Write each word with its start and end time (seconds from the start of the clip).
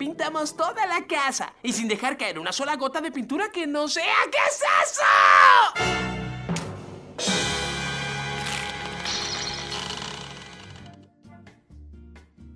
Pintamos 0.00 0.56
toda 0.56 0.86
la 0.86 1.06
casa 1.06 1.52
y 1.62 1.74
sin 1.74 1.86
dejar 1.86 2.16
caer 2.16 2.38
una 2.38 2.52
sola 2.52 2.74
gota 2.76 3.02
de 3.02 3.12
pintura 3.12 3.50
que 3.52 3.66
no 3.66 3.86
sea. 3.86 4.02
¿Qué 4.32 4.38
es 4.48 4.62
eso? 4.86 5.02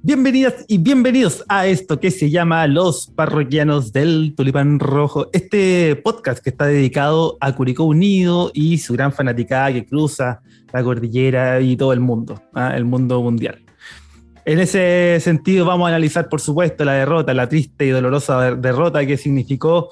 Bienvenidas 0.00 0.64
y 0.68 0.78
bienvenidos 0.78 1.44
a 1.46 1.66
esto 1.66 2.00
que 2.00 2.10
se 2.10 2.30
llama 2.30 2.66
Los 2.66 3.08
Parroquianos 3.08 3.92
del 3.92 4.32
Tulipán 4.34 4.78
Rojo, 4.78 5.28
este 5.34 5.96
podcast 5.96 6.42
que 6.42 6.48
está 6.48 6.64
dedicado 6.64 7.36
a 7.42 7.54
Curicó 7.54 7.84
Unido 7.84 8.52
y 8.54 8.78
su 8.78 8.94
gran 8.94 9.12
fanaticada 9.12 9.70
que 9.70 9.84
cruza 9.84 10.40
la 10.72 10.82
cordillera 10.82 11.60
y 11.60 11.76
todo 11.76 11.92
el 11.92 12.00
mundo, 12.00 12.42
¿ah? 12.54 12.72
el 12.74 12.86
mundo 12.86 13.20
mundial. 13.20 13.64
En 14.46 14.58
ese 14.58 15.18
sentido 15.20 15.64
vamos 15.64 15.86
a 15.86 15.88
analizar, 15.88 16.28
por 16.28 16.38
supuesto, 16.38 16.84
la 16.84 16.92
derrota, 16.92 17.32
la 17.32 17.48
triste 17.48 17.86
y 17.86 17.90
dolorosa 17.90 18.54
derrota 18.54 19.06
que 19.06 19.16
significó 19.16 19.88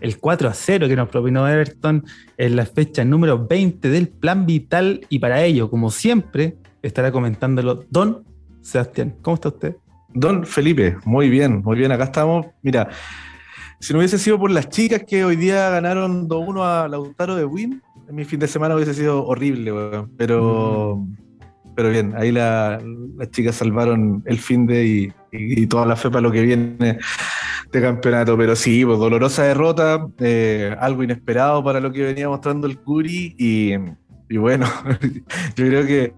el 0.00 0.18
4 0.18 0.48
a 0.48 0.54
0 0.54 0.88
que 0.88 0.96
nos 0.96 1.08
propinó 1.08 1.48
Everton 1.48 2.04
en 2.36 2.56
la 2.56 2.66
fecha 2.66 3.04
número 3.04 3.46
20 3.46 3.88
del 3.88 4.08
Plan 4.08 4.44
Vital 4.44 5.06
y 5.08 5.20
para 5.20 5.44
ello, 5.44 5.70
como 5.70 5.92
siempre, 5.92 6.56
estará 6.82 7.12
comentándolo 7.12 7.84
Don 7.90 8.24
Sebastián. 8.60 9.14
¿Cómo 9.22 9.36
está 9.36 9.50
usted? 9.50 9.76
Don 10.12 10.44
Felipe, 10.44 10.96
muy 11.04 11.30
bien, 11.30 11.62
muy 11.62 11.76
bien, 11.78 11.92
acá 11.92 12.04
estamos. 12.04 12.46
Mira, 12.60 12.88
si 13.78 13.92
no 13.92 14.00
hubiese 14.00 14.18
sido 14.18 14.36
por 14.36 14.50
las 14.50 14.68
chicas 14.68 15.04
que 15.06 15.24
hoy 15.24 15.36
día 15.36 15.70
ganaron 15.70 16.28
2-1 16.28 16.64
a 16.64 16.88
Lautaro 16.88 17.36
de 17.36 17.44
Win, 17.44 17.80
en 18.08 18.14
mi 18.16 18.24
fin 18.24 18.40
de 18.40 18.48
semana 18.48 18.74
hubiese 18.74 18.94
sido 18.94 19.24
horrible, 19.24 19.72
pero... 20.16 20.96
Mm 20.96 21.22
pero 21.74 21.90
bien, 21.90 22.14
ahí 22.16 22.32
las 22.32 22.82
chicas 23.30 23.56
salvaron 23.56 24.22
el 24.26 24.38
fin 24.38 24.66
de 24.66 25.12
y, 25.32 25.66
toda 25.66 25.86
la 25.86 25.96
fe 25.96 26.10
para 26.10 26.20
lo 26.20 26.30
que 26.30 26.42
viene 26.42 26.98
de 27.72 27.80
campeonato. 27.80 28.36
Pero 28.36 28.56
sí, 28.56 28.84
pues, 28.84 28.98
dolorosa 28.98 29.44
derrota, 29.44 30.06
eh, 30.18 30.76
algo 30.78 31.02
inesperado 31.02 31.64
para 31.64 31.80
lo 31.80 31.92
que 31.92 32.02
venía 32.02 32.28
mostrando 32.28 32.66
el 32.66 32.78
Curi. 32.78 33.34
Y, 33.38 34.36
bueno, 34.36 34.66
yo 35.56 35.66
creo 35.66 35.86
que 35.86 36.14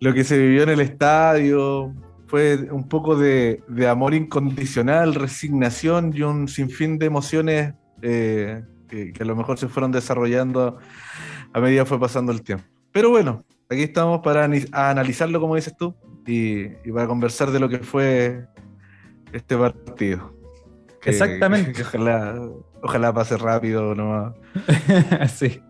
lo 0.00 0.14
que 0.14 0.24
se 0.24 0.38
vivió 0.38 0.62
en 0.62 0.70
el 0.70 0.80
estadio 0.80 1.94
fue 2.26 2.68
un 2.70 2.88
poco 2.88 3.16
de, 3.16 3.62
amor 3.88 4.14
incondicional, 4.14 5.14
resignación 5.14 6.12
y 6.14 6.22
un 6.22 6.48
sinfín 6.48 6.98
de 6.98 7.06
emociones 7.06 7.74
eh, 8.02 8.62
que, 8.88 9.12
que 9.12 9.22
a 9.22 9.26
lo 9.26 9.36
mejor 9.36 9.58
se 9.58 9.68
fueron 9.68 9.92
desarrollando 9.92 10.78
a 11.52 11.60
medida 11.60 11.82
que 11.82 11.88
fue 11.88 12.00
pasando 12.00 12.32
el 12.32 12.42
tiempo. 12.42 12.64
Pero 12.92 13.10
bueno, 13.10 13.44
aquí 13.68 13.82
estamos 13.82 14.20
para 14.22 14.44
analizarlo, 14.44 15.40
como 15.40 15.56
dices 15.56 15.76
tú, 15.76 15.94
y, 16.26 16.66
para 16.92 17.06
conversar 17.06 17.50
de 17.50 17.60
lo 17.60 17.68
que 17.68 17.78
fue 17.78 18.46
este 19.32 19.56
partido. 19.56 20.34
Exactamente. 21.04 21.72
ojalá, 22.82 23.12
pase 23.14 23.36
rápido 23.36 23.94
nomás. 23.94 24.34
sí. 25.34 25.60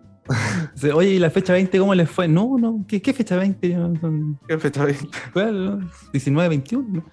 Oye, 0.93 1.11
¿y 1.11 1.19
la 1.19 1.31
fecha 1.31 1.53
20 1.53 1.79
cómo 1.79 1.95
les 1.95 2.11
fue? 2.11 2.27
No, 2.27 2.57
no, 2.59 2.85
¿qué, 2.89 3.01
fecha 3.13 3.37
20? 3.37 3.77
¿Qué 4.49 4.59
fecha 4.59 4.85
20? 4.85 5.09
¿Cuál? 5.33 5.89
19, 6.13 6.49
21. 6.49 7.05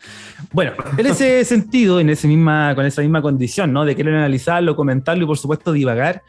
Bueno, 0.51 0.71
en 0.97 1.05
ese 1.05 1.45
sentido, 1.45 1.99
en 1.99 2.09
ese 2.09 2.27
misma, 2.27 2.73
con 2.73 2.85
esa 2.85 3.01
misma 3.01 3.21
condición, 3.21 3.71
¿no? 3.71 3.85
De 3.85 3.95
querer 3.95 4.15
analizarlo, 4.15 4.75
comentarlo 4.75 5.23
y 5.25 5.27
por 5.27 5.37
supuesto 5.37 5.71
divagar, 5.71 6.23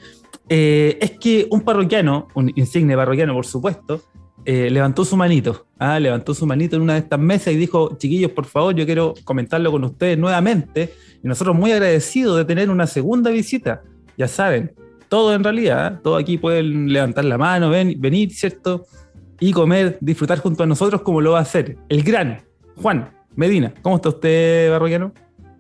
eh, 0.49 0.99
es 1.01 1.13
que 1.13 1.47
un 1.51 1.63
parroquiano, 1.63 2.29
un 2.35 2.53
insigne 2.55 2.97
parroquiano, 2.97 3.33
por 3.33 3.47
supuesto, 3.47 4.03
eh, 4.45 4.69
levantó 4.71 5.05
su 5.05 5.17
manito, 5.17 5.67
¿ah? 5.79 5.99
levantó 5.99 6.35
su 6.35 6.47
manito 6.47 6.77
en 6.77 6.83
una 6.83 6.95
de 6.95 7.01
estas 7.01 7.19
mesas 7.19 7.55
y 7.55 7.57
dijo, 7.57 7.97
chiquillos, 7.97 8.31
por 8.33 8.45
favor, 8.45 8.75
yo 8.75 8.85
quiero 8.85 9.15
comentarlo 9.25 9.71
con 9.71 9.85
ustedes 9.85 10.19
nuevamente. 10.19 10.93
Y 11.23 11.29
nosotros 11.29 11.57
muy 11.57 11.73
agradecidos 11.73 12.37
de 12.37 12.45
tener 12.45 12.69
una 12.71 12.87
segunda 12.87 13.31
visita. 13.31 13.83
Ya 14.19 14.29
saben, 14.29 14.73
todo 15.09 15.35
en 15.35 15.43
realidad, 15.43 15.87
¿ah? 15.87 16.01
todo 16.03 16.17
aquí 16.17 16.39
pueden 16.39 16.93
levantar 16.93 17.25
la 17.25 17.39
mano, 17.39 17.71
ven, 17.71 17.95
venir, 17.99 18.33
¿cierto? 18.33 18.87
Y 19.41 19.53
comer, 19.53 19.99
disfrutar 20.01 20.39
junto 20.39 20.63
a 20.63 20.67
nosotros 20.67 21.03
como 21.03 21.21
lo 21.21 21.33
va 21.33 21.39
a 21.39 21.43
hacer 21.43 21.77
el 21.89 22.03
gran 22.03 22.43
Juan 22.77 23.11
Medina. 23.35 23.73
¿Cómo 23.83 23.97
está 23.97 24.11
usted, 24.11 24.71
Barroquiano? 24.71 25.13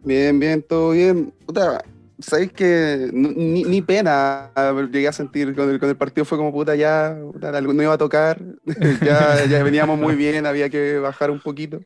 Bien, 0.04 0.38
bien, 0.38 0.62
todo 0.62 0.90
bien. 0.90 1.32
Puta, 1.46 1.82
sabéis 2.24 2.52
que 2.52 3.10
ni, 3.12 3.82
pena 3.82 4.50
llegué 4.90 5.08
a 5.08 5.12
sentir 5.12 5.54
con 5.54 5.70
el, 5.70 5.78
con 5.78 5.88
el 5.88 5.96
partido, 5.96 6.24
fue 6.24 6.38
como 6.38 6.52
puta, 6.52 6.74
ya 6.74 7.16
no 7.16 7.82
iba 7.82 7.92
a 7.92 7.98
tocar, 7.98 8.40
ya, 9.04 9.44
ya 9.46 9.62
veníamos 9.62 9.98
muy 9.98 10.14
bien, 10.14 10.46
había 10.46 10.70
que 10.70 10.98
bajar 10.98 11.30
un 11.30 11.40
poquito, 11.40 11.80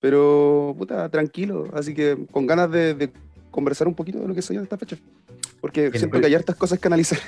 pero 0.00 0.74
puta, 0.78 1.08
tranquilo, 1.08 1.68
así 1.74 1.94
que 1.94 2.16
con 2.30 2.46
ganas 2.46 2.70
de, 2.70 3.10
conversar 3.50 3.88
un 3.88 3.94
poquito 3.94 4.20
de 4.20 4.28
lo 4.28 4.34
que 4.34 4.40
dio 4.40 4.60
de 4.60 4.64
esta 4.64 4.78
fecha, 4.78 4.96
porque 5.60 5.90
siento 5.92 6.20
que 6.20 6.26
hay 6.26 6.34
hartas 6.34 6.56
cosas 6.56 6.78
que 6.78 6.88
analizar. 6.88 7.18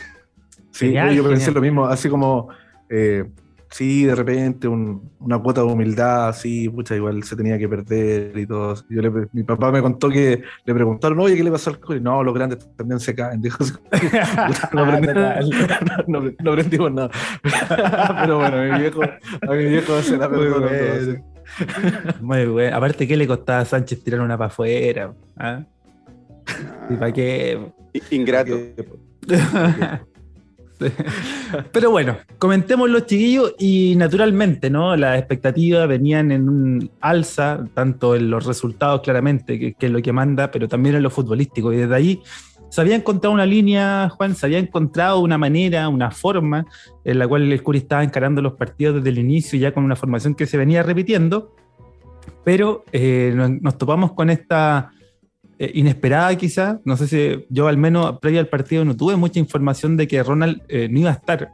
Sí, 0.70 0.94
yo 1.14 1.28
pensé 1.28 1.50
lo 1.50 1.60
mismo, 1.60 1.86
así 1.86 2.08
como 2.08 2.48
eh, 2.88 3.24
sí, 3.72 4.04
de 4.04 4.14
repente 4.14 4.68
una 4.68 5.38
cuota 5.38 5.62
de 5.62 5.66
humildad, 5.66 6.28
así, 6.28 6.68
pucha, 6.68 6.94
igual 6.94 7.22
se 7.24 7.34
tenía 7.34 7.58
que 7.58 7.68
perder 7.68 8.36
y 8.36 8.46
todo. 8.46 8.74
Yo 8.88 9.02
mi 9.32 9.42
papá 9.42 9.72
me 9.72 9.80
contó 9.82 10.08
que 10.10 10.42
le 10.64 10.74
preguntaron, 10.74 11.18
oye, 11.18 11.36
¿qué 11.36 11.42
le 11.42 11.50
pasó 11.50 11.70
al 11.70 11.80
cole? 11.80 12.00
No, 12.00 12.22
los 12.22 12.34
grandes 12.34 12.58
también 12.76 13.00
se 13.00 13.14
caen. 13.14 13.40
Dijo, 13.40 13.64
no, 14.72 14.82
aprendimos 16.52 16.92
nada. 16.92 17.10
Pero 18.20 18.38
bueno, 18.38 18.56
a 18.58 18.62
mi 18.62 18.78
viejo, 18.78 19.02
a 19.02 19.52
mi 19.52 19.64
viejo 19.64 20.02
se 20.02 20.16
la 20.16 20.28
perdonó 20.28 20.68
Muy 22.20 22.46
bueno. 22.46 22.76
Aparte, 22.76 23.08
¿qué 23.08 23.16
le 23.16 23.26
costaba 23.26 23.60
a 23.60 23.64
Sánchez 23.64 24.04
tirar 24.04 24.20
una 24.20 24.36
para 24.36 24.48
afuera? 24.48 25.14
¿Ah? 25.36 25.64
¿Y 26.90 26.94
para 26.94 27.12
qué? 27.12 27.58
Ingrato. 28.10 28.52
Pero 31.72 31.90
bueno, 31.90 32.16
comentemos 32.38 32.88
los 32.88 33.06
chiquillos 33.06 33.54
y 33.58 33.94
naturalmente, 33.96 34.70
¿no? 34.70 34.96
Las 34.96 35.18
expectativas 35.18 35.88
venían 35.88 36.32
en 36.32 36.48
un 36.48 36.90
alza, 37.00 37.64
tanto 37.74 38.16
en 38.16 38.30
los 38.30 38.46
resultados 38.46 39.00
claramente, 39.02 39.58
que, 39.58 39.76
es 39.78 39.90
lo 39.90 40.00
que 40.02 40.12
manda, 40.12 40.50
pero 40.50 40.68
también 40.68 40.96
en 40.96 41.02
lo 41.02 41.10
futbolístico. 41.10 41.72
Y 41.72 41.78
desde 41.78 41.94
ahí 41.94 42.22
se 42.70 42.80
había 42.80 42.96
encontrado 42.96 43.34
una 43.34 43.46
línea, 43.46 44.08
Juan, 44.10 44.34
se 44.34 44.46
había 44.46 44.58
encontrado 44.58 45.20
una 45.20 45.38
manera, 45.38 45.88
una 45.88 46.10
forma 46.10 46.64
en 47.04 47.18
la 47.18 47.28
cual 47.28 47.50
el 47.50 47.62
Curi 47.62 47.78
estaba 47.78 48.02
encarando 48.02 48.40
los 48.40 48.54
partidos 48.54 48.96
desde 48.96 49.10
el 49.10 49.18
inicio, 49.18 49.58
ya 49.58 49.72
con 49.72 49.84
una 49.84 49.96
formación 49.96 50.34
que 50.34 50.46
se 50.46 50.56
venía 50.56 50.82
repitiendo, 50.82 51.54
pero 52.44 52.84
eh, 52.92 53.34
nos 53.60 53.76
topamos 53.76 54.12
con 54.12 54.30
esta 54.30 54.90
eh, 55.62 55.70
inesperada 55.74 56.34
quizá. 56.36 56.80
No 56.84 56.96
sé 56.96 57.06
si 57.06 57.46
yo 57.48 57.68
al 57.68 57.76
menos 57.76 58.18
previo 58.18 58.40
al 58.40 58.48
partido 58.48 58.84
no 58.84 58.96
tuve 58.96 59.14
mucha 59.14 59.38
información 59.38 59.96
de 59.96 60.08
que 60.08 60.20
Ronald 60.20 60.60
eh, 60.68 60.88
no 60.90 60.98
iba 60.98 61.10
a 61.10 61.12
estar. 61.12 61.52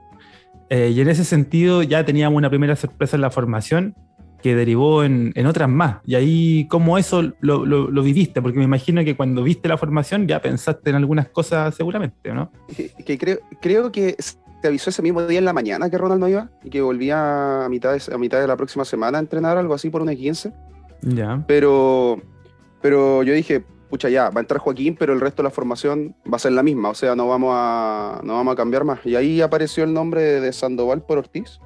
Eh, 0.71 0.93
y 0.97 1.01
en 1.03 1.11
ese 1.11 1.25
sentido 1.25 1.83
ya 1.83 2.07
teníamos 2.07 2.39
una 2.39 2.49
primera 2.49 2.75
sorpresa 2.75 3.17
en 3.17 3.21
la 3.21 3.31
formación 3.31 3.95
que 4.43 4.55
derivó 4.55 5.05
en, 5.05 5.33
en 5.35 5.45
otras 5.45 5.69
más. 5.69 5.99
Y 6.07 6.15
ahí, 6.15 6.67
¿cómo 6.71 6.97
eso 6.97 7.35
lo, 7.41 7.67
lo, 7.67 8.03
viviste? 8.03 8.41
Porque 8.41 8.57
me 8.57 8.65
imagino 8.65 9.05
que 9.05 9.15
cuando 9.15 9.43
viste 9.43 9.69
la 9.69 9.77
formación 9.77 10.27
ya 10.27 10.41
pensaste 10.41 10.89
en 10.89 10.97
algunas 10.97 11.29
cosas 11.29 11.75
seguramente, 11.75 12.33
¿no? 12.33 12.51
Que, 13.05 13.19
creo, 13.19 13.41
creo 13.61 13.93
que 13.93 14.17
te 14.63 14.69
avisó 14.69 14.89
ese 14.89 15.03
mismo 15.03 15.21
día 15.27 15.39
en 15.39 15.45
la 15.45 15.53
mañana 15.53 15.91
que 15.91 15.99
Ronald 15.99 16.21
no 16.21 16.29
iba 16.29 16.49
y 16.65 16.71
que 16.71 16.81
volvía 16.81 17.67
a 17.67 17.69
mitad 17.69 17.93
de, 17.93 18.15
a 18.15 18.17
mitad 18.17 18.41
de 18.41 18.47
la 18.47 18.57
próxima 18.57 18.87
semana 18.87 19.19
a 19.19 19.21
entrenar, 19.21 19.59
algo 19.59 19.75
así 19.75 19.91
por 19.91 20.01
una 20.01 20.15
15. 20.15 20.51
Ya. 21.03 21.45
Pero, 21.47 22.23
pero 22.81 23.23
yo 23.23 23.35
dije, 23.35 23.65
pucha, 23.89 24.09
ya, 24.09 24.31
va 24.31 24.39
a 24.39 24.41
entrar 24.41 24.61
Joaquín, 24.61 24.97
pero 24.99 25.13
el 25.13 25.21
resto 25.21 25.43
de 25.43 25.49
la 25.49 25.51
formación 25.51 26.15
va 26.31 26.37
a 26.37 26.39
ser 26.39 26.53
la 26.53 26.63
misma, 26.63 26.91
o 26.91 26.95
sea, 26.95 27.17
no 27.17 27.29
vamos 27.29 27.53
a, 27.55 28.21
no 28.23 28.35
vamos 28.35 28.53
a 28.53 28.57
cambiar 28.57 28.85
más. 28.85 29.05
Y 29.05 29.17
ahí 29.17 29.41
apareció 29.41 29.85
el 29.85 29.93
nombre 29.93 30.41
de 30.41 30.53
Sandoval 30.53 31.03
por 31.03 31.19
Ortiz. 31.19 31.61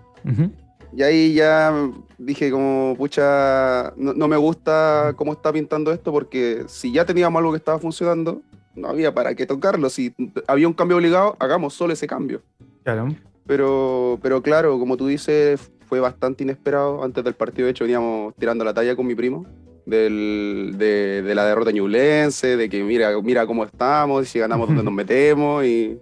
Y 0.94 1.03
ahí 1.03 1.34
ya 1.34 1.72
dije 2.19 2.50
como, 2.50 2.94
pucha, 2.97 3.93
no, 3.97 4.28
me 4.28 4.37
gusta 4.37 5.15
cómo 5.16 5.33
está 5.33 5.53
pintando 5.53 5.93
esto, 5.93 6.12
porque 6.12 6.65
si 6.69 6.93
ya 6.93 7.05
teníamos 7.05 7.38
algo 7.41 7.53
que 7.53 7.59
estaba 7.59 7.78
funcionando, 7.78 8.42
no 8.75 8.89
había 8.89 9.13
para 9.13 9.34
qué 9.34 9.47
tocarlo. 9.47 9.89
Si 9.91 10.15
había 10.47 10.68
un 10.68 10.75
cambio 10.75 10.98
obligado, 10.98 11.36
hagamos 11.41 11.75
solo 11.75 11.92
ese 11.92 12.07
cambio. 12.07 12.42
Claro. 12.84 13.15
Pero, 13.47 14.18
pero 14.22 14.42
claro, 14.42 14.78
como 14.78 14.97
tú 14.97 15.07
dices, 15.07 15.72
fue 15.86 15.98
bastante 15.98 16.45
inesperado. 16.45 17.03
Antes 17.03 17.25
del 17.25 17.34
partido, 17.34 17.66
de 17.66 17.72
hecho, 17.72 17.84
veníamos 17.84 18.34
tirando 18.36 18.65
la 18.65 18.75
talla 18.75 18.95
con 18.95 19.07
mi 19.07 19.15
primo 19.15 19.47
del, 19.86 20.74
de, 20.78 21.32
la 21.34 21.44
derrota 21.46 21.70
ñulense, 21.70 22.56
de 22.56 22.68
que 22.68 22.82
mira, 22.82 23.10
mira 23.22 23.46
cómo 23.46 23.64
estamos, 23.64 24.28
si 24.28 24.38
ganamos 24.38 24.68
donde 24.68 24.82
nos 24.82 24.92
metemos 24.94 25.64
y, 25.64 25.98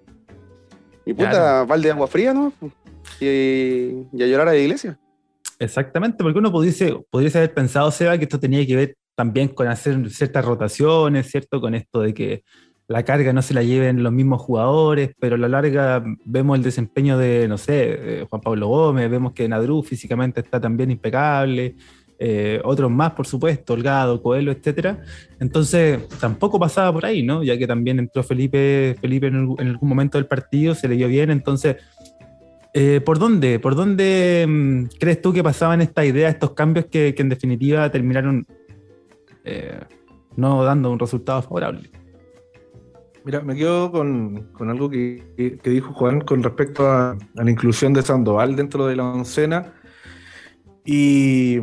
y 1.07 1.15
puta, 1.15 1.65
val 1.65 1.83
de 1.83 1.91
agua 1.91 2.07
fría, 2.07 2.35
¿no? 2.35 2.53
Y, 3.21 4.07
a 4.23 4.27
llorar 4.27 4.49
a 4.49 4.53
la 4.53 4.59
iglesia. 4.59 4.99
Exactamente, 5.59 6.23
porque 6.23 6.39
uno 6.39 6.53
pudiese, 6.53 6.97
podría 7.11 7.31
haber 7.35 7.53
pensado, 7.53 7.91
Seba, 7.91 8.17
que 8.17 8.25
esto 8.25 8.41
tenía 8.41 8.67
que 8.67 8.77
ver 8.77 8.97
también 9.15 9.49
con 9.49 9.69
hacer 9.69 10.11
ciertas 10.11 10.45
rotaciones, 10.45 11.31
¿cierto? 11.31 11.61
Con 11.61 11.75
esto 11.75 12.01
de 12.01 12.15
que 12.15 12.43
la 12.89 13.05
carga 13.05 13.33
no 13.33 13.43
se 13.43 13.55
la 13.55 13.63
lleven 13.63 14.03
los 14.03 14.13
mismos 14.13 14.41
jugadores, 14.41 15.11
pero 15.21 15.37
a 15.37 15.39
la 15.39 15.49
larga 15.49 16.03
vemos 16.25 16.57
el 16.57 16.65
desempeño 16.65 17.19
de, 17.19 17.47
no 17.47 17.59
sé, 17.59 18.27
Juan 18.29 18.41
Pablo 18.41 18.69
Gómez, 18.69 19.11
vemos 19.11 19.33
que 19.33 19.49
Nadru 19.49 19.83
físicamente 19.83 20.41
está 20.41 20.61
también 20.61 20.91
impecable, 20.91 21.77
eh, 22.23 22.61
otros 22.65 22.91
más, 22.91 23.13
por 23.13 23.27
supuesto, 23.27 23.73
Holgado, 23.73 24.23
Coelho, 24.23 24.53
etcétera. 24.53 25.03
Entonces, 25.41 26.07
tampoco 26.21 26.61
pasaba 26.61 26.93
por 26.93 27.07
ahí, 27.07 27.23
¿no? 27.23 27.43
Ya 27.43 27.57
que 27.57 27.67
también 27.67 27.99
entró 27.99 28.23
Felipe, 28.23 28.95
Felipe 29.01 29.29
en, 29.29 29.57
algún 29.59 29.89
momento 29.89 30.19
del 30.19 30.27
partido, 30.27 30.75
se 30.75 30.87
le 30.87 30.97
dio 30.97 31.09
bien, 31.09 31.31
entonces, 31.31 31.77
eh, 32.75 33.01
¿por 33.01 33.19
dónde? 33.19 33.59
¿Por 33.59 33.75
dónde 33.75 34.45
mm, 34.47 34.99
crees 34.99 35.23
tú 35.23 35.33
que 35.33 35.43
pasaban 35.43 35.81
estas 35.81 36.05
ideas, 36.05 36.35
estos 36.35 36.53
cambios 36.53 36.85
que, 36.91 37.15
en 37.17 37.31
definitiva 37.31 37.91
terminaron 37.91 38.47
eh, 39.45 39.81
no 40.37 40.63
dando 40.63 40.91
un 40.91 40.99
resultado 40.99 41.41
favorable? 41.41 41.91
Mira, 43.25 43.41
me 43.41 43.57
quedo 43.57 43.91
con, 43.91 44.51
algo 44.59 44.91
que, 44.91 45.59
dijo 45.65 45.95
Juan 45.95 46.21
con 46.21 46.43
respecto 46.43 46.87
a, 46.87 47.17
la 47.33 47.51
inclusión 47.51 47.95
de 47.95 48.03
Sandoval 48.03 48.57
dentro 48.57 48.87
de 48.87 48.97
la 48.97 49.05
oncena. 49.05 49.73
Y 50.85 51.59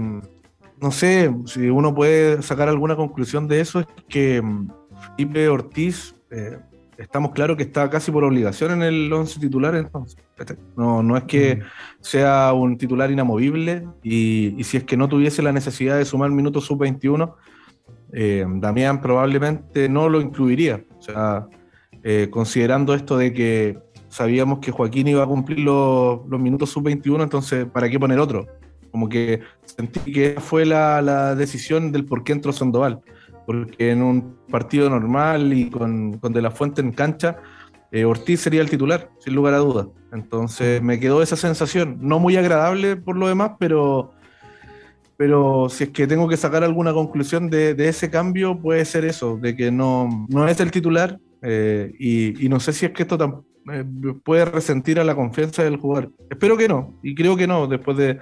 no 0.81 0.91
sé 0.91 1.33
si 1.45 1.69
uno 1.69 1.94
puede 1.94 2.41
sacar 2.41 2.69
alguna 2.69 2.95
conclusión 2.95 3.47
de 3.47 3.62
eso, 3.62 3.79
es 3.79 3.88
que 4.07 4.41
mm, 4.41 4.69
Felipe 5.15 5.50
Ortiz, 5.50 6.15
eh, 6.31 6.59
estamos 6.97 7.31
claros 7.31 7.57
que 7.57 7.63
está 7.63 7.89
casi 7.89 8.12
por 8.12 8.24
obligación 8.24 8.71
en 8.71 8.83
el 8.83 9.12
once 9.12 9.39
titular, 9.39 9.75
entonces. 9.75 10.19
No, 10.75 11.01
no 11.01 11.18
es 11.18 11.24
que 11.24 11.62
sea 12.00 12.53
un 12.53 12.77
titular 12.77 13.12
inamovible 13.12 13.88
y, 14.03 14.56
si 14.63 14.77
es 14.77 14.83
que 14.83 14.97
no 14.97 15.07
tuviese 15.07 15.41
la 15.41 15.51
necesidad 15.51 15.97
de 15.97 16.06
sumar 16.06 16.31
minutos 16.31 16.65
sub-21, 16.65 17.33
eh, 18.13 18.45
Damián 18.47 19.01
probablemente 19.01 19.89
no 19.89 20.09
lo 20.09 20.21
incluiría. 20.21 20.83
O 20.97 21.01
sea, 21.01 21.47
eh, 22.03 22.27
considerando 22.29 22.94
esto 22.94 23.18
de 23.18 23.33
que 23.33 23.79
sabíamos 24.09 24.59
que 24.59 24.71
Joaquín 24.71 25.07
iba 25.07 25.24
a 25.24 25.27
cumplir 25.27 25.59
los, 25.59 26.21
los 26.27 26.39
minutos 26.39 26.69
sub-21, 26.69 27.24
entonces, 27.24 27.65
¿para 27.65 27.89
qué 27.89 28.00
poner 28.00 28.19
otro? 28.19 28.45
Como 28.97 29.09
que 29.09 29.41
sentí 29.63 30.11
que 30.11 30.38
fue 30.39 30.65
la, 30.65 31.35
decisión 31.35 31.91
del 31.91 32.03
por 32.03 32.23
qué 32.23 32.31
entró 32.31 32.51
Sandoval. 32.51 32.99
Porque 33.45 33.91
en 33.91 34.01
un 34.01 34.38
partido 34.49 34.89
normal 34.89 35.53
y 35.53 35.69
con, 35.69 36.19
De 36.19 36.41
La 36.41 36.49
Fuente 36.49 36.81
en 36.81 36.91
cancha, 36.91 37.38
eh, 37.91 38.03
Ortiz 38.03 38.39
sería 38.39 38.61
el 38.61 38.71
titular, 38.71 39.11
sin 39.19 39.35
lugar 39.35 39.53
a 39.53 39.59
dudas. 39.59 39.85
Entonces 40.11 40.81
me 40.81 40.99
quedó 40.99 41.21
esa 41.21 41.35
sensación, 41.35 41.99
no 42.01 42.17
muy 42.17 42.38
agradable 42.38 42.95
por 42.95 43.17
lo 43.17 43.27
demás, 43.27 43.51
pero, 43.59 44.13
pero 45.15 45.69
si 45.69 45.83
es 45.83 45.89
que 45.91 46.07
tengo 46.07 46.27
que 46.27 46.35
sacar 46.35 46.63
alguna 46.63 46.91
conclusión 46.91 47.51
de, 47.51 47.75
ese 47.77 48.09
cambio, 48.09 48.59
puede 48.59 48.83
ser 48.83 49.05
eso, 49.05 49.38
de 49.38 49.55
que 49.55 49.69
no, 49.69 50.25
no 50.27 50.47
es 50.47 50.59
el 50.59 50.71
titular 50.71 51.19
eh, 51.43 51.93
y, 52.00 52.50
no 52.50 52.59
sé 52.59 52.73
si 52.73 52.88
es 52.88 52.93
que 52.93 53.03
esto 53.03 53.45
eh, 53.71 53.85
puede 54.23 54.45
resentir 54.45 55.00
a 55.00 55.03
la 55.03 55.13
confianza 55.13 55.63
del 55.63 55.77
jugador. 55.77 56.11
Espero 56.31 56.57
que 56.57 56.67
no, 56.67 56.97
y 57.03 57.13
creo 57.13 57.38
que 57.38 57.45
no, 57.45 57.67
después 57.67 57.95
de, 57.95 58.19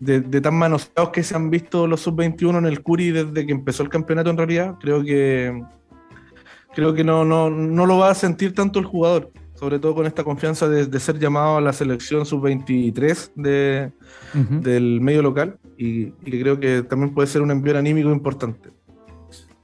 de, 0.00 0.40
tan 0.40 0.54
manoseados 0.54 1.10
que 1.10 1.22
se 1.22 1.34
han 1.34 1.50
visto 1.50 1.86
los 1.86 2.00
sub-21 2.00 2.58
en 2.58 2.66
el 2.66 2.82
Curi 2.82 3.10
desde 3.10 3.46
que 3.46 3.52
empezó 3.52 3.82
el 3.82 3.88
campeonato 3.88 4.30
en 4.30 4.36
realidad, 4.36 4.76
creo 4.80 5.02
que 5.02 5.62
creo 6.74 6.94
que 6.94 7.02
no, 7.02 7.24
no, 7.24 7.50
no 7.50 7.86
lo 7.86 7.98
va 7.98 8.10
a 8.10 8.14
sentir 8.14 8.54
tanto 8.54 8.78
el 8.78 8.84
jugador, 8.84 9.32
sobre 9.54 9.78
todo 9.78 9.94
con 9.96 10.06
esta 10.06 10.22
confianza 10.22 10.68
de, 10.68 11.00
ser 11.00 11.18
llamado 11.18 11.56
a 11.56 11.60
la 11.60 11.72
selección 11.72 12.24
sub-23 12.24 13.32
de, 13.34 13.90
del 14.60 15.00
medio 15.00 15.22
local 15.22 15.58
y, 15.76 16.12
que 16.12 16.40
creo 16.40 16.60
que 16.60 16.82
también 16.82 17.12
puede 17.12 17.26
ser 17.26 17.42
un 17.42 17.50
envío 17.50 17.76
anímico 17.76 18.10
importante. 18.10 18.70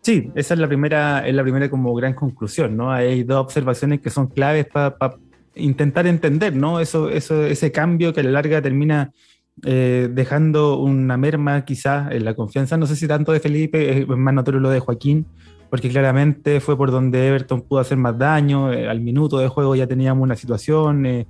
Sí, 0.00 0.30
esa 0.34 0.54
es 0.54 0.60
la 0.60 0.68
primera, 0.68 1.26
es 1.26 1.34
la 1.34 1.42
primera 1.42 1.70
como 1.70 1.94
gran 1.94 2.12
conclusión, 2.12 2.76
¿no? 2.76 2.92
Hay 2.92 3.22
dos 3.22 3.38
observaciones 3.38 4.00
que 4.00 4.10
son 4.10 4.26
claves 4.26 4.66
para 4.66 5.16
intentar 5.54 6.06
entender, 6.06 6.54
¿no? 6.54 6.80
Eso, 6.80 7.08
eso, 7.08 7.44
ese 7.44 7.72
cambio 7.72 8.12
que 8.12 8.20
a 8.20 8.24
la 8.24 8.32
larga 8.32 8.60
termina 8.60 9.12
eh, 9.62 10.08
dejando 10.12 10.78
una 10.78 11.16
merma 11.16 11.64
quizás 11.64 12.10
en 12.12 12.24
la 12.24 12.34
confianza, 12.34 12.76
no 12.76 12.86
sé 12.86 12.96
si 12.96 13.06
tanto 13.06 13.32
de 13.32 13.38
Felipe, 13.38 14.00
es 14.00 14.08
más 14.08 14.34
notorio 14.34 14.60
lo 14.60 14.68
de 14.68 14.80
Joaquín, 14.80 15.26
porque 15.70 15.88
claramente 15.88 16.60
fue 16.60 16.76
por 16.76 16.90
donde 16.90 17.28
Everton 17.28 17.62
pudo 17.62 17.78
hacer 17.78 17.96
más 17.96 18.18
daño, 18.18 18.72
eh, 18.72 18.88
al 18.88 19.00
minuto 19.00 19.38
de 19.38 19.48
juego 19.48 19.76
ya 19.76 19.86
teníamos 19.86 20.24
una 20.24 20.34
situación, 20.34 21.06
eh, 21.06 21.26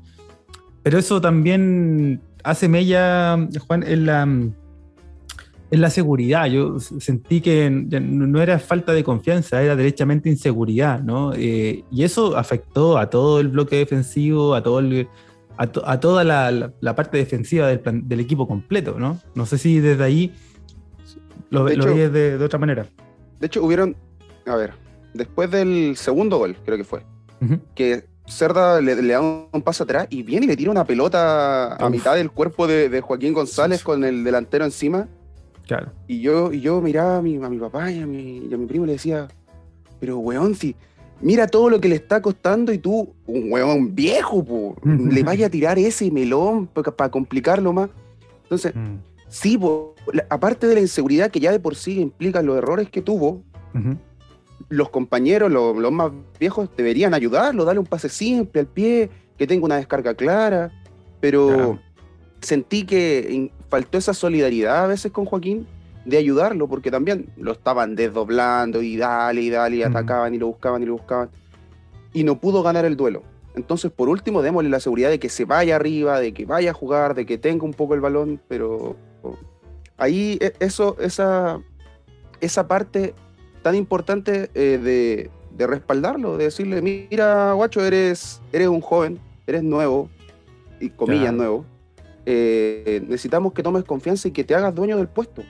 pero 0.82 0.98
eso 0.98 1.20
también 1.20 2.22
hace 2.42 2.66
mella, 2.66 3.38
Juan, 3.66 3.82
en 3.82 4.06
la, 4.06 4.22
en 4.22 5.80
la 5.80 5.90
seguridad. 5.90 6.46
Yo 6.46 6.78
sentí 6.80 7.40
que 7.40 7.70
no 7.70 8.42
era 8.42 8.58
falta 8.58 8.92
de 8.92 9.04
confianza, 9.04 9.62
era 9.62 9.76
derechamente 9.76 10.28
inseguridad, 10.28 11.02
¿no? 11.02 11.34
y 11.36 11.84
eso 12.02 12.36
afectó 12.36 12.98
a 12.98 13.08
todo 13.08 13.40
el 13.40 13.48
bloque 13.48 13.76
defensivo, 13.76 14.54
a 14.54 14.62
todo 14.62 14.80
el 14.80 15.08
a, 15.56 16.00
toda 16.00 16.24
la, 16.24 16.94
parte 16.94 17.18
defensiva 17.18 17.68
del, 17.68 18.20
equipo 18.20 18.48
completo, 18.48 18.98
¿no? 18.98 19.20
No 19.34 19.46
sé 19.46 19.58
si 19.58 19.80
desde 19.80 20.04
ahí 20.04 20.34
lo, 21.50 21.64
de, 21.64 22.10
de, 22.10 22.44
otra 22.44 22.58
manera. 22.58 22.86
De 23.40 23.46
hecho, 23.46 23.62
hubieron, 23.64 23.96
a 24.46 24.56
ver, 24.56 24.74
después 25.12 25.50
del 25.50 25.96
segundo 25.96 26.38
gol, 26.38 26.56
creo 26.64 26.76
que 26.76 26.84
fue, 26.84 27.02
que 27.74 28.06
Cerda 28.26 28.80
le, 28.80 28.96
da 28.96 29.20
un 29.20 29.62
paso 29.62 29.84
atrás 29.84 30.06
y 30.08 30.22
viene 30.22 30.46
y 30.46 30.48
le 30.48 30.56
tira 30.56 30.70
una 30.70 30.84
pelota 30.84 31.76
a 31.76 31.90
mitad 31.90 32.16
del 32.16 32.30
cuerpo 32.30 32.66
de, 32.66 33.00
Joaquín 33.00 33.34
González 33.34 33.82
con 33.82 34.04
el 34.04 34.24
delantero 34.24 34.64
encima. 34.64 35.08
Claro. 35.66 35.92
Y 36.06 36.20
yo, 36.20 36.52
y 36.52 36.60
yo 36.60 36.80
miraba 36.80 37.18
a 37.18 37.22
mi, 37.22 37.36
a 37.36 37.48
mi 37.48 37.58
papá 37.58 37.90
y 37.90 38.00
a 38.00 38.06
mi, 38.06 38.46
y 38.50 38.52
a 38.52 38.56
mi 38.58 38.66
primo 38.66 38.84
y 38.84 38.88
le 38.88 38.92
decía, 38.94 39.28
pero 40.00 40.18
weón, 40.18 40.54
si 40.54 40.76
mira 41.24 41.46
todo 41.46 41.70
lo 41.70 41.80
que 41.80 41.88
le 41.88 41.96
está 41.96 42.20
costando 42.20 42.72
y 42.72 42.78
tú, 42.78 43.14
un 43.26 43.50
huevón 43.50 43.94
viejo, 43.94 44.76
le 44.84 45.22
vaya 45.22 45.46
a 45.46 45.50
tirar 45.50 45.78
ese 45.78 46.10
melón 46.10 46.66
para 46.66 47.10
complicarlo 47.10 47.72
más. 47.72 47.88
Entonces, 48.42 48.74
mm. 48.74 48.96
sí, 49.28 49.58
aparte 50.28 50.66
de 50.66 50.74
la 50.74 50.80
inseguridad 50.82 51.30
que 51.30 51.40
ya 51.40 51.50
de 51.50 51.58
por 51.58 51.76
sí 51.76 51.98
implican 51.98 52.44
los 52.44 52.58
errores 52.58 52.90
que 52.90 53.00
tuvo, 53.00 53.42
los 54.68 54.90
compañeros, 54.90 55.50
los, 55.50 55.92
más 55.92 56.12
viejos, 56.38 56.68
deberían 56.76 57.14
ayudarlo, 57.14 57.64
darle 57.64 57.80
un 57.80 57.86
pase 57.86 58.10
simple 58.10 58.60
al 58.60 58.66
pie, 58.66 59.08
que 59.38 59.46
tenga 59.46 59.64
una 59.64 59.76
descarga 59.76 60.14
clara, 60.14 60.70
pero 61.20 61.78
sentí 62.42 62.84
que 62.84 63.50
faltó 63.70 63.96
esa 63.96 64.12
solidaridad 64.12 64.84
a 64.84 64.88
veces 64.88 65.10
con 65.10 65.24
Joaquín 65.24 65.66
de 66.04 66.16
ayudarlo, 66.18 66.68
porque 66.68 66.90
también 66.90 67.30
lo 67.36 67.52
estaban 67.52 67.96
desdoblando 67.96 68.82
y 68.82 68.96
dale 68.96 69.40
y 69.42 69.50
dale 69.50 69.76
y 69.76 69.82
atacaban 69.82 70.34
y 70.34 70.38
lo 70.38 70.48
buscaban 70.48 70.82
y 70.82 70.86
lo 70.86 70.94
buscaban. 70.94 71.30
Y 72.12 72.24
no 72.24 72.38
pudo 72.40 72.62
ganar 72.62 72.84
el 72.84 72.96
duelo. 72.96 73.22
Entonces, 73.54 73.90
por 73.90 74.08
último, 74.08 74.42
démosle 74.42 74.68
la 74.68 74.80
seguridad 74.80 75.10
de 75.10 75.18
que 75.18 75.28
se 75.28 75.44
vaya 75.44 75.76
arriba, 75.76 76.18
de 76.20 76.34
que 76.34 76.44
vaya 76.44 76.72
a 76.72 76.74
jugar, 76.74 77.14
de 77.14 77.24
que 77.24 77.38
tenga 77.38 77.64
un 77.64 77.72
poco 77.72 77.94
el 77.94 78.00
balón, 78.00 78.40
pero 78.48 78.96
ahí 79.96 80.38
e, 80.40 80.52
eso, 80.58 80.96
esa, 81.00 81.60
esa 82.40 82.66
parte 82.66 83.14
tan 83.62 83.74
importante 83.76 84.50
eh, 84.54 84.78
de, 84.78 85.30
de, 85.56 85.66
respaldarlo, 85.66 86.36
de 86.36 86.44
decirle, 86.44 86.82
mira, 86.82 87.52
guacho, 87.52 87.84
eres, 87.84 88.42
eres 88.52 88.68
un 88.68 88.80
joven, 88.80 89.20
eres 89.46 89.62
nuevo, 89.62 90.10
y 90.80 90.90
comillas 90.90 91.32
nuevo, 91.32 91.64
eh, 92.26 93.00
necesitamos 93.04 93.52
que 93.52 93.62
tomes 93.62 93.84
confianza 93.84 94.28
y 94.28 94.32
que 94.32 94.44
te 94.44 94.54
hagas 94.54 94.74
dueño 94.74 94.96
del 94.96 95.08
puesto 95.08 95.42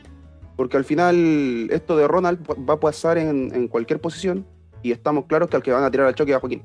porque 0.56 0.76
al 0.76 0.84
final 0.84 1.68
esto 1.70 1.96
de 1.96 2.06
Ronald 2.06 2.40
va 2.68 2.74
a 2.74 2.80
pasar 2.80 3.18
en, 3.18 3.68
cualquier 3.68 4.00
posición 4.00 4.46
y 4.82 4.92
estamos 4.92 5.26
claros 5.26 5.48
que 5.48 5.56
al 5.56 5.62
que 5.62 5.72
van 5.72 5.84
a 5.84 5.90
tirar 5.90 6.06
al 6.06 6.14
choque 6.14 6.32
es 6.32 6.36
a 6.36 6.40
Joaquín, 6.40 6.62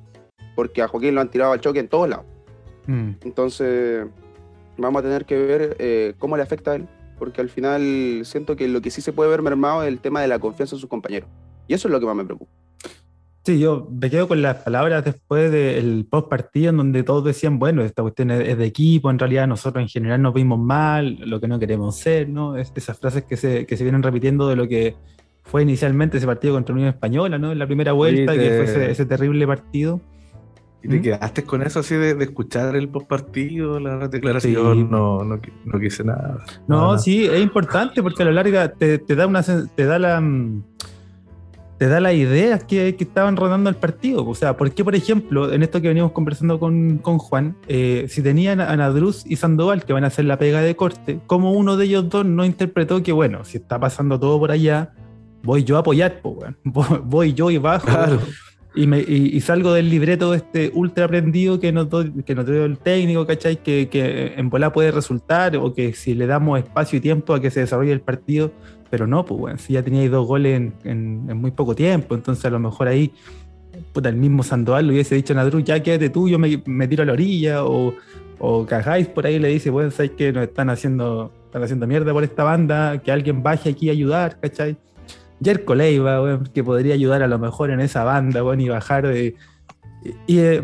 porque 0.56 0.82
a 0.82 0.88
Joaquín 0.88 1.16
lo 1.16 1.22
han 1.22 1.32
tirado 1.32 1.54
al 1.54 1.62
choque 1.62 1.80
en 1.80 1.88
todos 1.88 2.10
lados. 2.10 2.26
Mm. 2.88 3.12
Entonces 3.24 4.06
vamos 4.78 5.00
a 5.00 5.04
tener 5.04 5.26
que 5.26 5.38
ver 5.38 5.76
eh, 5.80 6.14
cómo 6.20 6.38
le 6.38 6.44
afecta 6.44 6.72
a 6.72 6.76
él, 6.76 6.88
porque 7.18 7.42
al 7.42 7.50
final 7.50 8.22
siento 8.26 8.56
que 8.56 8.68
lo 8.68 8.82
que 8.82 8.92
sí 8.92 9.02
se 9.02 9.14
puede 9.14 9.30
ver 9.30 9.42
mermado 9.42 9.84
es 9.84 9.88
el 9.88 10.00
tema 10.00 10.22
de 10.22 10.28
la 10.28 10.40
confianza 10.40 10.76
en 10.76 10.82
sus 10.82 10.90
compañeros. 10.90 11.30
Y 11.68 11.74
eso 11.74 11.88
es 11.88 11.92
lo 11.92 12.00
que 12.00 12.06
más 12.06 12.16
me 12.16 12.26
preocupa. 12.26 12.52
Sí, 13.50 13.58
yo 13.58 13.88
me 13.90 14.12
quedo 14.12 14.28
con 14.28 14.44
las 14.44 14.58
palabras 14.58 15.04
después 15.04 15.52
del 15.52 16.06
post 16.08 16.30
partido 16.30 16.70
en 16.70 16.78
donde 16.78 17.02
todos 17.02 17.24
decían, 17.24 17.58
bueno, 17.58 17.82
esta 17.82 18.04
cuestión 18.04 18.30
es 18.30 18.56
de 18.56 18.64
equipo, 18.64 19.10
en 19.10 19.18
realidad 19.18 19.48
nosotros 19.48 19.82
en 19.82 19.90
general 19.90 20.22
nos 20.22 20.36
vimos 20.36 20.60
mal, 20.60 21.18
lo 21.22 21.42
que 21.42 21.48
no 21.48 21.58
queremos 21.58 21.98
ser, 21.98 22.30
¿no? 22.30 22.56
esas 22.58 23.00
frases 23.00 23.24
que 23.24 23.38
se, 23.38 23.66
que 23.66 23.76
se 23.76 23.84
vienen 23.84 24.04
repitiendo 24.04 24.48
de 24.48 24.56
lo 24.56 24.68
que 24.68 24.96
fue 25.42 25.64
inicialmente 25.64 26.18
ese 26.18 26.28
partido 26.28 26.54
contra 26.54 26.76
Unión 26.76 26.90
Española, 26.90 27.40
¿no? 27.40 27.52
En 27.52 27.58
la 27.58 27.66
primera 27.66 27.92
vuelta, 27.94 28.34
que 28.36 28.52
fue 28.52 28.92
ese, 28.92 29.06
terrible 29.08 29.48
partido. 29.48 30.00
¿Y 30.84 30.88
te 30.88 31.00
¿Mm? 31.00 31.02
quedaste 31.02 31.44
con 31.44 31.64
eso 31.64 31.80
así 31.80 31.96
de, 31.96 32.24
escuchar 32.24 32.76
el 32.76 32.88
post 32.88 33.08
partido, 33.08 33.80
la 33.80 34.08
declaración? 34.10 34.92
No, 34.92 35.24
no, 35.24 35.42
no, 35.66 35.80
quise 35.80 36.04
nada. 36.04 36.38
No, 36.68 37.00
sí, 37.00 37.26
es 37.26 37.42
importante 37.42 38.04
porque 38.04 38.22
a 38.22 38.28
la 38.28 38.32
larga 38.32 38.72
te, 38.72 39.00
te 39.00 39.16
da 39.16 39.26
una 39.26 39.42
te 39.42 39.86
da 39.86 39.98
la 39.98 40.22
mm, 40.22 40.64
te 41.80 41.88
da 41.88 42.02
la 42.02 42.12
idea 42.12 42.60
que, 42.60 42.98
que, 42.98 43.06
estaban 43.06 43.38
rodando 43.38 43.70
el 43.70 43.78
partido. 43.78 44.28
O 44.28 44.36
sea, 44.36 44.58
¿por 44.58 44.70
qué, 44.72 44.84
por 44.84 44.96
ejemplo, 44.96 45.52
en 45.52 45.64
esto 45.64 45.82
que 45.82 45.88
venimos 45.88 46.12
conversando 46.12 46.60
con, 46.60 46.98
con 46.98 47.18
Juan, 47.20 47.56
eh, 47.70 48.06
si 48.10 48.22
tenían 48.22 48.60
a 48.60 48.76
Nadruz 48.76 49.24
y 49.26 49.38
Sandoval 49.38 49.86
que 49.86 49.94
van 49.94 50.04
a 50.04 50.08
hacer 50.08 50.26
la 50.26 50.38
pega 50.38 50.62
de 50.62 50.76
corte, 50.76 51.22
¿cómo 51.26 51.54
uno 51.54 51.78
de 51.78 51.86
ellos 51.86 52.10
dos 52.10 52.26
no 52.26 52.44
interpretó 52.44 53.02
que, 53.02 53.14
bueno, 53.14 53.46
si 53.46 53.58
está 53.58 53.80
pasando 53.80 54.20
todo 54.20 54.38
por 54.38 54.52
allá, 54.52 54.92
voy 55.42 55.64
yo 55.64 55.78
a 55.78 55.80
apoyar, 55.80 56.22
voy 57.06 57.34
yo 57.34 57.50
y 57.50 57.58
bajo. 57.58 57.88
y, 58.76 59.40
salgo 59.40 59.72
del 59.72 59.90
libreto 59.90 60.34
este 60.34 60.72
ultra 60.74 61.06
aprendido 61.06 61.62
que 61.62 61.72
nos, 61.72 61.88
que 62.26 62.36
nos 62.36 62.46
dio 62.46 62.66
el 62.66 62.78
técnico, 62.78 63.26
¿cachai? 63.26 63.64
Que, 63.64 63.88
que 63.88 64.34
en 64.36 64.50
bola 64.50 64.74
puede 64.74 64.92
resultar, 64.92 65.56
o 65.56 65.74
que 65.74 65.94
si 65.94 66.14
le 66.14 66.28
damos 66.28 66.60
espacio 66.60 66.98
y 66.98 67.00
tiempo 67.00 67.34
a 67.34 67.40
que 67.40 67.50
se 67.52 67.62
desarrolle 67.62 67.94
el 67.94 68.02
partido, 68.02 68.52
pero 68.90 69.08
no, 69.08 69.26
pues 69.26 69.40
bueno, 69.40 69.58
si 69.58 69.74
ya 69.74 69.84
teníais 69.84 70.12
dos 70.12 70.28
goles 70.28 70.72
en, 70.84 71.26
muy 71.38 71.52
poco 71.52 71.76
tiempo, 71.76 72.16
entonces 72.16 72.44
a 72.46 72.50
lo 72.50 72.60
mejor 72.60 72.88
ahí, 72.88 73.14
puta, 73.94 74.10
el 74.10 74.16
mismo 74.16 74.44
Sandoval 74.44 74.88
le 74.88 74.94
hubiese 74.94 75.16
dicho 75.16 75.34
a 75.34 75.36
Nadru, 75.36 75.60
ya 75.60 75.82
quédate 75.82 76.10
tú, 76.10 76.28
yo 76.30 76.40
me, 76.40 76.62
me 76.66 76.88
tiro 76.88 77.04
a 77.04 77.06
la 77.06 77.14
orilla, 77.14 77.66
o, 77.66 77.94
o 78.40 78.66
Cajáis 78.66 79.08
por 79.08 79.26
ahí 79.26 79.38
le 79.38 79.50
dice, 79.50 79.70
bueno, 79.70 79.92
sabes 79.92 80.12
que 80.12 80.32
nos 80.32 80.44
están 80.44 80.70
haciendo, 80.70 81.32
están 81.46 81.64
haciendo 81.64 81.88
mierda 81.88 82.14
por 82.14 82.24
esta 82.24 82.44
banda, 82.44 82.98
que 83.00 83.12
alguien 83.12 83.44
baje 83.44 83.70
aquí 83.70 83.90
a 83.90 83.92
ayudar, 83.92 84.40
¿cachai? 84.40 84.78
Jerko 85.44 85.76
Leiva, 85.76 86.42
que 86.54 86.64
podría 86.64 86.94
ayudar 86.94 87.24
a 87.24 87.28
lo 87.28 87.40
mejor 87.40 87.72
en 87.72 87.80
esa 87.80 88.04
banda, 88.04 88.42
bueno, 88.42 88.62
y 88.62 88.70
bajar 88.70 89.08
de. 89.08 89.36
Y, 90.28 90.40
eh, 90.40 90.64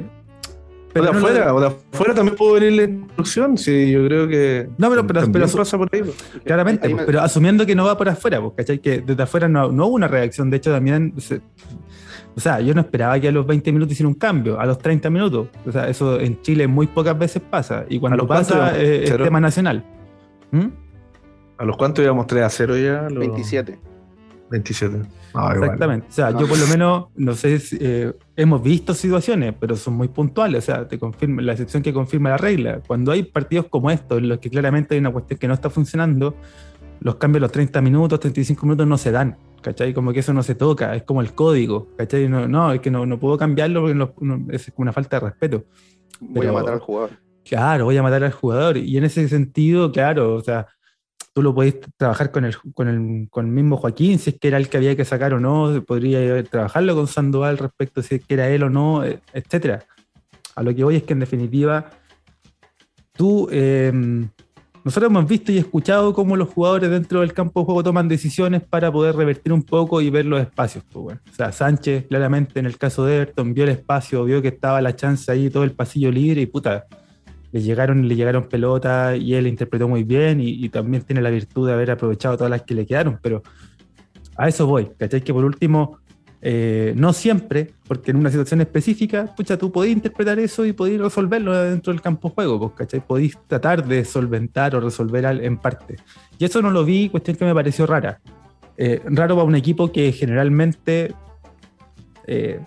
pero 0.95 1.09
o 1.09 1.11
de 1.11 1.17
afuera, 1.17 1.53
o 1.53 1.59
de 1.59 1.67
afuera 1.67 2.13
también 2.13 2.37
pudo 2.37 2.53
venir 2.53 2.71
la 2.71 2.83
instrucción, 2.83 3.57
sí, 3.57 3.91
yo 3.91 4.05
creo 4.05 4.29
que. 4.29 4.69
No, 4.77 4.89
pero, 4.89 5.05
pero, 5.05 5.45
pasa 5.49 5.77
por 5.77 5.89
ahí. 5.91 6.03
Claramente, 6.45 6.95
pero 7.05 7.19
asumiendo 7.19 7.65
que 7.65 7.75
no 7.75 7.83
va 7.83 7.97
por 7.97 8.07
afuera, 8.07 8.39
pues, 8.39 8.53
¿cachai? 8.55 8.79
Que 8.79 9.01
desde 9.01 9.21
afuera 9.21 9.49
no, 9.49 9.69
no 9.73 9.87
hubo 9.87 9.95
una 9.95 10.07
reacción, 10.07 10.49
de 10.49 10.55
hecho 10.55 10.71
también. 10.71 11.13
o 12.33 12.39
sea, 12.39 12.61
yo 12.61 12.73
no 12.73 12.79
esperaba 12.79 13.19
que 13.19 13.27
a 13.27 13.31
los 13.33 13.45
20 13.45 13.73
minutos 13.73 13.91
hiciera 13.91 14.07
un 14.07 14.13
cambio, 14.13 14.57
a 14.57 14.65
los 14.65 14.77
30 14.77 15.09
minutos. 15.09 15.49
O 15.65 15.71
sea, 15.73 15.89
eso 15.89 16.17
en 16.17 16.41
Chile 16.41 16.65
muy 16.65 16.87
pocas 16.87 17.19
veces 17.19 17.41
pasa. 17.41 17.83
Y 17.89 17.99
cuando 17.99 18.25
pasa 18.25 18.79
eh, 18.79 19.03
es 19.03 19.17
tema 19.17 19.41
nacional. 19.41 19.83
¿Mm? 20.51 20.67
¿A 21.57 21.65
los 21.65 21.75
cuántos 21.75 22.05
íbamos 22.05 22.25
3 22.25 22.41
a 22.41 22.49
0 22.49 22.77
ya? 22.77 23.01
Los... 23.09 23.19
27. 23.19 23.77
27. 24.55 25.01
Exactamente. 25.53 26.07
O 26.09 26.11
sea, 26.11 26.31
yo 26.31 26.47
por 26.47 26.57
lo 26.57 26.67
menos, 26.67 27.07
no 27.15 27.35
sé 27.35 27.59
si 27.59 27.77
eh, 27.79 28.13
hemos 28.35 28.63
visto 28.63 28.93
situaciones, 28.93 29.53
pero 29.59 29.75
son 29.75 29.95
muy 29.95 30.07
puntuales. 30.07 30.63
O 30.63 30.65
sea, 30.65 30.87
te 30.87 30.97
confirma, 30.97 31.41
la 31.41 31.51
excepción 31.51 31.83
que 31.83 31.93
confirma 31.93 32.29
la 32.29 32.37
regla. 32.37 32.81
Cuando 32.87 33.11
hay 33.11 33.23
partidos 33.23 33.67
como 33.67 33.91
estos, 33.91 34.19
en 34.19 34.29
los 34.29 34.39
que 34.39 34.49
claramente 34.49 34.95
hay 34.95 34.99
una 34.99 35.11
cuestión 35.11 35.39
que 35.39 35.47
no 35.47 35.53
está 35.53 35.69
funcionando, 35.69 36.35
los 37.01 37.15
cambios 37.15 37.41
los 37.41 37.51
30 37.51 37.81
minutos, 37.81 38.19
35 38.19 38.65
minutos 38.65 38.87
no 38.87 38.97
se 38.97 39.11
dan. 39.11 39.37
¿Cachai? 39.61 39.93
Como 39.93 40.13
que 40.13 40.19
eso 40.19 40.31
no 40.31 40.43
se 40.43 40.53
toca, 40.53 40.95
es 40.95 41.03
como 41.03 41.21
el 41.21 41.33
código. 41.33 41.87
¿Cachai? 41.97 42.29
No, 42.29 42.47
no 42.47 42.71
es 42.71 42.79
que 42.79 42.91
no, 42.91 43.05
no 43.05 43.19
puedo 43.19 43.37
cambiarlo 43.37 43.81
porque 43.81 44.55
es 44.55 44.71
una 44.77 44.93
falta 44.93 45.19
de 45.19 45.25
respeto. 45.27 45.65
Voy 46.21 46.47
a 46.47 46.51
matar 46.51 46.75
al 46.75 46.79
jugador. 46.79 47.09
Claro, 47.43 47.85
voy 47.85 47.97
a 47.97 48.03
matar 48.03 48.23
al 48.23 48.31
jugador. 48.31 48.77
Y 48.77 48.97
en 48.97 49.03
ese 49.03 49.27
sentido, 49.27 49.91
claro, 49.91 50.35
o 50.35 50.41
sea, 50.41 50.67
tú 51.35 51.41
lo 51.41 51.53
podés 51.53 51.75
trabajar 51.97 52.31
con 52.31 52.45
el, 52.45 52.55
con, 52.73 52.87
el, 52.87 53.27
con 53.29 53.45
el 53.45 53.51
mismo 53.51 53.75
Joaquín, 53.75 54.19
si 54.19 54.29
es 54.29 54.39
que 54.39 54.47
era 54.47 54.55
el 54.55 54.69
que 54.69 54.77
había 54.77 54.95
que 54.95 55.03
sacar 55.03 55.33
o 55.33 55.39
no, 55.41 55.83
podría 55.85 56.41
trabajarlo 56.45 56.95
con 56.95 57.07
Sandoval 57.07 57.57
respecto 57.57 57.99
a 57.99 58.03
si 58.03 58.15
es 58.15 58.25
que 58.25 58.35
era 58.35 58.47
él 58.47 58.63
o 58.63 58.69
no, 58.69 59.03
e, 59.03 59.19
etcétera. 59.33 59.83
A 60.55 60.63
lo 60.63 60.73
que 60.73 60.85
voy 60.85 60.95
es 60.95 61.03
que 61.03 61.11
en 61.11 61.19
definitiva, 61.19 61.89
tú, 63.11 63.49
em, 63.51 64.29
nosotros 64.85 65.09
hemos 65.09 65.27
visto 65.27 65.51
y 65.51 65.57
escuchado 65.57 66.13
cómo 66.13 66.37
los 66.37 66.47
jugadores 66.47 66.89
dentro 66.89 67.19
del 67.19 67.33
campo 67.33 67.59
de 67.59 67.65
juego 67.65 67.83
toman 67.83 68.07
decisiones 68.07 68.63
para 68.63 68.89
poder 68.89 69.17
revertir 69.17 69.51
un 69.51 69.63
poco 69.63 69.99
y 69.99 70.09
ver 70.09 70.25
los 70.25 70.39
espacios. 70.39 70.85
Pues 70.89 71.03
bueno. 71.03 71.21
O 71.29 71.35
sea, 71.35 71.51
Sánchez, 71.51 72.05
claramente 72.07 72.61
en 72.61 72.65
el 72.65 72.77
caso 72.77 73.03
de 73.03 73.17
Everton, 73.17 73.53
vio 73.53 73.65
el 73.65 73.71
espacio, 73.71 74.23
vio 74.23 74.41
que 74.41 74.47
estaba 74.47 74.81
la 74.81 74.95
chance 74.95 75.29
ahí, 75.29 75.49
todo 75.49 75.65
el 75.65 75.71
pasillo 75.71 76.11
libre 76.11 76.39
y 76.39 76.45
puta, 76.45 76.85
le 77.55 77.61
llegaron, 77.61 78.05
le 78.05 78.17
llegaron 78.17 78.49
pelotas 78.49 79.17
y 79.17 79.33
él 79.33 79.47
interpretó 79.47 79.87
muy 79.87 80.03
bien 80.03 80.41
y, 80.41 80.67
también 80.67 81.03
tiene 81.03 81.21
la 81.21 81.29
virtud 81.29 81.65
de 81.65 81.71
haber 81.71 81.89
aprovechado 81.89 82.35
todas 82.35 82.51
las 82.51 82.63
que 82.63 82.75
le 82.75 82.85
quedaron, 82.85 83.17
pero 83.21 83.43
a 84.35 84.49
eso 84.49 84.67
voy, 84.67 84.91
¿cachai? 84.97 85.21
Que 85.21 85.33
por 85.33 85.45
último, 85.45 85.99
eh, 86.41 86.91
no 86.97 87.13
siempre, 87.13 87.71
porque 87.87 88.11
en 88.11 88.17
una 88.17 88.29
situación 88.29 88.59
específica, 88.59 89.33
pucha, 89.37 89.57
tú 89.57 89.71
podés 89.71 89.93
interpretar 89.93 90.37
eso 90.37 90.65
y 90.65 90.73
podés 90.73 90.99
resolverlo 90.99 91.53
dentro 91.53 91.93
del 91.93 92.01
campo 92.01 92.27
juego, 92.27 92.75
¿cachai? 92.75 92.99
Podés 92.99 93.37
tratar 93.47 93.87
de 93.87 94.03
solventar 94.03 94.75
o 94.75 94.81
resolver 94.81 95.23
en 95.23 95.57
parte. 95.57 95.95
Y 96.37 96.43
eso 96.43 96.61
no 96.61 96.71
lo 96.71 96.83
vi, 96.83 97.07
cuestión 97.07 97.37
que 97.37 97.45
me 97.45 97.53
pareció 97.53 97.85
rara. 97.85 98.19
Eh, 98.75 99.01
raro 99.05 99.35
para 99.35 99.47
un 99.47 99.55
equipo 99.55 99.93
que 99.93 100.11
generalmente 100.11 101.13
eh, 102.27 102.59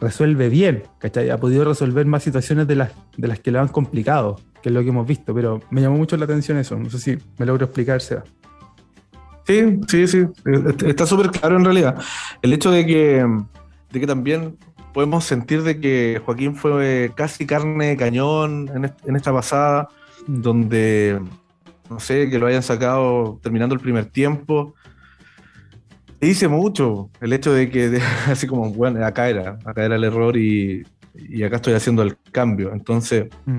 resuelve 0.00 0.48
bien, 0.48 0.84
¿cachai? 0.98 1.30
Ha 1.30 1.38
podido 1.38 1.64
resolver 1.64 2.06
más 2.06 2.22
situaciones 2.22 2.66
de 2.66 2.76
las, 2.76 2.92
de 3.16 3.28
las 3.28 3.40
que 3.40 3.50
le 3.50 3.58
han 3.58 3.68
complicado, 3.68 4.40
que 4.62 4.70
es 4.70 4.74
lo 4.74 4.82
que 4.82 4.88
hemos 4.88 5.06
visto, 5.06 5.34
pero 5.34 5.60
me 5.70 5.80
llamó 5.80 5.96
mucho 5.96 6.16
la 6.16 6.24
atención 6.24 6.58
eso, 6.58 6.78
no 6.78 6.90
sé 6.90 6.98
si 6.98 7.18
me 7.38 7.46
logro 7.46 7.66
explicar, 7.66 8.00
Seba. 8.00 8.24
Sí, 9.46 9.80
sí, 9.88 10.06
sí, 10.06 10.26
está 10.86 11.06
súper 11.06 11.30
claro 11.30 11.56
en 11.56 11.64
realidad. 11.64 12.00
El 12.40 12.52
hecho 12.52 12.70
de 12.70 12.86
que, 12.86 13.26
de 13.90 14.00
que 14.00 14.06
también 14.06 14.56
podemos 14.92 15.24
sentir 15.24 15.62
de 15.62 15.80
que 15.80 16.20
Joaquín 16.24 16.54
fue 16.54 17.12
casi 17.14 17.46
carne 17.46 17.88
de 17.88 17.96
cañón 17.96 18.70
en, 18.74 18.92
en 19.04 19.16
esta 19.16 19.32
pasada, 19.32 19.88
donde, 20.26 21.20
no 21.88 22.00
sé, 22.00 22.30
que 22.30 22.38
lo 22.38 22.46
hayan 22.46 22.62
sacado 22.62 23.38
terminando 23.42 23.74
el 23.74 23.80
primer 23.80 24.06
tiempo, 24.06 24.74
dice 26.20 26.48
mucho 26.48 27.10
el 27.20 27.32
hecho 27.32 27.52
de 27.52 27.70
que, 27.70 28.00
así 28.26 28.46
como, 28.46 28.70
bueno, 28.70 29.04
acá 29.04 29.28
era, 29.28 29.58
acá 29.64 29.84
era 29.84 29.96
el 29.96 30.04
error 30.04 30.36
y, 30.36 30.84
acá 31.44 31.56
estoy 31.56 31.74
haciendo 31.74 32.02
el 32.02 32.16
cambio. 32.32 32.72
Entonces, 32.72 33.26
mm. 33.46 33.58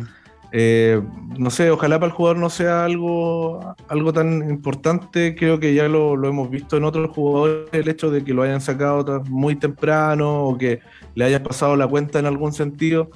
eh, 0.51 1.01
no 1.37 1.49
sé, 1.49 1.69
ojalá 1.69 1.99
para 1.99 2.07
el 2.07 2.13
jugador 2.13 2.37
no 2.37 2.49
sea 2.49 2.85
algo, 2.85 3.75
algo 3.87 4.13
tan 4.13 4.49
importante. 4.49 5.35
Creo 5.35 5.59
que 5.59 5.73
ya 5.73 5.87
lo, 5.87 6.13
hemos 6.27 6.49
visto 6.49 6.77
en 6.77 6.83
otros 6.83 7.11
jugadores, 7.11 7.67
el 7.71 7.87
hecho 7.87 8.09
de 8.09 8.23
que 8.23 8.33
lo 8.33 8.43
hayan 8.43 8.61
sacado 8.61 9.23
muy 9.27 9.55
temprano 9.55 10.45
o 10.45 10.57
que 10.57 10.79
le 11.15 11.25
hayan 11.25 11.43
pasado 11.43 11.75
la 11.75 11.87
cuenta 11.87 12.19
en 12.19 12.25
algún 12.25 12.53
sentido. 12.53 13.09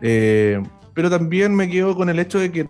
Eh, 0.00 0.62
pero 0.94 1.10
también 1.10 1.54
me 1.54 1.68
quedo 1.68 1.94
con 1.94 2.08
el 2.08 2.18
hecho 2.18 2.40
de 2.40 2.50
que 2.50 2.66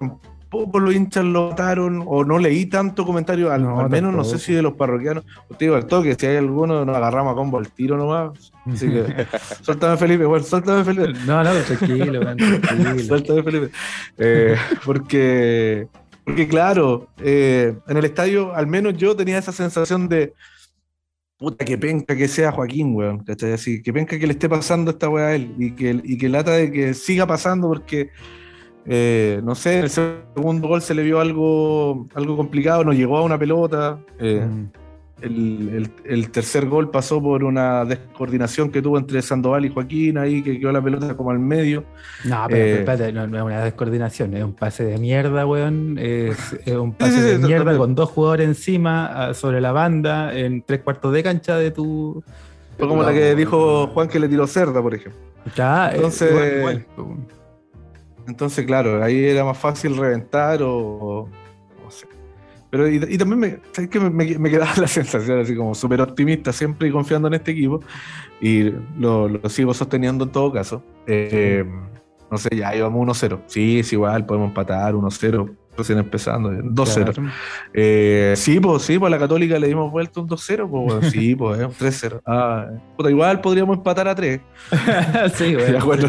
poco 0.48 0.78
los 0.78 0.94
hinchas 0.94 1.24
lo 1.24 1.48
votaron 1.48 2.02
o 2.06 2.24
no 2.24 2.38
leí 2.38 2.66
tanto 2.66 3.04
comentario, 3.04 3.52
al, 3.52 3.90
menos 3.90 4.14
no 4.14 4.24
sé 4.24 4.38
si 4.38 4.52
de 4.52 4.62
los 4.62 4.74
parroquianos. 4.74 5.24
Te 5.58 5.66
digo 5.66 5.76
al 5.76 5.86
toque, 5.86 6.14
si 6.18 6.26
hay 6.26 6.36
alguno, 6.36 6.84
nos 6.84 6.96
agarramos 6.96 7.32
a 7.32 7.36
combo 7.36 7.58
al 7.58 7.70
tiro 7.70 7.96
nomás. 7.96 8.52
Así 8.66 8.88
que, 8.88 9.26
suéltame 9.62 9.96
Felipe, 9.96 10.24
bueno, 10.24 10.44
suéltame 10.44 10.84
Felipe. 10.84 11.12
No, 11.26 11.44
no, 11.44 11.50
tranquilo, 11.52 12.20
tranquilo. 12.20 12.98
suéltame 13.06 13.42
Felipe. 13.42 13.70
Eh, 14.16 14.56
porque, 14.84 15.88
porque 16.24 16.48
claro, 16.48 17.08
eh, 17.18 17.76
en 17.86 17.96
el 17.96 18.04
estadio, 18.04 18.54
al 18.54 18.66
menos 18.66 18.96
yo 18.96 19.14
tenía 19.14 19.38
esa 19.38 19.52
sensación 19.52 20.08
de. 20.08 20.32
Puta, 21.36 21.64
que 21.64 21.78
penca 21.78 22.16
que 22.16 22.26
sea 22.26 22.50
Joaquín, 22.50 22.96
weón, 22.96 23.20
¿cachai? 23.20 23.52
Así, 23.52 23.80
que 23.80 23.92
penca 23.92 24.18
que 24.18 24.26
le 24.26 24.32
esté 24.32 24.48
pasando 24.48 24.90
esta 24.90 25.08
weá 25.08 25.26
a 25.26 25.34
él 25.36 25.54
y 25.56 25.70
que, 25.70 26.00
y 26.02 26.18
que 26.18 26.28
lata 26.28 26.50
de 26.50 26.72
que 26.72 26.94
siga 26.94 27.28
pasando 27.28 27.68
porque 27.68 28.10
eh, 28.90 29.42
no 29.44 29.54
sé, 29.54 29.78
en 29.78 29.84
el 29.84 29.90
segundo 29.90 30.66
gol 30.66 30.80
se 30.80 30.94
le 30.94 31.02
vio 31.02 31.20
algo, 31.20 32.08
algo 32.14 32.36
complicado, 32.38 32.84
no 32.84 32.94
llegó 32.94 33.18
a 33.18 33.22
una 33.22 33.38
pelota. 33.38 33.98
Eh, 34.18 34.46
mm. 34.48 34.70
el, 35.20 36.30
tercer 36.30 36.66
gol 36.66 36.90
pasó 36.90 37.22
por 37.22 37.44
una 37.44 37.84
descoordinación 37.84 38.70
que 38.70 38.80
tuvo 38.80 38.96
entre 38.96 39.20
Sandoval 39.20 39.66
y 39.66 39.68
Joaquín, 39.68 40.16
ahí 40.16 40.42
que 40.42 40.58
quedó 40.58 40.72
la 40.72 40.80
pelota 40.80 41.14
como 41.18 41.30
al 41.30 41.38
medio. 41.38 41.84
No, 42.24 42.46
pero, 42.48 42.64
eh, 42.64 42.78
espérate, 42.78 43.12
no, 43.12 43.24
es 43.24 43.42
una 43.42 43.62
descoordinación, 43.62 44.34
es 44.34 44.42
un 44.42 44.54
pase 44.54 44.84
de 44.84 44.96
mierda, 44.96 45.44
weón. 45.44 45.98
Es, 45.98 46.56
un 46.66 46.94
pase 46.94 47.20
de 47.20 47.38
mierda 47.38 47.76
con 47.76 47.94
dos 47.94 48.08
jugadores 48.08 48.48
encima, 48.48 49.06
ah, 49.06 49.34
sobre 49.34 49.60
la 49.60 49.72
banda, 49.72 50.34
en 50.34 50.62
tres 50.62 50.80
cuartos 50.80 51.12
de 51.12 51.22
cancha 51.22 51.56
de 51.56 51.72
tu. 51.72 52.24
Fue 52.78 52.88
como 52.88 53.02
la 53.02 53.12
que 53.12 53.34
dijo 53.34 53.88
Juan 53.88 54.08
que 54.08 54.18
le 54.18 54.28
tiró 54.28 54.46
cerda, 54.46 54.80
por 54.80 54.94
ejemplo. 54.94 55.20
Ya, 55.54 55.92
Entonces. 55.92 56.86
Entonces, 58.28 58.66
claro, 58.66 59.02
ahí 59.02 59.24
era 59.24 59.42
más 59.42 59.56
fácil 59.56 59.96
reventar 59.96 60.60
o, 60.62 61.28
no 61.82 61.90
sé. 61.90 62.06
Pero 62.70 62.86
y, 62.86 63.16
también 63.16 63.40
me, 63.40 63.88
que 63.88 63.98
me, 63.98 64.50
quedaba 64.50 64.72
la 64.76 64.86
sensación 64.86 65.40
así 65.40 65.56
como 65.56 65.74
súper 65.74 66.02
optimista 66.02 66.52
siempre 66.52 66.88
y 66.88 66.92
confiando 66.92 67.28
en 67.28 67.34
este 67.34 67.52
equipo 67.52 67.80
y 68.40 68.70
lo, 68.98 69.48
sigo 69.48 69.72
sosteniendo 69.72 70.24
en 70.24 70.30
todo 70.30 70.52
caso. 70.52 70.84
Eh, 71.06 71.64
no 72.30 72.36
sé, 72.36 72.50
ya 72.54 72.76
íbamos 72.76 73.18
1-0. 73.18 73.40
Sí, 73.46 73.78
es 73.78 73.90
igual, 73.94 74.26
podemos 74.26 74.48
empatar 74.48 74.92
1-0 74.92 75.56
recién 75.78 75.98
empezando, 75.98 76.50
2-0. 76.50 77.32
Eh, 77.72 78.34
sí, 78.36 78.60
pues 78.60 78.82
sí, 78.82 78.98
pues 78.98 79.08
a 79.08 79.10
la 79.10 79.18
Católica 79.18 79.58
le 79.58 79.68
dimos 79.68 79.90
vuelta 79.90 80.20
un 80.20 80.28
2-0, 80.28 80.68
pues 80.68 81.12
sí, 81.12 81.34
pues 81.34 81.60
un 81.60 81.72
3-0. 81.72 82.20
Ah, 82.26 82.66
puta, 82.96 83.10
igual 83.10 83.40
podríamos 83.40 83.78
empatar 83.78 84.08
a 84.08 84.14
3. 84.14 84.40
sí, 85.34 85.56
bueno, 85.84 86.08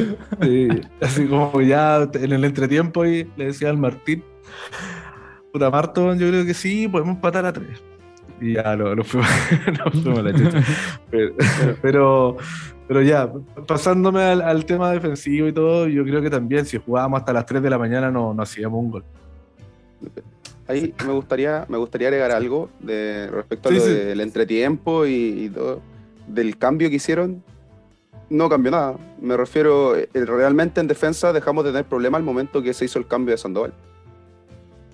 sí, 0.42 0.68
así 1.00 1.26
como 1.26 1.60
ya 1.60 2.08
en 2.12 2.32
el 2.32 2.44
entretiempo 2.44 3.04
y 3.04 3.28
le 3.36 3.46
decía 3.46 3.70
al 3.70 3.78
Martín, 3.78 4.22
puta 5.52 5.70
Marto, 5.70 6.14
yo 6.14 6.28
creo 6.28 6.44
que 6.44 6.54
sí, 6.54 6.86
podemos 6.86 7.16
empatar 7.16 7.46
a 7.46 7.52
3. 7.52 7.89
Y 8.40 8.54
ya 8.54 8.74
lo, 8.74 8.94
lo 8.94 9.04
fuimos, 9.04 9.28
a 10.18 10.22
la 10.22 10.32
chucha. 10.32 10.62
pero 11.82 12.36
pero 12.90 13.02
ya, 13.02 13.32
pasándome 13.68 14.20
al, 14.20 14.64
tema 14.64 14.90
defensivo 14.90 15.46
y 15.46 15.52
todo, 15.52 15.86
yo 15.86 16.02
creo 16.02 16.20
que 16.20 16.28
también 16.28 16.66
si 16.66 16.76
jugábamos 16.76 17.20
hasta 17.20 17.32
las 17.32 17.46
3 17.46 17.62
de 17.62 17.70
la 17.70 17.78
mañana 17.78 18.10
no, 18.10 18.34
no 18.34 18.42
hacíamos 18.42 18.80
un 18.82 18.90
gol. 18.90 19.04
Ahí 20.66 20.92
me 21.06 21.12
gustaría, 21.12 21.66
me 21.68 21.78
gustaría 21.78 22.08
agregar 22.08 22.32
algo 22.32 22.68
de 22.80 23.28
respecto 23.28 23.68
a 23.68 23.72
lo 23.72 23.86
del 23.86 24.20
entretiempo 24.20 25.06
y, 25.06 25.52
todo, 25.54 25.80
del 26.26 26.58
cambio 26.58 26.90
que 26.90 26.96
hicieron 26.96 27.44
no 28.28 28.48
cambió 28.48 28.72
nada. 28.72 28.96
Me 29.20 29.36
refiero, 29.36 29.94
eh, 29.94 30.08
realmente 30.12 30.80
en 30.80 30.88
defensa 30.88 31.32
dejamos 31.32 31.62
de 31.62 31.70
tener 31.70 31.84
problemas 31.84 32.18
al 32.18 32.24
momento 32.24 32.60
que 32.60 32.74
se 32.74 32.86
hizo 32.86 32.98
el 32.98 33.06
cambio 33.06 33.34
de 33.34 33.38
Sandoval. 33.38 33.72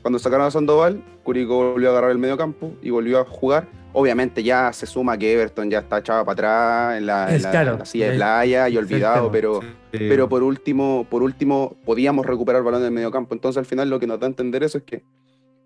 Cuando 0.07 0.21
sacaron 0.21 0.47
a 0.47 0.53
Sandoval, 0.53 1.03
Curicó 1.25 1.73
volvió 1.73 1.89
a 1.89 1.91
agarrar 1.91 2.13
el 2.13 2.19
medio 2.19 2.37
campo 2.37 2.73
y 2.81 2.91
volvió 2.91 3.19
a 3.19 3.25
jugar. 3.25 3.67
Obviamente 3.93 4.45
ya 4.45 4.73
se 4.73 4.87
suma 4.87 5.19
que 5.19 5.33
Everton 5.33 5.69
ya 5.69 5.81
está 5.81 5.99
echado 5.99 6.25
para 6.25 6.33
atrás 6.35 6.99
en 6.99 7.07
la, 7.07 7.85
silla 7.85 8.11
de 8.13 8.15
playa 8.15 8.69
y 8.69 8.77
olvidado, 8.77 9.33
pero, 9.33 9.59
pero 9.91 10.29
por 10.29 10.45
último, 10.45 11.09
por 11.11 11.25
último 11.25 11.77
podíamos 11.85 12.25
recuperar 12.25 12.61
el 12.61 12.65
balón 12.65 12.83
del 12.83 12.93
medio 12.93 13.11
campo. 13.11 13.35
Entonces 13.35 13.59
al 13.59 13.67
final 13.67 13.91
lo 13.91 13.99
que 13.99 14.07
nos 14.07 14.21
da 14.21 14.29
a 14.29 14.31
entender 14.31 14.63
eso 14.63 14.79
es 14.79 14.85
que 14.85 15.03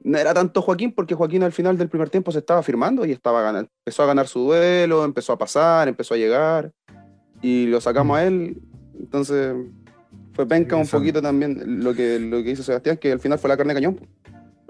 no 0.04 0.16
era 0.16 0.32
tanto 0.32 0.62
Joaquín, 0.62 0.92
porque 0.92 1.14
Joaquín 1.14 1.42
al 1.42 1.52
final 1.52 1.76
del 1.76 1.90
primer 1.90 2.08
tiempo 2.08 2.32
se 2.32 2.38
estaba 2.38 2.62
firmando 2.62 3.04
y 3.04 3.12
estaba 3.12 3.42
ganando. 3.42 3.68
Empezó 3.84 4.04
a 4.04 4.06
ganar 4.06 4.26
su 4.26 4.40
duelo, 4.40 5.04
empezó 5.04 5.34
a 5.34 5.38
pasar, 5.38 5.86
empezó 5.86 6.14
a 6.14 6.16
llegar 6.16 6.72
y 7.42 7.66
lo 7.66 7.78
sacamos 7.78 8.16
a 8.16 8.24
él. 8.24 8.56
Entonces 8.98 9.54
fue 10.32 10.46
penca 10.46 10.76
un 10.76 10.86
poquito 10.86 11.20
también 11.20 11.82
lo 11.84 11.92
que, 11.92 12.18
lo 12.18 12.42
que 12.42 12.52
hizo 12.52 12.62
Sebastián, 12.62 12.96
que 12.96 13.12
al 13.12 13.20
final 13.20 13.38
fue 13.38 13.48
la 13.48 13.58
carne 13.58 13.74
de 13.74 13.80
cañón. 13.82 14.00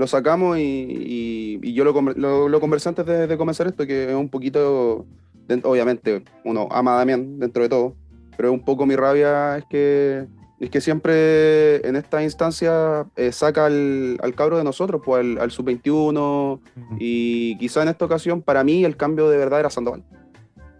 Lo 0.01 0.07
sacamos 0.07 0.57
y, 0.57 1.59
y, 1.63 1.75
yo 1.75 1.85
lo, 1.85 2.49
lo, 2.49 2.61
conversé 2.61 2.89
antes 2.89 3.05
de, 3.05 3.37
comenzar 3.37 3.67
esto, 3.67 3.87
que 3.87 4.09
es 4.09 4.15
un 4.15 4.31
poquito, 4.31 5.05
obviamente, 5.63 6.25
uno 6.43 6.69
ama 6.71 6.95
a 6.95 6.99
Damián 7.01 7.39
dentro 7.39 7.63
de 7.63 7.69
todo, 7.69 7.97
pero 8.35 8.51
un 8.51 8.65
poco 8.65 8.87
mi 8.87 8.97
rabia 8.97 9.59
es 9.59 9.65
que 9.69 10.27
es 10.59 10.71
que 10.71 10.81
siempre 10.81 11.87
en 11.87 11.97
esta 11.97 12.23
instancia 12.23 13.09
eh, 13.15 13.31
saca 13.31 13.67
al, 13.67 14.19
al, 14.23 14.35
cabro 14.35 14.57
de 14.57 14.65
nosotros, 14.65 15.03
pues 15.05 15.39
al, 15.39 15.51
sub-21, 15.51 16.61
y 16.99 17.59
quizá 17.59 17.83
en 17.83 17.89
esta 17.89 18.07
ocasión, 18.07 18.41
para 18.41 18.65
mí, 18.65 18.87
el 18.87 18.97
cambio 18.97 19.29
de 19.29 19.37
verdad 19.37 19.61
era 19.61 19.69
Sandoval. 19.69 20.03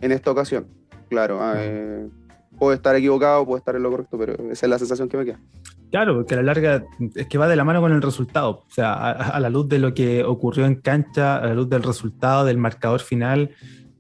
En 0.01 0.13
esta 0.13 0.31
ocasión, 0.31 0.67
claro. 1.11 1.43
Ah, 1.43 1.57
eh, 1.59 2.09
puedo 2.61 2.75
estar 2.75 2.95
equivocado, 2.95 3.45
puedo 3.47 3.57
estar 3.57 3.75
en 3.75 3.83
lo 3.83 3.91
correcto, 3.91 4.19
pero 4.19 4.35
esa 4.53 4.67
es 4.67 4.71
la 4.71 4.79
sensación 4.79 5.09
que 5.09 5.17
me 5.17 5.25
queda. 5.25 5.41
Claro, 5.91 6.15
porque 6.15 6.35
a 6.35 6.37
la 6.37 6.43
larga 6.45 6.85
es 7.17 7.27
que 7.27 7.39
va 7.39 7.49
de 7.49 7.57
la 7.57 7.65
mano 7.65 7.81
con 7.81 7.91
el 7.91 8.03
resultado. 8.03 8.65
O 8.69 8.71
sea, 8.71 8.93
a 8.93 9.41
la 9.41 9.49
luz 9.49 9.67
de 9.69 9.79
lo 9.79 9.95
que 9.95 10.23
ocurrió 10.23 10.67
en 10.67 10.77
cancha, 10.77 11.39
a 11.39 11.47
la 11.47 11.55
luz 11.55 11.71
del 11.71 11.83
resultado, 11.83 12.45
del 12.45 12.59
marcador 12.59 13.01
final, 13.01 13.51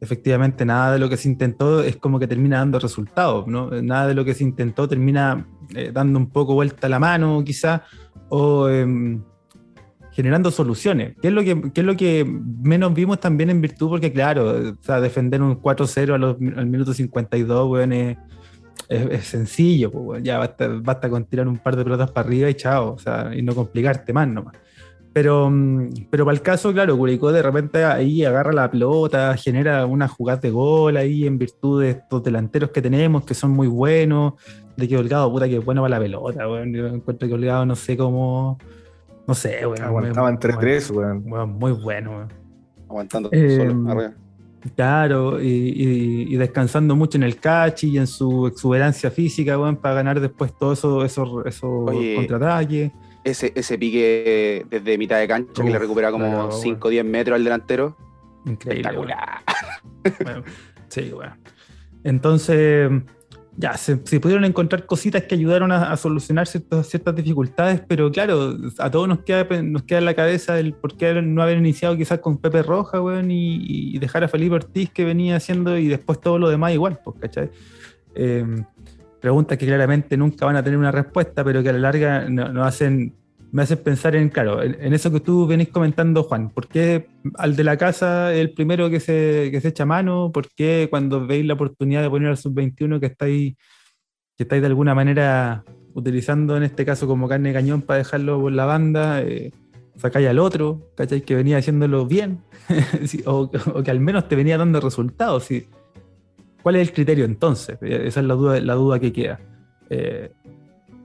efectivamente 0.00 0.64
nada 0.64 0.92
de 0.92 0.98
lo 0.98 1.08
que 1.08 1.16
se 1.16 1.28
intentó 1.28 1.82
es 1.82 1.96
como 1.96 2.18
que 2.18 2.26
termina 2.26 2.58
dando 2.58 2.78
resultados, 2.78 3.46
¿no? 3.46 3.70
Nada 3.82 4.08
de 4.08 4.14
lo 4.14 4.24
que 4.24 4.34
se 4.34 4.44
intentó 4.44 4.86
termina 4.86 5.46
eh, 5.74 5.90
dando 5.92 6.18
un 6.18 6.30
poco 6.30 6.54
vuelta 6.54 6.86
a 6.86 6.90
la 6.90 6.98
mano, 6.98 7.42
quizá, 7.44 7.82
o 8.28 8.68
em, 8.68 9.22
generando 10.12 10.50
soluciones. 10.50 11.16
¿Qué 11.20 11.28
es, 11.28 11.34
lo 11.34 11.42
que, 11.42 11.70
es 11.74 11.84
lo 11.84 11.96
que 11.96 12.24
menos 12.24 12.92
vimos 12.94 13.20
también 13.20 13.50
en 13.50 13.60
virtud? 13.60 13.88
Porque, 13.88 14.12
claro, 14.12 14.48
o 14.48 15.00
defender 15.00 15.42
un 15.42 15.60
4-0 15.60 16.56
al 16.56 16.66
minuto 16.66 16.92
52, 16.92 17.70
weón, 17.70 17.92
es, 18.88 19.10
es, 19.10 19.24
sencillo, 19.26 19.90
pues, 19.90 20.22
ya 20.22 20.38
basta, 20.38 20.68
basta, 20.68 21.08
con 21.08 21.24
tirar 21.24 21.46
un 21.48 21.58
par 21.58 21.76
de 21.76 21.84
pelotas 21.84 22.10
para 22.10 22.26
arriba 22.26 22.50
y 22.50 22.54
chao, 22.54 22.94
o 22.94 22.98
sea, 22.98 23.30
y 23.34 23.42
no 23.42 23.54
complicarte 23.54 24.12
más 24.12 24.28
nomás. 24.28 24.54
Pero, 25.12 25.50
mm, 25.50 26.06
pero 26.10 26.24
para 26.24 26.36
el 26.36 26.42
caso, 26.42 26.72
claro, 26.72 26.96
Curicó 26.96 27.32
de 27.32 27.42
repente 27.42 27.84
ahí 27.84 28.24
agarra 28.24 28.52
la 28.52 28.70
pelota, 28.70 29.36
genera 29.36 29.86
una 29.86 30.06
jugada 30.06 30.40
de 30.40 30.50
gol 30.50 30.96
ahí 30.96 31.26
en 31.26 31.38
virtud 31.38 31.82
de 31.82 31.90
estos 31.90 32.22
delanteros 32.22 32.70
que 32.70 32.80
tenemos, 32.80 33.24
que 33.24 33.34
son 33.34 33.50
muy 33.50 33.66
buenos. 33.66 34.34
De 34.76 34.88
que 34.88 34.96
Holgado, 34.96 35.30
puta, 35.30 35.48
que 35.48 35.58
es 35.58 35.64
bueno 35.64 35.82
para 35.82 35.96
la 35.96 36.00
pelota, 36.00 36.48
weón. 36.48 36.72
Yo 36.72 36.86
encuentro 36.86 37.28
que 37.28 37.34
Holgado 37.34 37.66
no 37.66 37.76
sé 37.76 37.96
cómo. 37.96 38.58
No 39.26 39.34
sé, 39.34 39.66
weón. 39.66 39.82
Aguantaba 39.82 40.30
entre 40.30 40.54
tres, 40.54 40.90
weón. 40.90 41.24
Muy 41.58 41.72
bueno, 41.72 42.10
weón. 42.12 42.32
Aguantando 42.88 43.28
eh, 43.32 43.56
solo, 43.56 43.90
arriba. 43.90 44.14
Claro, 44.76 45.40
y, 45.40 46.36
descansando 46.36 46.94
mucho 46.94 47.16
en 47.16 47.22
el 47.22 47.36
catch 47.36 47.84
y 47.84 47.98
en 47.98 48.06
su 48.06 48.46
exuberancia 48.46 49.10
física, 49.10 49.58
weón, 49.58 49.76
para 49.76 49.94
ganar 49.96 50.20
después 50.20 50.52
todo 50.58 50.74
eso, 50.74 51.04
esos 51.04 51.46
eso 51.46 51.86
contraataques 52.16 52.92
ese, 53.24 53.52
ese 53.54 53.78
pique 53.78 54.66
desde 54.68 54.98
mitad 54.98 55.18
de 55.18 55.28
cancha 55.28 55.62
que 55.62 55.70
le 55.70 55.78
recupera 55.78 56.10
como 56.10 56.50
5 56.50 56.88
o 56.88 56.90
10 56.90 57.04
metros 57.04 57.36
al 57.36 57.44
delantero. 57.44 57.96
Increíble. 58.46 58.88
Espectacular. 58.88 59.42
sí, 60.88 61.10
bueno. 61.10 61.36
Entonces, 62.04 62.90
ya, 63.60 63.76
se, 63.76 63.96
pudieron 63.96 64.46
encontrar 64.46 64.86
cositas 64.86 65.24
que 65.24 65.34
ayudaron 65.34 65.70
a, 65.70 65.94
solucionar 65.98 66.46
ciertas, 66.46 67.14
dificultades, 67.14 67.82
pero 67.86 68.10
claro, 68.10 68.56
a 68.78 68.90
todos 68.90 69.06
nos 69.06 69.18
queda, 69.20 69.44
nos 69.62 69.82
queda 69.82 69.98
en 69.98 70.06
la 70.06 70.14
cabeza 70.14 70.58
el 70.58 70.72
por 70.72 70.96
qué 70.96 71.20
no 71.20 71.42
haber 71.42 71.58
iniciado 71.58 71.94
quizás 71.94 72.20
con 72.20 72.38
Pepe 72.38 72.62
Roja, 72.62 73.02
weón, 73.02 73.30
y, 73.30 73.98
dejar 73.98 74.24
a 74.24 74.28
Felipe 74.28 74.54
Ortiz 74.54 74.90
que 74.90 75.04
venía 75.04 75.36
haciendo 75.36 75.76
y 75.76 75.88
después 75.88 76.20
todo 76.22 76.38
lo 76.38 76.48
demás 76.48 76.72
igual, 76.72 77.00
pues, 77.04 77.18
¿cachai? 77.20 77.50
Eh, 78.14 78.46
preguntas 79.20 79.58
que 79.58 79.66
claramente 79.66 80.16
nunca 80.16 80.46
van 80.46 80.56
a 80.56 80.62
tener 80.62 80.78
una 80.78 80.90
respuesta, 80.90 81.44
pero 81.44 81.62
que 81.62 81.68
a 81.68 81.72
la 81.74 81.80
larga 81.80 82.30
no, 82.30 82.64
hacen, 82.64 83.12
me 83.52 83.62
hacen 83.62 83.78
pensar 83.78 84.14
en, 84.14 84.28
claro, 84.28 84.62
en, 84.62 84.92
eso 84.92 85.10
que 85.10 85.20
tú 85.20 85.46
venís 85.46 85.68
comentando, 85.68 86.22
Juan. 86.22 86.50
¿Por 86.50 86.68
qué 86.68 87.08
al 87.34 87.56
de 87.56 87.64
la 87.64 87.76
casa 87.76 88.32
es 88.32 88.40
el 88.40 88.52
primero 88.52 88.90
que 88.90 89.00
se, 89.00 89.48
que 89.50 89.60
se 89.60 89.68
echa 89.68 89.84
mano? 89.84 90.30
¿Por 90.32 90.48
qué 90.50 90.86
cuando 90.90 91.26
veis 91.26 91.44
la 91.44 91.54
oportunidad 91.54 92.02
de 92.02 92.10
poner 92.10 92.28
al 92.28 92.36
sub-21 92.36 93.00
que 93.00 93.06
estáis, 93.06 93.56
que 94.36 94.44
estáis 94.44 94.62
de 94.62 94.66
alguna 94.66 94.94
manera 94.94 95.64
utilizando 95.94 96.56
en 96.56 96.62
este 96.62 96.84
caso 96.84 97.06
como 97.06 97.28
carne 97.28 97.48
de 97.48 97.54
cañón 97.54 97.82
para 97.82 97.98
dejarlo 97.98 98.40
por 98.40 98.52
la 98.52 98.64
banda, 98.64 99.22
eh, 99.22 99.50
sacáis 99.96 100.28
al 100.28 100.38
otro, 100.38 100.92
¿cachai? 100.96 101.22
Que 101.22 101.34
venía 101.34 101.58
haciéndolo 101.58 102.06
bien, 102.06 102.42
o, 103.26 103.50
que 103.50 103.90
al 103.90 104.00
menos 104.00 104.28
te 104.28 104.36
venía 104.36 104.58
dando 104.58 104.80
resultados. 104.80 105.44
¿sí? 105.44 105.66
¿Cuál 106.62 106.76
es 106.76 106.88
el 106.88 106.94
criterio 106.94 107.24
entonces? 107.24 107.78
Esa 107.82 108.20
es 108.20 108.26
la 108.26 108.34
duda, 108.34 108.60
la 108.60 108.74
duda 108.74 108.98
que 108.98 109.12
queda. 109.12 109.40
Eh, 109.88 110.30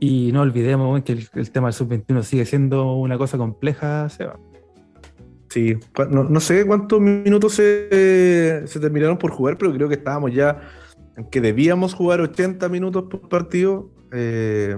y 0.05 0.31
no 0.31 0.41
olvidemos 0.41 1.01
que 1.03 1.13
el, 1.13 1.51
tema 1.51 1.67
del 1.67 1.73
sub-21 1.73 2.21
sigue 2.21 2.45
siendo 2.45 2.93
una 2.93 3.17
cosa 3.17 3.37
compleja, 3.37 4.07
Seba. 4.09 4.37
Sí, 5.49 5.77
no, 6.11 6.39
sé 6.39 6.65
cuántos 6.65 6.99
minutos 6.99 7.53
se, 7.53 8.65
terminaron 8.79 9.17
por 9.17 9.31
jugar, 9.31 9.57
pero 9.57 9.73
creo 9.73 9.87
que 9.87 9.95
estábamos 9.95 10.33
ya 10.33 10.61
en 11.15 11.29
que 11.29 11.41
debíamos 11.41 11.93
jugar 11.93 12.21
80 12.21 12.67
minutos 12.69 13.05
por 13.09 13.29
partido, 13.29 13.89
eh, 14.11 14.77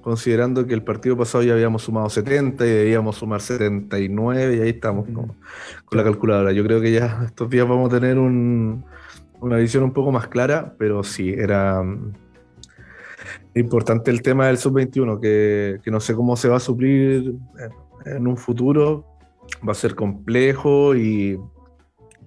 considerando 0.00 0.66
que 0.66 0.74
el 0.74 0.82
partido 0.82 1.16
pasado 1.16 1.44
ya 1.44 1.52
habíamos 1.52 1.82
sumado 1.82 2.08
70 2.08 2.66
y 2.66 2.70
debíamos 2.70 3.16
sumar 3.16 3.42
79 3.42 4.56
y 4.56 4.60
ahí 4.60 4.70
estamos 4.70 5.06
con 5.06 5.98
la 5.98 6.02
calculadora. 6.02 6.52
Yo 6.52 6.64
creo 6.64 6.80
que 6.80 6.92
ya 6.92 7.22
estos 7.26 7.50
días 7.50 7.68
vamos 7.68 7.92
a 7.92 8.00
tener 8.00 8.18
un, 8.18 8.84
una 9.40 9.58
visión 9.58 9.84
un 9.84 9.92
poco 9.92 10.10
más 10.10 10.28
clara, 10.28 10.74
pero 10.78 11.04
sí, 11.04 11.30
era 11.30 11.84
importante 13.54 14.10
el 14.10 14.22
tema 14.22 14.46
del 14.46 14.58
sub-21, 14.58 15.20
que, 15.20 15.90
no 15.90 16.00
sé 16.00 16.14
cómo 16.14 16.36
se 16.36 16.48
va 16.48 16.56
a 16.56 16.60
suplir 16.60 17.34
en, 18.06 18.26
un 18.26 18.36
futuro, 18.36 19.04
va 19.66 19.72
a 19.72 19.74
ser 19.74 19.94
complejo 19.94 20.94
y, 20.94 21.38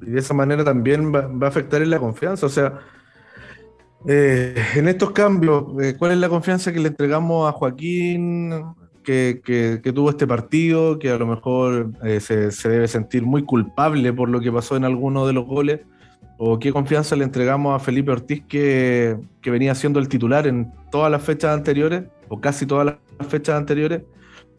de 0.02 0.20
esa 0.20 0.34
manera 0.34 0.64
también 0.64 1.14
va, 1.14 1.30
a 1.46 1.48
afectar 1.48 1.82
en 1.82 1.90
la 1.90 2.00
confianza. 2.00 2.46
O 2.46 2.50
sea, 2.50 2.80
eh, 4.08 4.56
en 4.76 4.88
estos 4.88 5.12
cambios, 5.12 5.66
eh, 5.82 5.96
¿cuál 5.98 6.12
es 6.12 6.18
la 6.18 6.30
confianza 6.30 6.74
que 6.74 6.80
le 6.80 6.90
entregamos 6.90 7.48
a 7.48 7.54
Joaquín? 7.54 8.52
Que, 9.04 9.82
tuvo 9.94 10.12
este 10.12 10.26
partido, 10.26 10.98
que 10.98 11.10
a 11.10 11.18
lo 11.18 11.28
mejor 11.28 11.92
eh, 12.04 12.22
se, 12.22 12.52
se, 12.52 12.70
debe 12.70 12.88
sentir 12.88 13.24
muy 13.24 13.44
culpable 13.44 14.14
por 14.14 14.30
lo 14.30 14.40
que 14.40 14.50
pasó 14.50 14.78
en 14.78 14.86
alguno 14.86 15.28
de 15.28 15.34
los 15.34 15.46
goles 15.46 15.82
o 16.38 16.60
qué 16.60 16.72
confianza 16.72 17.16
le 17.16 17.24
entregamos 17.24 17.76
a 17.76 17.84
Felipe 17.84 18.12
Ortiz 18.12 18.44
que, 18.48 19.18
venía 19.44 19.76
siendo 19.76 20.00
el 20.00 20.08
titular 20.08 20.48
en 20.48 20.72
todas 20.92 21.12
las 21.12 21.22
fechas 21.22 21.56
anteriores, 21.56 22.04
o 22.30 22.40
casi 22.42 22.66
todas 22.66 22.86
las 22.86 23.28
fechas 23.28 23.56
anteriores, 23.56 24.02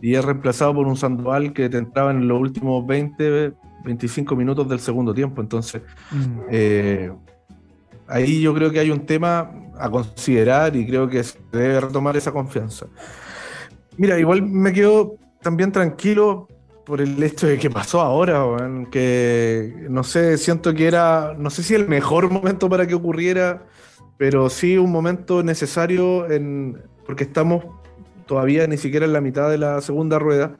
y 0.01 0.15
es 0.15 0.25
reemplazado 0.25 0.75
por 0.75 0.87
un 0.87 0.97
Sandoval 0.97 1.53
que 1.53 1.69
te 1.69 1.79
entraba 1.79 2.11
en 2.11 2.29
los 2.29 2.41
últimos 2.41 2.87
20, 2.87 3.53
25 3.85 4.37
minutos 4.37 4.69
del 4.69 4.81
segundo 4.81 5.15
tiempo. 5.15 5.41
Entonces, 5.41 5.83
mm. 6.11 6.41
eh, 6.51 7.13
ahí 8.07 8.41
yo 8.41 8.55
creo 8.55 8.71
que 8.71 8.81
hay 8.81 8.91
un 8.91 9.07
tema 9.07 9.51
a 9.79 9.91
considerar 9.91 10.77
y 10.77 10.87
creo 10.87 11.09
que 11.09 11.23
se 11.23 11.39
debe 11.53 11.81
retomar 11.81 12.17
esa 12.17 12.33
confianza. 12.33 12.87
Mira, 13.97 14.19
igual 14.19 14.43
me 14.43 14.73
quedo 14.73 15.17
también 15.41 15.73
tranquilo 15.73 16.49
por 16.85 17.01
el 17.01 17.23
hecho 17.23 17.47
de 17.47 17.59
que 17.59 17.71
pasó 17.71 18.01
ahora, 18.01 18.45
que 18.91 19.87
no 19.89 20.05
sé, 20.05 20.37
siento 20.39 20.75
que 20.75 20.87
era, 20.87 21.35
no 21.39 21.51
sé 21.51 21.63
si 21.63 21.75
el 21.75 21.89
mejor 21.89 22.31
momento 22.31 22.69
para 22.69 22.87
que 22.87 22.95
ocurriera, 22.95 23.63
pero 24.17 24.51
sí 24.51 24.77
un 24.77 24.93
momento 24.93 25.43
necesario 25.43 26.31
en, 26.31 26.83
porque 27.07 27.25
estamos 27.25 27.65
todavía 28.27 28.67
ni 28.67 28.77
siquiera 28.77 29.07
en 29.07 29.13
la 29.13 29.21
mitad 29.21 29.51
de 29.51 29.59
la 29.59 29.81
segunda 29.81 30.19
rueda 30.19 30.57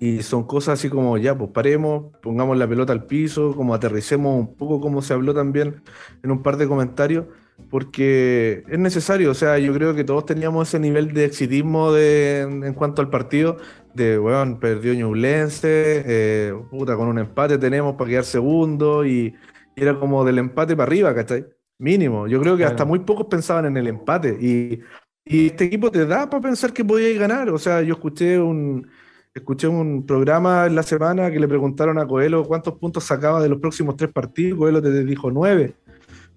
y 0.00 0.22
son 0.22 0.44
cosas 0.44 0.80
así 0.80 0.88
como 0.88 1.16
ya, 1.18 1.36
pues 1.36 1.50
paremos, 1.50 2.12
pongamos 2.22 2.58
la 2.58 2.66
pelota 2.66 2.92
al 2.92 3.04
piso, 3.04 3.54
como 3.54 3.74
aterricemos 3.74 4.36
un 4.36 4.54
poco 4.56 4.80
como 4.80 5.02
se 5.02 5.14
habló 5.14 5.32
también 5.32 5.82
en 6.24 6.30
un 6.32 6.42
par 6.42 6.56
de 6.56 6.66
comentarios 6.66 7.26
porque 7.70 8.64
es 8.68 8.78
necesario, 8.78 9.30
o 9.30 9.34
sea, 9.34 9.58
yo 9.58 9.72
creo 9.72 9.94
que 9.94 10.04
todos 10.04 10.26
teníamos 10.26 10.68
ese 10.68 10.78
nivel 10.78 11.12
de 11.12 11.24
exitismo 11.24 11.92
de, 11.92 12.40
en 12.40 12.74
cuanto 12.74 13.02
al 13.02 13.10
partido, 13.10 13.56
de, 13.94 14.18
weón, 14.18 14.60
perdió 14.60 14.94
Ñublense, 14.94 16.02
eh, 16.06 16.54
puta, 16.70 16.96
con 16.96 17.08
un 17.08 17.18
empate 17.18 17.58
tenemos 17.58 17.94
para 17.96 18.10
quedar 18.10 18.24
segundo, 18.24 19.04
y, 19.04 19.34
era 19.76 19.98
como 19.98 20.24
del 20.24 20.38
empate 20.38 20.76
para 20.76 20.86
arriba, 20.86 21.14
¿cachai? 21.14 21.46
Mínimo. 21.78 22.26
Yo 22.28 22.40
creo 22.40 22.56
que 22.56 22.64
hasta 22.64 22.84
muy 22.84 23.00
pocos 23.00 23.26
pensaban 23.26 23.66
en 23.66 23.76
el 23.76 23.88
empate. 23.88 24.36
Y, 24.40 24.80
este 25.24 25.64
equipo 25.64 25.90
te 25.90 26.04
da 26.04 26.28
para 26.28 26.42
pensar 26.42 26.72
que 26.72 26.84
podíais 26.84 27.18
ganar. 27.18 27.48
O 27.50 27.58
sea, 27.58 27.80
yo 27.82 27.94
escuché 27.94 28.40
un, 28.40 28.88
escuché 29.32 29.68
un 29.68 30.04
programa 30.04 30.66
en 30.66 30.74
la 30.74 30.82
semana 30.82 31.30
que 31.30 31.38
le 31.38 31.46
preguntaron 31.46 31.98
a 31.98 32.06
Coelho 32.06 32.44
cuántos 32.44 32.74
puntos 32.74 33.04
sacaba 33.04 33.40
de 33.40 33.48
los 33.48 33.60
próximos 33.60 33.96
tres 33.96 34.10
partidos. 34.12 34.58
Coelho 34.58 34.82
te 34.82 35.04
dijo 35.04 35.30
nueve. 35.30 35.74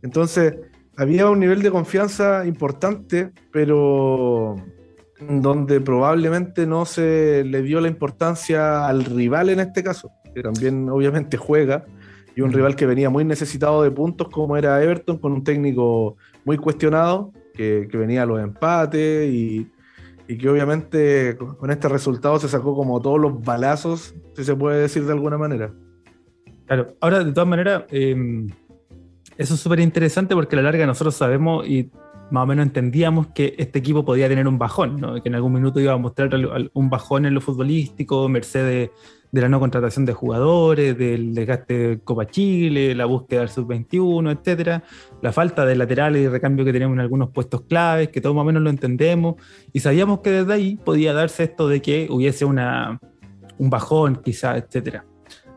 Entonces, 0.04 0.56
había 0.98 1.30
un 1.30 1.40
nivel 1.40 1.62
de 1.62 1.72
confianza 1.72 2.46
importante, 2.46 3.32
pero 3.52 4.56
donde 5.20 5.82
probablemente 5.82 6.66
no 6.66 6.86
se 6.86 7.44
le 7.46 7.62
dio 7.62 7.80
la 7.82 7.88
importancia 7.88 8.88
al 8.88 9.06
rival 9.06 9.50
en 9.50 9.60
este 9.60 9.84
caso, 9.84 10.12
que 10.34 10.42
también 10.42 10.90
obviamente 10.90 11.38
juega, 11.38 11.86
y 12.36 12.42
un 12.42 12.52
rival 12.52 12.76
que 12.76 12.86
venía 12.86 13.10
muy 13.10 13.24
necesitado 13.24 13.82
de 13.84 13.92
puntos 13.92 14.28
como 14.30 14.58
era 14.58 14.82
Everton, 14.84 15.18
con 15.18 15.32
un 15.32 15.44
técnico 15.44 16.18
muy 16.44 16.58
cuestionado, 16.58 17.32
que, 17.54 17.88
venía 17.94 18.24
a 18.24 18.26
los 18.26 18.42
empates 18.42 19.30
y, 19.32 19.72
que 20.28 20.50
obviamente 20.50 21.38
con 21.38 21.70
este 21.70 21.88
resultado 21.88 22.40
se 22.40 22.50
sacó 22.50 22.76
como 22.76 23.00
todos 23.00 23.20
los 23.20 23.42
balazos, 23.42 24.16
si 24.36 24.44
se 24.44 24.56
puede 24.56 24.82
decir 24.82 25.06
de 25.06 25.14
alguna 25.14 25.38
manera. 25.38 25.72
Claro, 26.66 26.96
ahora 27.00 27.24
de 27.24 27.32
todas 27.32 27.48
maneras, 27.48 27.84
em, 27.92 28.48
eso 29.38 29.54
es 29.56 29.60
súper 29.60 29.80
interesante 29.80 30.36
porque 30.36 30.56
a 30.56 30.58
la 30.58 30.64
larga 30.64 30.86
nosotros 30.86 31.16
sabemos 31.16 31.68
y 31.68 31.92
más 32.32 32.44
o 32.44 32.48
menos 32.48 32.66
entendíamos 32.66 33.28
que 33.28 33.56
este 33.58 33.80
equipo 33.80 34.04
podía 34.04 34.28
tener 34.28 34.48
un 34.48 34.58
bajón, 34.58 35.22
que 35.22 35.30
en 35.30 35.36
algún 35.36 35.54
minuto 35.54 35.80
iba 35.80 35.94
a 35.94 35.98
mostrar 35.98 36.30
un 36.74 36.90
bajón 36.90 37.26
en 37.26 37.34
lo 37.34 37.42
futbolístico, 37.42 38.28
merced 38.30 38.90
de, 39.32 39.42
la 39.42 39.50
no 39.50 39.60
contratación 39.60 40.06
de 40.06 40.14
jugadores, 40.14 40.98
del 40.98 41.36
desgaste 41.36 41.74
de 41.74 42.00
Copa 42.00 42.26
Chile, 42.26 42.96
la 42.96 43.06
búsqueda 43.06 43.42
del 43.42 43.50
sub-21, 43.50 44.40
etcétera, 44.40 44.84
la 45.22 45.34
falta 45.34 45.66
de 45.66 45.76
laterales 45.76 46.24
y 46.24 46.28
recambio 46.30 46.64
que 46.64 46.72
tenemos 46.72 46.96
en 46.96 47.02
algunos 47.02 47.32
puestos 47.32 47.62
claves, 47.64 48.10
que 48.10 48.22
todos 48.22 48.36
más 48.36 48.44
o 48.44 48.46
menos 48.46 48.64
lo 48.64 48.70
entendemos, 48.70 49.36
y 49.74 49.82
sabíamos 49.82 50.22
que 50.22 50.32
desde 50.32 50.54
ahí 50.54 50.78
podía 50.78 51.14
darse 51.14 51.44
esto 51.44 51.68
de 51.68 51.82
que 51.82 52.08
hubiese 52.10 52.46
un 52.46 53.00
bajón, 53.60 54.22
quizás, 54.24 54.64
etcétera. 54.64 55.06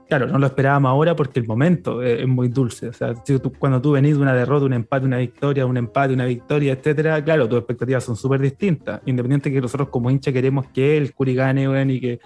Claro, 0.08 0.26
no 0.26 0.38
lo 0.38 0.46
esperábamos 0.46 0.88
ahora 0.88 1.14
porque 1.14 1.38
el 1.38 1.46
momento 1.46 2.02
es, 2.02 2.26
muy 2.26 2.48
dulce. 2.48 2.88
O 2.88 2.92
sea, 2.94 3.14
cuando 3.58 3.82
tú 3.82 3.92
venís 3.92 4.16
de 4.16 4.22
una 4.22 4.32
derrota, 4.32 4.64
un 4.64 4.72
empate, 4.72 5.04
una 5.04 5.18
victoria, 5.18 5.66
un 5.66 5.76
empate, 5.76 6.14
una 6.14 6.24
victoria, 6.24 6.72
etcétera, 6.72 7.22
claro, 7.22 7.46
tus 7.46 7.58
expectativas 7.58 8.04
son 8.04 8.16
súper 8.16 8.40
distintas. 8.40 9.02
Independiente 9.04 9.52
que 9.52 9.60
nosotros 9.60 9.90
como 9.90 10.10
hincha 10.10 10.32
queremos 10.32 10.66
que 10.68 10.96
el 10.96 11.12
Curi 11.12 11.34
gane, 11.34 11.68
weón, 11.68 11.90
y 11.90 12.00
que 12.00 12.20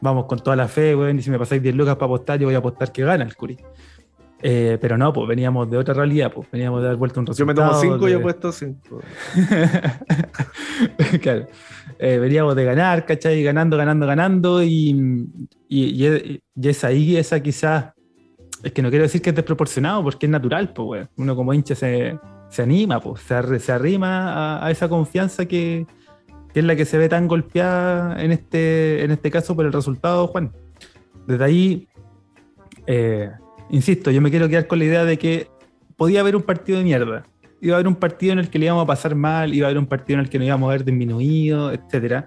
vamos 0.00 0.24
con 0.24 0.38
toda 0.38 0.56
la 0.56 0.66
fe, 0.66 0.96
weón, 0.96 1.18
y 1.18 1.22
si 1.22 1.30
me 1.30 1.38
pasáis 1.38 1.62
10 1.62 1.74
lucas 1.74 1.96
para 1.96 2.06
apostar, 2.06 2.38
yo 2.38 2.46
voy 2.46 2.54
a 2.54 2.58
apostar 2.58 2.90
que 2.90 3.04
gana 3.04 3.24
el 3.24 3.36
Curi. 3.36 3.58
Eh, 4.42 4.78
pero 4.80 4.96
no, 4.96 5.12
pues 5.12 5.28
veníamos 5.28 5.70
de 5.70 5.76
otra 5.76 5.92
realidad, 5.92 6.32
pues 6.32 6.50
veníamos 6.50 6.80
de 6.80 6.88
dar 6.88 6.96
vuelta 6.96 7.20
un 7.20 7.26
resultado. 7.26 7.54
Yo 7.54 7.68
me 7.68 7.80
tomo 7.82 7.98
5 7.98 8.08
y 8.08 8.12
apuesto 8.14 8.52
5. 8.52 9.00
claro. 11.22 11.46
Eh, 11.98 12.18
de 12.18 12.64
ganar, 12.64 13.06
¿cachai? 13.06 13.42
Ganando, 13.42 13.76
ganando, 13.76 14.06
ganando, 14.06 14.62
y, 14.62 15.26
y, 15.68 16.30
es 16.62 16.84
ahí 16.84 17.16
esa 17.16 17.40
quizás, 17.40 17.94
es 18.62 18.72
que 18.72 18.82
no 18.82 18.90
quiero 18.90 19.04
decir 19.04 19.22
que 19.22 19.30
es 19.30 19.36
desproporcionado, 19.36 20.02
porque 20.02 20.26
es 20.26 20.30
natural, 20.30 20.72
pues, 20.74 21.08
uno 21.16 21.34
como 21.34 21.54
hincha 21.54 21.74
se, 21.74 22.18
se 22.50 22.62
anima, 22.62 23.00
pues, 23.00 23.22
se, 23.22 23.58
se 23.60 23.72
arrima 23.72 24.64
a, 24.64 24.70
esa 24.70 24.88
confianza 24.88 25.46
que, 25.46 25.86
que, 26.52 26.60
es 26.60 26.66
la 26.66 26.76
que 26.76 26.84
se 26.84 26.98
ve 26.98 27.08
tan 27.08 27.28
golpeada 27.28 28.22
en 28.22 28.32
este, 28.32 29.02
en 29.02 29.10
este 29.10 29.30
caso 29.30 29.56
por 29.56 29.64
el 29.64 29.72
resultado, 29.72 30.26
Juan. 30.26 30.52
Desde 31.26 31.44
ahí, 31.44 31.88
eh, 32.86 33.30
insisto, 33.70 34.10
yo 34.10 34.20
me 34.20 34.30
quiero 34.30 34.48
quedar 34.48 34.66
con 34.66 34.78
la 34.78 34.84
idea 34.84 35.04
de 35.04 35.18
que 35.18 35.48
podía 35.96 36.20
haber 36.20 36.36
un 36.36 36.42
partido 36.42 36.78
de 36.78 36.84
mierda, 36.84 37.24
iba 37.60 37.74
a 37.74 37.76
haber 37.76 37.88
un 37.88 37.96
partido 37.96 38.32
en 38.32 38.38
el 38.38 38.50
que 38.50 38.58
le 38.58 38.66
íbamos 38.66 38.84
a 38.84 38.86
pasar 38.86 39.14
mal, 39.14 39.54
iba 39.54 39.66
a 39.66 39.70
haber 39.70 39.78
un 39.78 39.86
partido 39.86 40.18
en 40.18 40.24
el 40.24 40.30
que 40.30 40.38
nos 40.38 40.46
íbamos 40.46 40.68
a 40.68 40.72
ver 40.72 40.84
disminuido, 40.84 41.72
etc. 41.72 42.26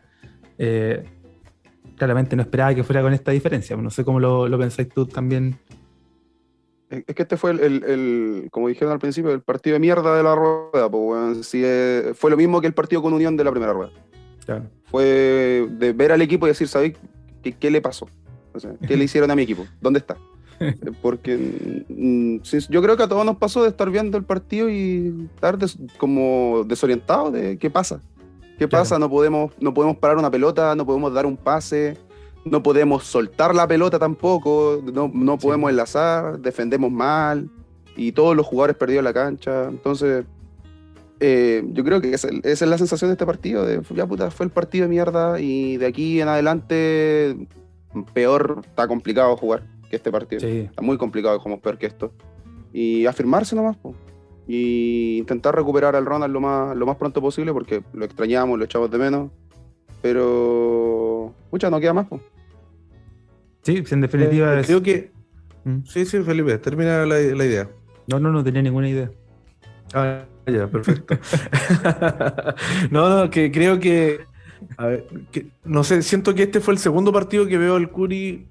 Eh, 0.57 1.03
claramente 1.95 2.35
no 2.35 2.41
esperaba 2.41 2.73
que 2.73 2.83
fuera 2.83 3.01
con 3.01 3.13
esta 3.13 3.31
diferencia. 3.31 3.75
No 3.77 3.89
sé 3.89 4.03
cómo 4.03 4.19
lo, 4.19 4.57
pensáis 4.57 4.89
tú 4.89 5.05
también. 5.05 5.57
Es 6.89 7.03
que 7.15 7.21
este 7.21 7.37
fue 7.37 7.51
el, 7.51 8.47
como 8.51 8.67
dijeron 8.67 8.91
al 8.91 8.99
principio, 8.99 9.31
el 9.31 9.41
partido 9.41 9.75
de 9.75 9.79
mierda 9.79 10.15
de 10.15 10.23
la 10.23 10.33
rueda. 10.33 10.89
Pues, 10.89 11.53
eh, 11.53 12.13
fue 12.15 12.31
lo 12.31 12.37
mismo 12.37 12.59
que 12.61 12.67
el 12.67 12.73
partido 12.73 13.01
con 13.01 13.13
Unión 13.13 13.37
de 13.37 13.43
la 13.43 13.51
primera 13.51 13.73
rueda. 13.73 13.91
Fue 14.85 15.67
de 15.69 15.93
ver 15.93 16.11
al 16.11 16.23
equipo 16.23 16.47
y 16.47 16.49
decir, 16.49 16.67
¿sabéis 16.67 16.97
qué, 17.43 17.51
qué 17.51 17.69
le 17.69 17.81
pasó? 17.81 18.07
¿Qué 18.87 18.97
le 18.97 19.03
hicieron 19.05 19.29
a 19.29 19.35
mi 19.35 19.43
equipo? 19.43 19.67
¿Dónde 19.79 19.99
está? 19.99 20.17
Porque 21.01 21.85
mm, 21.87 22.37
yo 22.69 22.81
creo 22.81 22.97
que 22.97 23.03
a 23.03 23.07
todos 23.07 23.25
nos 23.25 23.37
pasó 23.37 23.63
de 23.63 23.69
estar 23.69 23.89
viendo 23.89 24.17
el 24.17 24.23
partido 24.23 24.69
y 24.69 25.27
estar 25.35 25.57
como 25.97 26.63
desorientados 26.65 27.33
de 27.33 27.57
qué 27.57 27.69
pasa. 27.69 28.01
¿Qué 28.57 28.67
pasa? 28.67 28.99
No 28.99 29.09
podemos, 29.09 29.53
no 29.59 29.73
podemos 29.73 29.97
parar 29.97 30.17
una 30.17 30.29
pelota, 30.29 30.75
no 30.75 30.85
podemos 30.85 31.13
dar 31.13 31.25
un 31.25 31.37
pase, 31.37 31.95
no 32.43 32.61
podemos 32.61 33.05
soltar 33.05 33.55
la 33.55 33.65
pelota 33.65 33.97
tampoco, 33.97 34.83
no, 34.83 35.37
podemos 35.37 35.69
enlazar, 35.69 36.39
defendemos 36.39 36.91
mal 36.91 37.49
y 37.95 38.11
todos 38.11 38.35
los 38.35 38.45
jugadores 38.45 38.75
perdidos 38.75 39.05
la 39.05 39.13
cancha. 39.13 39.69
Entonces, 39.69 40.25
eh, 41.21 41.63
yo 41.71 41.85
creo 41.85 42.01
que 42.01 42.13
esa, 42.13 42.27
es 42.43 42.61
la 42.61 42.77
sensación 42.77 43.09
de 43.09 43.13
este 43.13 43.25
partido. 43.25 43.65
De, 43.65 43.81
ya 43.95 44.05
puta, 44.05 44.29
fue 44.29 44.45
el 44.47 44.51
partido 44.51 44.83
de 44.83 44.89
mierda 44.89 45.39
y 45.39 45.77
de 45.77 45.85
aquí 45.85 46.19
en 46.19 46.27
adelante 46.27 47.47
peor, 48.13 48.61
está 48.67 48.89
complicado 48.89 49.37
jugar 49.37 49.63
que 49.89 49.95
este 49.95 50.11
partido. 50.11 50.47
Está 50.47 50.81
muy 50.81 50.97
complicado, 50.97 51.39
como 51.39 51.59
peor 51.59 51.77
que 51.77 51.87
esto. 51.87 52.13
Y 52.71 53.05
afirmarse 53.05 53.55
nomás, 53.55 53.77
y 54.47 55.19
intentar 55.19 55.55
recuperar 55.55 55.95
al 55.95 56.07
Ronald 56.07 56.33
lo 56.33 56.41
más, 56.41 56.75
lo 56.75 56.87
más 56.87 56.97
pronto 56.97 57.21
posible, 57.21 57.53
porque 57.53 57.83
lo 57.93 58.03
extrañamos, 58.03 58.57
lo 58.57 58.65
echamos 58.65 58.89
de 58.89 58.97
menos. 58.97 59.31
Pero. 60.01 61.33
Mucha, 61.51 61.69
no 61.69 61.79
queda 61.79 61.93
más, 61.93 62.07
pues. 62.07 62.21
Sí, 63.61 63.83
en 63.91 64.01
definitiva. 64.01 64.59
Eh, 64.59 64.63
creo 64.65 64.81
que. 64.81 65.11
¿Mm? 65.65 65.81
Sí, 65.85 66.05
sí, 66.05 66.21
Felipe, 66.23 66.57
termina 66.57 67.05
la, 67.05 67.21
idea. 67.21 67.69
No, 68.07 68.19
no, 68.19 68.31
no 68.31 68.43
tenía 68.43 68.61
ninguna 68.61 68.89
idea. 68.89 69.11
Ah, 69.93 70.23
ya, 70.47 70.67
perfecto. 70.67 71.15
no, 72.91 73.09
no, 73.09 73.29
que 73.29 73.51
creo 73.51 73.79
que, 73.79 74.21
a 74.77 74.87
ver, 74.87 75.07
que, 75.31 75.47
no 75.63 75.83
sé, 75.83 76.01
siento 76.01 76.33
que 76.33 76.43
este 76.43 76.59
fue 76.59 76.73
el 76.73 76.79
segundo 76.79 77.11
partido 77.11 77.45
que 77.45 77.57
veo 77.57 77.75
al 77.75 77.91
Curi 77.91 78.47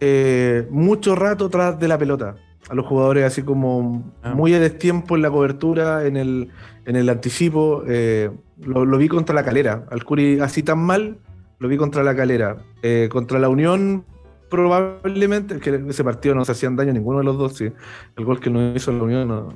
eh, 0.00 0.66
mucho 0.70 1.14
rato 1.16 1.48
tras 1.48 1.78
de 1.78 1.88
la 1.88 1.98
pelota. 1.98 2.36
A 2.68 2.74
los 2.74 2.86
jugadores 2.86 3.24
así 3.24 3.42
como 3.42 4.12
ah. 4.22 4.34
muy 4.34 4.52
a 4.54 4.60
destiempo 4.60 5.16
en 5.16 5.22
la 5.22 5.30
cobertura, 5.30 6.06
en 6.06 6.16
el, 6.16 6.50
en 6.84 6.96
el 6.96 7.08
anticipo. 7.08 7.82
Eh, 7.86 8.30
lo, 8.60 8.98
vi 8.98 9.08
contra 9.08 9.34
la 9.34 9.44
calera. 9.44 9.84
Al 9.90 10.04
Curi 10.04 10.40
así 10.40 10.62
tan 10.62 10.78
mal, 10.78 11.18
lo 11.58 11.68
vi 11.68 11.76
contra 11.76 12.02
la 12.02 12.14
calera. 12.14 12.58
Eh, 12.82 13.08
contra 13.10 13.38
la 13.38 13.48
Unión, 13.48 14.04
probablemente, 14.50 15.60
que 15.60 15.82
ese 15.88 16.04
partido 16.04 16.34
no 16.34 16.44
se 16.44 16.52
hacían 16.52 16.76
daño 16.76 16.92
ninguno 16.92 17.18
de 17.18 17.24
los 17.24 17.38
dos. 17.38 17.56
Sí. 17.56 17.72
El 18.16 18.24
gol 18.24 18.38
que 18.40 18.50
no 18.50 18.74
hizo 18.74 18.92
la 18.92 19.02
Unión 19.02 19.28
no. 19.28 19.54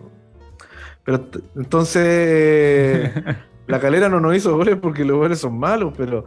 Pero 1.04 1.28
entonces, 1.56 3.10
la 3.66 3.80
calera 3.80 4.08
no 4.08 4.20
nos 4.20 4.36
hizo 4.36 4.56
goles 4.56 4.76
porque 4.80 5.04
los 5.04 5.18
goles 5.18 5.38
son 5.38 5.58
malos, 5.58 5.92
pero 5.96 6.26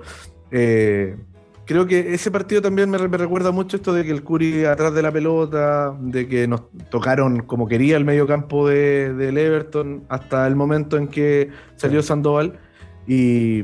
creo 1.66 1.88
que 1.88 2.14
ese 2.14 2.32
partido 2.32 2.62
también 2.62 2.90
me, 2.90 2.98
recuerda 2.98 3.52
mucho 3.52 3.78
esto 3.78 3.94
de 3.94 4.04
que 4.06 4.12
el 4.12 4.24
Curi 4.24 4.66
atrás 4.66 4.94
de 4.94 5.02
la 5.02 5.12
pelota, 5.12 5.96
de 6.00 6.28
que 6.28 6.48
nos 6.48 6.64
tocaron 6.90 7.42
como 7.42 7.68
quería 7.68 7.98
el 7.98 8.06
medio 8.06 8.28
campo 8.28 8.68
de, 8.68 9.14
del 9.14 9.38
Everton 9.38 10.06
hasta 10.10 10.48
el 10.48 10.56
momento 10.56 10.98
en 10.98 11.08
que 11.08 11.50
salió 11.76 12.02
Sandoval. 12.02 12.60
Y, 13.08 13.64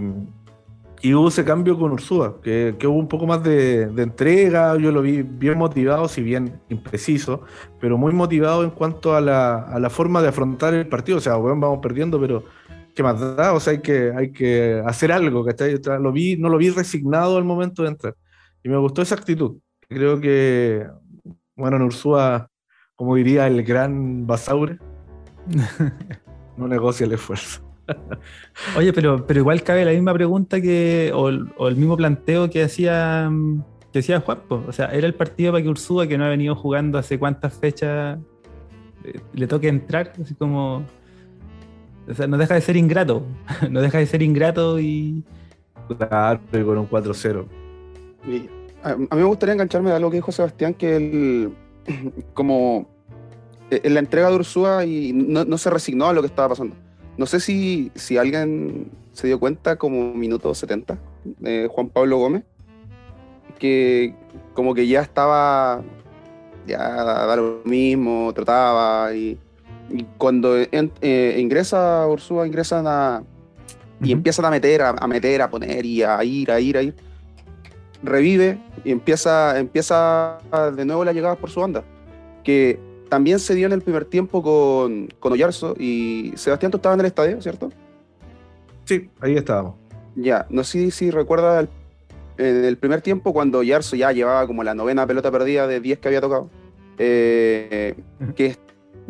hubo 1.13 1.29
ese 1.29 1.43
cambio 1.43 1.79
con 1.79 1.91
Ursúa, 1.91 2.41
que, 2.43 2.75
hubo 2.85 2.97
un 2.97 3.07
poco 3.07 3.25
más 3.25 3.43
de, 3.43 3.83
entrega, 3.97 4.77
yo 4.77 4.91
lo 4.91 5.01
vi 5.01 5.23
bien 5.23 5.57
motivado, 5.57 6.07
si 6.07 6.21
bien 6.21 6.61
impreciso, 6.69 7.41
pero 7.79 7.97
muy 7.97 8.13
motivado 8.13 8.63
en 8.63 8.69
cuanto 8.69 9.15
a 9.15 9.21
la, 9.21 9.63
a 9.63 9.79
la 9.79 9.89
forma 9.89 10.21
de 10.21 10.27
afrontar 10.27 10.75
el 10.75 10.87
partido, 10.87 11.17
o 11.17 11.21
sea, 11.21 11.37
bueno, 11.37 11.59
vamos 11.59 11.79
perdiendo, 11.81 12.19
pero 12.19 12.43
¿qué 12.95 13.03
más 13.03 13.19
da? 13.19 13.53
O 13.53 13.59
sea, 13.59 13.71
hay 13.71 13.81
que, 13.81 14.11
hay 14.15 14.31
que 14.31 14.81
hacer 14.85 15.11
algo, 15.11 15.45
¿cachai? 15.45 15.79
Lo 15.99 16.11
vi, 16.11 16.37
no 16.37 16.49
lo 16.49 16.57
vi 16.57 16.69
resignado 16.69 17.37
al 17.37 17.43
momento 17.43 17.83
de 17.83 17.89
entrar. 17.89 18.15
Y 18.63 18.69
me 18.69 18.77
gustó 18.77 19.01
esa 19.01 19.15
actitud. 19.15 19.57
Creo 19.87 20.19
que, 20.19 20.87
bueno, 21.55 21.77
en 21.77 21.83
Ursúa, 21.83 22.49
como 22.95 23.15
diría 23.15 23.47
el 23.47 23.63
gran 23.63 24.25
Basaure, 24.27 24.77
no 26.57 26.67
negocia 26.67 27.05
el 27.05 27.13
esfuerzo. 27.13 27.61
Oye, 28.77 28.93
pero, 28.93 29.25
pero 29.25 29.39
igual 29.39 29.63
cabe 29.63 29.83
la 29.83 29.91
misma 29.91 30.13
pregunta 30.13 30.61
que, 30.61 31.11
o, 31.13 31.29
el 31.29 31.75
mismo 31.75 31.97
planteo 31.97 32.49
que 32.49 32.63
hacía, 32.63 33.29
que 33.91 33.99
decía 33.99 34.21
Juan. 34.21 34.39
O 34.49 34.71
sea, 34.71 34.87
era 34.87 35.07
el 35.07 35.15
partido 35.15 35.51
para 35.51 35.63
que 35.63 35.69
Ursúa, 35.69 36.07
que 36.07 36.17
no 36.17 36.25
ha 36.25 36.29
venido 36.29 36.55
jugando 36.55 36.97
hace 36.97 37.19
cuántas 37.19 37.53
fechas, 37.53 38.19
le, 39.03 39.19
le 39.33 39.47
toque 39.47 39.67
entrar, 39.67 40.13
así 40.21 40.35
como 40.35 40.85
o 42.11 42.15
sea, 42.15 42.27
no 42.27 42.37
deja 42.37 42.55
de 42.55 42.61
ser 42.61 42.75
ingrato. 42.75 43.23
no 43.69 43.81
deja 43.81 43.97
de 43.97 44.05
ser 44.05 44.21
ingrato 44.21 44.79
y. 44.79 45.23
Claro, 45.97 46.39
con 46.51 46.77
un 46.77 46.89
4-0. 46.89 47.45
A, 48.83 48.95
mí 48.95 49.07
me 49.11 49.23
gustaría 49.23 49.53
engancharme 49.53 49.89
de 49.89 49.95
algo 49.95 50.09
que 50.09 50.17
dijo 50.17 50.31
Sebastián, 50.31 50.73
que 50.73 50.95
él, 50.95 51.53
como 52.33 52.87
en 53.69 53.93
la 53.93 53.99
entrega 53.99 54.29
de 54.29 54.35
Ursúa 54.35 54.85
y 54.85 55.13
no, 55.13 55.57
se 55.57 55.69
resignó 55.69 56.07
a 56.07 56.13
lo 56.13 56.21
que 56.21 56.27
estaba 56.27 56.49
pasando. 56.49 56.75
No 57.17 57.25
sé 57.25 57.39
si, 57.39 57.91
si 57.95 58.17
alguien 58.17 58.91
se 59.13 59.27
dio 59.27 59.39
cuenta 59.39 59.75
como 59.77 60.13
minuto 60.13 60.53
70, 60.53 60.97
de 61.23 61.67
Juan 61.71 61.89
Pablo 61.89 62.17
Gómez, 62.17 62.43
que 63.59 64.15
como 64.53 64.73
que 64.73 64.87
ya 64.87 65.01
estaba, 65.01 65.81
ya 66.67 66.79
da 66.79 67.35
lo 67.35 67.61
mismo, 67.65 68.31
trataba 68.33 69.13
y, 69.13 69.37
cuando 70.17 70.57
eh, 70.57 71.37
ingresa 71.39 72.07
Ursúa, 72.07 72.47
ingresan 72.47 72.85
a, 72.87 73.23
y 74.01 74.11
empiezan 74.11 74.45
a 74.45 74.49
meter, 74.49 74.81
a, 74.81 75.07
meter, 75.07 75.41
a 75.41 75.49
poner 75.49 75.85
y 75.85 76.03
a 76.03 76.23
ir, 76.23 76.51
a 76.51 76.59
ir, 76.59 76.77
a 76.77 76.81
ir, 76.81 76.95
revive 78.03 78.57
y 78.83 78.91
empieza, 78.91 79.59
empieza 79.59 80.39
de 80.75 80.85
nuevo 80.85 81.05
la 81.05 81.13
llegada 81.13 81.35
por 81.35 81.49
su 81.49 81.61
banda, 81.61 81.83
que 82.43 82.79
también 83.09 83.39
se 83.39 83.53
dio 83.55 83.67
en 83.67 83.73
el 83.73 83.81
primer 83.81 84.05
tiempo 84.05 84.41
con, 84.41 85.07
con 85.19 85.33
Oyarzo 85.33 85.75
y 85.77 86.33
Sebastián, 86.35 86.71
tú 86.71 86.77
estabas 86.77 86.95
en 86.95 87.01
el 87.01 87.05
estadio, 87.07 87.41
¿cierto? 87.41 87.69
Sí, 88.85 89.09
ahí 89.19 89.35
estábamos. 89.35 89.75
Ya, 90.15 90.45
no 90.49 90.63
sé 90.63 90.91
si 90.91 91.11
recuerdas 91.11 91.67
en 92.37 92.65
el 92.65 92.77
primer 92.77 93.01
tiempo 93.01 93.33
cuando 93.33 93.63
Yarzo 93.63 93.95
ya 93.95 94.11
llevaba 94.11 94.47
como 94.47 94.63
la 94.63 94.73
novena 94.73 95.05
pelota 95.05 95.31
perdida 95.31 95.67
de 95.67 95.79
10 95.79 95.99
que 95.99 96.07
había 96.07 96.21
tocado, 96.21 96.49
eh, 96.97 97.95
que 98.35 98.57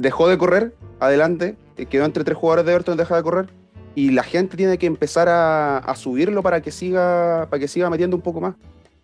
dejó 0.01 0.27
de 0.27 0.37
correr 0.37 0.73
adelante, 0.99 1.55
eh, 1.77 1.85
quedó 1.85 2.05
entre 2.05 2.23
tres 2.23 2.37
jugadores 2.37 2.65
de 2.65 2.73
Everton, 2.73 2.97
deja 2.97 3.15
de 3.15 3.23
correr, 3.23 3.49
y 3.95 4.11
la 4.11 4.23
gente 4.23 4.57
tiene 4.57 4.77
que 4.77 4.87
empezar 4.87 5.27
a, 5.29 5.93
subirlo 5.95 6.41
para 6.41 6.61
que 6.61 6.71
siga 6.71 7.47
para 7.49 7.59
que 7.59 7.67
siga 7.67 7.89
metiendo 7.89 8.15
un 8.15 8.21
poco 8.21 8.41
más. 8.41 8.55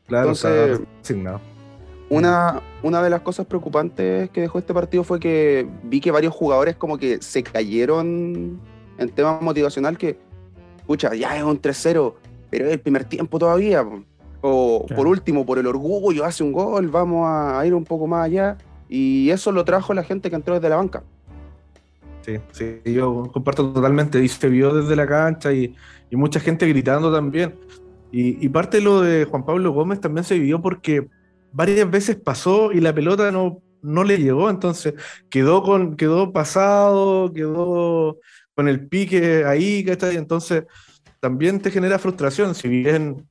Claro, 0.07 0.29
Entonces, 0.29 0.79
una, 2.09 2.61
una 2.81 3.03
de 3.03 3.09
las 3.09 3.21
cosas 3.21 3.45
preocupantes 3.45 4.29
que 4.29 4.41
dejó 4.41 4.59
este 4.59 4.73
partido 4.73 5.03
fue 5.03 5.19
que 5.19 5.67
vi 5.83 5.99
que 5.99 6.11
varios 6.11 6.33
jugadores 6.33 6.77
como 6.77 6.97
que 6.97 7.21
se 7.21 7.43
cayeron 7.43 8.59
en 8.97 9.09
tema 9.09 9.39
motivacional 9.41 9.97
que, 9.97 10.17
escucha, 10.77 11.13
ya 11.13 11.35
es 11.35 11.43
un 11.43 11.61
3-0, 11.61 12.13
pero 12.49 12.65
es 12.67 12.71
el 12.71 12.79
primer 12.79 13.03
tiempo 13.03 13.37
todavía. 13.37 13.85
O 14.39 14.85
por 14.95 15.07
último, 15.07 15.45
por 15.45 15.59
el 15.59 15.67
orgullo, 15.67 16.23
hace 16.23 16.43
un 16.43 16.53
gol, 16.53 16.87
vamos 16.87 17.27
a 17.27 17.65
ir 17.65 17.73
un 17.73 17.83
poco 17.83 18.07
más 18.07 18.25
allá. 18.25 18.57
Y 18.89 19.29
eso 19.29 19.51
lo 19.51 19.65
trajo 19.65 19.93
la 19.93 20.03
gente 20.03 20.29
que 20.29 20.35
entró 20.35 20.55
desde 20.55 20.69
la 20.69 20.77
banca. 20.77 21.03
Sí, 22.21 22.39
sí, 22.51 22.81
yo 22.85 23.29
comparto 23.31 23.71
totalmente. 23.71 24.23
Y 24.23 24.27
se 24.27 24.49
vio 24.49 24.73
desde 24.73 24.95
la 24.95 25.07
cancha 25.07 25.53
y, 25.53 25.75
mucha 26.11 26.39
gente 26.39 26.67
gritando 26.67 27.11
también. 27.11 27.55
Y, 28.11 28.47
parte 28.49 28.77
de 28.77 28.83
lo 28.83 29.01
de 29.01 29.25
Juan 29.25 29.45
Pablo 29.45 29.71
Gómez 29.71 30.01
también 30.01 30.23
se 30.23 30.39
vivió 30.39 30.61
porque 30.61 31.07
varias 31.51 31.89
veces 31.89 32.15
pasó 32.15 32.71
y 32.71 32.81
la 32.81 32.93
pelota 32.93 33.31
no, 33.31 33.61
no 33.81 34.03
le 34.03 34.17
llegó, 34.17 34.49
entonces 34.49 34.93
quedó, 35.29 35.63
con, 35.63 35.95
quedó 35.95 36.31
pasado, 36.31 37.31
quedó 37.33 38.17
con 38.55 38.67
el 38.67 38.87
pique 38.87 39.45
ahí, 39.45 39.83
¿cachai? 39.83 40.15
Entonces 40.15 40.65
también 41.19 41.59
te 41.59 41.71
genera 41.71 41.99
frustración, 41.99 42.55
si 42.55 42.67
bien 42.67 43.27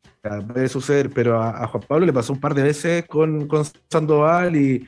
puede 0.52 0.68
suceder, 0.68 1.10
pero 1.10 1.40
a, 1.40 1.66
Juan 1.66 1.84
Pablo 1.86 2.06
le 2.06 2.12
pasó 2.12 2.32
un 2.32 2.40
par 2.40 2.54
de 2.54 2.62
veces 2.62 3.04
con, 3.06 3.46
con 3.46 3.64
Sandoval 3.90 4.56
y, 4.56 4.86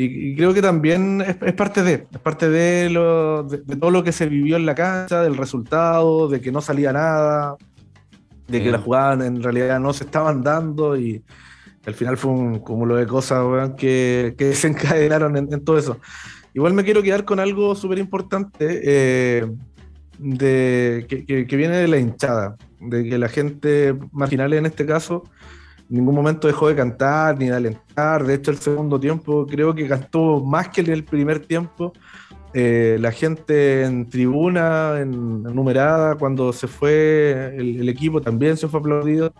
y, 0.00 0.36
creo 0.36 0.54
que 0.54 0.62
también 0.62 1.22
es, 1.22 1.54
parte 1.54 1.82
de, 1.82 2.06
es 2.10 2.18
parte 2.20 2.48
de, 2.48 2.88
lo, 2.88 3.42
de, 3.42 3.58
todo 3.76 3.90
lo 3.90 4.04
que 4.04 4.12
se 4.12 4.26
vivió 4.26 4.56
en 4.56 4.64
la 4.64 4.74
cancha, 4.74 5.22
del 5.22 5.36
resultado, 5.36 6.28
de 6.28 6.40
que 6.40 6.52
no 6.52 6.60
salía 6.60 6.92
nada, 6.92 7.56
de 8.46 8.62
que 8.62 8.70
las 8.70 8.82
jugadas 8.82 9.26
en 9.26 9.42
realidad 9.42 9.80
no 9.80 9.92
se 9.92 10.04
estaban 10.04 10.42
dando 10.42 10.96
y 10.96 11.22
al 11.84 11.94
final 11.94 12.16
fue 12.16 12.30
un 12.30 12.60
cúmulo 12.60 12.96
de 12.96 13.06
cosas 13.06 13.72
que, 13.76 14.34
que 14.38 14.44
desencadenaron 14.46 15.36
en, 15.36 15.52
en, 15.52 15.64
todo 15.64 15.78
eso. 15.78 15.98
Igual 16.54 16.74
me 16.74 16.84
quiero 16.84 17.02
quedar 17.02 17.24
con 17.24 17.40
algo 17.40 17.74
súper 17.74 17.98
importante. 17.98 18.80
Eh, 18.84 19.46
de, 20.18 21.06
que, 21.08 21.56
viene 21.56 21.76
de 21.76 21.88
la 21.88 21.98
hinchada, 21.98 22.56
de 22.80 23.08
que 23.08 23.18
la 23.18 23.28
gente 23.28 23.94
marginal 24.12 24.52
en 24.52 24.66
este 24.66 24.84
caso 24.84 25.24
en 25.90 25.96
ningún 25.96 26.14
momento 26.14 26.46
dejó 26.46 26.68
de 26.68 26.76
cantar 26.76 27.38
ni 27.38 27.46
de 27.46 27.54
alentar. 27.54 28.24
De 28.24 28.34
hecho, 28.34 28.50
el 28.50 28.58
segundo 28.58 29.00
tiempo 29.00 29.46
creo 29.46 29.74
que 29.74 29.88
cantó 29.88 30.40
más 30.40 30.68
que 30.68 30.82
en 30.82 30.90
el 30.90 31.04
primer 31.04 31.40
tiempo. 31.40 31.92
Eh, 32.52 32.96
la 33.00 33.10
gente 33.10 33.84
en 33.84 34.08
tribuna, 34.08 35.00
en, 35.00 35.42
numerada, 35.42 36.16
cuando 36.16 36.52
se 36.52 36.66
fue 36.66 37.54
el, 37.56 37.88
equipo 37.88 38.20
también 38.20 38.56
se 38.56 38.68
fue 38.68 38.80
aplaudido. 38.80 39.32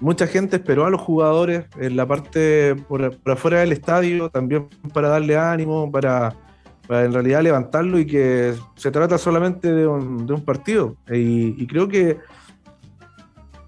Mucha 0.00 0.26
gente 0.26 0.56
esperó 0.56 0.86
a 0.86 0.90
los 0.90 1.00
jugadores 1.00 1.64
en 1.78 1.96
la 1.96 2.06
parte 2.06 2.74
por, 2.88 3.18
afuera 3.26 3.60
del 3.60 3.72
estadio 3.72 4.28
también 4.30 4.68
para 4.92 5.08
darle 5.08 5.38
ánimo, 5.38 5.90
para, 5.90 6.34
en 6.90 7.12
realidad 7.12 7.42
levantarlo 7.42 7.98
y 7.98 8.06
que 8.06 8.54
se 8.76 8.90
trata 8.90 9.16
solamente 9.16 9.72
de 9.72 9.86
un 9.86 10.42
partido. 10.44 10.96
Y, 11.10 11.66
creo 11.66 11.88
que 11.88 12.18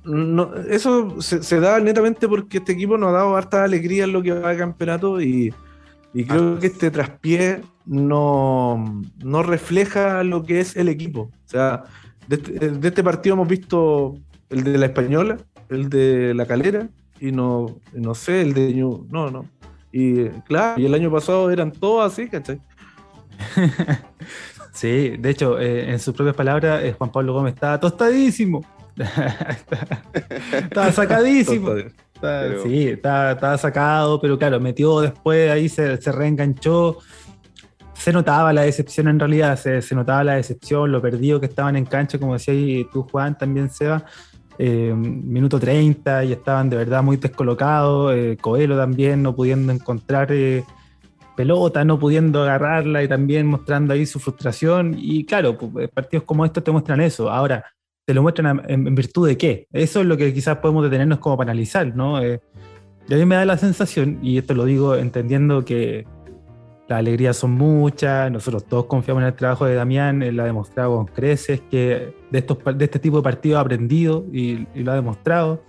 no, 0.09 0.55
eso 0.55 1.21
se, 1.21 1.61
da 1.61 1.79
netamente 1.81 2.27
porque 2.27 2.59
este 2.59 2.73
equipo 2.73 2.97
nos 2.97 3.11
ha 3.11 3.13
dado 3.13 3.37
harta 3.37 3.63
alegría 3.63 4.05
en 4.05 4.13
lo 4.13 4.23
que 4.23 4.33
va 4.33 4.51
de 4.51 4.57
campeonato 4.57 5.21
y, 5.21 5.53
y 6.15 6.25
creo 6.25 6.59
que 6.59 6.69
este 6.69 6.91
traspié 6.91 7.61
no, 7.85 9.03
no, 9.23 9.43
refleja 9.43 10.25
lo 10.25 10.45
que 10.45 10.61
es 10.61 10.77
el 10.77 10.89
equipo. 10.89 11.21
O 11.21 11.49
sea, 11.49 11.85
de 12.27 12.37
este, 12.37 12.71
de 12.71 12.89
este, 12.89 13.05
partido 13.05 13.35
hemos 13.35 13.49
visto 13.49 14.19
el 14.49 14.65
de 14.65 14.79
la 14.79 14.87
Española, 14.87 15.37
el 15.69 15.91
de 15.91 16.33
la 16.35 16.47
Calera 16.47 16.89
y 17.21 17.31
no, 17.31 17.79
no 17.93 18.15
sé, 18.15 18.41
el 18.41 18.55
de 18.55 18.73
No, 18.75 19.31
no. 19.31 19.45
Y 19.93 20.29
claro, 20.47 20.81
y 20.81 20.87
el 20.87 20.95
año 20.95 21.11
pasado 21.11 21.51
eran 21.51 21.71
todos 21.71 22.11
así, 22.11 22.29
¿cachai? 22.29 22.61
sí, 24.73 25.17
de 25.19 25.31
hecho, 25.31 25.59
eh, 25.59 25.91
en 25.91 25.99
sus 25.99 26.15
propias 26.15 26.37
palabras, 26.37 26.83
eh, 26.83 26.95
Juan 26.97 27.13
Pablo 27.13 27.35
Gómez 27.35 27.55
estaba 27.55 27.79
tostadísimo. 27.79 28.65
Estaba 30.53 30.93
sacadísimo. 30.93 31.73
Sí, 32.63 32.89
estaba, 32.89 33.59
sacado, 33.59 34.21
pero 34.21 34.39
claro, 34.39 34.59
metió 34.61 35.01
después, 35.01 35.51
ahí 35.51 35.69
se, 35.69 35.97
reenganchó. 35.97 36.99
Se 37.95 38.13
notaba 38.13 38.53
la 38.53 38.63
decepción 38.63 39.09
en 39.09 39.19
realidad, 39.19 39.59
se, 39.59 39.95
notaba 39.95 40.25
la 40.25 40.35
decepción, 40.35 40.91
lo 40.93 41.03
perdido 41.03 41.41
que 41.41 41.47
estaban 41.47 41.77
en 41.77 41.85
cancha, 41.85 42.19
como 42.19 42.35
decía 42.35 42.87
tú, 42.93 43.03
Juan, 43.05 43.37
también 43.37 43.71
Seba. 43.71 44.05
Eh, 44.61 44.93
minuto 44.93 45.61
30 45.61 46.25
y 46.25 46.33
estaban 46.33 46.69
de 46.69 46.77
verdad 46.77 47.03
muy 47.03 47.17
descolocados. 47.17 48.13
Coelho 48.41 48.77
también 48.77 49.23
no 49.23 49.35
pudiendo 49.35 49.73
encontrar 49.73 50.33
pelota, 51.39 51.85
no 51.85 52.01
pudiendo 52.01 52.43
agarrarla 52.43 53.05
y 53.05 53.07
también 53.07 53.47
mostrando 53.47 53.95
ahí 53.95 54.05
su 54.07 54.19
frustración. 54.19 54.97
Y 54.99 55.25
claro, 55.25 55.57
pues, 55.57 55.87
eh, 55.87 55.89
partidos 55.89 56.25
como 56.25 56.45
estos 56.45 56.65
te 56.65 56.73
muestran 56.73 57.01
eso. 57.01 57.31
Ahora, 57.31 57.65
¿te 58.09 58.15
lo 58.15 58.23
muestran 58.23 58.63
en, 58.69 58.95
virtud 58.95 59.29
de 59.29 59.37
qué? 59.37 59.69
Eso 59.71 60.01
es 60.01 60.07
lo 60.07 60.17
que 60.17 60.33
quizás 60.33 60.57
podemos 60.57 60.83
detenernos 60.83 61.19
como 61.19 61.37
para 61.37 61.51
analizar, 61.51 61.95
¿no? 61.95 62.23
Eh, 62.23 62.41
y 63.07 63.13
a 63.13 63.19
mí 63.19 63.27
me 63.27 63.35
da 63.35 63.45
la 63.45 63.59
sensación, 63.59 64.19
y 64.23 64.39
esto 64.39 64.55
lo 64.55 64.65
digo 64.65 64.97
entendiendo 64.97 65.63
que 65.63 66.07
las 66.89 67.01
alegrías 67.01 67.37
son 67.37 67.51
muchas, 67.51 68.33
nosotros 68.33 68.65
todos 68.65 68.87
confiamos 68.87 69.21
en 69.21 69.27
el 69.27 69.35
trabajo 69.35 69.67
de 69.67 69.75
Damián, 69.75 70.23
él 70.23 70.37
lo 70.37 70.43
ha 70.43 70.47
demostrado 70.47 70.97
con 70.97 71.05
creces, 71.05 71.61
que 71.71 72.15
de, 72.31 72.39
estos, 72.39 72.57
de 72.79 72.83
este 72.87 72.99
tipo 72.99 73.19
de 73.19 73.23
partidos 73.23 73.59
ha 73.59 73.61
aprendido 73.61 74.25
y, 74.33 74.67
lo 74.75 74.93
ha 74.93 74.95
demostrado. 74.95 75.63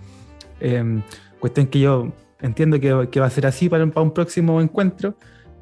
Eh, 0.62 1.02
cuestión 1.42 1.68
que 1.68 1.82
yo 1.82 2.14
entiendo 2.40 2.80
que, 2.80 3.10
que, 3.12 3.20
va 3.20 3.26
a 3.26 3.32
ser 3.32 3.48
así 3.48 3.68
para, 3.68 3.86
para 3.88 4.02
un 4.02 4.14
próximo 4.14 4.62
encuentro, 4.62 5.18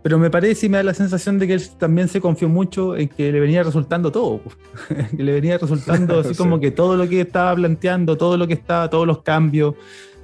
pero 0.08 0.20
me 0.20 0.30
parece 0.30 0.68
y 0.68 0.70
me 0.70 0.78
da 0.78 0.84
la 0.84 0.94
sensación 0.94 1.38
de 1.38 1.48
que 1.48 1.54
él 1.56 1.70
también 1.78 2.08
se 2.08 2.22
confió 2.22 2.48
mucho 2.48 2.96
en 2.96 3.10
que 3.10 3.30
le 3.30 3.42
venía 3.42 3.62
resultando 3.62 4.10
todo. 4.10 4.40
que 5.18 5.22
le 5.22 5.34
venía 5.34 5.58
resultando 5.58 6.22
así 6.22 6.34
como 6.34 6.62
que 6.62 6.72
todo 6.72 6.96
lo 6.96 7.10
que 7.10 7.20
estaba 7.20 7.54
planteando, 7.54 8.16
todo 8.16 8.38
lo 8.38 8.48
que 8.48 8.54
estaba, 8.54 8.90
todos 8.90 9.06
los 9.06 9.22
cambios. 9.22 9.76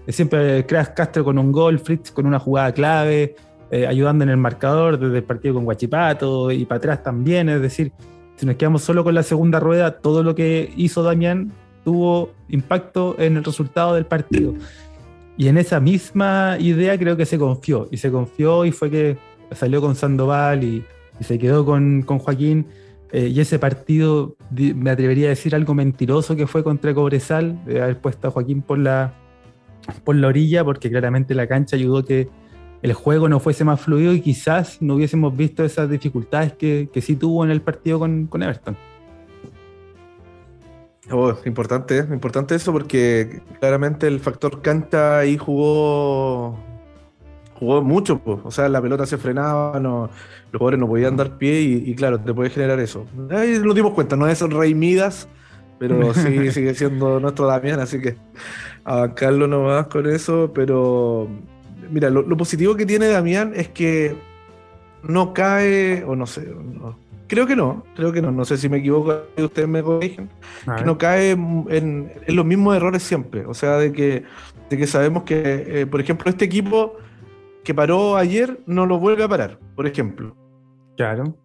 Siempre 0.07 0.65
Crash 0.65 0.93
Castro 0.95 1.25
con 1.25 1.37
un 1.37 1.51
gol, 1.51 1.79
Fritz 1.79 2.11
con 2.11 2.25
una 2.25 2.39
jugada 2.39 2.71
clave, 2.73 3.35
eh, 3.71 3.85
ayudando 3.85 4.23
en 4.23 4.29
el 4.29 4.37
marcador 4.37 4.97
desde 4.97 5.17
el 5.17 5.23
partido 5.25 5.55
con 5.55 5.65
Guachipato 5.65 6.49
y 6.49 6.63
para 6.63 6.77
atrás 6.77 7.03
también. 7.03 7.49
Es 7.49 7.61
decir, 7.61 7.91
si 8.37 8.45
nos 8.45 8.55
quedamos 8.55 8.83
solo 8.83 9.03
con 9.03 9.13
la 9.13 9.23
segunda 9.23 9.59
rueda, 9.59 9.99
todo 9.99 10.23
lo 10.23 10.33
que 10.33 10.71
hizo 10.77 11.03
Damián 11.03 11.51
tuvo 11.83 12.31
impacto 12.47 13.17
en 13.19 13.35
el 13.35 13.43
resultado 13.43 13.95
del 13.95 14.05
partido. 14.05 14.53
Y 15.35 15.49
en 15.49 15.57
esa 15.57 15.81
misma 15.81 16.55
idea 16.57 16.97
creo 16.97 17.17
que 17.17 17.25
se 17.25 17.37
confió. 17.37 17.89
Y 17.91 17.97
se 17.97 18.11
confió 18.11 18.63
y 18.63 18.71
fue 18.71 18.89
que 18.89 19.17
salió 19.55 19.81
con 19.81 19.95
Sandoval 19.95 20.63
y, 20.63 20.85
se 21.19 21.37
quedó 21.37 21.65
con, 21.65 22.01
Joaquín. 22.03 22.67
Eh, 23.11 23.27
y 23.27 23.39
ese 23.39 23.59
partido, 23.59 24.35
me 24.51 24.89
atrevería 24.89 25.27
a 25.27 25.29
decir 25.29 25.53
algo 25.53 25.75
mentiroso 25.75 26.35
que 26.35 26.47
fue 26.47 26.63
contra 26.63 26.93
Cobresal, 26.93 27.63
de 27.65 27.81
haber 27.81 27.99
puesto 27.99 28.27
a 28.27 28.31
Joaquín 28.31 28.63
por 28.63 28.79
la, 28.79 29.13
por 30.03 30.15
la 30.15 30.27
orilla, 30.27 30.63
porque 30.63 30.89
claramente 30.89 31.35
la 31.35 31.47
cancha 31.47 31.75
ayudó 31.75 32.03
que 32.03 32.29
el 32.81 32.93
juego 32.93 33.29
no 33.29 33.39
fuese 33.39 33.63
más 33.63 33.79
fluido 33.79 34.13
y 34.13 34.21
quizás 34.21 34.81
no 34.81 34.95
hubiésemos 34.95 35.35
visto 35.37 35.63
esas 35.63 35.89
dificultades 35.89 36.53
que, 36.53 36.89
que 36.91 37.01
sí 37.01 37.15
tuvo 37.15 37.45
en 37.45 37.51
el 37.51 37.61
partido 37.61 37.99
con, 37.99 38.27
con 38.27 38.41
Everton. 38.43 38.75
Oh, 41.11 41.33
importante, 41.45 41.97
importante 41.97 42.55
eso 42.55 42.71
porque 42.71 43.41
claramente 43.59 44.07
el 44.07 44.19
factor 44.19 44.61
cancha 44.61 45.19
ahí 45.19 45.37
jugó 45.37 46.57
jugó 47.63 47.81
mucho, 47.81 48.21
o 48.25 48.51
sea, 48.51 48.67
la 48.69 48.81
pelota 48.81 49.05
se 49.05 49.17
frenaba, 49.17 49.79
no, 49.79 50.09
los 50.51 50.59
jugadores 50.59 50.79
no 50.79 50.87
podían 50.87 51.15
dar 51.15 51.37
pie 51.37 51.61
y, 51.61 51.95
claro, 51.95 52.19
te 52.19 52.33
puede 52.33 52.49
generar 52.49 52.79
eso. 52.79 53.05
Ahí 53.31 53.57
nos 53.63 53.73
dimos 53.73 53.93
cuenta, 53.93 54.15
no 54.15 54.27
es 54.27 54.41
Rey 54.41 54.75
Midas, 54.75 55.27
pero 55.79 56.13
sí 56.13 56.51
sigue 56.51 56.75
siendo 56.75 57.19
nuestro 57.19 57.47
Damián, 57.47 57.79
así 57.79 58.01
que 58.01 58.17
a 58.83 59.13
Carlos 59.15 59.49
no 59.49 59.63
más 59.63 59.87
con 59.87 60.09
eso, 60.09 60.51
pero 60.53 61.29
mira, 61.89 62.09
lo, 62.09 62.37
positivo 62.37 62.75
que 62.75 62.85
tiene 62.85 63.07
Damián 63.07 63.53
es 63.55 63.69
que 63.69 64.15
no 65.03 65.33
cae, 65.33 66.03
o 66.03 66.15
no 66.15 66.25
sé, 66.25 66.53
creo 67.27 67.47
que 67.47 67.55
no, 67.55 67.83
creo 67.95 68.11
que 68.11 68.21
no, 68.21 68.31
no 68.31 68.43
sé 68.43 68.57
si 68.57 68.67
me 68.67 68.77
equivoco, 68.77 69.21
ustedes 69.37 69.67
me 69.67 69.81
corrigen, 69.81 70.29
que 70.77 70.83
no 70.83 70.97
cae 70.97 71.31
en, 71.31 72.11
los 72.27 72.45
mismos 72.45 72.75
errores 72.75 73.03
siempre, 73.03 73.45
o 73.45 73.53
sea, 73.53 73.77
de 73.77 73.93
que, 73.93 74.23
de 74.69 74.77
que 74.77 74.85
sabemos 74.85 75.23
que, 75.23 75.81
eh, 75.81 75.85
por 75.85 76.01
ejemplo, 76.01 76.29
este 76.29 76.45
equipo 76.45 76.97
que 77.63 77.73
paró 77.73 78.17
ayer 78.17 78.61
no 78.65 78.85
lo 78.85 78.99
vuelve 78.99 79.23
a 79.23 79.27
parar, 79.27 79.59
por 79.75 79.87
ejemplo. 79.87 80.35
Claro. 80.97 81.35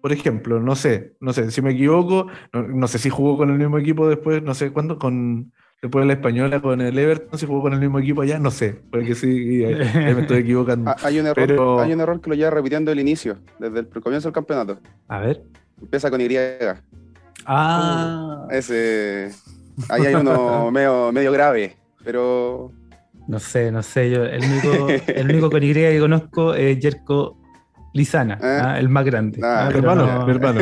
Por 0.00 0.12
ejemplo, 0.12 0.60
no 0.60 0.76
sé, 0.76 1.14
no 1.20 1.32
sé, 1.32 1.50
si 1.50 1.62
me 1.62 1.72
equivoco, 1.72 2.28
no, 2.52 2.86
sé 2.86 2.98
si 2.98 3.10
jugó 3.10 3.36
con 3.36 3.50
el 3.50 3.58
mismo 3.58 3.78
equipo 3.78 4.08
después, 4.08 4.42
no 4.42 4.54
sé 4.54 4.70
cuándo, 4.70 4.98
con 4.98 5.52
después 5.82 6.02
de 6.02 6.06
la 6.06 6.12
española 6.14 6.62
con 6.62 6.80
el 6.80 6.96
Everton, 6.98 7.38
si 7.38 7.46
jugó 7.46 7.62
con 7.62 7.72
el 7.72 7.80
mismo 7.80 7.98
equipo 7.98 8.22
allá, 8.22 8.38
no 8.38 8.50
sé, 8.50 8.80
porque 8.90 9.14
sí, 9.14 9.64
me 9.66 10.20
estoy 10.20 10.38
equivocando. 10.38 10.90
Ah, 10.96 10.96
hay, 11.02 11.18
un 11.18 11.26
error, 11.26 11.80
hay 11.80 11.92
un 11.92 12.00
error 12.00 12.20
que 12.20 12.30
lo 12.30 12.36
lleva 12.36 12.50
repitiendo 12.50 12.92
el 12.92 13.00
inicio, 13.00 13.38
desde 13.58 13.80
el 13.80 13.88
comienzo 13.88 14.28
del 14.28 14.34
campeonato. 14.34 14.78
A 15.08 15.18
ver. 15.20 15.42
Empieza 15.80 16.10
con 16.10 16.20
Y. 16.20 16.28
Ah. 17.44 18.46
Ese. 18.50 19.30
Ahí 19.88 20.06
hay 20.06 20.14
uno 20.14 20.70
medio, 20.72 21.12
medio 21.12 21.32
grave, 21.32 21.76
pero 22.04 22.72
no 23.28 23.38
sé, 23.38 23.70
no 23.72 23.82
sé. 23.82 24.10
Yo, 24.10 24.24
el, 24.24 24.42
único, 24.42 24.88
el 25.06 25.30
único 25.30 25.50
con 25.50 25.62
Y 25.62 25.72
que 25.72 25.98
conozco 25.98 26.54
es 26.54 26.78
Jerko 26.80 27.36
Lizana, 27.96 28.34
¿Eh? 28.34 28.60
¿ah? 28.62 28.78
el 28.78 28.88
más 28.88 29.04
grande. 29.04 29.40
Ah, 29.42 29.68
mi 29.72 29.78
hermano, 29.78 30.26
mi 30.26 30.32
hermano. 30.32 30.60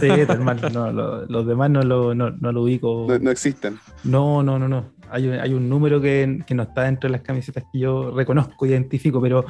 Sí, 0.00 0.06
hermano. 0.06 0.68
No, 0.68 0.92
los 1.28 1.46
demás 1.46 1.70
no 1.70 1.82
lo, 1.82 2.14
no, 2.14 2.30
no 2.30 2.52
lo 2.52 2.62
ubico. 2.62 3.06
No, 3.20 3.30
existen. 3.30 3.78
No, 4.04 4.42
no, 4.42 4.58
no, 4.58 4.68
no. 4.68 4.92
Hay, 5.10 5.28
hay 5.30 5.54
un 5.54 5.68
número 5.68 6.00
que, 6.00 6.44
que, 6.46 6.54
no 6.54 6.64
está 6.64 6.82
dentro 6.82 7.08
de 7.08 7.12
las 7.12 7.22
camisetas 7.22 7.64
que 7.72 7.78
yo 7.78 8.10
reconozco, 8.14 8.66
identifico, 8.66 9.22
pero, 9.22 9.46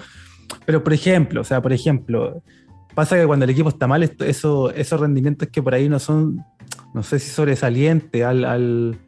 pero 0.64 0.84
por 0.84 0.92
ejemplo, 0.92 1.40
o 1.40 1.44
sea, 1.44 1.60
por 1.60 1.72
ejemplo, 1.72 2.40
pasa 2.94 3.16
que 3.16 3.26
cuando 3.26 3.44
el 3.44 3.50
equipo 3.50 3.68
está 3.68 3.88
mal, 3.88 4.08
eso, 4.20 4.70
esos 4.70 5.00
rendimientos 5.00 5.48
que 5.48 5.60
por 5.60 5.74
ahí 5.74 5.88
no 5.88 5.98
son, 5.98 6.44
no 6.94 7.02
sé 7.02 7.18
si 7.18 7.30
sobresalientes 7.30 8.22
al, 8.22 8.44
al 8.44 8.98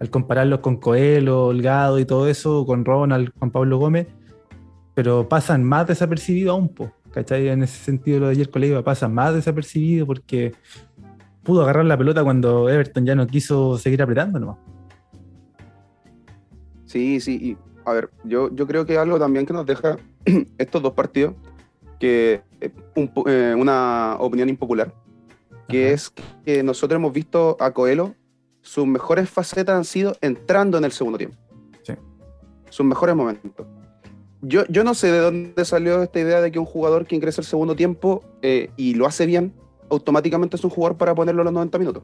al 0.00 0.10
compararlos 0.10 0.60
con 0.60 0.78
Coelho, 0.78 1.46
Holgado 1.46 1.98
y 1.98 2.06
todo 2.06 2.26
eso, 2.26 2.64
con 2.66 2.84
Ronald, 2.84 3.32
Juan 3.38 3.50
Pablo 3.50 3.78
Gómez, 3.78 4.08
pero 4.94 5.28
pasan 5.28 5.62
más 5.62 5.86
desapercibidos 5.86 6.52
aún, 6.52 6.70
po, 6.70 6.90
¿cachai? 7.12 7.48
En 7.48 7.62
ese 7.62 7.84
sentido 7.84 8.18
lo 8.18 8.26
de 8.26 8.32
ayer 8.32 8.50
con 8.50 8.62
Leiva 8.62 8.82
pasa 8.82 9.08
más 9.08 9.34
desapercibido 9.34 10.06
porque 10.06 10.54
pudo 11.42 11.62
agarrar 11.62 11.84
la 11.84 11.98
pelota 11.98 12.24
cuando 12.24 12.70
Everton 12.70 13.04
ya 13.04 13.14
no 13.14 13.26
quiso 13.26 13.76
seguir 13.76 14.02
apretando 14.02 14.40
nomás. 14.40 14.56
Sí, 16.86 17.20
sí, 17.20 17.38
y 17.42 17.56
a 17.84 17.92
ver, 17.92 18.10
yo, 18.24 18.52
yo 18.54 18.66
creo 18.66 18.86
que 18.86 18.96
algo 18.96 19.18
también 19.18 19.44
que 19.44 19.52
nos 19.52 19.66
deja 19.66 19.98
estos 20.58 20.82
dos 20.82 20.94
partidos, 20.94 21.34
que 21.98 22.42
eh, 22.62 22.72
eh, 23.26 23.54
una 23.56 24.16
opinión 24.18 24.48
impopular, 24.48 24.94
que 25.68 25.92
es 25.92 26.10
que 26.44 26.62
nosotros 26.62 26.96
hemos 26.96 27.12
visto 27.12 27.58
a 27.60 27.70
Coelho 27.72 28.14
sus 28.62 28.86
mejores 28.86 29.28
facetas 29.28 29.76
han 29.76 29.84
sido 29.84 30.16
entrando 30.20 30.78
en 30.78 30.84
el 30.84 30.92
segundo 30.92 31.18
tiempo. 31.18 31.36
Sí. 31.82 31.94
Sus 32.68 32.86
mejores 32.86 33.14
momentos. 33.14 33.66
Yo, 34.42 34.64
yo 34.68 34.84
no 34.84 34.94
sé 34.94 35.10
de 35.12 35.18
dónde 35.18 35.64
salió 35.64 36.02
esta 36.02 36.18
idea 36.18 36.40
de 36.40 36.50
que 36.50 36.58
un 36.58 36.64
jugador 36.64 37.06
que 37.06 37.14
ingresa 37.14 37.40
el 37.40 37.46
segundo 37.46 37.76
tiempo 37.76 38.22
eh, 38.42 38.70
y 38.76 38.94
lo 38.94 39.06
hace 39.06 39.26
bien, 39.26 39.52
automáticamente 39.90 40.56
es 40.56 40.64
un 40.64 40.70
jugador 40.70 40.96
para 40.96 41.14
ponerlo 41.14 41.42
a 41.42 41.44
los 41.44 41.52
90 41.52 41.78
minutos. 41.78 42.02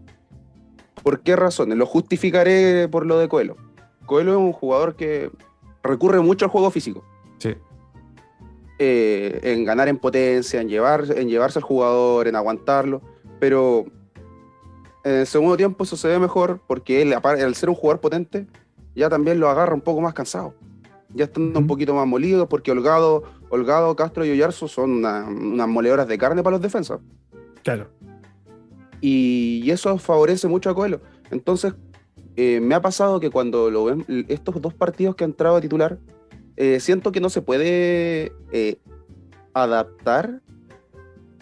¿Por 1.02 1.20
qué 1.20 1.36
razones? 1.36 1.78
Lo 1.78 1.86
justificaré 1.86 2.88
por 2.88 3.06
lo 3.06 3.18
de 3.18 3.28
Coelho. 3.28 3.56
Coelho 4.06 4.32
es 4.32 4.38
un 4.38 4.52
jugador 4.52 4.96
que 4.96 5.30
recurre 5.82 6.20
mucho 6.20 6.44
al 6.44 6.50
juego 6.50 6.70
físico. 6.70 7.04
Sí. 7.38 7.54
Eh, 8.78 9.40
en 9.42 9.64
ganar 9.64 9.88
en 9.88 9.96
potencia, 9.96 10.60
en, 10.60 10.68
llevar, 10.68 11.04
en 11.16 11.28
llevarse 11.28 11.58
al 11.58 11.62
jugador, 11.62 12.28
en 12.28 12.36
aguantarlo. 12.36 13.00
Pero 13.38 13.86
en 15.06 15.20
el 15.20 15.26
segundo 15.28 15.56
tiempo 15.56 15.84
eso 15.84 15.96
se 15.96 16.08
ve 16.08 16.18
mejor 16.18 16.60
porque 16.66 17.00
él, 17.00 17.14
al 17.14 17.54
ser 17.54 17.68
un 17.68 17.76
jugador 17.76 18.00
potente, 18.00 18.48
ya 18.96 19.08
también 19.08 19.38
lo 19.38 19.48
agarra 19.48 19.72
un 19.72 19.80
poco 19.80 20.00
más 20.00 20.14
cansado. 20.14 20.52
Ya 21.14 21.26
están 21.26 21.56
un 21.56 21.66
poquito 21.68 21.94
más 21.94 22.08
molidos 22.08 22.48
porque 22.48 22.72
Holgado, 22.72 23.22
Holgado 23.48 23.94
Castro 23.94 24.24
y 24.24 24.32
Oyarzo 24.32 24.66
son 24.66 25.04
unas 25.04 25.68
moledoras 25.68 26.08
de 26.08 26.18
carne 26.18 26.42
para 26.42 26.56
los 26.56 26.60
defensas. 26.60 26.98
Claro. 27.62 27.88
Y, 29.00 29.70
eso 29.70 29.96
favorece 29.98 30.48
mucho 30.48 30.70
a 30.70 30.74
Coelho. 30.74 31.00
Entonces, 31.30 31.74
eh, 32.34 32.58
me 32.58 32.74
ha 32.74 32.82
pasado 32.82 33.20
que 33.20 33.30
cuando 33.30 33.70
lo 33.70 33.84
ven, 33.84 34.04
estos 34.26 34.60
dos 34.60 34.74
partidos 34.74 35.14
que 35.14 35.22
ha 35.22 35.28
entrado 35.28 35.54
a 35.54 35.60
titular, 35.60 36.00
eh, 36.56 36.80
siento 36.80 37.12
que 37.12 37.20
no 37.20 37.30
se 37.30 37.42
puede 37.42 38.32
eh, 38.50 38.78
adaptar 39.54 40.40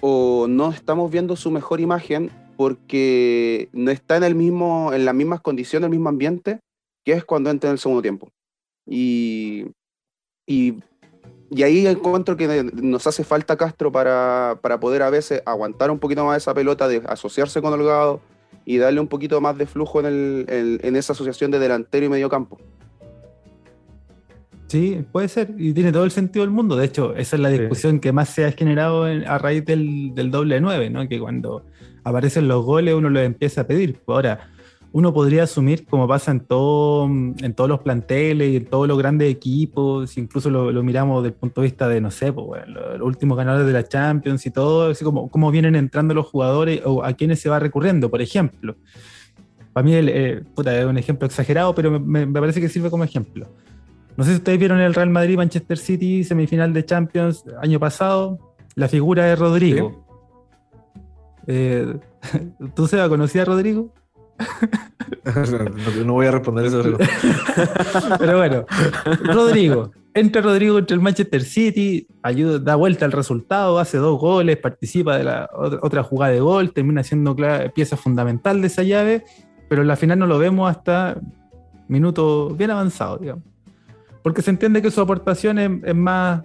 o 0.03 0.49
no 0.51 0.71
estamos 0.71 1.11
viendo 1.11 1.35
su 1.35 1.51
mejor 1.51 1.81
imagen 1.81 2.31
porque 2.57 3.69
no 3.73 3.91
está 3.91 4.17
en, 4.17 4.25
el 4.25 4.35
mismo, 4.35 4.93
en 4.93 5.05
las 5.05 5.15
mismas 5.15 5.41
condiciones, 5.41 5.87
el 5.87 5.91
mismo 5.91 6.09
ambiente, 6.09 6.61
que 7.05 7.13
es 7.13 7.25
cuando 7.25 7.51
entra 7.51 7.71
en 7.71 7.75
el 7.75 7.79
segundo 7.79 8.03
tiempo. 8.03 8.31
Y, 8.87 9.67
y, 10.47 10.83
ahí 11.63 11.87
encuentro 11.87 12.37
que 12.37 12.65
nos 12.75 13.07
hace 13.07 13.25
falta 13.25 13.57
Castro 13.57 13.93
para, 13.93 14.59
para, 14.61 14.81
poder 14.81 15.03
a 15.03 15.11
veces 15.11 15.43
aguantar 15.47 15.91
un 15.91 15.99
poquito 15.99 16.25
más 16.25 16.39
esa 16.39 16.55
pelota, 16.55 16.89
de 16.89 17.03
asociarse 17.07 17.63
con 17.63 17.73
Holgado 17.73 18.21
y 18.65 18.79
darle 18.79 19.01
un 19.01 19.09
poquito 19.09 19.41
más 19.41 19.57
de 19.59 19.67
flujo 19.67 20.01
en, 20.01 20.07
el, 20.07 20.81
en, 20.83 20.97
esa 20.97 21.13
asociación 21.13 21.51
de 21.51 21.59
delantero 21.59 22.07
y 22.07 22.09
medio 22.09 22.29
campo. 22.29 22.59
Sí, 24.67 25.05
puede 25.13 25.29
ser, 25.29 25.55
y 25.57 25.73
tiene 25.73 25.93
todo 25.93 26.05
el 26.05 26.11
sentido 26.11 26.45
del 26.45 26.51
mundo. 26.51 26.75
De 26.77 26.87
hecho, 26.87 27.15
esa 27.15 27.37
es 27.37 27.43
la 27.43 27.51
discusión 27.51 28.01
que 28.01 28.13
más 28.13 28.31
se 28.31 28.45
ha 28.47 28.53
generado 28.53 29.05
a 29.05 29.39
raíz 29.39 29.65
del, 29.65 30.15
del 30.15 30.31
doble 30.31 30.61
9, 30.61 30.91
¿no? 30.91 31.07
Que 31.07 31.21
cuando 31.21 31.65
aparecen 32.05 32.47
los 32.47 32.65
goles, 32.65 32.95
uno 32.95 33.11
los 33.11 33.23
empieza 33.23 33.63
a 33.63 33.67
pedir. 33.67 34.01
Ahora, 34.07 34.51
uno 34.95 35.13
podría 35.13 35.43
asumir, 35.43 35.87
como 35.87 36.07
pasa 36.07 36.31
en, 36.31 36.39
todo, 36.39 37.07
en 37.07 37.53
todos 37.55 37.69
los 37.69 37.81
planteles 37.81 38.53
y 38.53 38.57
en 38.59 38.67
todos 38.67 38.87
los 38.87 38.97
grandes 38.97 39.29
equipos, 39.29 40.17
incluso 40.17 40.51
lo, 40.51 40.83
miramos 40.85 41.25
desde 41.25 41.35
el 41.35 41.41
punto 41.41 41.63
de 41.63 41.67
vista 41.67 41.89
de, 41.89 42.01
no 42.01 42.13
sé, 42.13 42.33
pues, 42.33 42.63
los, 42.69 43.01
últimos 43.01 43.37
ganadores 43.37 43.67
de 43.67 43.73
la 43.73 43.89
Champions 43.89 44.47
y 44.47 44.53
todo, 44.53 44.93
así 44.93 45.05
como 45.05 45.29
cómo 45.31 45.51
vienen 45.51 45.75
entrando 45.75 46.15
los 46.15 46.27
jugadores 46.27 46.81
o 46.85 47.03
a 47.03 47.13
quiénes 47.15 47.41
se 47.41 47.49
va 47.49 47.59
recurriendo, 47.59 48.09
por 48.09 48.23
ejemplo. 48.23 48.77
Para 49.73 49.85
mí 49.85 49.95
eh, 49.95 50.45
es 50.65 50.85
un 50.87 50.97
ejemplo 50.97 51.27
exagerado, 51.27 51.75
pero 51.75 51.99
me, 51.99 52.29
parece 52.29 52.61
que 52.61 52.69
sirve 52.69 52.89
como 52.89 53.03
ejemplo. 53.03 53.49
No 54.17 54.23
sé 54.23 54.31
si 54.31 54.37
ustedes 54.37 54.61
vieron 54.61 54.79
el 54.79 54.95
Real 54.95 55.11
Madrid-Manchester 55.11 55.77
City, 55.77 56.23
semifinal 56.23 56.73
de 56.73 56.85
Champions 56.85 57.45
año 57.61 57.81
pasado, 57.81 58.55
la 58.77 58.87
figura 58.87 59.25
de 59.25 59.35
Rodrigo. 59.35 60.04
Eh, 61.47 61.99
¿Tú 62.75 62.87
se 62.87 63.09
conocía 63.09 63.43
a 63.43 63.47
Rodrigo? 63.47 63.93
no, 66.05 66.13
voy 66.15 66.27
a 66.27 66.31
responder 66.33 66.67
eso. 66.67 66.83
Pero 68.19 68.39
bueno, 68.39 68.65
Rodrigo. 69.23 69.93
Entra 70.17 70.43
Rodrigo 70.43 70.79
entre 70.79 70.95
el 70.95 71.01
Manchester 71.01 71.43
City, 71.43 72.07
ayuda, 72.23 72.61
da 72.61 72.77
vuelta 72.77 73.05
al 73.05 73.11
resultado, 73.11 73.81
hace 73.81 73.99
dos 73.99 74.21
goles, 74.21 74.57
participa 74.59 75.19
de 75.19 75.25
la 75.25 75.51
otra, 75.53 76.05
jugada 76.05 76.33
de 76.33 76.39
gol, 76.39 76.73
termina 76.73 77.03
siendo 77.03 77.35
pieza 77.75 77.97
fundamental 77.97 78.61
de 78.61 78.69
esa 78.69 78.85
llave, 78.85 79.25
pero 79.69 79.83
en 79.83 79.89
la 79.89 79.97
final 79.97 80.21
no 80.21 80.29
lo 80.29 80.39
vemos 80.39 80.71
hasta 80.71 81.21
minutos 81.89 82.57
bien 82.57 82.71
avanzados, 82.71 83.23
digamos. 83.23 83.43
Porque 84.23 84.41
se 84.41 84.51
entiende 84.51 84.83
que 84.83 84.93
su 84.93 85.01
aportación 85.01 85.59
es 85.59 85.95
más 85.97 86.45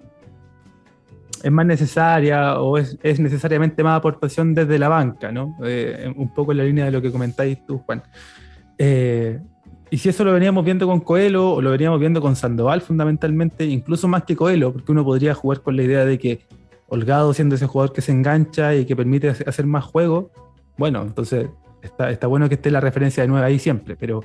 es 1.42 1.50
más 1.50 1.66
necesaria 1.66 2.60
o 2.60 2.78
es, 2.78 2.98
necesariamente 3.18 3.82
más 3.82 3.98
aportación 3.98 4.54
desde 4.54 4.78
la 4.78 4.88
banca, 4.88 5.32
¿no? 5.32 5.56
Eh, 5.64 6.12
un 6.16 6.32
poco 6.34 6.52
en 6.52 6.58
la 6.58 6.64
línea 6.64 6.84
de 6.84 6.90
lo 6.90 7.02
que 7.02 7.10
comentáis 7.10 7.64
tú, 7.66 7.78
Juan. 7.78 8.02
Eh, 8.78 9.40
y 9.90 9.98
si 9.98 10.08
eso 10.08 10.24
lo 10.24 10.32
veníamos 10.32 10.64
viendo 10.64 10.86
con 10.86 11.00
Coelho 11.00 11.52
o 11.52 11.60
lo 11.60 11.70
veníamos 11.70 11.98
viendo 11.98 12.20
con 12.20 12.36
Sandoval 12.36 12.80
fundamentalmente, 12.80 13.64
incluso 13.64 14.06
más 14.06 14.24
que 14.24 14.36
Coelho, 14.36 14.72
porque 14.72 14.92
uno 14.92 15.04
podría 15.04 15.34
jugar 15.34 15.62
con 15.62 15.76
la 15.76 15.82
idea 15.82 16.04
de 16.04 16.18
que 16.18 16.40
Holgado 16.86 17.32
siendo 17.34 17.54
ese 17.54 17.66
jugador 17.66 17.92
que 17.92 18.00
se 18.00 18.12
engancha 18.12 18.74
y 18.74 18.84
que 18.84 18.96
permite 18.96 19.28
hacer 19.28 19.66
más 19.66 19.84
juego, 19.84 20.30
bueno, 20.76 21.02
entonces 21.02 21.48
está, 21.82 22.10
está 22.10 22.26
bueno 22.26 22.48
que 22.48 22.56
esté 22.56 22.70
la 22.70 22.80
referencia 22.80 23.22
de 23.22 23.28
nuevo 23.28 23.44
ahí 23.44 23.58
siempre, 23.58 23.96
pero 23.96 24.22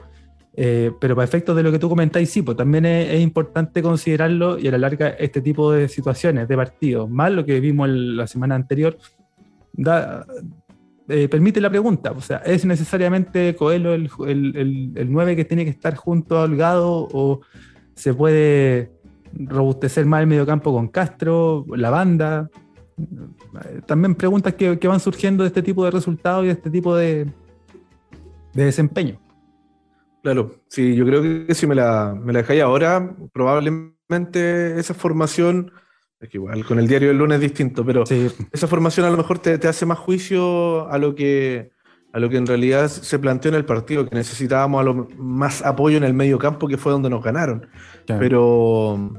eh, 0.58 0.92
pero 1.02 1.16
para 1.16 1.26
efectos 1.26 1.56
de 1.56 1.64
lo 1.64 1.72
que 1.72 1.80
tú 1.80 1.90
comentáis, 1.90 2.30
sí, 2.30 2.42
pues 2.42 2.56
también 2.56 2.86
es, 2.86 3.20
importante 3.20 3.82
considerarlo 3.82 4.58
y 4.58 4.68
a 4.68 4.72
la 4.72 4.78
larga 4.78 5.10
este 5.10 5.42
tipo 5.42 5.72
de 5.72 5.90
situaciones, 5.90 6.48
de 6.48 6.56
partidos, 6.56 7.10
más 7.10 7.32
lo 7.32 7.46
que 7.46 7.60
vimos 7.60 7.90
la 7.90 8.26
semana 8.26 8.56
anterior, 8.56 8.98
eh, 11.10 11.28
permite 11.28 11.60
la 11.60 11.70
pregunta. 11.70 12.12
O 12.12 12.22
sea, 12.22 12.38
¿es 12.38 12.64
necesariamente 12.64 13.56
Coelho 13.56 13.94
el, 13.94 14.10
el, 14.28 14.92
el, 14.96 15.12
9 15.12 15.36
que 15.36 15.44
tiene 15.44 15.66
que 15.66 15.72
estar 15.72 15.96
junto 15.96 16.38
a 16.38 16.44
Holgado 16.44 17.10
o 17.12 17.42
se 17.94 18.14
puede 18.14 18.92
robustecer 19.34 20.06
más 20.06 20.22
el 20.22 20.28
mediocampo 20.28 20.72
con 20.72 20.88
Castro, 20.88 21.66
la 21.76 21.90
banda. 21.90 22.50
También 23.86 24.16
preguntas 24.16 24.54
que, 24.54 24.76
van 24.88 25.02
surgiendo 25.02 25.44
de 25.44 25.50
este 25.50 25.62
tipo 25.62 25.84
de 25.84 25.92
resultados 25.92 26.46
y 26.46 26.48
de 26.48 26.54
este 26.54 26.70
tipo 26.70 26.96
de 26.96 27.30
desempeño. 28.54 29.20
Claro, 30.26 30.56
sí, 30.70 30.96
yo 30.96 31.06
creo 31.06 31.22
que 31.22 31.54
si 31.54 31.68
me 31.68 31.76
la, 31.76 32.20
me 32.20 32.34
la 32.34 32.40
dejáis 32.40 32.64
ahora, 32.64 33.16
probablemente 33.32 34.80
esa 34.80 34.96
formación, 34.96 35.72
es 36.20 36.30
que 36.30 36.38
igual 36.38 36.66
con 36.66 36.80
el 36.80 36.88
diario 36.88 37.10
del 37.10 37.20
lunes 37.20 37.36
es 37.36 37.42
distinto, 37.42 37.86
pero 37.86 38.06
esa 38.52 38.68
formación 38.68 39.06
a 39.06 39.12
lo 39.12 39.18
mejor 39.18 39.38
te, 39.38 39.60
te, 39.60 39.68
hace 39.68 39.86
más 39.86 40.00
juicio 40.00 40.90
a 40.90 40.98
lo 40.98 41.14
que 41.14 41.70
a 42.12 42.18
lo 42.18 42.28
que 42.28 42.38
en 42.38 42.48
realidad 42.48 42.88
se 42.88 43.20
planteó 43.20 43.50
en 43.50 43.56
el 43.56 43.66
partido, 43.66 44.10
que 44.10 44.16
necesitábamos 44.16 44.82
a 44.82 44.84
lo 44.84 45.08
más 45.16 45.62
apoyo 45.62 45.96
en 45.98 46.04
el 46.04 46.16
medio 46.16 46.40
campo, 46.40 46.68
que 46.68 46.78
fue 46.80 46.92
donde 46.92 47.12
nos 47.12 47.24
ganaron. 47.24 47.68
Pero, 48.08 49.14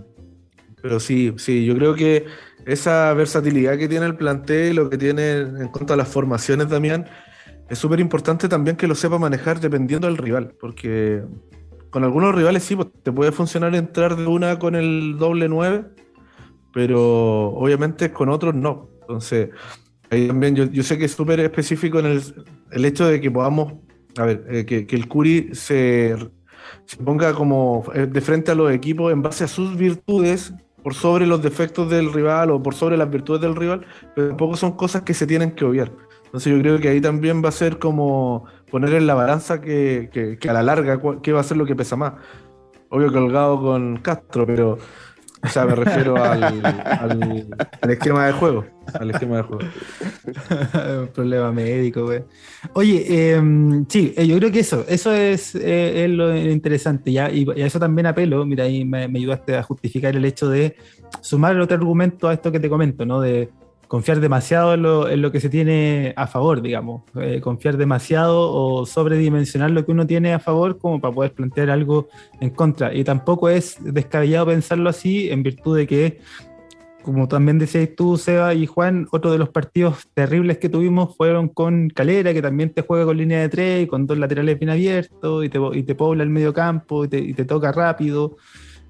pero 0.83 0.99
sí, 0.99 1.33
sí, 1.37 1.65
yo 1.65 1.77
creo 1.77 1.95
que 1.95 2.27
esa 2.67 3.15
versatilidad 3.15 3.79
que 3.79 3.87
tiene 3.87 4.07
el 4.07 4.17
plantel, 4.17 4.75
lo 4.75 4.91
que 4.91 4.99
tiene 4.99 5.39
en 5.39 5.69
cuanto 5.69 5.95
a 5.95 5.97
las 5.97 6.09
formaciones, 6.09 6.69
Damián, 6.69 7.07
es 7.69 7.79
súper 7.79 8.01
importante 8.01 8.49
también 8.49 8.77
que 8.77 8.87
lo 8.87 8.95
sepa 8.95 9.19
manejar 9.19 9.61
dependiendo 9.61 10.07
del 10.07 10.17
rival, 10.17 10.55
porque 10.61 11.23
con 11.91 12.05
algunos 12.05 12.35
rivales 12.35 12.63
sí, 12.63 12.77
pues, 12.77 12.89
te 13.03 13.13
puede 13.13 13.33
funcionar 13.33 13.75
entrar 13.75 14.17
de 14.17 14.27
una 14.27 14.59
con 14.59 14.75
el 14.75 15.17
doble 15.19 15.49
9, 15.49 15.85
pero 16.73 17.49
obviamente 17.49 18.13
con 18.13 18.29
otros 18.29 18.55
no. 18.55 18.91
Entonces, 19.01 19.51
ahí 20.11 20.29
también 20.29 20.55
yo, 20.55 20.83
sé 20.83 20.99
que 20.99 21.07
es 21.07 21.13
súper 21.13 21.41
específico 21.41 21.99
en 21.99 22.07
el, 22.71 22.85
hecho 22.85 23.07
de 23.07 23.21
que 23.21 23.31
podamos, 23.31 23.75
a 24.19 24.25
ver, 24.25 24.45
eh, 24.49 24.67
que, 24.67 24.87
el 24.95 25.09
Curi 25.09 25.51
se, 25.55 26.17
se 26.85 26.97
ponga 26.99 27.35
como 27.35 27.85
eh, 27.95 28.07
de 28.07 28.21
frente 28.21 28.51
a 28.51 28.55
los 28.55 28.71
equipos 28.73 29.13
en 29.13 29.23
base 29.23 29.45
a 29.45 29.49
sus 29.49 29.77
virtudes 29.77 30.53
por 30.83 30.95
sobre 30.95 31.27
los 31.27 31.43
defectos 31.43 31.91
del 31.91 32.13
rival 32.13 32.51
o 32.53 32.63
por 32.63 32.75
sobre 32.75 32.97
las 32.97 33.11
virtudes 33.11 33.41
del 33.41 33.57
rival, 33.57 33.85
pero 34.15 34.29
tampoco 34.29 34.57
son 34.57 34.73
cosas 34.77 35.03
que 35.03 35.15
se 35.15 35.27
tienen 35.27 35.53
que 35.53 35.65
obviar. 35.65 35.91
Entonces 36.37 36.53
yo 36.53 36.61
creo 36.61 36.79
que 36.79 36.89
ahí 36.91 37.01
también 37.01 37.43
va 37.43 37.49
a 37.49 37.53
ser 37.53 37.79
como 37.79 38.45
poner 38.71 38.93
en 38.93 39.07
la 39.07 39.15
balanza 39.15 39.63
que, 39.63 40.39
a 40.47 40.53
la 40.53 40.63
larga 40.63 41.01
qué 41.23 41.33
va 41.33 41.41
a 41.41 41.43
ser 41.43 41.57
lo 41.57 41.65
que 41.65 41.75
pesa 41.75 41.97
más. 41.97 42.13
Obvio 42.91 43.11
colgado 43.11 43.59
con 43.59 43.97
Castro, 44.03 44.45
pero 44.47 44.77
o 45.43 45.49
sea, 45.49 45.65
me 45.65 45.75
refiero 45.75 46.23
al, 46.23 47.49
esquema 47.89 48.27
de 48.27 48.33
juego. 48.35 48.67
Al 48.93 49.13
esquema 49.13 49.39
de 49.39 49.43
juego. 49.45 49.63
Problema 51.15 51.53
médico, 51.53 52.05
güey. 52.05 52.23
Oye, 52.75 53.33
em, 53.33 53.87
sí, 53.89 54.13
eh, 54.15 54.27
yo 54.27 54.37
creo 54.37 54.53
que 54.53 54.61
eso, 54.61 54.85
eso 54.89 55.15
es, 55.15 55.55
eh, 55.55 56.07
lo 56.07 56.37
interesante. 56.37 57.13
Y, 57.13 57.17
a 57.17 57.31
eso 57.55 57.81
también 57.81 58.09
apelo. 58.09 58.45
Mira, 58.45 58.65
ahí 58.65 58.85
me, 58.85 59.05
ayudaste 59.05 59.57
a 59.57 59.63
justificar 59.63 60.15
el 60.15 60.25
hecho 60.27 60.51
de 60.51 60.77
sumar 61.23 61.55
el 61.55 61.63
otro 61.63 61.79
argumento 61.79 62.29
a 62.29 62.35
esto 62.35 62.53
que 62.53 62.61
te 62.61 62.69
comento, 62.69 63.07
¿no? 63.07 63.23
Confiar 63.89 64.21
demasiado 64.21 64.75
en 65.09 65.23
lo, 65.23 65.33
que 65.33 65.41
se 65.41 65.49
tiene 65.49 66.13
a 66.17 66.27
favor, 66.27 66.61
digamos, 66.63 67.03
eh, 67.21 67.41
confiar 67.41 67.77
demasiado 67.77 68.51
o 68.53 68.87
sobredimensionar 68.87 69.71
lo 69.71 69.85
que 69.85 69.93
uno 69.93 70.07
tiene 70.07 70.33
a 70.33 70.39
favor 70.39 70.79
como 70.79 71.01
para 71.01 71.15
poder 71.15 71.33
plantear 71.33 71.71
algo 71.71 72.09
en 72.41 72.51
contra. 72.51 72.95
Y 72.95 73.05
tampoco 73.05 73.49
es 73.49 73.77
descabellado 73.81 74.47
pensarlo 74.47 74.91
así 74.91 75.31
en 75.31 75.43
virtud 75.43 75.77
de 75.77 75.87
que, 75.87 76.21
como 77.03 77.29
también 77.29 77.59
decías 77.59 77.91
tú, 77.97 78.17
Seba 78.17 78.55
y 78.55 78.67
Juan, 78.67 79.07
otro 79.13 79.31
de 79.31 79.39
los 79.39 79.51
partidos 79.51 80.09
terribles 80.15 80.59
que 80.59 80.69
tuvimos 80.69 81.17
fueron 81.17 81.49
con 81.49 81.89
Calera, 81.89 82.35
que 82.35 82.43
también 82.43 82.71
te 82.71 82.83
juega 82.83 83.05
con 83.05 83.17
línea 83.17 83.41
de 83.41 83.49
tres 83.49 83.85
y 83.85 83.87
con 83.87 84.07
dos 84.07 84.19
laterales 84.19 84.59
bien 84.59 84.71
abiertos 84.71 85.45
y 85.45 85.49
te, 85.49 85.61
y 85.75 85.83
te 85.85 85.95
pobla 85.95 86.25
el 86.25 86.31
medio 86.31 86.53
campo 86.53 87.05
y 87.05 87.09
te, 87.09 87.19
y 87.19 87.35
te 87.35 87.45
toca 87.45 87.71
rápido, 87.71 88.37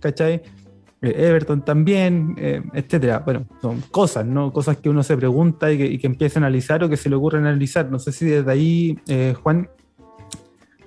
¿cachai? 0.00 0.42
Eh, 1.06 1.28
Everton 1.28 1.64
también, 1.64 2.34
eh, 2.38 2.62
etcétera. 2.74 3.20
Bueno, 3.20 3.46
son 3.62 3.80
cosas, 3.90 4.26
¿no? 4.26 4.52
Cosas 4.52 4.78
que 4.78 4.88
uno 4.88 5.02
se 5.02 5.16
pregunta 5.16 5.70
y 5.72 5.98
que, 5.98 6.06
empieza 6.06 6.38
a 6.38 6.42
analizar 6.42 6.82
o 6.82 6.88
que 6.88 6.96
se 6.96 7.08
le 7.08 7.16
ocurre 7.16 7.38
analizar. 7.38 7.90
No 7.90 7.98
sé 7.98 8.12
si 8.12 8.26
desde 8.26 8.50
ahí, 8.50 8.98
eh, 9.08 9.34
Juan, 9.42 9.68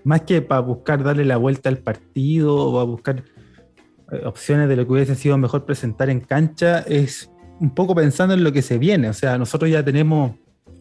más 0.03 0.21
que 0.21 0.41
para 0.41 0.61
buscar 0.61 1.03
darle 1.03 1.25
la 1.25 1.37
vuelta 1.37 1.69
al 1.69 1.77
partido 1.77 2.55
o 2.55 2.79
a 2.79 2.83
buscar 2.83 3.23
opciones 4.25 4.67
de 4.67 4.75
lo 4.75 4.85
que 4.85 4.93
hubiese 4.93 5.15
sido 5.15 5.37
mejor 5.37 5.65
presentar 5.65 6.09
en 6.09 6.19
cancha, 6.19 6.79
es 6.79 7.31
un 7.59 7.75
poco 7.75 7.93
pensando 7.93 8.33
en 8.33 8.43
lo 8.43 8.51
que 8.51 8.61
se 8.61 8.77
viene. 8.77 9.09
O 9.09 9.13
sea, 9.13 9.37
nosotros 9.37 9.69
ya 9.69 9.83
tenemos 9.83 10.31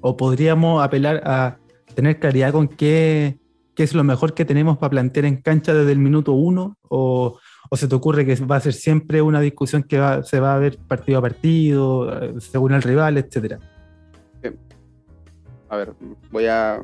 o 0.00 0.16
podríamos 0.16 0.82
apelar 0.82 1.22
a 1.24 1.58
tener 1.94 2.18
claridad 2.18 2.52
con 2.52 2.68
qué, 2.68 3.38
qué 3.74 3.82
es 3.82 3.94
lo 3.94 4.04
mejor 4.04 4.34
que 4.34 4.44
tenemos 4.44 4.78
para 4.78 4.90
plantear 4.90 5.26
en 5.26 5.42
cancha 5.42 5.74
desde 5.74 5.92
el 5.92 5.98
minuto 5.98 6.32
uno 6.32 6.76
o 6.88 7.38
¿O 7.70 7.76
se 7.76 7.88
te 7.88 7.94
ocurre 7.94 8.24
que 8.24 8.34
va 8.44 8.56
a 8.56 8.60
ser 8.60 8.72
siempre 8.72 9.20
una 9.20 9.40
discusión 9.40 9.82
que 9.82 10.22
se 10.24 10.40
va 10.40 10.54
a 10.54 10.58
ver 10.58 10.78
partido 10.78 11.18
a 11.18 11.22
partido, 11.22 12.22
eh, 12.22 12.34
según 12.40 12.72
el 12.72 12.82
rival, 12.82 13.18
etcétera? 13.18 13.58
A 15.68 15.76
ver, 15.76 15.92
voy 16.30 16.46
a, 16.46 16.82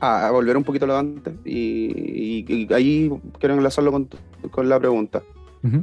a, 0.00 0.30
volver 0.30 0.56
un 0.56 0.64
poquito 0.64 0.86
lo 0.86 0.96
antes 0.96 1.34
y, 1.44 2.72
ahí 2.72 3.10
quiero 3.38 3.54
enlazarlo 3.54 3.92
con, 4.50 4.68
la 4.68 4.78
pregunta. 4.78 5.22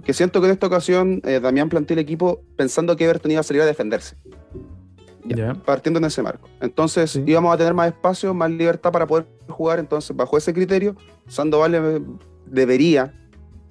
Que 0.04 0.14
siento 0.14 0.42
que 0.42 0.48
en 0.48 0.54
esta 0.54 0.68
ocasión 0.68 1.22
eh, 1.26 1.40
Damián 1.40 1.68
planteó 1.68 1.96
el 1.96 2.00
equipo 2.00 2.44
pensando 2.56 2.96
que 2.96 3.04
Everton 3.04 3.32
iba 3.32 3.40
a 3.40 3.44
salir 3.44 3.64
a 3.64 3.66
defenderse. 3.66 4.16
Partiendo 5.66 6.00
en 6.00 6.06
ese 6.06 6.22
marco. 6.22 6.50
Entonces 6.60 7.20
íbamos 7.26 7.54
a 7.54 7.58
tener 7.58 7.74
más 7.74 7.88
espacio, 7.88 8.34
más 8.34 8.52
libertad 8.52 8.92
para 8.92 9.08
poder 9.08 9.26
jugar. 9.48 9.80
Entonces, 9.80 10.16
bajo 10.16 10.38
ese 10.38 10.54
criterio, 10.54 10.96
Sandoval 11.28 11.76
eh, 11.76 12.02
debería 12.46 13.14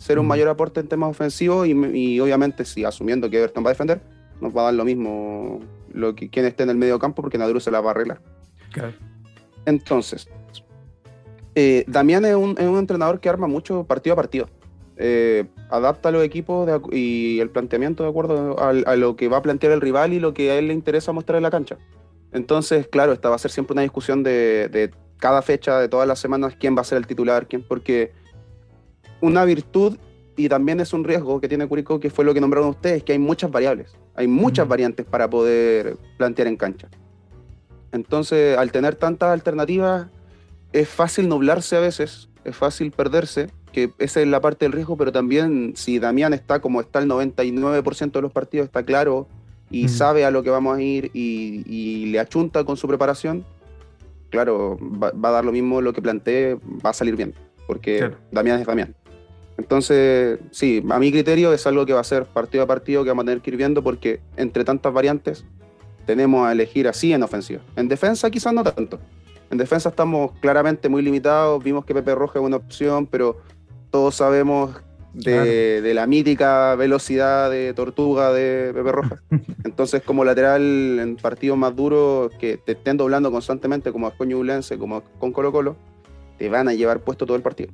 ser 0.01 0.18
un 0.18 0.26
mayor 0.26 0.48
aporte 0.48 0.80
en 0.80 0.88
temas 0.88 1.11
ofensivos 1.11 1.68
y, 1.68 2.20
obviamente 2.20 2.64
si 2.64 2.84
asumiendo 2.84 3.28
que 3.28 3.36
Everton 3.36 3.62
va 3.62 3.68
a 3.68 3.72
defender, 3.72 4.01
nos 4.40 4.57
va 4.57 4.62
a 4.62 4.64
dar 4.64 4.74
lo 4.74 4.84
mismo 4.86 5.61
lo 5.92 6.14
que, 6.14 6.30
quien 6.30 6.46
esté 6.46 6.62
en 6.62 6.70
el 6.70 6.78
medio 6.78 6.98
campo 6.98 7.20
porque 7.20 7.36
Naduru 7.36 7.61
se 7.61 7.70
la 7.70 7.82
va 7.82 7.88
a 7.88 7.90
arreglar. 7.90 8.22
Entonces, 9.66 10.26
eh, 11.55 11.84
Damián 11.86 12.24
es 12.24 12.34
un, 12.34 12.57
entrenador 12.59 13.20
que 13.20 13.28
arma 13.28 13.46
mucho 13.46 13.84
partido 13.84 14.14
a 14.14 14.16
partido. 14.16 14.48
Eh, 14.96 15.46
adapta 15.68 16.11
los 16.11 16.24
equipos 16.24 16.68
y 16.92 17.38
el 17.40 17.51
planteamiento 17.51 18.03
de 18.03 18.09
acuerdo 18.09 18.59
a, 18.59 18.96
lo 18.96 19.16
que 19.16 19.28
va 19.28 19.36
a 19.36 19.42
plantear 19.42 19.74
el 19.74 19.82
rival 19.82 20.14
y 20.14 20.20
lo 20.20 20.32
que 20.32 20.51
a 20.51 20.59
él 20.59 20.68
le 20.68 20.74
interesa 20.74 21.12
mostrar 21.12 21.36
en 21.36 21.42
la 21.42 21.51
cancha. 21.51 21.76
Entonces, 22.32 22.86
claro, 22.86 23.12
esta 23.12 23.28
va 23.28 23.34
a 23.34 23.38
ser 23.38 23.51
siempre 23.51 23.74
una 23.74 23.82
discusión 23.82 24.22
de, 24.22 24.68
de 24.68 24.92
cada 25.18 25.42
fecha, 25.42 25.78
de 25.78 25.90
todas 25.90 26.09
las 26.09 26.18
semanas, 26.18 26.57
quién 26.59 26.74
va 26.74 26.80
a 26.80 26.84
ser 26.84 26.96
el 26.96 27.07
titular, 27.07 27.46
quién, 27.46 27.62
porque 27.62 28.12
una 29.20 29.44
virtud 29.44 29.96
y 30.36 30.48
también 30.48 30.80
es 30.80 30.92
un 30.92 31.04
riesgo 31.04 31.40
que 31.40 31.48
tiene 31.48 31.66
Curicó, 31.66 32.00
que 32.00 32.10
fue 32.10 32.24
lo 32.24 32.32
que 32.32 32.40
nombraron 32.40 32.70
ustedes, 32.70 33.02
que 33.02 33.12
hay 33.12 33.18
muchas 33.18 33.50
variables, 33.50 33.96
hay 34.14 34.26
muchas 34.26 34.66
variantes 34.66 35.04
para 35.04 35.28
poder 35.28 35.96
plantear 36.16 36.48
en 36.48 36.56
cancha. 36.56 36.88
Entonces, 37.92 38.56
al 38.56 38.72
tener 38.72 38.94
tantas 38.94 39.30
alternativas, 39.30 40.08
es 40.72 40.88
fácil 40.88 41.28
nublarse 41.28 41.76
a 41.76 41.80
veces, 41.80 42.28
es 42.44 42.56
fácil 42.56 42.90
perderse, 42.92 43.48
que 43.72 43.92
esa 43.98 44.20
es 44.20 44.28
la 44.28 44.40
parte 44.40 44.64
del 44.64 44.72
riesgo, 44.72 44.96
pero 44.96 45.12
también 45.12 45.72
si 45.76 45.98
Damián 45.98 46.32
está 46.32 46.60
como 46.60 46.80
está 46.80 47.00
el 47.00 47.08
99% 47.08 48.12
de 48.12 48.22
los 48.22 48.32
partidos, 48.32 48.66
está 48.66 48.84
claro 48.84 49.28
y 49.70 49.88
sabe 49.88 50.24
a 50.24 50.30
lo 50.32 50.42
que 50.42 50.50
vamos 50.50 50.76
a 50.76 50.82
ir 50.82 51.10
y, 51.14 52.06
le 52.06 52.18
achunta 52.18 52.64
con 52.64 52.76
su 52.76 52.88
preparación, 52.88 53.44
claro, 54.30 54.78
va, 54.80 55.28
a 55.28 55.32
dar 55.32 55.44
lo 55.44 55.52
mismo 55.52 55.80
lo 55.80 55.92
que 55.92 56.02
plantee, 56.02 56.56
va 56.84 56.90
a 56.90 56.92
salir 56.94 57.14
bien, 57.14 57.34
porque 57.66 58.10
Damián 58.32 58.60
es 58.60 58.66
Damián. 58.66 58.94
Entonces, 59.61 60.38
sí, 60.52 60.82
a 60.88 60.98
mi 60.98 61.12
criterio 61.12 61.52
es 61.52 61.66
algo 61.66 61.84
que 61.84 61.92
va 61.92 62.00
a 62.00 62.04
ser 62.04 62.24
partido 62.24 62.64
a 62.64 62.66
partido 62.66 63.04
que 63.04 63.11
vamos 63.11 63.24
a 63.24 63.26
tener 63.26 63.42
que 63.42 63.50
ir 63.50 63.58
viendo 63.58 63.82
porque 63.82 64.20
entre 64.38 64.64
tantas 64.64 64.90
variantes 64.90 65.44
tenemos 66.06 66.48
a 66.48 66.52
elegir 66.52 66.88
así 66.88 67.12
en 67.12 67.22
ofensiva. 67.22 67.61
En 67.76 67.86
defensa 67.86 68.30
quizás 68.30 68.54
no 68.54 68.64
tanto. 68.64 68.98
En 69.50 69.58
defensa 69.58 69.90
estamos 69.90 70.32
claramente 70.40 70.88
muy 70.88 71.02
limitados, 71.02 71.62
vimos 71.62 71.84
que 71.84 71.92
Pepe 71.92 72.14
Roja 72.14 72.38
es 72.38 72.44
una 72.44 72.56
opción, 72.56 73.06
pero 73.06 73.36
todos 73.90 74.14
sabemos 74.14 74.70
de, 75.12 75.92
la 75.94 76.06
mítica 76.06 76.74
velocidad 76.74 77.50
de 77.50 77.74
tortuga 77.74 78.32
de 78.32 78.72
Pepe 78.72 78.92
Roja. 78.92 79.20
Entonces, 79.64 80.02
como 80.02 80.24
lateral 80.24 80.62
en 81.00 81.16
partidos 81.16 81.58
más 81.58 81.76
duros 81.76 82.32
que 82.40 82.56
te 82.56 82.72
estén 82.72 82.96
doblando 82.96 83.30
constantemente, 83.30 83.92
como 83.92 84.06
a 84.06 84.14
Ulense, 84.18 84.78
como 84.78 85.02
con 85.18 85.32
Colo 85.32 85.52
Colo, 85.52 85.76
te 86.38 86.48
van 86.48 86.66
a 86.68 86.72
llevar 86.72 87.00
puesto 87.00 87.26
todo 87.26 87.36
el 87.36 87.42
partido. 87.42 87.70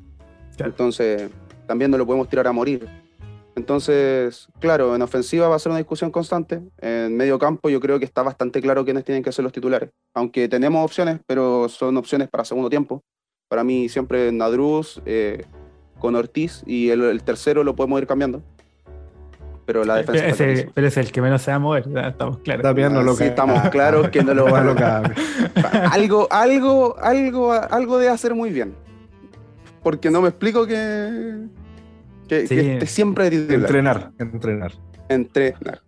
Entonces, 0.59 1.31
también 1.67 1.91
no 1.91 1.99
lo 1.99 2.07
podemos 2.07 2.29
tirar 2.29 2.47
a 2.47 2.53
morir. 2.53 2.87
Entonces, 3.57 4.49
claro, 4.61 4.95
en 4.95 5.01
ofensiva 5.01 5.49
va 5.49 5.57
a 5.57 5.59
ser 5.59 5.71
una 5.71 5.79
discusión 5.79 6.11
constante. 6.11 6.61
En 6.79 7.17
medio 7.17 7.39
campo 7.39 7.71
yo 7.71 7.81
creo 7.81 7.99
que 7.99 8.05
está 8.05 8.23
bastante 8.23 8.61
claro 8.61 8.85
quiénes 8.85 9.05
tienen 9.05 9.25
que 9.25 9.33
ser 9.33 9.43
los 9.45 9.53
titulares. 9.53 9.91
Aunque 10.15 10.47
tenemos 10.47 10.85
opciones, 10.85 11.21
pero 11.27 11.69
son 11.71 11.97
opciones 11.97 12.29
para 12.29 12.45
segundo 12.45 12.69
tiempo. 12.69 13.03
Para 13.49 13.65
mí 13.65 13.89
siempre 13.89 14.31
Nadruz, 14.31 15.01
eh, 15.07 15.47
con 15.99 16.15
Ortiz 16.17 16.63
y 16.67 16.91
el, 16.91 17.23
tercero 17.23 17.65
lo 17.65 17.75
podemos 17.75 17.99
ir 18.01 18.07
cambiando. 18.07 18.43
Pero 19.65 19.85
la 19.85 19.97
defensa... 19.97 20.71
pero 20.75 20.87
es 20.87 20.97
el 20.99 21.11
que 21.11 21.23
menos 21.23 21.41
se 21.41 21.51
va 21.51 21.57
a 21.57 21.59
mover, 21.59 21.89
estamos 22.07 22.39
claros. 22.39 22.63
También 22.63 22.93
no 22.93 23.03
lo 23.03 23.17
sí, 23.17 23.25
estamos 23.25 23.69
claros 23.71 24.11
que 24.11 24.23
no 24.23 24.35
lo 24.35 24.45
va 24.53 24.61
a 24.61 24.65
lograr. 24.65 25.15
algo, 25.91 26.29
algo, 26.31 26.97
algo, 27.01 27.53
algo 27.53 27.99
de 27.99 28.09
hacer 28.11 28.35
muy 28.35 28.51
bien 28.51 28.75
porque 29.87 30.11
no 30.11 30.21
me 30.21 30.31
explico 30.31 30.67
que, 30.67 31.47
Que, 32.27 32.43
esté 32.43 32.87
siempre 32.87 33.29
Entrenar, 33.29 34.11
entrenar. 34.19 34.73
Entrenar. 35.09 35.81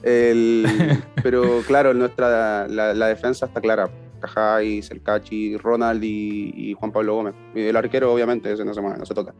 pero 1.24 1.60
claro, 1.66 1.92
nuestra, 1.92 2.68
la, 2.68 3.06
defensa 3.08 3.46
está 3.46 3.60
clara. 3.60 3.90
Cajay, 4.20 4.80
Selcachi, 4.80 5.56
Ronald 5.56 6.04
y, 6.04 6.72
Juan 6.78 6.92
Pablo 6.92 7.16
Gómez. 7.16 7.34
Y 7.52 7.62
el 7.62 7.74
arquero, 7.74 8.14
obviamente, 8.14 8.52
ese 8.52 8.64
no 8.64 8.74
se 8.74 8.80
mueve, 8.80 8.96
no 8.98 9.06
se 9.06 9.14
toca. 9.14 9.34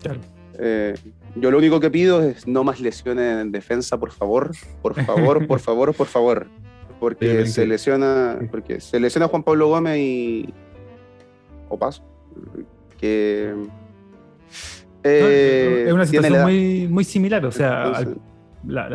Claro. 0.00 0.20
Eh, 0.58 0.94
yo 1.36 1.50
lo 1.50 1.58
único 1.58 1.80
que 1.80 1.90
pido 1.90 2.22
es 2.22 2.46
no 2.46 2.64
más 2.64 2.80
lesiones 2.80 3.42
en 3.42 3.52
defensa, 3.52 3.98
por 3.98 4.10
favor. 4.10 4.52
Por 4.80 4.94
favor, 5.04 5.46
por 5.46 5.60
favor, 5.68 5.92
por 5.92 6.06
favor. 6.06 6.46
Porque 6.98 7.44
se 7.44 7.66
lesiona. 7.66 8.38
Porque 8.50 8.80
se 8.80 8.98
lesiona 8.98 9.28
Juan 9.28 9.42
Pablo 9.42 9.68
Gómez 9.68 9.98
y. 9.98 10.54
O 11.68 11.78
paso. 11.78 12.02
Que. 13.04 13.54
es 15.02 15.92
una 15.92 16.04
eh, 16.04 16.06
situación 16.06 16.42
muy, 16.42 16.88
muy 16.88 17.04
similar. 17.04 17.44
O 17.44 17.52
sea, 17.52 17.92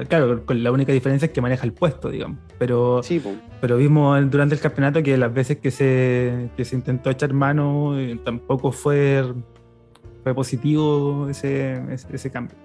claro, 0.08 0.46
con 0.46 0.64
la 0.64 0.72
única 0.72 0.92
diferencia 0.92 1.28
es 1.28 1.32
que 1.32 1.42
maneja 1.42 1.66
el 1.66 1.74
puesto, 1.74 2.10
digamos. 2.10 2.40
Pero, 2.58 3.02
pero 3.62 3.78
vimos 3.78 4.32
durante 4.32 4.56
el 4.56 4.62
campeonato 4.62 5.04
que 5.04 5.18
las 5.18 5.32
veces 5.34 5.58
que 5.58 5.70
se, 5.70 6.50
que 6.58 6.66
se 6.66 6.76
intentó 6.76 7.10
echar 7.10 7.34
mano 7.34 8.00
eh, 8.00 8.20
tampoco 8.24 8.72
fue 8.72 9.24
fue 10.24 10.34
positivo 10.34 11.28
ese, 11.30 11.82
ese, 12.12 12.30
cambio. 12.30 12.56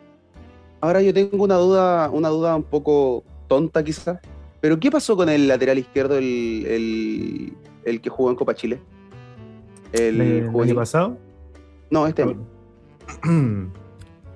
Ahora 0.81 1.01
yo 1.03 1.15
tengo 1.15 1.43
una 1.43 1.57
duda, 1.57 2.11
una 2.11 2.29
duda 2.29 2.57
un 2.57 2.65
poco 2.65 3.25
tonta 3.49 3.85
quizás, 3.85 4.19
pero 4.61 4.81
¿qué 4.81 4.91
pasó 4.91 5.17
con 5.17 5.29
el 5.29 5.47
lateral 5.47 5.79
izquierdo, 5.79 6.19
el, 6.19 7.53
que 7.85 8.11
jugó 8.11 8.31
en 8.31 8.37
Copa 8.37 8.55
Chile? 8.55 8.81
¿El, 9.93 10.21
año 10.21 10.75
pasado? 10.75 11.19
No, 11.95 12.09
este. 12.09 12.27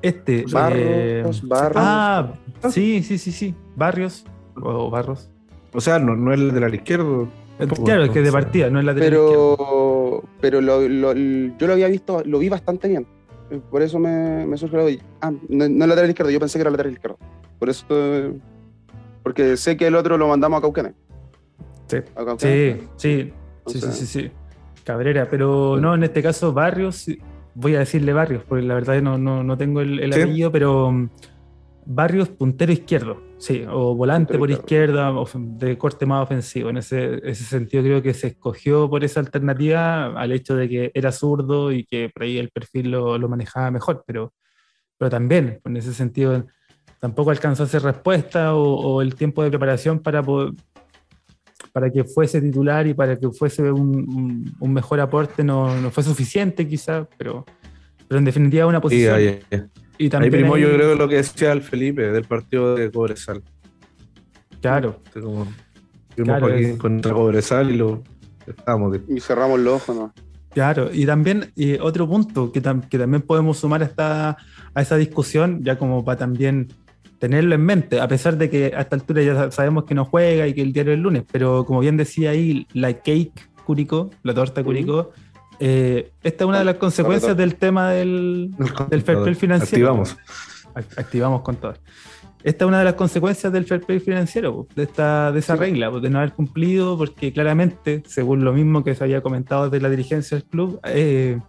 Este. 0.01 0.45
Barros, 0.53 0.79
eh, 0.81 1.25
Barros. 1.43 1.77
Ah, 1.77 2.33
sí, 2.71 3.03
sí, 3.03 3.19
sí, 3.19 3.33
sí. 3.33 3.53
Barrios 3.75 4.25
o 4.55 4.89
Barros. 4.91 5.29
O 5.73 5.81
sea, 5.81 5.99
no, 5.99 6.15
no 6.15 6.33
es 6.33 6.39
el 6.39 6.49
lateral 6.49 6.73
izquierdo. 6.73 7.29
Claro, 7.85 8.05
es 8.05 8.11
que 8.11 8.23
de 8.23 8.31
partida, 8.31 8.71
no 8.71 8.79
es 8.79 8.85
lateral 8.85 9.11
pero, 9.11 9.51
izquierdo. 9.51 10.25
Pero 10.41 10.61
yo 10.61 11.67
lo 11.67 11.73
había 11.73 11.89
visto, 11.89 12.23
lo 12.25 12.39
vi 12.39 12.49
bastante 12.49 12.87
bien. 12.87 13.09
Por 13.73 13.83
eso 13.83 13.99
me, 13.99 14.47
me 14.47 14.57
surge 14.57 14.77
la 14.77 15.03
Ah, 15.21 15.33
no, 15.49 15.65
es 15.65 15.71
lateral 15.73 16.11
izquierdo, 16.11 16.31
yo 16.31 16.39
pensé 16.39 16.59
que 16.59 16.61
era 16.61 16.71
lateral 16.71 16.93
izquierdo. 16.93 17.19
Por 17.59 17.69
eso. 17.69 17.85
Porque 19.25 19.57
sé 19.57 19.77
que 19.77 19.89
el 19.89 19.97
otro 19.97 20.17
lo 20.17 20.29
mandamos 20.29 20.59
a 20.59 20.61
Cauquenes. 20.61 20.95
Sí. 21.89 21.99
sí, 22.97 23.33
sí, 23.67 23.81
sí, 23.81 24.07
sí, 24.07 24.31
Cabrera, 24.85 25.27
pero 25.29 25.77
no, 25.77 25.97
en 25.97 26.05
este 26.05 26.23
caso 26.23 26.53
Barrios, 26.53 27.09
voy 27.59 27.75
a 27.75 27.81
decirle 27.81 28.13
Barrios, 28.13 28.45
porque 28.45 28.65
la 28.65 28.75
verdad 28.75 29.03
no, 29.03 29.19
no, 29.19 29.43
no 29.43 29.59
tengo 29.59 29.81
el, 29.81 29.99
el 29.99 30.13
apellido, 30.13 30.53
pero 30.53 30.93
mm, 30.93 31.11
Barrios 31.87 32.29
puntero 32.29 32.71
izquierdo, 32.73 33.21
sí, 33.39 33.65
o 33.69 33.95
volante 33.95 34.39
por 34.39 34.51
izquierda, 34.51 35.13
de 35.35 35.77
corte 35.77 36.07
más 36.07 36.23
ofensivo. 36.23 36.71
En 36.71 36.77
ese, 36.77 37.21
ese, 37.29 37.45
sentido 37.45 37.83
creo 37.83 38.03
que 38.03 38.15
se 38.15 38.29
escogió 38.29 38.89
por 38.89 39.03
esa 39.05 39.21
alternativa 39.21 40.07
al 40.07 40.33
hecho 40.33 40.55
de 40.55 40.69
que 40.69 40.91
era 40.95 41.11
zurdo 41.11 41.73
y 41.73 41.85
que 41.85 42.11
por 42.11 42.23
ahí 42.23 42.39
el 42.39 42.51
perfil 42.51 42.93
lo, 42.93 43.19
lo 43.19 43.29
manejaba 43.29 43.71
mejor, 43.71 44.05
pero, 44.07 44.35
pero 44.97 45.11
también, 45.11 45.61
en 45.65 45.77
ese 45.77 45.95
sentido, 45.95 46.47
tampoco 47.01 47.31
alcanzó 47.31 47.65
a 47.65 47.67
hacer 47.67 47.83
respuesta 47.83 48.55
o, 48.55 49.03
el 49.03 49.15
tiempo 49.15 49.43
de 49.43 49.51
preparación 49.51 49.99
para, 49.99 50.23
para 51.73 51.91
que 51.91 52.05
fuese 52.05 52.41
titular 52.41 52.87
y 52.87 52.95
para 52.95 53.17
que 53.17 53.31
fuese 53.31 53.71
un, 53.71 54.55
un, 54.59 54.73
mejor 54.73 55.01
aporte 55.01 55.43
no, 55.45 55.81
no, 55.81 55.91
fue 55.91 56.03
suficiente 56.03 56.67
quizá, 56.67 57.07
pero, 57.17 57.45
pero 58.07 58.19
en 58.19 58.25
definitiva 58.25 58.67
una 58.67 58.81
posición... 58.81 59.41
Y 60.01 60.09
también 60.09 60.33
ahí 60.33 60.41
primó 60.41 60.57
yo 60.57 60.73
creo 60.73 60.95
lo 60.95 61.09
que 61.09 61.17
decía 61.17 61.51
el 61.51 61.61
Felipe 61.61 62.03
del 62.13 62.25
partido 62.25 62.77
de 62.77 62.89
Cobresal. 62.91 63.43
Claro. 64.61 65.03
Como, 65.13 65.49
claro 66.15 66.49
contra 66.79 67.13
Cobresal 67.13 67.71
y 67.73 67.77
lo 67.77 68.05
estábamos. 68.47 68.99
Y 69.09 69.21
cerramos 69.21 69.59
los 69.59 69.83
ojos, 69.83 69.97
¿no? 69.97 70.13
Claro, 70.51 70.91
y 70.93 71.05
también 71.05 71.53
otro 71.81 72.09
punto 72.09 72.51
que, 72.53 72.63
que, 72.89 72.99
también 72.99 73.23
podemos 73.23 73.59
sumar 73.59 73.83
a, 73.83 73.85
esta, 73.85 74.37
a 74.75 74.83
esa 74.83 74.97
discusión, 74.97 75.63
ya 75.63 75.79
como 75.79 76.05
para 76.05 76.19
también 76.19 76.69
tenerlo 77.19 77.55
en 77.55 77.65
mente, 77.65 78.01
a 78.01 78.09
pesar 78.09 78.37
de 78.37 78.49
que 78.49 78.73
a 78.77 78.81
esta 78.81 78.97
altura 78.97 79.23
ya 79.23 79.51
sabemos 79.51 79.85
que 79.85 79.95
no 79.95 80.05
juega 80.05 80.47
y 80.47 80.55
que 80.55 80.63
el 80.63 80.73
diario 80.73 80.93
es 80.93 80.97
el 80.97 81.03
lunes, 81.03 81.25
pero 81.31 81.65
como 81.65 81.81
bien 81.81 81.97
decía 81.97 82.31
ahí, 82.31 82.67
la 82.73 82.93
cake 82.93 83.49
Curicó, 83.65 84.11
la 84.23 84.35
torta 84.35 84.63
Curicó, 84.63 85.11
eh, 85.61 86.13
esta 86.23 86.45
es 86.45 86.49
una 86.49 86.61
de 86.61 86.65
las 86.65 86.77
consecuencias 86.77 87.37
del 87.37 87.57
tema 87.57 87.91
del, 87.91 88.51
del 88.91 89.03
fair 89.03 89.23
play 89.23 89.35
financiero. 89.35 89.89
Activamos. 89.89 90.17
Activamos 90.97 91.43
con 91.43 91.57
todo. 91.57 91.75
Esta 92.45 92.65
es 92.65 92.69
una 92.69 92.79
de 92.79 92.85
las 92.85 92.95
consecuencias 92.95 93.53
del 93.53 93.65
fair 93.65 93.81
play 93.81 93.99
financiero, 93.99 94.69
de, 94.77 94.85
esta, 94.85 95.33
de 95.33 95.41
esa 95.41 95.57
regla, 95.57 95.91
de 95.91 96.09
no 96.09 96.19
haber 96.19 96.33
cumplido, 96.33 96.97
porque 96.97 97.33
claramente, 97.33 98.05
según 98.07 98.45
lo 98.45 98.53
mismo 98.53 98.85
que 98.85 98.95
se 98.95 99.03
había 99.03 99.21
comentado 99.21 99.69
de 99.69 99.81
la 99.81 99.91
dirigencia 99.91 100.37
del 100.37 100.47
club, 100.47 100.81
eh, 100.85 101.41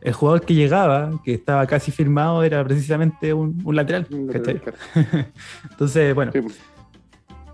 el 0.00 0.12
jugador 0.12 0.42
que 0.42 0.54
llegaba, 0.54 1.10
que 1.24 1.34
estaba 1.34 1.66
casi 1.66 1.90
firmado, 1.90 2.42
era 2.42 2.64
precisamente 2.64 3.32
un, 3.32 3.62
lateral. 3.74 4.06
Entonces, 5.70 6.14
bueno, 6.14 6.32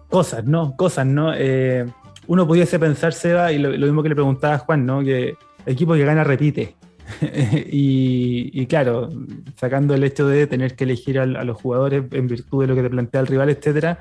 cosas, 0.08 0.44
¿no? 0.44 0.76
Cosas, 0.76 1.06
¿no? 1.06 1.32
Eh, 1.34 1.86
uno 2.26 2.46
pudiese 2.46 2.78
pensar, 2.78 3.12
Seba, 3.12 3.52
y 3.52 3.58
lo, 3.58 3.70
lo, 3.70 3.86
mismo 3.86 4.02
que 4.02 4.08
le 4.10 4.14
preguntaba 4.14 4.54
a 4.54 4.58
Juan, 4.58 4.86
¿no? 4.86 5.02
Que 5.02 5.36
equipo 5.66 5.94
que 5.94 6.04
gana 6.04 6.24
repite. 6.24 6.76
y, 7.70 8.66
claro, 8.66 9.10
sacando 9.56 9.94
el 9.94 10.04
hecho 10.04 10.26
de 10.26 10.46
tener 10.46 10.74
que 10.74 10.84
elegir 10.84 11.18
a, 11.18 11.26
los 11.26 11.60
jugadores 11.60 12.04
en 12.12 12.28
virtud 12.28 12.62
de 12.62 12.66
lo 12.68 12.74
que 12.74 12.82
te 12.82 12.90
plantea 12.90 13.20
el 13.20 13.26
rival, 13.26 13.50
etcétera. 13.50 13.98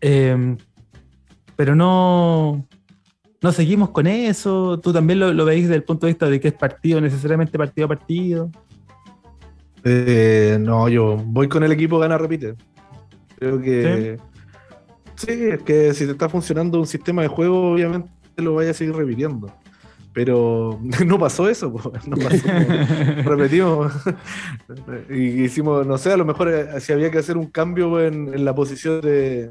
Eh, 0.00 0.56
pero 1.56 1.74
no, 1.74 2.66
no 3.42 3.52
seguimos 3.52 3.90
con 3.90 4.06
eso. 4.06 4.78
Tú 4.80 4.92
también 4.92 5.18
lo, 5.18 5.44
veis 5.44 5.64
desde 5.64 5.76
el 5.76 5.84
punto 5.84 6.06
de 6.06 6.12
vista 6.12 6.28
de 6.28 6.40
que 6.40 6.48
es 6.48 6.54
partido, 6.54 7.00
necesariamente 7.00 7.58
partido 7.58 7.86
a 7.86 7.88
partido. 7.88 8.50
Eh, 9.84 10.58
no, 10.60 10.88
yo 10.88 11.16
voy 11.16 11.48
con 11.48 11.64
el 11.64 11.72
equipo 11.72 11.98
gana 11.98 12.16
repite. 12.16 12.54
Creo 13.38 13.60
que. 13.60 14.18
¿Sí? 15.16 15.26
¿Sí? 15.26 15.44
es 15.50 15.62
que 15.62 15.92
si 15.92 16.06
te 16.06 16.12
está 16.12 16.28
funcionando 16.28 16.78
un 16.78 16.86
sistema 16.86 17.22
de 17.22 17.28
juego, 17.28 17.72
obviamente 17.72 18.08
lo 18.36 18.54
vaya 18.54 18.70
a 18.70 18.74
seguir 18.74 18.94
repitiendo. 18.94 19.52
Pero 20.12 20.78
no 21.06 21.18
pasó 21.18 21.48
eso, 21.48 21.72
no 22.06 22.16
pasó. 22.16 22.46
repetimos. 23.24 23.92
y 25.10 25.42
hicimos, 25.42 25.86
no 25.86 25.98
sé, 25.98 26.12
a 26.12 26.16
lo 26.16 26.24
mejor 26.24 26.48
eh, 26.48 26.80
si 26.80 26.92
había 26.92 27.10
que 27.10 27.18
hacer 27.18 27.36
un 27.36 27.46
cambio 27.46 28.00
en, 28.00 28.44
la 28.44 28.54
posición 28.54 29.00
de, 29.00 29.50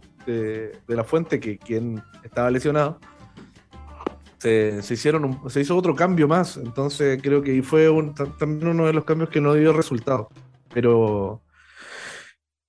la 0.87 1.03
fuente, 1.03 1.39
que 1.39 1.57
quien 1.57 2.01
estaba 2.23 2.49
lesionado, 2.51 2.99
se, 4.41 4.93
hicieron 4.93 5.39
se 5.49 5.61
hizo 5.61 5.77
otro 5.77 5.95
cambio 5.95 6.27
más. 6.27 6.57
Entonces 6.57 7.21
creo 7.21 7.41
que 7.43 7.61
fue 7.63 7.89
también 8.39 8.67
uno 8.67 8.87
de 8.87 8.93
los 8.93 9.05
cambios 9.05 9.29
que 9.29 9.41
no 9.41 9.53
dio 9.53 9.73
resultado. 9.73 10.29
Pero 10.73 11.41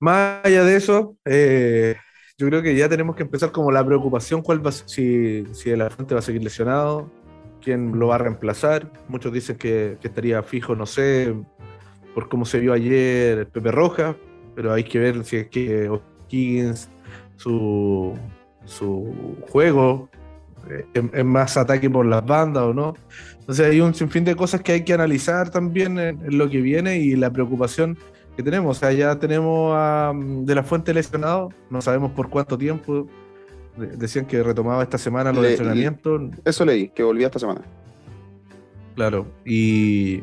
más 0.00 0.44
allá 0.44 0.64
de 0.64 0.76
eso, 0.76 1.16
eh, 1.24 1.96
yo 2.36 2.48
creo 2.48 2.62
que 2.62 2.76
ya 2.76 2.88
tenemos 2.88 3.16
que 3.16 3.22
empezar 3.22 3.52
como 3.52 3.70
la 3.70 3.84
preocupación 3.84 4.42
cuál 4.42 4.64
va 4.66 4.72
si, 4.72 5.46
si 5.54 5.70
el 5.70 5.90
fuente 5.90 6.14
va 6.14 6.20
a 6.20 6.22
seguir 6.22 6.42
lesionado 6.42 7.10
quién 7.62 7.98
lo 7.98 8.08
va 8.08 8.16
a 8.16 8.18
reemplazar. 8.18 8.90
Muchos 9.08 9.32
dicen 9.32 9.56
que, 9.56 9.96
estaría 10.02 10.42
fijo, 10.42 10.74
no 10.74 10.84
sé, 10.84 11.34
por 12.14 12.28
cómo 12.28 12.44
se 12.44 12.58
vio 12.58 12.72
ayer 12.72 13.48
Pepe 13.48 13.70
Roja, 13.70 14.16
pero 14.54 14.72
hay 14.72 14.84
que 14.84 14.98
ver 14.98 15.24
si 15.24 15.36
es 15.36 15.48
que 15.48 15.88
O'Higgins, 15.88 16.90
su, 17.36 18.14
su 18.64 19.36
juego 19.48 20.10
es, 20.94 21.24
más 21.24 21.56
ataque 21.56 21.88
por 21.90 22.06
las 22.06 22.24
bandas 22.24 22.62
o 22.64 22.74
no. 22.74 22.94
Entonces 23.40 23.70
hay 23.70 23.80
un 23.80 23.94
sinfín 23.94 24.24
de 24.24 24.36
cosas 24.36 24.60
que 24.60 24.72
hay 24.72 24.84
que 24.84 24.94
analizar 24.94 25.50
también 25.50 25.98
en, 25.98 26.38
lo 26.38 26.48
que 26.48 26.60
viene 26.60 26.98
y 26.98 27.16
la 27.16 27.30
preocupación 27.30 27.98
que 28.36 28.42
tenemos. 28.42 28.76
O 28.76 28.80
sea, 28.80 28.92
ya 28.92 29.18
tenemos 29.18 29.72
a, 29.76 30.12
de 30.14 30.54
la 30.54 30.62
fuente 30.62 30.94
lesionado, 30.94 31.50
no 31.70 31.80
sabemos 31.82 32.12
por 32.12 32.30
cuánto 32.30 32.56
tiempo 32.56 33.08
Decían 33.76 34.26
que 34.26 34.42
retomaba 34.42 34.82
esta 34.82 34.98
semana 34.98 35.32
los 35.32 35.46
entrenamientos. 35.46 36.30
Eso 36.44 36.64
leí, 36.64 36.88
que 36.90 37.02
volvía 37.02 37.26
esta 37.26 37.38
semana. 37.38 37.62
Claro, 38.94 39.26
y, 39.46 40.22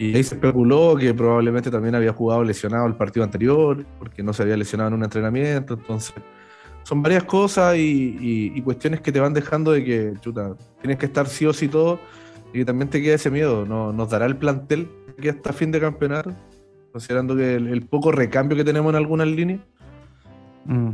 ahí 0.00 0.24
se 0.24 0.36
especuló 0.36 0.96
que 0.96 1.12
probablemente 1.12 1.70
también 1.70 1.94
había 1.94 2.14
jugado 2.14 2.42
lesionado 2.44 2.86
el 2.86 2.94
partido 2.94 3.24
anterior, 3.24 3.84
porque 3.98 4.22
no 4.22 4.32
se 4.32 4.42
había 4.42 4.56
lesionado 4.56 4.88
en 4.88 4.94
un 4.94 5.04
entrenamiento. 5.04 5.74
Entonces, 5.74 6.14
son 6.82 7.02
varias 7.02 7.24
cosas 7.24 7.76
y, 7.76 8.60
cuestiones 8.62 9.00
que 9.00 9.12
te 9.12 9.20
van 9.20 9.34
dejando 9.34 9.72
de 9.72 9.84
que, 9.84 10.14
chuta, 10.20 10.54
tienes 10.80 10.98
que 10.98 11.06
estar 11.06 11.28
sí 11.28 11.46
o 11.46 11.52
sí 11.52 11.68
todo, 11.68 12.00
y 12.52 12.64
también 12.64 12.88
te 12.88 13.02
queda 13.02 13.14
ese 13.14 13.30
miedo. 13.30 13.66
¿no? 13.66 13.92
¿Nos 13.92 14.10
dará 14.10 14.26
el 14.26 14.36
plantel 14.36 14.88
que 15.20 15.30
hasta 15.30 15.52
fin 15.52 15.70
de 15.70 15.80
campeonato? 15.80 16.32
Considerando 16.92 17.36
que 17.36 17.56
el, 17.56 17.82
poco 17.82 18.12
recambio 18.12 18.56
que 18.56 18.64
tenemos 18.64 18.90
en 18.90 18.96
algunas 18.96 19.28
líneas. 19.28 19.60
Mm. 20.64 20.90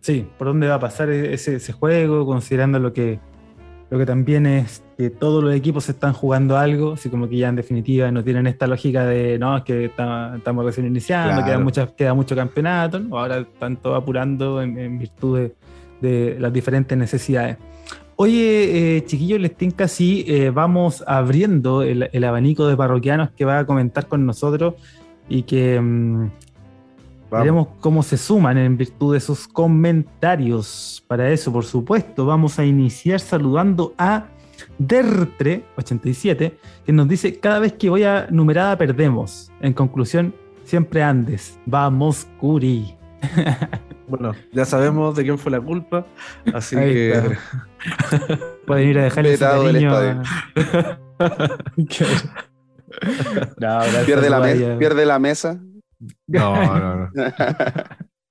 Sí, 0.00 0.26
por 0.38 0.48
dónde 0.48 0.68
va 0.68 0.76
a 0.76 0.80
pasar 0.80 1.10
ese, 1.10 1.72
juego, 1.72 2.24
considerando 2.24 2.78
lo 2.78 2.92
que, 2.92 3.18
Lo 3.90 3.98
que 3.98 4.04
también 4.04 4.44
es 4.44 4.82
que 4.98 5.08
todos 5.08 5.42
los 5.42 5.54
equipos 5.54 5.88
están 5.88 6.12
jugando 6.12 6.58
algo, 6.58 6.92
así 6.92 7.08
como 7.08 7.28
que 7.28 7.38
ya 7.38 7.48
en 7.48 7.56
definitiva 7.56 8.10
no 8.10 8.22
tienen 8.22 8.46
esta 8.46 8.66
lógica 8.66 9.06
de 9.06 9.38
no, 9.38 9.56
es 9.56 9.64
que 9.64 9.86
estamos 9.86 10.64
recién 10.64 10.86
iniciando, 10.86 11.42
queda, 11.42 11.58
mucha, 11.58 11.86
queda 11.86 12.12
mucho 12.12 12.36
campeonato, 12.36 13.00
ahora 13.12 13.38
están 13.38 13.78
todos 13.78 13.96
apurando 13.96 14.60
en, 14.60 14.98
virtud 14.98 15.50
de, 16.02 16.36
las 16.38 16.52
diferentes 16.52 16.98
necesidades. 16.98 17.56
Oye, 18.16 18.96
eh, 18.96 19.04
chiquillos, 19.06 19.40
les 19.40 19.56
tinca 19.56 19.86
eh, 19.98 20.50
vamos 20.52 21.02
abriendo 21.06 21.82
el, 21.82 22.24
abanico 22.24 22.66
de 22.66 22.76
parroquianos 22.76 23.30
que 23.30 23.46
va 23.46 23.60
a 23.60 23.66
comentar 23.66 24.06
con 24.06 24.26
nosotros 24.26 24.74
y 25.30 25.44
que 25.44 25.80
veremos 27.30 27.68
cómo 27.80 28.02
se 28.02 28.16
suman 28.16 28.58
en 28.58 28.76
virtud 28.76 29.14
de 29.14 29.20
sus 29.20 29.46
comentarios. 29.48 31.04
Para 31.06 31.30
eso, 31.30 31.52
por 31.52 31.64
supuesto, 31.64 32.26
vamos 32.26 32.58
a 32.58 32.64
iniciar 32.64 33.20
saludando 33.20 33.94
a 33.98 34.26
Dertre87, 34.78 36.52
que 36.84 36.92
nos 36.92 37.08
dice, 37.08 37.38
cada 37.38 37.60
vez 37.60 37.72
que 37.74 37.90
voy 37.90 38.04
a 38.04 38.26
numerada 38.30 38.76
perdemos. 38.76 39.50
En 39.60 39.72
conclusión, 39.72 40.34
siempre 40.64 41.02
andes. 41.02 41.58
Vamos, 41.66 42.26
Curi. 42.38 42.94
Bueno, 44.08 44.32
ya 44.52 44.64
sabemos 44.64 45.14
de 45.16 45.22
quién 45.22 45.38
fue 45.38 45.52
la 45.52 45.60
culpa, 45.60 46.06
así 46.54 46.76
que... 46.76 47.36
Pueden 48.66 48.88
ir 48.88 48.98
a 48.98 49.04
dejarle 49.04 49.34
ese 49.34 49.44
cariño 49.44 49.90
¿Pierde, 54.06 54.30
la 54.30 54.76
¿Pierde 54.78 55.04
la 55.04 55.18
mesa? 55.18 55.60
No, 56.26 56.54
no, 56.78 56.96
no. 56.96 57.10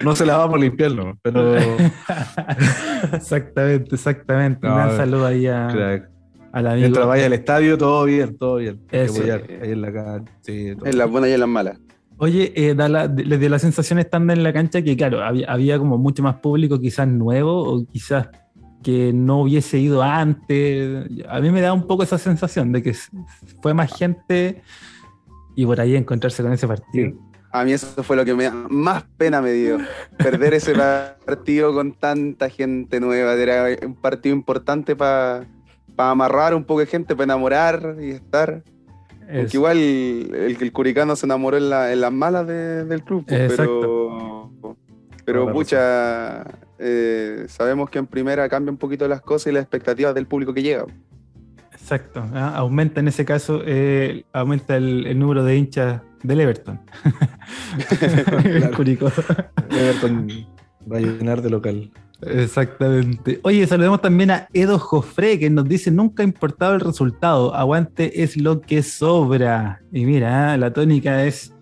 No 0.03 0.15
se 0.15 0.25
la 0.25 0.37
vamos 0.37 0.57
a 0.57 0.59
limpiarlo, 0.59 1.17
pero. 1.23 1.55
exactamente, 3.13 3.95
exactamente. 3.95 4.67
Un 4.67 4.95
saludo 4.95 5.25
ahí 5.25 5.47
a, 5.47 5.67
al 6.51 6.67
amigo. 6.67 6.81
Mientras 6.81 7.07
vaya 7.07 7.25
al 7.25 7.33
estadio, 7.33 7.77
todo 7.77 8.05
bien, 8.05 8.37
todo 8.37 8.57
bien. 8.57 8.79
ahí 8.91 9.71
en 9.71 9.81
la 9.81 9.91
cancha. 9.91 10.31
en 10.45 10.97
las 10.97 11.09
buenas 11.09 11.31
y 11.31 11.33
en 11.33 11.39
las 11.39 11.49
malas. 11.49 11.79
Oye, 12.19 12.51
eh, 12.55 12.75
les 13.15 13.39
dio 13.39 13.49
la 13.49 13.59
sensación 13.59 13.99
estando 13.99 14.33
en 14.33 14.43
la 14.43 14.51
cancha 14.53 14.81
que, 14.81 14.95
claro, 14.97 15.23
había, 15.23 15.51
había 15.51 15.77
como 15.77 15.97
mucho 15.97 16.23
más 16.23 16.35
público, 16.35 16.79
quizás 16.79 17.07
nuevo, 17.07 17.61
o 17.63 17.85
quizás 17.85 18.29
que 18.83 19.11
no 19.13 19.41
hubiese 19.41 19.79
ido 19.79 20.01
antes. 20.03 21.07
A 21.27 21.39
mí 21.39 21.51
me 21.51 21.61
da 21.61 21.73
un 21.73 21.87
poco 21.87 22.03
esa 22.03 22.17
sensación 22.17 22.71
de 22.71 22.83
que 22.83 22.95
fue 23.61 23.73
más 23.73 23.95
gente 23.95 24.61
y 25.55 25.65
por 25.65 25.81
ahí 25.81 25.95
encontrarse 25.95 26.43
con 26.43 26.53
ese 26.53 26.67
partido. 26.67 27.13
A 27.59 27.63
mí 27.63 27.73
eso 27.73 28.03
fue 28.03 28.15
lo 28.15 28.23
que 28.23 28.33
me, 28.33 28.49
más 28.51 29.03
pena 29.17 29.41
me 29.41 29.51
dio. 29.51 29.77
Perder 30.17 30.53
ese 30.53 30.73
partido 31.25 31.73
con 31.73 31.93
tanta 31.93 32.49
gente 32.49 32.99
nueva. 32.99 33.33
Era 33.33 33.65
un 33.85 33.95
partido 33.95 34.35
importante 34.35 34.95
para 34.95 35.45
amarrar 35.97 36.53
un 36.53 36.63
poco 36.63 36.81
de 36.81 36.85
gente, 36.85 37.15
para 37.15 37.25
enamorar 37.25 37.97
y 37.99 38.11
estar. 38.11 38.63
Porque 39.19 39.57
igual 39.57 39.77
el, 39.77 40.57
el, 40.59 40.71
Curicano 40.71 41.15
se 41.15 41.25
enamoró 41.25 41.57
en, 41.57 41.69
las 41.69 42.11
malas 42.13 42.47
del 42.47 43.03
club. 43.03 43.25
Pues, 43.27 43.53
pero, 43.55 44.51
pero 45.25 45.51
pucha, 45.51 46.45
eh, 46.79 47.45
sabemos 47.49 47.89
que 47.89 47.99
en 47.99 48.07
primera 48.07 48.47
cambia 48.47 48.71
un 48.71 48.77
poquito 48.77 49.07
las 49.07 49.21
cosas 49.21 49.47
y 49.47 49.51
las 49.51 49.63
expectativas 49.63 50.15
del 50.15 50.27
público 50.27 50.53
que 50.53 50.63
llega. 50.63 50.85
Exacto. 51.87 52.21
¿ah? 52.33 52.53
Aumenta 52.57 52.99
en 52.99 53.07
ese 53.07 53.23
caso, 53.23 53.61
eh, 53.65 54.25
aumenta 54.33 54.75
el, 54.75 55.17
número 55.17 55.45
de 55.45 55.55
hinchas 55.55 56.01
del 56.21 56.41
Everton. 56.41 56.81
Everton 59.69 60.27
va 60.91 60.97
a 60.97 60.99
llenar 60.99 61.41
de 61.41 61.49
local. 61.49 61.89
Exactamente. 62.21 63.39
Oye, 63.43 63.65
saludemos 63.67 64.01
también 64.01 64.31
a 64.31 64.49
Edo 64.51 64.79
Jofre, 64.79 65.39
que 65.39 65.49
nos 65.49 65.69
dice, 65.69 65.89
nunca 65.89 66.23
ha 66.23 66.25
importado 66.25 66.75
el 66.75 66.81
resultado, 66.81 67.55
aguante 67.55 68.21
es 68.21 68.35
lo 68.35 68.59
que 68.59 68.83
sobra. 68.83 69.81
Y 69.93 70.03
mira, 70.05 70.51
¿ah? 70.51 70.57
la 70.57 70.73
tónica 70.73 71.23
es, 71.23 71.53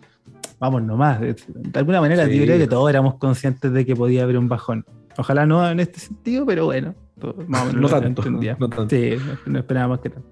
vamos 0.59 0.82
nomás, 0.82 1.21
de 1.21 1.36
alguna 1.76 2.01
manera 2.01 2.28
yo 2.28 2.43
creo 2.43 2.57
que 2.57 2.65
todos 2.65 2.89
éramos 2.89 3.19
conscientes 3.19 3.71
de 3.71 3.86
que 3.86 3.95
podía 3.95 4.23
haber 4.23 4.39
un 4.39 4.49
bajón. 4.49 4.86
Ojalá 5.19 5.45
no 5.45 5.69
en 5.69 5.80
este 5.80 5.99
sentido, 5.99 6.47
pero 6.47 6.65
bueno, 6.65 6.95
no, 7.47 7.88
tanto, 7.88 8.24
Sí, 8.89 9.16
no 9.45 9.59
esperábamos 9.59 9.99
que 9.99 10.09
tanto. 10.09 10.28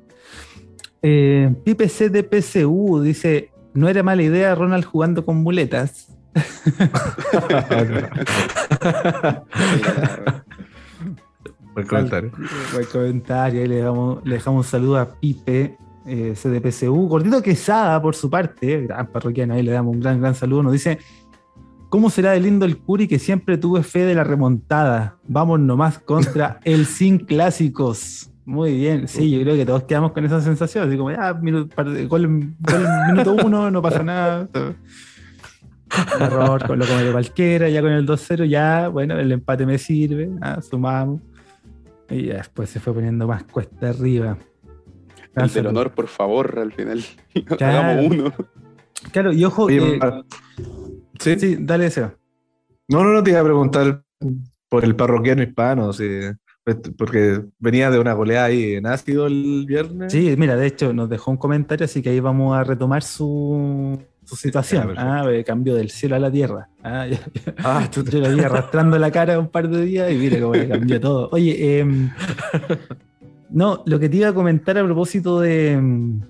Eh, 1.01 1.55
Pipe 1.63 1.87
de 2.09 2.23
PCU 2.23 3.01
dice: 3.01 3.51
No 3.73 3.87
era 3.89 4.03
mala 4.03 4.21
idea 4.23 4.55
Ronald 4.55 4.85
jugando 4.85 5.25
con 5.25 5.37
muletas. 5.37 6.09
Buen 11.73 11.87
comentario. 11.87 12.31
Buen 12.73 12.85
comentario. 12.91 13.65
le 13.67 13.75
dejamos, 13.75 14.25
le 14.25 14.35
dejamos 14.35 14.65
un 14.65 14.71
saludo 14.71 14.97
a 14.97 15.19
Pipe, 15.19 15.77
eh, 16.05 16.33
CDPCU. 16.35 17.07
Gordito 17.07 17.41
Quesada, 17.41 18.01
por 18.01 18.15
su 18.15 18.29
parte, 18.29 18.83
gran 18.83 19.07
parroquiano, 19.07 19.53
ahí 19.55 19.63
le 19.63 19.71
damos 19.71 19.95
un 19.95 20.01
gran, 20.01 20.21
gran 20.21 20.35
saludo. 20.35 20.63
Nos 20.63 20.73
dice: 20.73 20.99
¿Cómo 21.93 22.09
será 22.09 22.31
de 22.31 22.39
lindo 22.39 22.65
el 22.65 22.79
Curi 22.79 23.07
que 23.07 23.19
siempre 23.19 23.55
tuve 23.55 23.83
fe 23.83 23.99
de 23.99 24.15
la 24.15 24.23
remontada? 24.23 25.17
Vamos 25.27 25.59
nomás 25.59 25.99
contra 25.99 26.59
el 26.63 26.87
Sin 26.87 27.19
Clásicos. 27.19 28.31
Muy 28.45 28.75
bien, 28.75 29.07
sí, 29.07 29.29
yo 29.29 29.39
creo 29.41 29.53
que 29.53 29.63
todos 29.63 29.83
quedamos 29.83 30.11
con 30.11 30.25
esa 30.25 30.41
sensación, 30.41 30.87
así 30.87 30.97
como, 30.97 31.11
ya, 31.11 31.35
minuto, 31.35 31.75
gol, 32.07 32.27
minuto 32.27 33.35
uno, 33.45 33.69
no 33.69 33.79
pasa 33.83 34.01
nada. 34.01 34.49
error, 36.19 36.65
con 36.65 36.79
lo 36.79 36.87
como 36.87 36.97
de 36.97 37.11
cualquiera, 37.11 37.69
ya 37.69 37.83
con 37.83 37.91
el 37.91 38.07
2-0, 38.07 38.49
ya, 38.49 38.87
bueno, 38.87 39.19
el 39.19 39.31
empate 39.31 39.67
me 39.67 39.77
sirve, 39.77 40.31
ah, 40.41 40.63
sumamos. 40.63 41.21
Y 42.09 42.25
ya 42.25 42.37
después 42.37 42.71
se 42.71 42.79
fue 42.79 42.95
poniendo 42.95 43.27
más 43.27 43.43
cuesta 43.43 43.89
arriba. 43.89 44.35
El 45.35 45.53
del 45.53 45.67
honor, 45.67 45.91
por 45.91 46.07
favor, 46.07 46.57
al 46.57 46.73
final. 46.73 47.03
Hagamos 47.59 48.07
uno. 48.07 48.33
Claro, 49.11 49.31
y 49.31 49.45
ojo, 49.45 49.67
Sí, 51.19 51.39
sí 51.39 51.57
dale 51.59 51.85
deseo. 51.85 52.17
No, 52.87 53.03
no, 53.03 53.13
no 53.13 53.23
te 53.23 53.31
iba 53.31 53.39
a 53.39 53.43
preguntar 53.43 54.03
por 54.69 54.83
el 54.83 54.95
parroquiano 54.95 55.43
hispano, 55.43 55.91
pues, 56.63 56.77
porque 56.97 57.43
venía 57.59 57.91
de 57.91 57.99
una 57.99 58.13
goleada 58.13 58.45
ahí 58.45 58.75
en 58.75 58.87
ácido 58.87 59.27
el 59.27 59.65
viernes. 59.67 60.11
Sí, 60.11 60.33
mira, 60.37 60.55
de 60.55 60.67
hecho 60.67 60.93
nos 60.93 61.09
dejó 61.09 61.31
un 61.31 61.37
comentario, 61.37 61.85
así 61.85 62.01
que 62.01 62.09
ahí 62.09 62.19
vamos 62.19 62.55
a 62.57 62.63
retomar 62.63 63.03
su, 63.03 63.99
situación. 64.25 64.95
Ah, 64.97 65.25
cambio 65.45 65.75
del 65.75 65.89
cielo 65.89 66.15
a 66.15 66.19
la 66.19 66.31
tierra. 66.31 66.69
Ah, 66.83 67.07
ah 67.63 67.89
yo 67.91 68.03
lo 68.03 68.35
vi 68.35 68.41
arrastrando 68.41 68.97
la 68.97 69.11
cara 69.11 69.37
un 69.39 69.49
par 69.49 69.69
de 69.69 69.85
días 69.85 70.11
y 70.11 70.15
mira 70.15 70.39
cómo 70.39 70.55
le 70.55 70.67
cambió 70.67 70.99
todo. 70.99 71.29
Oye, 71.31 71.79
em, 71.79 72.09
no, 73.49 73.83
lo 73.85 73.99
que 73.99 74.09
te 74.09 74.17
iba 74.17 74.29
a 74.29 74.33
comentar 74.33 74.77
a 74.77 74.83
propósito 74.83 75.39
de, 75.39 75.73
em, 75.73 76.21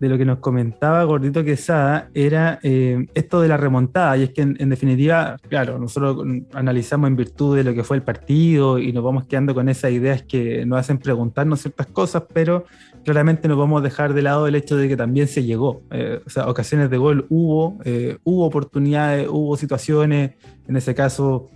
de 0.00 0.08
lo 0.08 0.18
que 0.18 0.24
nos 0.24 0.38
comentaba 0.38 1.04
Gordito 1.04 1.44
Quesada 1.44 2.10
era 2.14 2.58
eh, 2.62 3.06
esto 3.14 3.40
de 3.40 3.48
la 3.48 3.56
remontada. 3.56 4.16
Y 4.16 4.24
es 4.24 4.30
que 4.30 4.42
en, 4.42 4.68
definitiva, 4.68 5.36
claro, 5.48 5.78
nosotros 5.78 6.24
analizamos 6.52 7.08
en 7.08 7.16
virtud 7.16 7.56
de 7.56 7.64
lo 7.64 7.74
que 7.74 7.84
fue 7.84 7.96
el 7.96 8.02
partido 8.02 8.78
y 8.78 8.92
nos 8.92 9.04
vamos 9.04 9.26
quedando 9.26 9.54
con 9.54 9.68
esas 9.68 9.92
ideas 9.92 10.22
que 10.22 10.66
nos 10.66 10.78
hacen 10.78 10.98
preguntarnos 10.98 11.60
ciertas 11.60 11.86
cosas, 11.86 12.24
pero 12.32 12.64
claramente 13.04 13.48
no 13.48 13.56
podemos 13.56 13.82
dejar 13.82 14.14
de 14.14 14.22
lado 14.22 14.46
el 14.46 14.54
hecho 14.54 14.76
de 14.76 14.88
que 14.88 14.96
también 14.96 15.28
se 15.28 15.44
llegó. 15.44 15.82
Eh, 15.90 16.20
o 16.24 16.30
sea, 16.30 16.48
ocasiones 16.48 16.90
de 16.90 16.96
gol 16.96 17.26
hubo, 17.28 17.78
eh, 17.84 18.18
hubo 18.24 18.46
oportunidades, 18.46 19.28
hubo 19.30 19.56
situaciones, 19.56 20.32
en 20.68 20.76
ese 20.76 20.94
caso, 20.94 21.48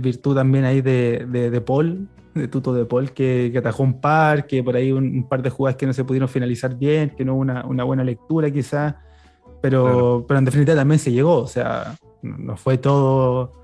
virtud 0.00 0.34
también 0.34 0.64
ahí 0.64 0.80
de, 0.80 1.26
de 1.26 1.60
Paul, 1.60 2.08
de 2.40 2.48
Tuto 2.48 2.72
de 2.74 2.84
Paul 2.84 3.12
que, 3.12 3.52
atajó 3.56 3.82
un 3.82 4.00
par, 4.00 4.46
que 4.46 4.62
por 4.62 4.76
ahí 4.76 4.92
un, 4.92 5.26
par 5.28 5.42
de 5.42 5.50
jugadas 5.50 5.76
que 5.76 5.86
no 5.86 5.92
se 5.92 6.04
pudieron 6.04 6.28
finalizar 6.28 6.76
bien, 6.76 7.10
que 7.10 7.24
no 7.24 7.34
hubo 7.34 7.40
una, 7.40 7.64
una 7.66 7.84
buena 7.84 8.04
lectura 8.04 8.50
quizás, 8.50 8.94
pero, 9.60 10.24
pero 10.26 10.38
en 10.38 10.44
definitiva 10.44 10.76
también 10.76 10.98
se 10.98 11.12
llegó, 11.12 11.38
o 11.38 11.46
sea, 11.46 11.96
no 12.22 12.56
fue 12.56 12.78
todo 12.78 13.60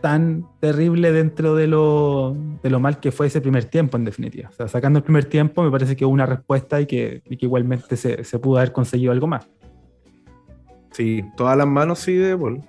tan 0.00 0.46
terrible 0.60 1.12
dentro 1.12 1.54
de 1.54 1.66
lo, 1.66 2.36
de 2.62 2.70
lo 2.70 2.80
mal 2.80 3.00
que 3.00 3.12
fue 3.12 3.26
ese 3.26 3.40
primer 3.40 3.64
tiempo 3.64 3.96
en 3.96 4.04
definitiva. 4.04 4.48
O 4.48 4.52
sea, 4.52 4.68
sacando 4.68 4.98
el 4.98 5.02
primer 5.02 5.24
tiempo 5.24 5.62
me 5.62 5.70
parece 5.70 5.96
que 5.96 6.04
hubo 6.04 6.12
una 6.12 6.26
respuesta 6.26 6.80
y 6.80 6.86
que, 6.86 7.22
y 7.28 7.36
que 7.36 7.46
igualmente 7.46 7.96
se, 7.96 8.24
se, 8.24 8.38
pudo 8.38 8.58
haber 8.58 8.72
conseguido 8.72 9.12
algo 9.12 9.26
más. 9.26 9.48
Sí, 10.92 11.24
todas 11.36 11.56
las 11.56 11.66
manos 11.66 11.98
sí 11.98 12.14
de 12.14 12.36
Paul. 12.36 12.62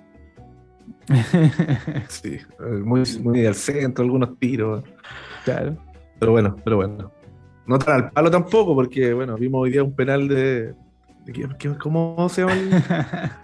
sí, 2.08 2.38
muy, 2.84 3.02
muy 3.22 3.46
al 3.46 3.54
centro, 3.54 4.04
algunos 4.04 4.38
tiros. 4.38 4.84
Claro. 5.44 5.76
Pero 6.18 6.32
bueno, 6.32 6.56
pero 6.64 6.76
bueno. 6.76 7.12
No 7.66 7.78
tan 7.78 7.94
al 7.94 8.10
palo 8.10 8.30
tampoco, 8.30 8.74
porque 8.74 9.12
bueno, 9.12 9.36
vimos 9.36 9.62
hoy 9.62 9.70
día 9.70 9.82
un 9.82 9.94
penal 9.94 10.28
de. 10.28 10.74
¿Cómo 11.78 12.28
se 12.28 12.42
llama? 12.42 12.54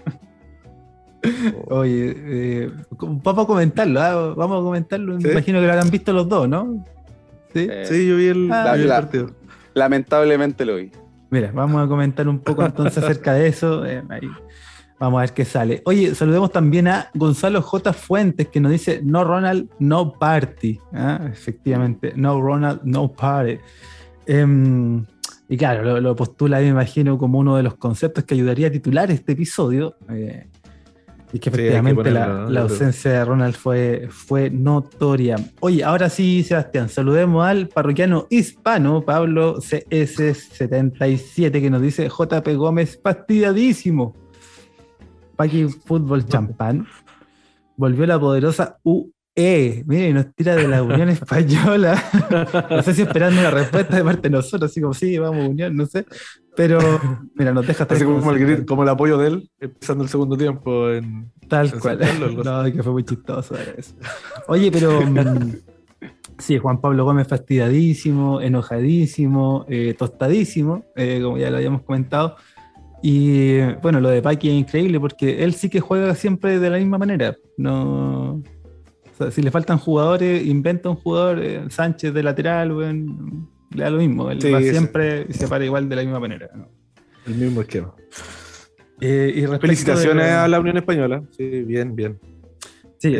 Oye, 1.68 2.14
eh, 2.16 2.70
vamos 3.00 3.44
a 3.44 3.46
comentarlo, 3.46 4.00
¿ah? 4.00 4.34
vamos 4.36 4.60
a 4.60 4.64
comentarlo. 4.64 5.18
Me 5.18 5.30
imagino 5.30 5.60
que 5.60 5.66
lo 5.66 5.72
habrán 5.72 5.90
visto 5.90 6.12
los 6.12 6.28
dos, 6.28 6.48
¿no? 6.48 6.84
Sí, 7.52 7.68
sí 7.84 8.06
yo 8.06 8.16
vi 8.16 8.26
el, 8.26 8.52
ah, 8.52 8.76
partido. 8.88 9.30
Lamentablemente 9.74 10.64
lo 10.64 10.76
vi. 10.76 10.90
Mira, 11.30 11.50
vamos 11.52 11.84
a 11.84 11.88
comentar 11.88 12.28
un 12.28 12.38
poco 12.38 12.64
entonces 12.64 13.02
acerca 13.02 13.34
de 13.34 13.48
eso. 13.48 13.84
Eh, 13.84 14.02
Vamos 14.98 15.18
a 15.18 15.20
ver 15.22 15.32
qué 15.32 15.44
sale. 15.44 15.82
Oye, 15.84 16.14
saludemos 16.14 16.50
también 16.50 16.88
a 16.88 17.10
Gonzalo 17.14 17.60
J. 17.60 17.92
Fuentes, 17.92 18.48
que 18.48 18.60
nos 18.60 18.72
dice, 18.72 19.00
no 19.04 19.24
Ronald, 19.24 19.68
no 19.78 20.12
party. 20.12 20.80
¿ah? 20.94 21.20
Efectivamente, 21.30 22.14
no 22.16 22.40
Ronald, 22.40 22.80
no 22.84 23.12
party. 23.12 23.58
Em, 24.26 25.04
y 25.48 25.56
claro, 25.56 26.00
lo, 26.00 26.16
postula, 26.16 26.60
me 26.60 26.68
imagino, 26.68 27.18
como 27.18 27.38
uno 27.38 27.56
de 27.56 27.62
los 27.62 27.74
conceptos 27.74 28.24
que 28.24 28.34
ayudaría 28.34 28.68
a 28.68 28.70
titular 28.70 29.10
este 29.10 29.32
episodio. 29.32 29.96
Eh, 30.08 30.48
y 31.32 31.38
que 31.40 31.50
efectivamente 31.50 32.10
la, 32.10 32.46
ausencia 32.60 33.10
de 33.10 33.24
Ronald 33.24 33.54
fue, 33.54 34.08
fue 34.10 34.48
notoria. 34.48 35.36
Oye, 35.60 35.84
ahora 35.84 36.08
sí, 36.08 36.42
Sebastián, 36.42 36.88
saludemos 36.88 37.44
al 37.44 37.68
parroquiano 37.68 38.26
hispano, 38.30 39.04
Pablo 39.04 39.58
CS77, 39.58 41.50
que 41.60 41.68
nos 41.68 41.82
dice 41.82 42.08
JP 42.08 42.48
Gómez, 42.56 42.98
fastidiadísimo. 43.02 44.14
Paqui 45.36 45.68
Fútbol 45.68 46.26
Champán. 46.26 46.86
Volvió 47.76 48.06
la 48.06 48.18
poderosa 48.18 48.78
UE. 48.82 49.84
Mire, 49.86 50.12
nos 50.12 50.34
tira 50.34 50.56
de 50.56 50.66
la 50.66 50.82
Unión 50.82 51.08
Española. 51.10 52.02
no 52.70 52.82
sé 52.82 52.94
si 52.94 53.02
esperando 53.02 53.40
una 53.40 53.50
respuesta 53.50 53.96
de 53.96 54.04
parte 54.04 54.22
de 54.22 54.30
nosotros, 54.30 54.70
así 54.70 54.80
como 54.80 54.94
sí, 54.94 55.18
vamos, 55.18 55.48
Unión, 55.48 55.76
no 55.76 55.86
sé. 55.86 56.06
Pero, 56.56 56.80
mira, 57.34 57.52
nos 57.52 57.66
deja 57.66 57.86
Así 57.88 58.04
como 58.04 58.32
el, 58.32 58.64
como 58.64 58.82
el, 58.82 58.88
apoyo 58.88 59.18
de 59.18 59.28
él, 59.28 59.50
empezando 59.60 60.02
el 60.02 60.10
segundo 60.10 60.36
tiempo 60.36 60.90
en. 60.90 61.30
Tal 61.48 61.78
cual. 61.78 62.00
no, 62.44 62.64
que 62.64 62.82
fue 62.82 62.92
muy 62.92 63.04
chistoso 63.04 63.54
eso. 63.76 63.94
Oye, 64.48 64.72
pero. 64.72 65.02
Mm, 65.02 65.52
sí, 66.38 66.56
Juan 66.58 66.80
Pablo 66.80 67.04
Gómez 67.04 67.28
fastidiadísimo, 67.28 68.40
enojadísimo, 68.40 69.66
eh, 69.68 69.94
tostadísimo, 69.98 70.86
eh, 70.96 71.20
como 71.22 71.36
ya 71.36 71.50
lo 71.50 71.58
habíamos 71.58 71.82
comentado. 71.82 72.36
Y 73.02 73.60
bueno, 73.82 74.00
lo 74.00 74.08
de 74.08 74.22
Paqui 74.22 74.48
es 74.48 74.54
increíble 74.54 74.98
porque 74.98 75.44
él 75.44 75.54
sí 75.54 75.68
que 75.68 75.80
juega 75.80 76.14
siempre 76.14 76.58
de 76.58 76.70
la 76.70 76.78
misma 76.78 76.98
manera. 76.98 77.36
No. 77.56 78.42
si 79.30 79.42
le 79.42 79.50
faltan 79.50 79.78
jugadores, 79.78 80.44
inventa 80.46 80.90
un 80.90 80.96
jugador, 80.96 81.42
eh, 81.42 81.64
Sánchez 81.68 82.12
de 82.12 82.22
lateral, 82.22 82.72
bueno, 82.72 83.48
le 83.70 83.82
da 83.82 83.90
lo 83.90 83.98
mismo. 83.98 84.30
Él 84.30 84.38
va 84.52 84.60
siempre 84.60 85.26
y 85.28 85.32
se 85.32 85.48
para 85.48 85.64
igual 85.64 85.88
de 85.88 85.96
la 85.96 86.02
misma 86.02 86.20
manera. 86.20 86.48
El 87.26 87.34
mismo 87.34 87.60
esquema. 87.60 87.94
Eh, 89.00 89.32
y 89.36 89.58
Felicitaciones 89.58 90.30
a 90.30 90.48
la 90.48 90.58
Unión 90.58 90.76
Española. 90.76 91.22
Sí, 91.36 91.62
bien, 91.62 91.94
bien. 91.94 92.18
Sí, 92.98 93.14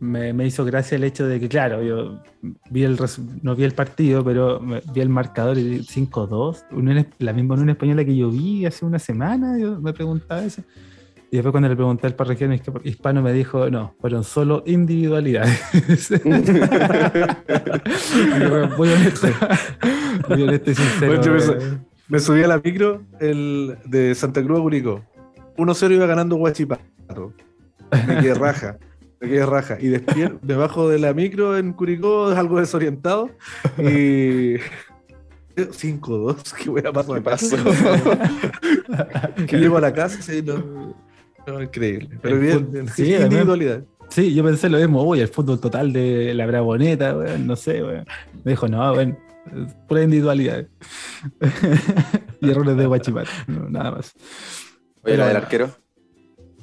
Me, 0.00 0.46
hizo 0.46 0.64
gracia 0.64 0.96
el 0.96 1.04
hecho 1.04 1.26
de 1.26 1.40
que, 1.40 1.48
claro, 1.48 1.82
yo 1.82 2.20
vi 2.70 2.84
el 2.84 2.98
no 3.42 3.56
vi 3.56 3.64
el 3.64 3.72
partido, 3.72 4.22
pero 4.22 4.60
vi 4.60 5.00
el 5.00 5.08
marcador 5.08 5.56
y 5.58 5.80
5-2. 5.80 7.06
La 7.18 7.32
misma 7.32 7.54
Unión 7.54 7.70
Española 7.70 8.04
que 8.04 8.14
yo 8.14 8.30
vi 8.30 8.66
hace 8.66 8.84
una 8.84 8.98
semana, 8.98 9.58
yo 9.58 9.80
me 9.80 9.92
preguntaba 9.92 10.44
eso. 10.44 10.62
Y 11.32 11.36
después 11.36 11.52
cuando 11.52 11.70
le 11.70 11.76
pregunté 11.76 12.06
al 12.06 12.14
parroquiano 12.14 12.54
hispano 12.84 13.22
me 13.22 13.32
dijo, 13.32 13.70
no, 13.70 13.94
fueron 14.02 14.22
solo 14.22 14.62
individualidades. 14.66 15.62
muy 18.76 18.88
honesto, 18.90 19.28
muy 20.28 20.42
honesto 20.42 20.70
y 20.72 20.74
sincero. 20.74 21.22
me, 22.08 22.18
subí 22.18 22.42
a 22.42 22.48
la 22.48 22.60
micro 22.62 23.00
el 23.18 23.78
de 23.86 24.14
Santa 24.14 24.42
Cruz 24.44 24.58
a 24.58 24.62
Curicó. 24.62 25.00
1-0 25.56 25.94
iba 25.94 26.04
ganando 26.04 26.36
Guachipato. 26.36 27.32
Me 28.06 28.20
quedé 28.20 28.34
raja. 28.34 28.78
Me 29.20 29.28
quedé 29.28 29.46
raja. 29.46 29.78
Y 29.80 29.88
debajo 30.42 30.88
de 30.88 30.98
la 30.98 31.14
micro 31.14 31.56
en 31.56 31.72
Curicó, 31.72 32.28
algo 32.28 32.58
desorientado. 32.58 33.30
Y 33.78 34.56
5-2, 35.56 36.54
¿qué 36.54 36.70
voy 36.70 36.82
a 36.86 36.92
pasar? 36.92 37.16
¿Qué 37.16 37.20
pasó? 37.20 37.56
que 39.46 39.58
llego 39.60 39.76
a 39.76 39.80
la 39.80 39.92
casa 39.92 40.34
y 40.34 40.42
no, 40.42 41.62
increíble. 41.62 42.18
Pero 42.22 42.38
bien, 42.38 42.88
sí, 42.94 43.14
individualidad. 43.14 43.82
Sí, 44.08 44.34
yo 44.34 44.44
pensé 44.44 44.68
lo 44.68 44.78
mismo, 44.78 45.02
uy, 45.04 45.20
el 45.20 45.28
fútbol 45.28 45.58
total 45.58 45.92
de 45.92 46.34
la 46.34 46.46
Braboneta, 46.46 47.14
no 47.38 47.56
sé, 47.56 47.82
Me 48.44 48.52
dijo, 48.52 48.68
no, 48.68 48.94
bueno, 48.94 49.16
pura 49.88 50.02
individualidad. 50.02 50.66
y 52.40 52.50
errores 52.50 52.76
de 52.76 52.86
Guachipat, 52.86 53.26
nada 53.46 53.92
más. 53.92 54.12
Oye, 55.02 55.16
la 55.16 55.28
del 55.28 55.36
arquero. 55.36 55.81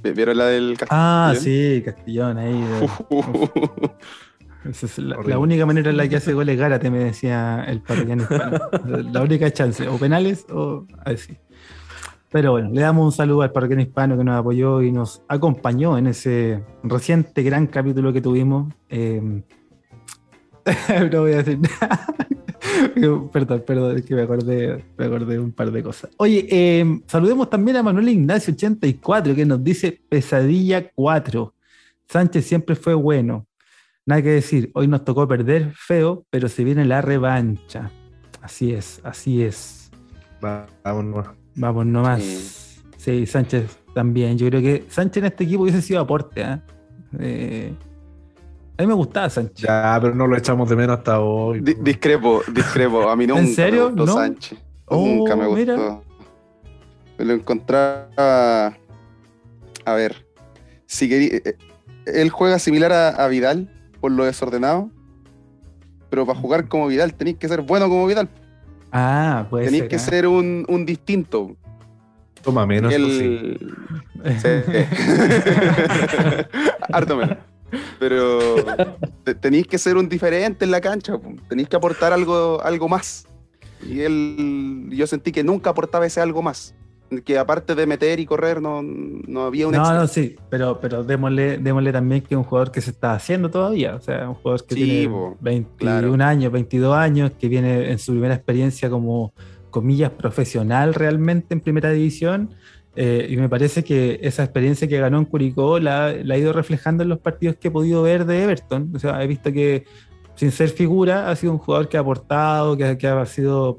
¿Vieron 0.04 0.38
la 0.38 0.46
del 0.46 0.78
Castellón? 0.78 1.02
Ah, 1.02 1.34
sí, 1.38 1.82
Castellón 1.84 2.38
ahí. 2.38 2.66
Esa 4.70 4.86
es 4.86 4.98
la, 5.00 5.40
única 5.40 5.66
manera 5.66 5.90
en 5.90 5.98
la 5.98 6.08
que 6.08 6.18
hace 6.18 6.34
goles 6.34 6.58
Gárate, 6.58 6.92
me 6.92 7.00
decía 7.00 7.64
el 7.68 7.82
parroquiano 7.82 8.24
hispano. 8.24 8.60
la 9.12 9.22
única 9.22 9.52
chance, 9.52 9.88
o 9.88 9.98
penales 9.98 10.46
o 10.50 10.86
así. 11.06 11.38
Pero 12.32 12.52
bueno, 12.52 12.70
le 12.72 12.82
damos 12.82 13.06
un 13.06 13.12
saludo 13.12 13.42
al 13.42 13.52
parroquiano 13.52 13.82
hispano 13.82 14.18
que 14.18 14.24
nos 14.24 14.38
apoyó 14.38 14.82
y 14.82 14.92
nos 14.92 15.24
acompañó 15.28 15.98
en 15.98 16.08
ese 16.08 16.64
reciente 16.84 17.42
gran 17.42 17.68
capítulo 17.68 18.14
que 18.14 18.22
tuvimos. 18.22 18.72
Eh, 18.90 19.44
no 21.12 21.22
voy 21.22 21.34
a 21.34 21.38
decir 21.38 21.60
nada. 21.60 22.06
perdón, 23.32 23.64
perdón, 23.66 23.98
es 23.98 24.06
que 24.06 24.16
me 24.16 24.22
acordé, 24.22 24.84
me 24.98 25.06
acordé 25.06 25.40
un 25.40 25.52
par 25.52 25.72
de 25.72 25.84
cosas. 25.84 26.10
Oye, 26.18 26.48
eh, 26.50 27.02
saludemos 27.08 27.50
también 27.50 27.78
a 27.78 27.84
Manuel 27.84 28.10
Ignacio 28.10 28.54
84 28.54 29.36
que 29.36 29.46
nos 29.46 29.64
dice 29.64 30.00
Pesadilla 30.10 30.90
4. 30.94 31.54
Sánchez 32.08 32.46
siempre 32.46 32.76
fue 32.76 32.94
bueno. 32.94 33.48
Nada 34.06 34.22
que 34.22 34.30
decir, 34.30 34.72
hoy 34.74 34.88
nos 34.88 35.06
tocó 35.06 35.28
perder 35.28 35.72
feo, 35.76 36.26
pero 36.30 36.50
se 36.50 36.64
viene 36.64 36.86
la 36.86 37.02
revancha. 37.02 37.92
Así 38.42 38.74
es, 38.74 39.02
así 39.04 39.44
es. 39.44 39.92
Vamos 40.42 41.28
Vamos 41.56 41.86
nomás. 41.86 42.22
Sí. 42.98 43.26
Sánchez 43.26 43.80
también. 43.94 44.38
Yo 44.38 44.48
creo 44.48 44.62
que 44.62 44.86
Sánchez 44.90 45.18
en 45.18 45.26
este 45.26 45.44
equipo 45.44 45.64
hubiese 45.64 45.82
sido 45.82 46.00
aporte. 46.00 46.42
¿eh? 46.42 46.60
eh 47.20 47.74
a 48.80 48.82
mí 48.82 48.88
me 48.88 48.94
gustaba 48.94 49.30
Sánchez. 49.30 49.68
Ya, 49.68 49.98
pero 50.02 50.16
no 50.16 50.26
lo 50.26 50.38
echamos 50.38 50.70
de 50.70 50.76
menos 50.78 51.00
hasta 51.00 51.20
hoy. 51.20 51.60
discrepo, 51.60 52.42
discrepo. 52.48 53.10
A 53.10 53.16
mí 53.18 53.28
nunca 53.28 53.42
¿En 53.42 53.54
serio? 53.54 53.92
me 53.92 54.04
gustó 54.04 54.18
Sánchez. 54.18 54.58
nunca 54.90 55.36
me 55.36 55.46
oh, 55.48 55.50
gustó. 55.50 56.04
Me 57.18 57.26
lo 57.26 57.34
encontraba. 57.34 58.78
A 59.84 59.94
ver. 59.94 60.26
Si 60.86 61.10
quería, 61.10 61.42
eh, 61.44 61.58
él 62.06 62.30
juega 62.30 62.58
similar 62.58 62.94
a, 62.94 63.28
Vidal 63.28 63.70
por 64.00 64.14
lo 64.14 64.24
desordenado. 64.24 64.90
Pero 66.10 66.26
para 66.26 66.40
jugar 66.40 66.70
como 66.70 66.88
Vidal 66.88 67.14
tenéis 67.16 67.36
que 67.38 67.50
ser 67.50 67.62
bueno 67.64 67.90
como 67.90 68.08
Vidal. 68.08 68.30
Ah, 68.94 69.46
pues. 69.50 69.66
Tenéis 69.66 69.90
que 69.90 69.98
ah. 69.98 70.00
ser 70.00 70.26
un, 70.26 70.66
un, 70.70 70.86
distinto. 70.86 71.58
Toma 72.42 72.66
menos. 72.66 72.94
El... 72.94 73.60
Sí. 74.24 74.48
Harto 76.94 77.18
menos. 77.18 77.38
Pero 78.00 78.40
tenéis 79.42 79.68
que 79.68 79.78
ser 79.78 79.98
un 79.98 80.10
diferente 80.10 80.66
en 80.66 80.72
la 80.72 80.82
cancha, 80.82 81.20
tenéis 81.48 81.70
que 81.70 81.76
aportar 81.76 82.14
algo, 82.14 82.62
algo 82.64 82.88
más. 82.88 83.28
Y 83.88 84.02
él, 84.02 84.90
yo 84.92 85.08
sentí 85.08 85.32
que 85.32 85.44
nunca 85.44 85.70
aportaba 85.70 86.06
ese 86.06 86.22
algo 86.22 86.42
más. 86.42 86.76
Que 87.26 87.40
aparte 87.40 87.74
de 87.74 87.88
meter 87.88 88.20
y 88.20 88.26
correr, 88.28 88.62
no, 88.62 88.84
no 88.84 89.44
había 89.44 89.68
un 89.68 89.74
No, 89.74 89.94
no, 89.94 90.06
sí, 90.06 90.36
pero, 90.50 90.80
pero 90.80 91.04
démosle, 91.04 91.58
démosle 91.58 91.92
también 91.92 92.22
que 92.22 92.36
es 92.36 92.38
un 92.38 92.44
jugador 92.44 92.72
que 92.72 92.82
se 92.82 92.92
está 92.92 93.14
haciendo 93.14 93.50
todavía. 93.50 93.96
O 93.96 94.02
sea, 94.02 94.30
un 94.30 94.36
jugador 94.36 94.66
que 94.66 94.76
tiene 94.76 95.10
21 95.40 96.24
años, 96.24 96.52
22 96.52 96.96
años, 96.96 97.32
que 97.40 97.48
viene 97.48 97.92
en 97.92 97.98
su 97.98 98.12
primera 98.12 98.36
experiencia 98.36 98.92
como, 98.92 99.34
comillas, 99.70 100.12
profesional 100.12 100.94
realmente 100.94 101.54
en 101.54 101.62
primera 101.62 101.92
división 101.92 102.52
eh, 102.96 103.28
y 103.30 103.38
me 103.38 103.50
parece 103.50 103.84
que 103.84 104.20
esa 104.24 104.44
experiencia 104.44 104.88
que 104.88 105.00
ganó 105.00 105.20
en 105.20 105.26
Curicó 105.26 105.80
la, 105.80 106.08
ha 106.08 106.38
ido 106.38 106.54
reflejando 106.54 107.04
en 107.04 107.10
los 107.10 107.20
partidos 107.20 107.56
que 107.58 107.68
he 107.68 107.72
podido 107.72 108.02
ver 108.02 108.26
de 108.26 108.44
Everton. 108.44 108.92
O 108.96 109.00
sea, 109.00 109.24
he 109.24 109.28
visto 109.28 109.52
que 109.52 109.86
sin 110.36 110.52
ser 110.52 110.70
figura 110.70 111.30
ha 111.30 111.36
sido 111.36 111.54
un 111.54 111.60
jugador 111.60 111.90
que 111.90 111.98
ha 111.98 112.00
aportado, 112.00 112.78
que, 112.78 112.98
que 112.98 113.08
ha 113.08 113.26
sido 113.26 113.76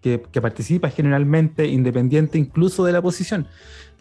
que, 0.00 0.40
participa 0.40 0.88
generalmente, 0.90 1.66
independiente 1.66 2.38
incluso 2.38 2.84
de 2.84 2.92
la 2.92 3.02
posición. 3.02 3.46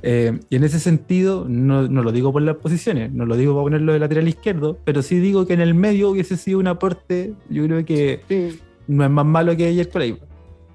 Eh, 0.02 0.40
y 0.50 0.56
en 0.56 0.64
ese 0.64 0.80
sentido, 0.80 1.46
no, 1.50 1.88
no, 1.88 2.04
lo 2.04 2.12
digo 2.12 2.32
por 2.32 2.42
las 2.42 2.58
posiciones, 2.58 3.12
no 3.12 3.26
lo 3.26 3.38
digo 3.38 3.54
para 3.54 3.64
ponerlo 3.64 3.94
de 3.94 4.00
lateral 4.00 4.28
izquierdo, 4.28 4.78
pero 4.84 5.02
sí 5.02 5.20
digo 5.20 5.48
que 5.48 5.54
en 5.54 5.62
el 5.62 5.74
medio 5.74 6.10
hubiese 6.10 6.38
sido 6.38 6.60
un 6.60 6.68
aporte, 6.68 7.34
yo 7.50 7.64
creo 7.66 7.84
que 7.86 8.60
no 8.88 9.04
es 9.04 9.10
más 9.10 9.26
malo 9.26 9.58
que 9.58 9.66
ayer 9.66 9.90
Leiva. 9.96 10.20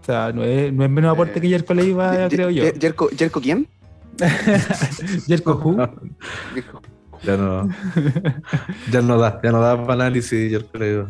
O 0.01 0.05
sea, 0.05 0.32
no 0.32 0.42
es, 0.44 0.72
no 0.72 0.84
es 0.84 0.90
menos 0.90 1.12
aporte 1.12 1.38
eh, 1.38 1.42
que 1.42 1.48
Jerko 1.48 1.74
Leiva, 1.74 2.28
creo 2.28 2.51
yo. 2.51 2.64
¿Jerko 3.16 3.40
quién? 3.40 3.68
Jerko 5.26 5.53
Who. 5.55 5.76
Ya 7.22 7.36
no. 7.36 7.68
Ya 8.90 9.03
no 9.03 9.18
da, 9.18 9.40
ya 9.42 9.53
no 9.53 9.61
da 9.61 9.76
para 9.76 10.05
análisis, 10.05 10.51
Jerko 10.51 10.78
Leiva. 10.78 11.09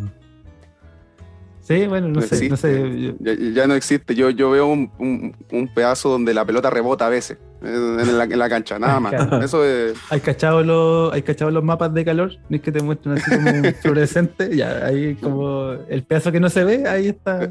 Sí, 1.71 1.87
bueno, 1.87 2.09
no, 2.09 2.21
sé, 2.21 2.49
no 2.49 2.57
sé. 2.57 3.15
Ya, 3.55 3.69
no 3.69 3.75
existe. 3.75 4.17
Yo, 4.17 4.31
yo 4.31 4.51
veo 4.51 4.67
un, 4.67 4.91
un, 4.99 5.69
pedazo 5.69 6.09
donde 6.09 6.35
la 6.35 6.45
pelota 6.45 6.69
rebota 6.69 7.07
a 7.07 7.11
veces 7.11 7.39
en 7.63 8.19
la, 8.19 8.25
en 8.25 8.39
la 8.41 8.49
cancha, 8.49 8.77
nada 8.77 8.99
más. 8.99 9.15
Eso 9.45 9.65
es... 9.65 9.97
¿Hay 10.11 10.19
cachado, 10.19 10.65
los, 10.65 11.13
¿Hay 11.13 11.23
cachado 11.23 11.53
los 11.53 11.63
mapas 11.63 11.95
de 11.95 12.05
calor? 12.05 12.33
¿No 12.49 12.57
es 12.57 12.63
que 12.63 12.73
te 12.73 12.83
muestran 12.83 13.19
así 13.19 13.31
como 13.31 13.51
un 13.51 13.75
fluorescente? 13.81 14.57
Ya, 14.57 14.85
ahí 14.85 15.15
como 15.15 15.75
el 15.89 16.03
pedazo 16.03 16.33
que 16.33 16.41
no 16.41 16.51
se 16.51 16.65
ve, 16.65 16.89
ahí 16.89 17.07
está. 17.07 17.39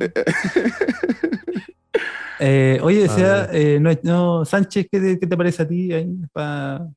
Eh, 2.39 2.79
oye, 2.81 3.01
decía, 3.03 3.49
eh, 3.51 3.79
no, 4.03 4.45
Sánchez, 4.45 4.87
¿qué 4.91 5.17
te, 5.17 5.37
parece 5.37 5.63
a 5.63 5.67
ti 5.67 5.89
para 6.31 6.89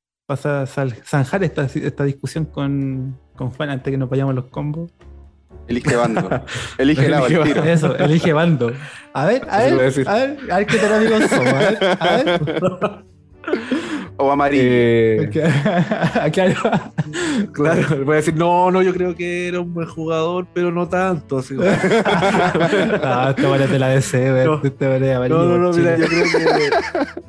zanjar 0.66 1.42
esta, 1.42 1.64
esta 1.64 2.04
discusión 2.04 2.44
con, 2.46 3.18
con 3.34 3.50
Juan 3.50 3.70
antes 3.70 3.90
que 3.90 3.98
nos 3.98 4.08
vayamos 4.08 4.34
los 4.34 4.46
combos? 4.46 4.92
Elige 5.68 5.96
bando. 5.96 6.28
Elige 6.78 7.08
lado 7.08 7.26
el 7.26 7.42
tiro. 7.44 7.64
Eso, 7.64 7.96
elige 7.96 8.32
bando. 8.32 8.72
A 9.12 9.26
ver, 9.26 9.46
a 9.48 9.58
ver, 9.58 9.72
a 9.72 10.14
ver, 10.14 10.38
a 10.50 10.56
ver, 10.58 10.66
qué 10.66 10.78
tal 10.78 10.92
amigos 10.94 11.30
somos. 11.30 11.52
A 11.52 11.58
ver, 11.58 11.78
a 12.00 12.16
ver. 12.16 13.04
O 14.22 14.30
amarillo. 14.30 14.62
Eh, 14.64 15.30
claro. 16.32 16.54
claro, 17.52 18.04
voy 18.04 18.12
a 18.12 18.16
decir, 18.16 18.36
no, 18.36 18.70
no, 18.70 18.80
yo 18.82 18.94
creo 18.94 19.16
que 19.16 19.48
era 19.48 19.58
un 19.58 19.74
buen 19.74 19.88
jugador, 19.88 20.46
pero 20.54 20.70
no 20.70 20.88
tanto. 20.88 21.38
Así, 21.38 21.54
no, 21.56 21.68
esta 21.68 23.34
te 23.66 23.78
la 23.80 23.88
deseo, 23.88 24.44
no, 24.44 24.60
no, 25.28 25.44
no, 25.44 25.58
no, 25.58 25.72
mira, 25.72 25.96
yo 25.96 26.06
creo, 26.06 26.24
que, 26.24 26.70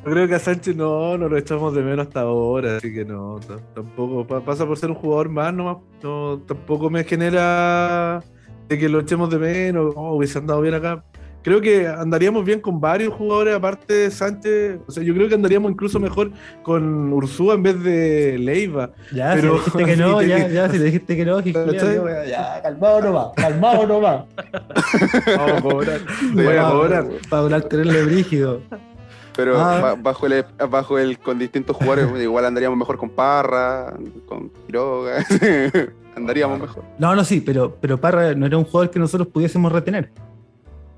yo 0.05 0.11
creo 0.11 0.27
que 0.27 0.35
a 0.35 0.39
Sánchez 0.39 0.75
no, 0.75 1.17
no 1.17 1.27
lo 1.27 1.35
echamos 1.35 1.73
de 1.73 1.81
menos 1.81 2.05
hasta 2.07 2.21
ahora, 2.21 2.77
así 2.77 2.93
que 2.93 3.05
no, 3.05 3.39
tampoco 3.73 4.27
pasa 4.43 4.67
por 4.67 4.77
ser 4.77 4.91
un 4.91 4.95
jugador 4.95 5.29
más, 5.29 5.51
no, 5.51 5.83
no 6.03 6.41
tampoco 6.45 6.91
me 6.91 7.03
genera 7.03 8.21
de 8.69 8.77
que 8.77 8.87
lo 8.87 8.99
echemos 8.99 9.31
de 9.31 9.39
menos, 9.39 9.93
oh, 9.95 10.15
hubiese 10.15 10.37
andado 10.37 10.61
bien 10.61 10.75
acá 10.75 11.03
creo 11.43 11.61
que 11.61 11.87
andaríamos 11.87 12.43
bien 12.43 12.59
con 12.59 12.79
varios 12.79 13.13
jugadores, 13.13 13.53
aparte 13.53 13.93
de 13.93 14.11
Sánchez. 14.11 14.79
O 14.87 14.91
sea, 14.91 15.03
yo 15.03 15.13
creo 15.13 15.27
que 15.27 15.35
andaríamos 15.35 15.71
incluso 15.71 15.99
mejor 15.99 16.31
con 16.63 17.13
Ursúa 17.13 17.55
en 17.55 17.63
vez 17.63 17.83
de 17.83 18.37
Leiva. 18.39 18.91
Ya, 19.13 19.33
pero, 19.35 19.57
si 19.57 19.59
dijiste 19.59 19.85
que 19.85 19.97
no, 19.97 20.21
ya, 20.23 20.47
ya, 20.47 20.69
si 20.69 20.77
dijiste 20.79 21.15
que 21.15 21.25
no, 21.25 21.39
ya, 21.41 22.61
calmado 22.63 23.01
nomás, 23.01 23.27
calmado 23.35 23.85
nomás. 23.85 24.23
Vamos 25.37 25.51
a 25.51 25.61
cobrar, 25.61 25.99
voy 26.33 26.57
a 26.57 26.69
cobrar. 26.69 27.07
Para 27.29 27.61
tenerle 27.61 28.03
brígido. 28.03 28.61
Pero 29.35 29.59
ah. 29.59 29.95
bajo, 29.99 30.27
el, 30.27 30.45
bajo 30.69 30.99
el, 30.99 31.17
con 31.17 31.39
distintos 31.39 31.75
jugadores, 31.75 32.07
igual 32.21 32.45
andaríamos 32.45 32.77
mejor 32.77 32.97
con 32.97 33.09
Parra, 33.09 33.93
con 34.27 34.49
Quiroga. 34.67 35.25
andaríamos 36.15 36.59
mejor. 36.59 36.83
No, 36.99 37.15
no, 37.15 37.23
sí, 37.23 37.41
pero, 37.41 37.75
pero 37.81 37.99
Parra 37.99 38.35
no 38.35 38.45
era 38.45 38.57
un 38.59 38.63
jugador 38.63 38.91
que 38.91 38.99
nosotros 38.99 39.27
pudiésemos 39.27 39.71
retener. 39.71 40.11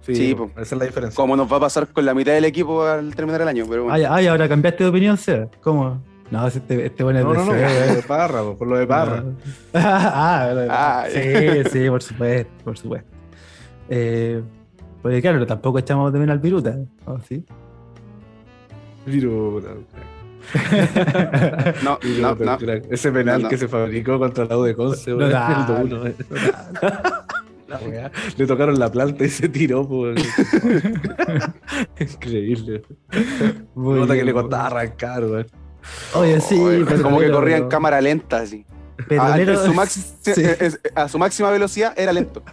Sí, 0.05 0.35
esa 0.57 0.61
es 0.61 0.79
la 0.79 0.85
diferencia. 0.85 1.15
Como 1.15 1.35
nos 1.35 1.51
va 1.51 1.57
a 1.57 1.61
pasar 1.61 1.87
con 1.87 2.05
la 2.05 2.13
mitad 2.13 2.33
del 2.33 2.45
equipo 2.45 2.83
al 2.83 3.15
terminar 3.15 3.41
el 3.41 3.47
año. 3.47 3.65
Pero 3.67 3.91
ay, 3.91 4.03
ay, 4.07 4.27
ahora 4.27 4.47
cambiaste 4.47 4.83
de 4.83 4.89
opinión, 4.89 5.17
Seba. 5.17 5.47
¿Cómo? 5.61 6.01
No, 6.31 6.47
este, 6.47 6.85
este 6.85 7.03
bueno 7.03 7.19
es 7.19 7.25
no, 7.25 7.31
de 7.31 7.37
no, 7.37 7.45
no, 7.45 7.95
de 7.95 8.03
Parra, 8.03 8.43
por 8.43 8.67
lo 8.67 8.77
de 8.77 8.87
Parra. 8.87 9.23
ah, 9.73 10.65
ah 10.69 11.05
sí, 11.07 11.69
sí, 11.71 11.89
por 11.89 12.01
supuesto, 12.01 12.51
por 12.63 12.77
supuesto. 12.77 13.09
Eh, 13.89 14.41
porque 15.01 15.21
claro, 15.21 15.45
tampoco 15.45 15.79
echamos 15.79 16.11
de 16.11 16.19
menos 16.19 16.33
al 16.33 16.39
Viruta, 16.39 16.77
¿no? 17.05 17.21
¿Sí? 17.21 17.43
Viruta. 19.05 19.69
no, 21.83 21.99
no, 22.19 22.35
no, 22.35 22.57
Ese 22.89 23.11
penal 23.11 23.47
que 23.47 23.57
se 23.57 23.67
fabricó 23.67 24.19
contra 24.19 24.45
la 24.45 24.57
U 24.57 24.63
de 24.63 24.75
Conce, 24.75 25.11
no, 25.11 25.27
le 28.37 28.47
tocaron 28.47 28.79
la 28.79 28.91
planta 28.91 29.25
y 29.25 29.29
se 29.29 29.49
tiró. 29.49 29.87
Pues. 29.87 30.23
Increíble. 31.99 32.83
Nota 33.75 34.13
que 34.15 34.23
le 34.23 34.33
costaba 34.33 34.67
arrancar, 34.67 35.23
Oye, 36.15 36.41
sí. 36.41 36.57
como 37.01 37.19
que 37.19 37.29
corría 37.29 37.57
en 37.57 37.67
cámara 37.67 38.01
lenta, 38.01 38.39
así. 38.39 38.65
Ah, 39.19 39.37
a 40.95 41.09
su 41.09 41.19
máxima 41.19 41.51
velocidad 41.51 41.93
era 41.97 42.13
lento. 42.13 42.43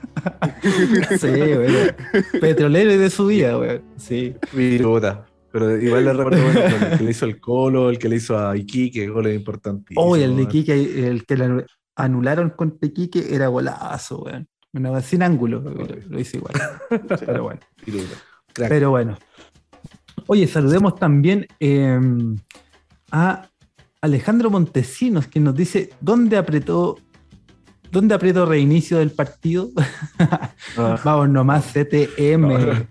sí, 1.18 1.28
güey. 1.28 1.94
Petrolero 2.40 2.92
y 2.92 2.96
de 2.96 3.10
su 3.10 3.26
vida, 3.26 3.54
güey. 3.54 3.80
Sí. 3.96 4.34
Pero 4.50 5.78
igual 5.78 6.04
le 6.04 6.12
recuerdo 6.12 6.38
el 6.38 6.98
que 6.98 7.04
le 7.04 7.10
hizo 7.10 7.26
el 7.26 7.38
Colo, 7.38 7.90
el 7.90 7.98
que 7.98 8.08
le 8.08 8.16
hizo 8.16 8.38
a 8.38 8.56
Iquique, 8.56 9.06
goles 9.08 9.36
importantísimos. 9.36 10.04
Oye, 10.04 10.24
el 10.24 10.36
de 10.36 10.42
Iquique, 10.42 11.08
el 11.08 11.24
que 11.26 11.36
le 11.36 11.66
anularon 11.94 12.50
con 12.50 12.78
Iquique 12.80 13.34
era 13.34 13.48
golazo, 13.48 14.18
güey. 14.18 14.46
Bueno, 14.72 14.98
sin 15.02 15.22
ángulo, 15.22 15.60
lo, 15.60 16.18
hice 16.18 16.38
igual. 16.38 16.54
Pero 17.26 17.42
bueno. 17.42 17.60
Pero 18.54 18.90
bueno. 18.90 19.18
Oye, 20.26 20.46
saludemos 20.46 20.96
también 20.96 21.46
em, 21.60 22.36
a 23.10 23.48
Alejandro 24.00 24.50
Montesinos, 24.50 25.26
que 25.26 25.40
nos 25.40 25.54
dice, 25.54 25.90
¿dónde 26.00 26.38
apretó, 26.38 26.98
dónde 27.90 28.14
apretó 28.14 28.46
reinicio 28.46 28.98
del 28.98 29.10
partido? 29.10 29.70
Ah. 30.78 30.98
Vamos 31.04 31.28
nomás, 31.28 31.66
CTM. 31.66 32.86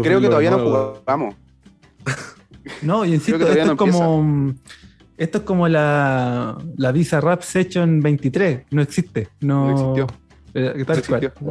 creo 0.00 0.20
que 0.20 0.26
todavía 0.28 0.50
no 0.50 0.58
jugamos. 0.60 1.34
No, 2.82 3.04
y 3.04 3.14
insisto, 3.14 3.48
esto 3.48 3.72
es 3.72 3.76
como... 3.76 4.54
Esto 5.16 5.38
es 5.38 5.44
como 5.44 5.68
la, 5.68 6.58
la 6.76 6.92
Visa 6.92 7.20
Rap 7.20 7.42
Session 7.42 8.00
23, 8.00 8.64
no 8.70 8.82
existe. 8.82 9.28
No, 9.40 9.66
no 9.66 9.72
existió. 9.72 10.23
Eh, 10.54 10.84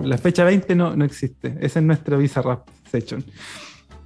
la 0.04 0.18
fecha 0.18 0.44
20 0.46 0.76
no, 0.76 0.96
no 0.96 1.06
existe. 1.06 1.58
Esa 1.60 1.80
es 1.80 1.86
nuestra 1.86 2.18
Visa 2.18 2.42
Rap 2.42 2.68
Session. 2.90 3.24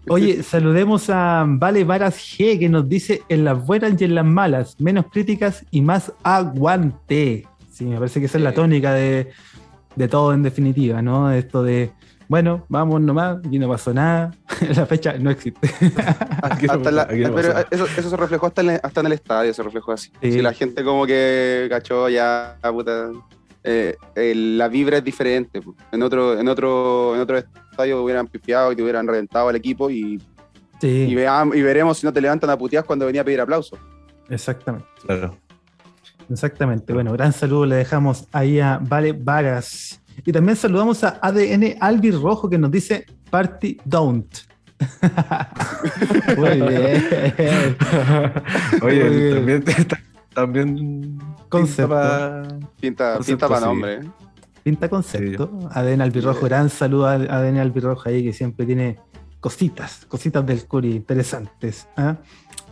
Oye, 0.09 0.41
saludemos 0.41 1.09
a 1.09 1.45
Vale 1.47 1.83
Varas 1.83 2.17
G 2.17 2.57
que 2.57 2.69
nos 2.69 2.87
dice 2.87 3.23
en 3.27 3.43
las 3.43 3.65
buenas 3.65 3.99
y 4.01 4.05
en 4.05 4.15
las 4.15 4.25
malas, 4.25 4.79
menos 4.79 5.05
críticas 5.11 5.65
y 5.69 5.81
más 5.81 6.13
aguante. 6.23 7.45
Sí, 7.71 7.85
me 7.85 7.97
parece 7.97 8.19
que 8.19 8.27
esa 8.27 8.37
es 8.37 8.43
la 8.43 8.53
tónica 8.53 8.93
de, 8.93 9.33
todo 10.09 10.33
en 10.33 10.43
definitiva, 10.43 11.01
¿no? 11.01 11.31
Esto 11.31 11.61
de, 11.61 11.91
bueno, 12.29 12.65
vamos 12.69 13.01
nomás 13.01 13.39
y 13.51 13.59
no 13.59 13.67
pasó 13.67 13.93
nada. 13.93 14.31
la 14.75 14.85
fecha 14.85 15.17
no 15.19 15.29
existe. 15.29 15.69
pero 15.79 17.65
eso, 17.69 17.87
se 17.87 18.17
reflejó 18.17 18.47
hasta 18.47 18.61
en, 18.61 18.69
hasta 18.81 19.01
en 19.01 19.05
el 19.07 19.13
estadio, 19.13 19.53
se 19.53 19.61
reflejó 19.61 19.91
así. 19.91 20.11
Si 20.21 20.41
la 20.41 20.53
gente 20.53 20.85
como 20.85 21.05
que 21.05 21.67
cachó 21.69 22.07
ya, 22.07 22.57
puta, 22.71 23.11
eh, 23.69 24.33
la 24.33 24.69
vibra 24.69 24.97
es 24.99 25.03
diferente. 25.03 25.59
En 25.91 26.01
otro, 26.01 26.39
en 26.39 26.47
otro, 26.47 27.15
en 27.15 27.21
otro 27.21 27.37
estadio 27.37 28.01
hubieran 28.01 28.27
pifiado 28.27 28.71
y 28.71 28.77
te 28.77 28.81
hubieran 28.81 29.05
reventado 29.05 29.49
al 29.49 29.57
equipo 29.57 29.89
y, 29.89 30.21
y, 30.81 31.15
veremos 31.15 31.97
si 31.97 32.05
no 32.05 32.13
te 32.13 32.21
levantan 32.21 32.49
a 32.49 32.57
putear 32.57 32.85
cuando 32.85 33.05
venía 33.05 33.21
a 33.21 33.25
pedir 33.25 33.41
aplauso. 33.41 33.77
Exactamente. 34.29 34.87
Claro. 35.05 35.37
Exactamente. 36.29 36.93
Bueno, 36.93 37.11
gran 37.11 37.33
saludo 37.33 37.65
le 37.65 37.75
dejamos 37.75 38.25
ahí 38.31 38.59
a 38.61 38.79
Vale 38.81 39.11
Vargas. 39.11 40.01
Y 40.25 40.31
también 40.31 40.55
saludamos 40.55 41.03
a 41.03 41.19
ADN 41.21 41.75
Albi 41.81 42.11
Rojo 42.11 42.49
que 42.49 42.57
nos 42.57 42.71
dice 42.71 43.05
Party 43.29 43.77
Don't. 43.83 44.33
Muy 46.37 46.61
bien. 46.61 47.07
Oye, 48.81 49.33
también, 49.33 49.63
también 50.37 51.17
concepto. 51.49 52.59
Pinta, 52.79 53.17
pinta 53.25 53.49
para 53.49 53.65
nombre. 53.65 54.01
Pinta 54.61 54.87
concepto. 54.87 55.49
Sí. 55.59 55.67
ADN 55.71 56.01
Albirrojo, 56.01 56.45
gran 56.45 56.69
saludo 56.69 57.07
a 57.07 57.13
ADN 57.13 57.57
Albirrojo 57.57 58.07
ahí 58.07 58.23
que 58.23 58.33
siempre 58.33 58.67
tiene 58.67 58.99
cositas, 59.39 60.05
cositas 60.05 60.45
del 60.45 60.67
Curi 60.67 60.91
interesantes. 60.91 61.87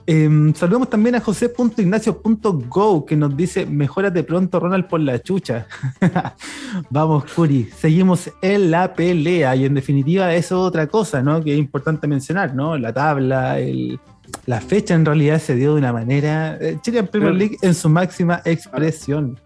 Em, 0.05 0.53
saludamos 0.53 0.91
también 0.91 1.15
a 1.15 1.21
josé.ignacio.go 1.21 3.03
que 3.03 3.15
nos 3.15 3.35
dice: 3.35 3.65
Mejórate 3.65 4.21
pronto, 4.21 4.59
Ronald, 4.59 4.85
por 4.87 4.99
la 4.99 5.17
chucha. 5.17 5.65
Vamos, 6.91 7.23
Curi, 7.33 7.63
seguimos 7.75 8.29
en 8.43 8.69
la 8.69 8.93
pelea 8.93 9.55
y 9.55 9.65
en 9.65 9.73
definitiva, 9.73 10.31
eso 10.35 10.55
es 10.61 10.67
otra 10.67 10.85
cosa, 10.85 11.23
¿no? 11.23 11.43
Que 11.43 11.53
es 11.53 11.57
importante 11.57 12.07
mencionar, 12.07 12.53
¿no? 12.53 12.77
La 12.77 12.93
tabla, 12.93 13.57
el, 13.59 13.99
la 14.45 14.61
fecha 14.61 14.93
en 14.93 15.05
realidad 15.05 15.39
se 15.39 15.55
dio 15.55 15.73
de 15.73 15.79
una 15.79 15.93
manera. 15.93 16.57
Eh, 16.59 16.77
Chile 16.81 16.99
en 16.99 17.07
Premier 17.07 17.33
League 17.33 17.57
en 17.61 17.73
su 17.73 17.89
máxima 17.89 18.41
expresión. 18.45 19.39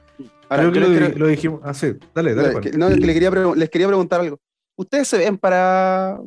Ahora, 0.50 0.72
Creo 0.72 1.12
que, 1.12 1.20
lo, 1.20 1.28
dijimos. 1.28 1.62
Ah, 1.64 1.74
sí. 1.74 1.94
Dale, 2.14 2.34
dale. 2.34 2.72
no, 2.78 2.90
les, 2.90 3.00
quería 3.00 3.30
les 3.30 3.70
quería 3.70 3.88
preguntar 3.88 4.22
algo. 4.22 4.40
¿Ustedes 4.76 5.08
se 5.08 5.18
ven 5.18 5.38
para. 5.38 6.20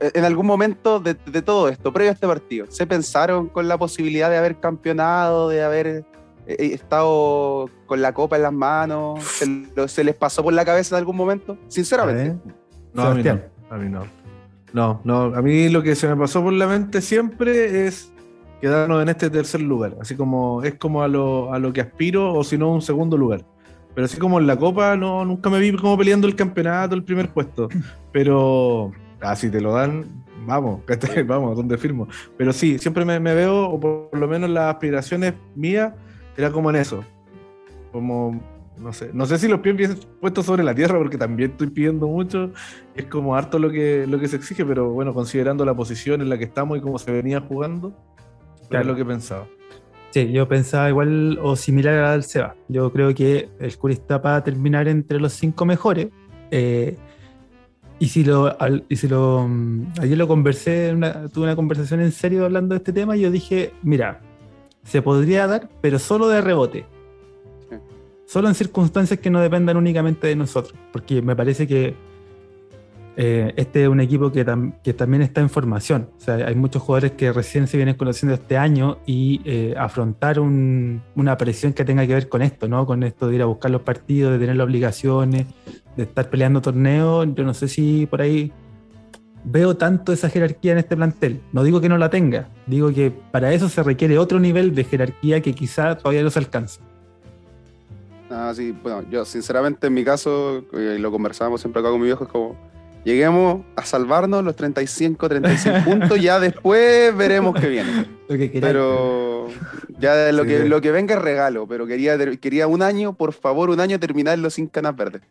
Eh, 0.00 0.12
en 0.14 0.24
algún 0.24 0.46
momento 0.46 1.00
de, 1.00 1.14
todo 1.14 1.68
esto, 1.68 1.92
previo 1.92 2.10
a 2.10 2.14
este 2.14 2.26
partido, 2.26 2.66
¿se 2.68 2.86
pensaron 2.86 3.48
con 3.48 3.68
la 3.68 3.76
posibilidad 3.76 4.30
de 4.30 4.36
haber 4.36 4.58
campeonado, 4.58 5.48
de 5.48 5.62
haber 5.62 5.86
eh, 6.46 6.70
estado 6.72 7.68
con 7.86 8.00
la 8.00 8.14
copa 8.14 8.36
en 8.36 8.42
las 8.42 8.52
manos? 8.52 9.20
¿Se, 9.88 10.04
les 10.04 10.14
pasó 10.14 10.42
por 10.42 10.52
la 10.52 10.64
cabeza 10.64 10.94
en 10.94 11.00
algún 11.00 11.16
momento? 11.16 11.58
Sinceramente. 11.68 12.36
No, 12.94 13.02
a 13.02 13.14
mí 13.14 13.22
no. 13.22 13.40
A 13.70 13.76
mí 13.76 13.88
no. 13.88 14.17
No, 14.72 15.00
no, 15.04 15.34
a 15.34 15.42
mí 15.42 15.68
lo 15.68 15.82
que 15.82 15.94
se 15.94 16.08
me 16.08 16.16
pasó 16.16 16.42
por 16.42 16.52
la 16.52 16.66
mente 16.66 17.00
siempre 17.00 17.86
es 17.86 18.12
quedarnos 18.60 19.02
en 19.02 19.08
este 19.08 19.30
tercer 19.30 19.60
lugar, 19.60 19.96
así 20.00 20.14
como 20.14 20.62
es 20.62 20.74
como 20.74 21.02
a 21.02 21.08
lo, 21.08 21.52
a 21.52 21.58
lo 21.58 21.72
que 21.72 21.80
aspiro 21.80 22.34
o 22.34 22.44
si 22.44 22.58
no 22.58 22.72
un 22.72 22.82
segundo 22.82 23.16
lugar. 23.16 23.44
Pero 23.94 24.04
así 24.04 24.18
como 24.18 24.38
en 24.38 24.46
la 24.46 24.56
Copa, 24.56 24.96
no, 24.96 25.24
nunca 25.24 25.50
me 25.50 25.58
vi 25.58 25.72
como 25.72 25.96
peleando 25.96 26.28
el 26.28 26.36
campeonato, 26.36 26.94
el 26.94 27.02
primer 27.02 27.30
puesto. 27.30 27.68
Pero 28.12 28.92
así 29.20 29.48
ah, 29.48 29.50
te 29.50 29.60
lo 29.60 29.72
dan, 29.72 30.04
vamos, 30.46 30.82
vamos, 31.26 31.56
donde 31.56 31.78
firmo. 31.78 32.06
Pero 32.36 32.52
sí, 32.52 32.78
siempre 32.78 33.04
me, 33.04 33.18
me, 33.18 33.34
veo, 33.34 33.68
o 33.68 33.80
por 33.80 34.16
lo 34.16 34.28
menos 34.28 34.50
las 34.50 34.74
aspiraciones 34.74 35.34
mías, 35.56 35.92
era 36.36 36.52
como 36.52 36.70
en 36.70 36.76
eso. 36.76 37.02
Como 37.90 38.40
no 38.80 38.92
sé. 38.92 39.10
No 39.12 39.26
sé 39.26 39.38
si 39.38 39.48
los 39.48 39.60
pies 39.60 39.76
bien 39.76 39.98
puestos 40.20 40.46
sobre 40.46 40.62
la 40.62 40.74
tierra, 40.74 40.98
porque 40.98 41.18
también 41.18 41.52
estoy 41.52 41.68
pidiendo 41.68 42.06
mucho. 42.06 42.52
Es 42.94 43.06
como 43.06 43.36
harto 43.36 43.58
lo 43.58 43.70
que, 43.70 44.06
lo 44.06 44.18
que 44.18 44.28
se 44.28 44.36
exige, 44.36 44.64
pero 44.64 44.90
bueno, 44.90 45.14
considerando 45.14 45.64
la 45.64 45.74
posición 45.74 46.20
en 46.20 46.28
la 46.28 46.38
que 46.38 46.44
estamos 46.44 46.78
y 46.78 46.80
cómo 46.80 46.98
se 46.98 47.12
venía 47.12 47.40
jugando, 47.40 47.92
claro. 48.68 48.82
es 48.82 48.86
lo 48.88 48.96
que 48.96 49.04
pensaba. 49.04 49.46
Sí, 50.10 50.32
yo 50.32 50.48
pensaba 50.48 50.88
igual 50.88 51.38
o 51.42 51.54
similar 51.56 51.94
al 51.94 52.24
Seba. 52.24 52.56
Yo 52.68 52.92
creo 52.92 53.14
que 53.14 53.50
el 53.60 53.76
Curi 53.76 53.94
está 53.94 54.22
para 54.22 54.42
terminar 54.42 54.88
entre 54.88 55.20
los 55.20 55.34
cinco 55.34 55.66
mejores. 55.66 56.08
Eh, 56.50 56.96
y 57.98 58.08
si 58.08 58.24
lo, 58.24 58.56
y 58.88 58.96
si 58.96 59.08
lo 59.08 59.46
mm, 59.48 59.94
ayer 60.00 60.16
lo 60.16 60.28
conversé, 60.28 60.94
tuve 61.32 61.44
una 61.44 61.56
conversación 61.56 62.00
en 62.00 62.12
serio 62.12 62.44
hablando 62.44 62.74
de 62.74 62.78
este 62.78 62.92
tema, 62.92 63.16
y 63.16 63.20
yo 63.20 63.30
dije, 63.30 63.72
mira, 63.82 64.20
se 64.84 65.02
podría 65.02 65.46
dar, 65.46 65.68
pero 65.80 65.98
solo 65.98 66.28
de 66.28 66.40
rebote. 66.40 66.86
Solo 68.28 68.48
en 68.48 68.54
circunstancias 68.54 69.20
que 69.20 69.30
no 69.30 69.40
dependan 69.40 69.78
únicamente 69.78 70.26
de 70.26 70.36
nosotros. 70.36 70.78
Porque 70.92 71.22
me 71.22 71.34
parece 71.34 71.66
que 71.66 71.94
eh, 73.16 73.54
este 73.56 73.84
es 73.84 73.88
un 73.88 74.00
equipo 74.00 74.30
que, 74.30 74.44
también 74.44 75.22
está 75.22 75.40
en 75.40 75.48
formación. 75.48 76.10
O 76.18 76.20
sea, 76.20 76.34
hay 76.34 76.54
muchos 76.54 76.82
jugadores 76.82 77.12
que 77.12 77.32
recién 77.32 77.66
se 77.66 77.78
vienen 77.78 77.94
conociendo 77.94 78.34
este 78.34 78.58
año 78.58 78.98
y 79.06 79.40
eh, 79.46 79.74
afrontar 79.78 80.40
una 80.40 81.38
presión 81.38 81.72
que 81.72 81.86
tenga 81.86 82.06
que 82.06 82.12
ver 82.12 82.28
con 82.28 82.42
esto, 82.42 82.68
¿no? 82.68 82.84
Con 82.84 83.02
esto 83.02 83.28
de 83.28 83.36
ir 83.36 83.40
a 83.40 83.46
buscar 83.46 83.70
los 83.70 83.80
partidos, 83.80 84.32
de 84.32 84.38
tener 84.38 84.56
las 84.56 84.66
obligaciones, 84.66 85.46
de 85.96 86.02
estar 86.02 86.28
peleando 86.28 86.60
torneos. 86.60 87.26
Yo 87.34 87.44
no 87.44 87.54
sé 87.54 87.66
si 87.66 88.04
por 88.04 88.20
ahí 88.20 88.52
veo 89.42 89.78
tanto 89.78 90.12
esa 90.12 90.28
jerarquía 90.28 90.72
en 90.72 90.78
este 90.78 90.96
plantel. 90.96 91.40
No 91.54 91.64
digo 91.64 91.80
que 91.80 91.88
no 91.88 91.96
la 91.96 92.10
tenga, 92.10 92.50
digo 92.66 92.92
que 92.92 93.10
para 93.10 93.54
eso 93.54 93.70
se 93.70 93.82
requiere 93.82 94.18
otro 94.18 94.38
nivel 94.38 94.74
de 94.74 94.84
jerarquía 94.84 95.40
que 95.40 95.54
quizá 95.54 95.96
todavía 95.96 96.22
no 96.22 96.28
se 96.28 96.40
alcanza. 96.40 96.82
Ah, 98.30 98.52
sí, 98.54 98.76
bueno, 98.82 99.04
yo 99.10 99.24
sinceramente 99.24 99.86
en 99.86 99.94
mi 99.94 100.04
caso, 100.04 100.64
y 100.72 100.98
lo 100.98 101.10
conversábamos 101.10 101.60
siempre 101.60 101.80
acá 101.80 101.90
con 101.90 102.00
mi 102.00 102.06
viejo, 102.06 102.24
es 102.24 102.30
como 102.30 102.56
Lleguemos 103.04 103.64
a 103.76 103.84
salvarnos 103.84 104.44
los 104.44 104.56
35, 104.56 105.28
36 105.28 105.74
puntos, 105.84 106.20
ya 106.20 106.38
después 106.38 107.16
veremos 107.16 107.58
qué 107.58 107.68
viene. 107.68 108.06
pero 108.60 109.48
ya 109.98 110.30
lo, 110.32 110.44
que, 110.44 110.68
lo 110.68 110.80
que 110.80 110.90
venga 110.90 111.14
es 111.14 111.22
regalo, 111.22 111.66
pero 111.66 111.86
quería, 111.86 112.18
quería 112.36 112.66
un 112.66 112.82
año, 112.82 113.14
por 113.14 113.32
favor, 113.32 113.70
un 113.70 113.80
año 113.80 113.98
terminarlo 113.98 114.50
sin 114.50 114.66
canas 114.66 114.94
verdes. 114.94 115.22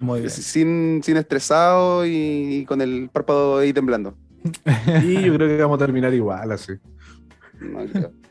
Muy 0.00 0.20
bien. 0.20 0.30
Sin, 0.30 1.00
sin 1.02 1.16
estresado 1.16 2.04
y, 2.04 2.66
con 2.66 2.80
el 2.80 3.08
párpado 3.10 3.58
ahí 3.58 3.72
temblando. 3.72 4.14
Y 5.02 5.22
yo 5.22 5.34
creo 5.34 5.48
que 5.48 5.62
vamos 5.62 5.76
a 5.80 5.86
terminar 5.86 6.12
igual, 6.12 6.52
así. 6.52 6.74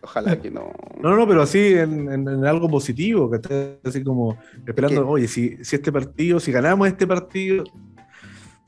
Ojalá 0.02 0.40
que 0.40 0.52
no. 0.52 0.72
No, 1.02 1.16
no, 1.16 1.28
pero 1.28 1.42
así 1.42 1.74
en, 1.74 2.46
algo 2.46 2.70
positivo, 2.70 3.30
que 3.30 3.38
esté 3.38 3.80
así 3.84 4.04
como 4.04 4.38
esperando, 4.66 5.08
oye, 5.08 5.28
si, 5.28 5.64
si 5.64 5.76
este 5.76 5.92
partido, 5.92 6.40
si 6.40 6.52
ganamos 6.52 6.88
este 6.88 7.06
partido, 7.06 7.64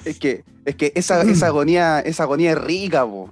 es 0.05 0.17
que, 0.19 0.43
es 0.65 0.75
que 0.75 0.91
esa, 0.95 1.21
esa 1.23 1.47
agonía, 1.47 1.99
esa 1.99 2.23
agonía 2.23 2.51
es 2.51 2.61
rica, 2.61 3.05
po. 3.05 3.29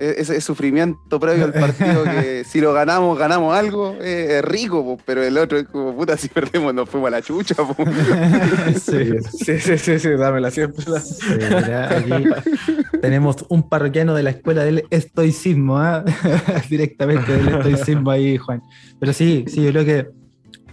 E, 0.00 0.14
ese, 0.18 0.40
sufrimiento 0.40 1.20
previo 1.20 1.44
al 1.44 1.52
partido 1.52 2.04
que 2.04 2.42
si 2.48 2.60
lo 2.60 2.72
ganamos, 2.72 3.18
ganamos 3.18 3.54
algo, 3.54 3.96
es, 4.00 4.42
rico, 4.42 4.82
po. 4.82 4.98
pero 5.04 5.22
el 5.22 5.36
otro 5.36 5.58
es 5.58 5.66
como 5.66 5.94
puta, 5.94 6.16
si 6.16 6.28
perdemos 6.28 6.72
nos 6.72 6.88
fuimos 6.88 7.08
a 7.08 7.10
la 7.10 7.22
chucha, 7.22 7.54
po. 7.54 7.76
sí, 8.80 9.58
sí, 9.58 9.78
sí, 9.78 9.98
sí, 9.98 10.08
dámela 10.08 10.50
siempre. 10.50 10.84
aquí 10.90 12.24
tenemos 13.02 13.44
un 13.48 13.68
parroquiano 13.68 14.14
de 14.14 14.22
la 14.22 14.30
escuela 14.30 14.64
del 14.64 14.84
estoicismo, 14.88 15.82
¿eh? 15.84 16.02
directamente 16.70 17.32
del 17.32 17.48
estoicismo 17.48 18.10
ahí, 18.10 18.38
Juan. 18.38 18.62
Pero 18.98 19.12
sí, 19.12 19.44
sí, 19.48 19.62
yo 19.62 19.70
creo 19.70 19.84
que 19.84 20.19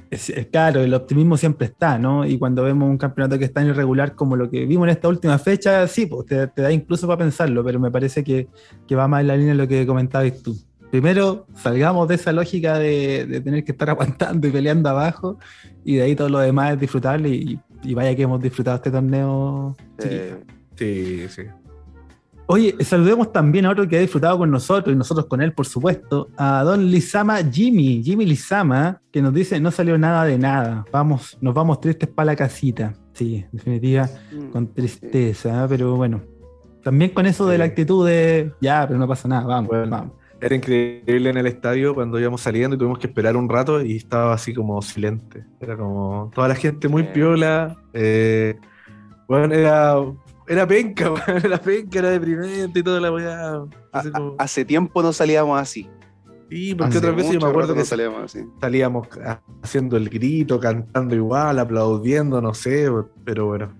es, 0.09 0.31
claro, 0.51 0.81
el 0.81 0.93
optimismo 0.93 1.37
siempre 1.37 1.67
está, 1.67 1.97
¿no? 1.97 2.25
Y 2.25 2.37
cuando 2.37 2.63
vemos 2.63 2.89
un 2.89 2.97
campeonato 2.97 3.37
que 3.37 3.45
está 3.45 3.61
tan 3.61 3.69
irregular 3.69 4.15
como 4.15 4.35
lo 4.35 4.49
que 4.49 4.65
vimos 4.65 4.85
en 4.87 4.91
esta 4.91 5.07
última 5.07 5.37
fecha, 5.37 5.87
sí, 5.87 6.05
pues 6.05 6.25
te, 6.27 6.61
da 6.61 6.71
incluso 6.71 7.07
para 7.07 7.19
pensarlo, 7.19 7.63
pero 7.63 7.79
me 7.79 7.91
parece 7.91 8.23
que, 8.23 8.47
va 8.95 9.07
más 9.07 9.21
en 9.21 9.27
la 9.27 9.35
línea 9.35 9.53
de 9.53 9.57
lo 9.57 9.67
que 9.67 9.85
comentabas 9.85 10.41
tú. 10.41 10.55
Primero, 10.91 11.45
salgamos 11.55 12.07
de 12.07 12.15
esa 12.15 12.31
lógica 12.31 12.79
de, 12.79 13.41
tener 13.43 13.63
que 13.63 13.71
estar 13.71 13.89
aguantando 13.91 14.47
y 14.47 14.51
peleando 14.51 14.89
abajo, 14.89 15.37
y 15.83 15.95
de 15.95 16.03
ahí 16.03 16.15
todo 16.15 16.29
lo 16.29 16.39
demás 16.39 16.73
es 16.73 16.79
disfrutable, 16.79 17.29
y, 17.29 17.59
vaya 17.93 18.15
que 18.15 18.23
hemos 18.23 18.41
disfrutado 18.41 18.77
este 18.77 18.91
torneo. 18.91 19.75
sí, 20.75 21.27
sí. 21.29 21.43
Oye, 22.49 22.75
saludemos 22.79 23.33
también 23.33 23.65
a 23.65 23.71
otro 23.71 23.85
que 23.89 23.97
ha 23.97 23.99
disfrutado 23.99 24.37
con 24.37 24.49
nosotros 24.49 24.95
y 24.95 24.97
nosotros 24.97 25.25
con 25.25 25.41
él, 25.41 25.51
por 25.51 25.65
supuesto, 25.65 26.29
a 26.37 26.63
don 26.63 26.89
Lizama 26.89 27.43
Jimmy, 27.43 28.01
Jimmy 28.01 28.25
Lizama, 28.25 29.01
que 29.11 29.21
nos 29.21 29.33
dice 29.33 29.59
no 29.59 29.69
salió 29.69 29.97
nada 29.97 30.23
de 30.23 30.37
nada. 30.37 30.85
Vamos, 30.89 31.37
nos 31.41 31.53
vamos 31.53 31.81
tristes 31.81 32.07
para 32.07 32.27
la 32.27 32.35
casita. 32.37 32.93
Sí, 33.11 33.43
en 33.43 33.49
definitiva, 33.51 34.09
con 34.53 34.73
tristeza, 34.73 35.65
pero 35.67 35.97
bueno. 35.97 36.21
También 36.83 37.11
con 37.11 37.25
eso 37.25 37.45
de 37.47 37.57
la 37.57 37.65
actitud 37.65 38.07
de 38.07 38.53
ya, 38.61 38.85
pero 38.87 38.97
no 38.97 39.09
pasa 39.09 39.27
nada, 39.27 39.45
vamos, 39.45 39.69
vamos. 39.89 40.13
Era 40.39 40.55
increíble 40.55 41.29
en 41.29 41.37
el 41.37 41.47
estadio 41.47 41.93
cuando 41.93 42.17
íbamos 42.17 42.39
saliendo 42.39 42.75
y 42.75 42.79
tuvimos 42.79 42.99
que 42.99 43.07
esperar 43.07 43.35
un 43.35 43.49
rato 43.49 43.81
y 43.81 43.97
estaba 43.97 44.33
así 44.33 44.53
como 44.53 44.81
silente. 44.81 45.43
Era 45.59 45.75
como 45.75 46.31
toda 46.33 46.47
la 46.47 46.55
gente 46.55 46.87
muy 46.87 47.03
piola. 47.03 47.75
Eh, 47.91 48.55
bueno, 49.27 49.53
era 49.53 49.95
era 50.47 50.65
penca, 50.65 51.13
era 51.43 51.59
penca, 51.59 51.99
era 51.99 52.09
deprimente 52.09 52.79
y 52.79 52.83
toda 52.83 52.99
la 52.99 53.11
weá. 53.11 53.63
Hace 54.37 54.65
tiempo 54.65 55.01
no 55.03 55.11
salíamos 55.11 55.59
así. 55.59 55.89
Sí, 56.49 56.75
porque 56.75 56.97
otras 56.97 57.15
veces 57.15 57.33
yo 57.33 57.39
me 57.41 57.47
acuerdo 57.47 57.75
que 57.75 57.83
salíamos 57.83 58.23
así. 58.23 58.39
Salíamos 58.61 59.07
haciendo 59.61 59.97
el 59.97 60.09
grito, 60.09 60.59
cantando 60.59 61.13
igual, 61.13 61.59
aplaudiendo, 61.59 62.41
no 62.41 62.53
sé, 62.53 62.89
pero 63.25 63.47
bueno. 63.47 63.73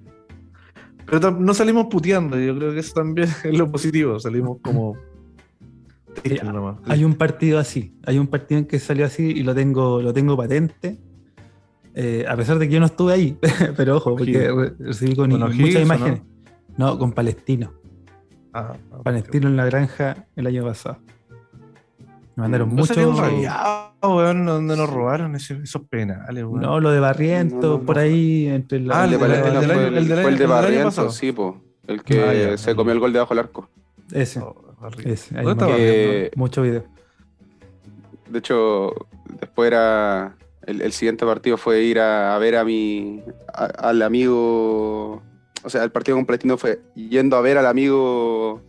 Pero 1.05 1.31
no 1.31 1.53
salimos 1.53 1.87
puteando, 1.89 2.37
yo 2.37 2.57
creo 2.57 2.73
que 2.73 2.79
eso 2.79 2.93
también 2.93 3.29
es 3.43 3.57
lo 3.57 3.71
positivo, 3.71 4.19
salimos 4.19 4.57
como... 4.61 4.97
hay 6.85 7.03
un 7.05 7.13
partido 7.15 7.59
así, 7.59 7.95
hay 8.05 8.17
un 8.17 8.27
partido 8.27 8.59
en 8.59 8.65
que 8.65 8.79
salió 8.79 9.05
así 9.05 9.23
y 9.23 9.43
lo 9.43 9.55
tengo, 9.55 10.01
lo 10.01 10.11
tengo 10.11 10.35
patente. 10.35 10.97
Eh, 11.93 12.25
a 12.27 12.35
pesar 12.35 12.59
de 12.59 12.67
que 12.67 12.73
yo 12.73 12.79
no 12.79 12.87
estuve 12.87 13.13
ahí, 13.13 13.37
pero 13.77 13.97
ojo, 13.97 14.15
porque 14.15 14.51
recibí 14.79 15.15
con 15.15 15.29
muchas 15.29 15.81
imágenes. 15.81 16.21
No, 16.21 16.36
con 16.77 17.11
Palestino. 17.11 17.73
Ah, 18.53 18.73
ah 18.91 19.03
Palestino 19.03 19.47
en 19.47 19.57
la 19.57 19.65
granja 19.65 20.27
el 20.35 20.47
año 20.47 20.63
pasado. 20.63 20.99
Me 22.35 22.43
mandaron 22.43 22.69
mucho. 22.69 22.93
donde 22.93 24.77
nos 24.77 24.89
robaron 24.89 25.35
esos 25.35 25.81
penales, 25.89 26.43
weón. 26.43 26.61
No, 26.61 26.79
lo 26.79 26.91
de 26.91 26.99
Barriento, 26.99 27.81
por 27.81 27.97
ahí, 27.97 28.47
entre 28.47 28.79
la. 28.79 29.01
Ah, 29.01 29.05
el 29.05 29.11
de 29.11 29.19
Palestino 29.19 29.61
fue 29.61 29.87
el, 29.87 30.37
de 30.37 30.45
Barriento, 30.45 31.09
sí, 31.09 31.31
po. 31.31 31.61
El 31.87 32.03
que 32.03 32.51
ah, 32.53 32.57
se 32.57 32.75
comió 32.75 32.93
el 32.93 32.99
gol 32.99 33.11
debajo 33.11 33.33
del 33.33 33.39
arco. 33.39 33.69
Ese. 34.11 34.39
Oh, 34.39 34.55
ese. 35.03 35.37
Ahí 35.39 36.29
mucho 36.35 36.61
video. 36.61 36.83
De 38.29 38.39
hecho, 38.39 38.93
después 39.39 39.67
era. 39.67 40.35
El, 40.61 40.91
siguiente 40.91 41.25
partido 41.25 41.55
fue 41.57 41.81
ir 41.81 41.99
a, 41.99 42.37
ver 42.37 42.57
a 42.57 42.65
mi. 42.65 43.23
al 43.53 44.01
amigo 44.01 45.23
o 45.67 45.69
sea, 45.69 45.83
el 45.83 45.91
partido 45.91 46.15
completino 46.15 46.57
fue 46.57 46.79
yendo 46.95 47.35
a 47.35 47.41
ver 47.41 47.57
al 47.57 47.65
amigo 47.65 48.61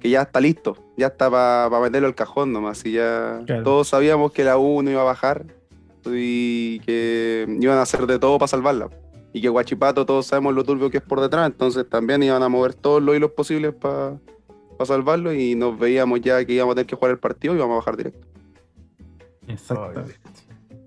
que 0.00 0.08
ya 0.08 0.22
está 0.22 0.40
listo, 0.40 0.74
ya 0.96 1.08
está 1.08 1.30
para 1.30 1.80
meterlo 1.80 2.08
al 2.08 2.14
cajón 2.14 2.50
nomás. 2.50 2.84
Y 2.86 2.92
ya 2.92 3.42
todos 3.62 3.88
sabíamos 3.88 4.32
que 4.32 4.42
la 4.42 4.56
U 4.56 4.82
no 4.82 4.90
iba 4.90 5.02
a 5.02 5.04
bajar 5.04 5.44
y 6.06 6.80
que 6.80 7.44
iban 7.60 7.76
a 7.76 7.82
hacer 7.82 8.06
de 8.06 8.18
todo 8.18 8.38
para 8.38 8.48
salvarla. 8.48 8.88
Y 9.34 9.42
que 9.42 9.50
Guachipato, 9.50 10.06
todos 10.06 10.26
sabemos 10.26 10.54
lo 10.54 10.64
turbio 10.64 10.90
que 10.90 10.96
es 10.96 11.02
por 11.02 11.20
detrás, 11.20 11.46
entonces 11.46 11.86
también 11.86 12.22
iban 12.22 12.42
a 12.42 12.48
mover 12.48 12.72
todos 12.72 13.02
los 13.02 13.14
hilos 13.14 13.32
posibles 13.32 13.74
para 13.74 14.18
salvarlo 14.82 15.34
y 15.34 15.54
nos 15.54 15.78
veíamos 15.78 16.22
ya 16.22 16.42
que 16.42 16.54
íbamos 16.54 16.72
a 16.72 16.76
tener 16.76 16.86
que 16.86 16.96
jugar 16.96 17.10
el 17.10 17.18
partido 17.18 17.52
y 17.52 17.58
íbamos 17.58 17.74
a 17.74 17.76
bajar 17.76 17.98
directo. 17.98 18.26
Exactamente. 19.46 20.18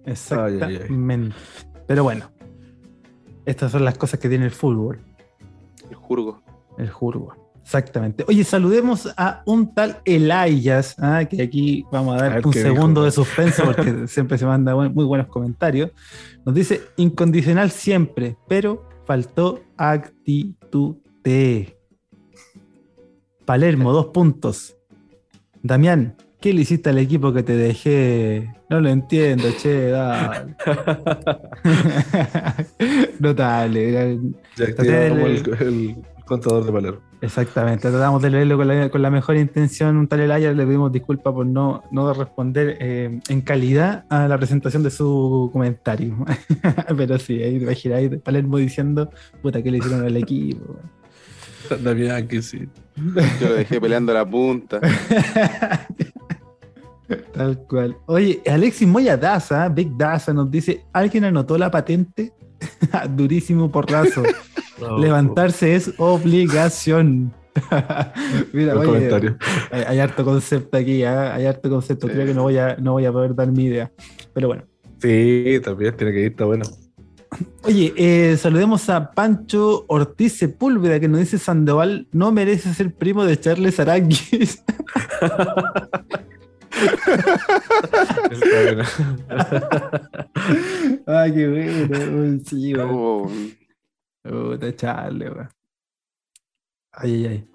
Exactamente. 0.07 1.35
Pero 1.85 2.03
bueno, 2.03 2.31
estas 3.45 3.71
son 3.71 3.85
las 3.85 3.99
cosas 3.99 4.19
que 4.19 4.29
tiene 4.29 4.45
el 4.45 4.51
fútbol. 4.51 4.99
Jurgo. 6.03 6.41
El 6.77 6.89
Jurgo. 6.89 7.33
Exactamente. 7.63 8.25
Oye, 8.27 8.43
saludemos 8.43 9.13
a 9.15 9.41
un 9.45 9.73
tal 9.73 10.01
Elayas, 10.03 10.95
¿ah? 10.99 11.23
que 11.23 11.41
aquí 11.41 11.85
vamos 11.91 12.21
a 12.21 12.29
dar 12.29 12.45
un 12.45 12.53
segundo 12.53 13.03
de 13.03 13.11
suspenso 13.11 13.63
porque 13.65 14.07
siempre 14.07 14.37
se 14.37 14.45
manda 14.45 14.75
muy 14.75 15.05
buenos 15.05 15.27
comentarios. 15.27 15.91
Nos 16.45 16.53
dice 16.53 16.81
incondicional 16.97 17.71
siempre, 17.71 18.35
pero 18.47 18.85
faltó 19.05 19.61
actitud. 19.77 20.97
Palermo, 23.45 23.93
dos 23.93 24.07
puntos. 24.07 24.75
Damián, 25.61 26.17
¿qué 26.43 26.51
le 26.51 26.63
hiciste 26.63 26.89
al 26.89 26.97
equipo 26.97 27.31
que 27.31 27.41
te 27.41 27.55
dejé? 27.55 28.53
No 28.69 28.81
lo 28.81 28.89
entiendo, 28.89 29.45
che, 29.57 29.87
dale. 29.87 30.55
Notable. 33.19 34.19
Ya 34.57 34.65
el, 35.05 35.95
contador 36.25 36.65
de 36.65 36.71
Palermo. 36.73 36.99
Exactamente, 37.21 37.89
tratamos 37.89 38.21
de 38.21 38.29
leerlo 38.29 38.57
con 38.57 39.01
la, 39.01 39.09
mejor 39.09 39.37
intención. 39.37 39.95
Un 39.95 40.09
tal 40.09 40.19
Elaya 40.19 40.51
le 40.51 40.65
pedimos 40.65 40.91
disculpas 40.91 41.33
por 41.33 41.45
no, 41.45 41.81
no 41.91 42.13
responder 42.13 42.75
eh, 42.81 43.21
en 43.29 43.41
calidad 43.41 44.03
a 44.09 44.27
la 44.27 44.37
presentación 44.37 44.83
de 44.83 44.91
su 44.91 45.49
comentario. 45.53 46.25
Pero 46.97 47.19
sí, 47.19 47.41
ahí 47.41 47.57
te 47.57 47.63
imagináis 47.63 48.11
Palermo 48.21 48.57
diciendo, 48.57 49.09
puta, 49.41 49.63
¿qué 49.63 49.71
le 49.71 49.77
hicieron 49.77 50.05
al 50.05 50.17
equipo? 50.17 50.77
También 51.83 52.27
que 52.27 52.41
sí. 52.41 52.67
Yo 53.39 53.47
lo 53.47 53.55
dejé 53.55 53.79
peleando 53.79 54.13
la 54.13 54.29
punta. 54.29 54.81
Tal 57.33 57.57
cual. 57.67 57.97
Oye, 58.05 58.41
Alexis 58.45 58.87
Moya 58.87 59.17
Daza, 59.17 59.67
Big 59.69 59.95
Daza, 59.97 60.33
nos 60.33 60.49
dice: 60.49 60.85
¿Alguien 60.93 61.25
anotó 61.25 61.57
la 61.57 61.71
patente? 61.71 62.33
Durísimo 63.15 63.71
porrazo. 63.71 64.23
Levantarse 64.99 65.75
es 65.75 65.93
obligación. 65.97 67.33
Mira, 68.53 68.75
oye, 68.75 69.35
hay, 69.71 69.99
harto 69.99 70.25
concepto 70.25 70.75
aquí, 70.77 71.03
¿eh? 71.03 71.07
hay 71.07 71.45
harto 71.45 71.69
concepto. 71.69 72.07
Creo 72.07 72.25
que 72.25 72.33
no 72.33 72.43
voy, 72.43 72.57
a, 72.57 72.75
no 72.77 72.93
voy 72.93 73.05
a 73.05 73.11
poder 73.11 73.35
dar 73.35 73.51
mi 73.51 73.65
idea. 73.65 73.91
Pero 74.33 74.47
bueno. 74.47 74.63
Sí, 74.99 75.59
también 75.63 75.95
tiene 75.95 76.13
que 76.13 76.19
ir, 76.21 76.31
está 76.31 76.45
bueno. 76.45 76.65
Oye, 77.63 77.93
eh, 77.95 78.37
saludemos 78.37 78.89
a 78.89 79.11
Pancho 79.11 79.85
Ortiz 79.87 80.33
Sepúlveda 80.33 80.99
que 80.99 81.07
nos 81.07 81.19
dice 81.19 81.37
Sandoval 81.37 82.07
no 82.11 82.31
merece 82.31 82.73
ser 82.73 82.93
primo 82.93 83.25
de 83.25 83.39
Charles 83.39 83.79
Aranguis. 83.79 84.63
Ay, 91.05 91.33
qué 91.33 91.47
bueno. 91.47 92.39
Sí, 92.45 92.73
oh. 92.75 93.29
Puta, 94.23 94.75
chale, 94.75 95.31
Ay, 96.91 97.13
ay, 97.13 97.25
ay. 97.25 97.47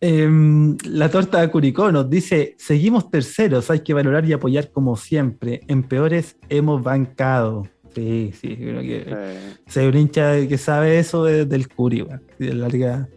Em, 0.00 0.76
la 0.84 1.08
torta 1.08 1.40
de 1.40 1.50
Curicó 1.50 1.92
nos 1.92 2.10
dice: 2.10 2.56
Seguimos 2.58 3.08
terceros, 3.10 3.70
hay 3.70 3.80
que 3.80 3.94
valorar 3.94 4.24
y 4.24 4.32
apoyar 4.32 4.72
como 4.72 4.96
siempre. 4.96 5.60
En 5.68 5.84
peores 5.84 6.36
hemos 6.48 6.82
bancado. 6.82 7.68
Sí, 7.94 8.32
sí, 8.40 8.56
creo 8.56 8.80
que 8.80 9.56
se 9.66 9.86
un 9.86 9.96
hincha 9.96 10.48
que 10.48 10.58
sabe 10.58 10.98
eso 10.98 11.22
del 11.24 11.68
Curi, 11.68 12.04
de 12.38 12.54
larga. 12.54 13.08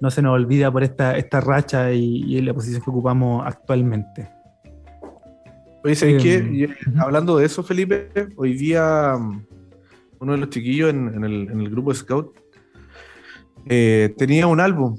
No 0.00 0.10
se 0.10 0.22
nos 0.22 0.34
olvida 0.34 0.70
por 0.70 0.82
esta, 0.82 1.16
esta 1.16 1.40
racha 1.40 1.92
y, 1.92 2.40
la 2.40 2.54
posición 2.54 2.82
que 2.82 2.90
ocupamos 2.90 3.44
actualmente. 3.46 4.30
Oye, 5.84 5.94
¿sabes 5.94 6.22
qué? 6.22 6.36
Em, 6.36 7.00
hablando 7.00 7.36
de 7.38 7.46
eso, 7.46 7.62
Felipe, 7.62 8.10
hoy 8.36 8.54
día 8.54 9.16
uno 10.20 10.32
de 10.32 10.38
los 10.38 10.50
chiquillos 10.50 10.90
en, 10.90 11.24
el, 11.24 11.70
grupo 11.70 11.94
Scout, 11.94 12.36
eh, 13.66 14.14
tenía 14.16 14.46
un 14.46 14.60
álbum, 14.60 14.96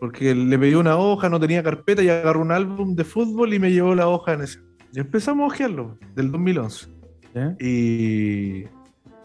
porque 0.00 0.34
le 0.34 0.58
pidió 0.58 0.80
una 0.80 0.96
hoja, 0.96 1.28
no 1.28 1.40
tenía 1.40 1.62
carpeta 1.62 2.02
y 2.02 2.08
agarró 2.08 2.40
un 2.40 2.52
álbum 2.52 2.94
de 2.94 3.04
fútbol 3.04 3.54
y 3.54 3.58
me 3.58 3.70
llevó 3.70 3.94
la 3.94 4.08
hoja 4.08 4.34
en 4.34 4.42
ese. 4.42 4.60
Y 4.92 5.00
empezamos 5.00 5.44
a 5.44 5.54
ojearlo, 5.54 5.98
del 6.14 6.30
2011. 6.30 6.88
Y, 7.60 8.64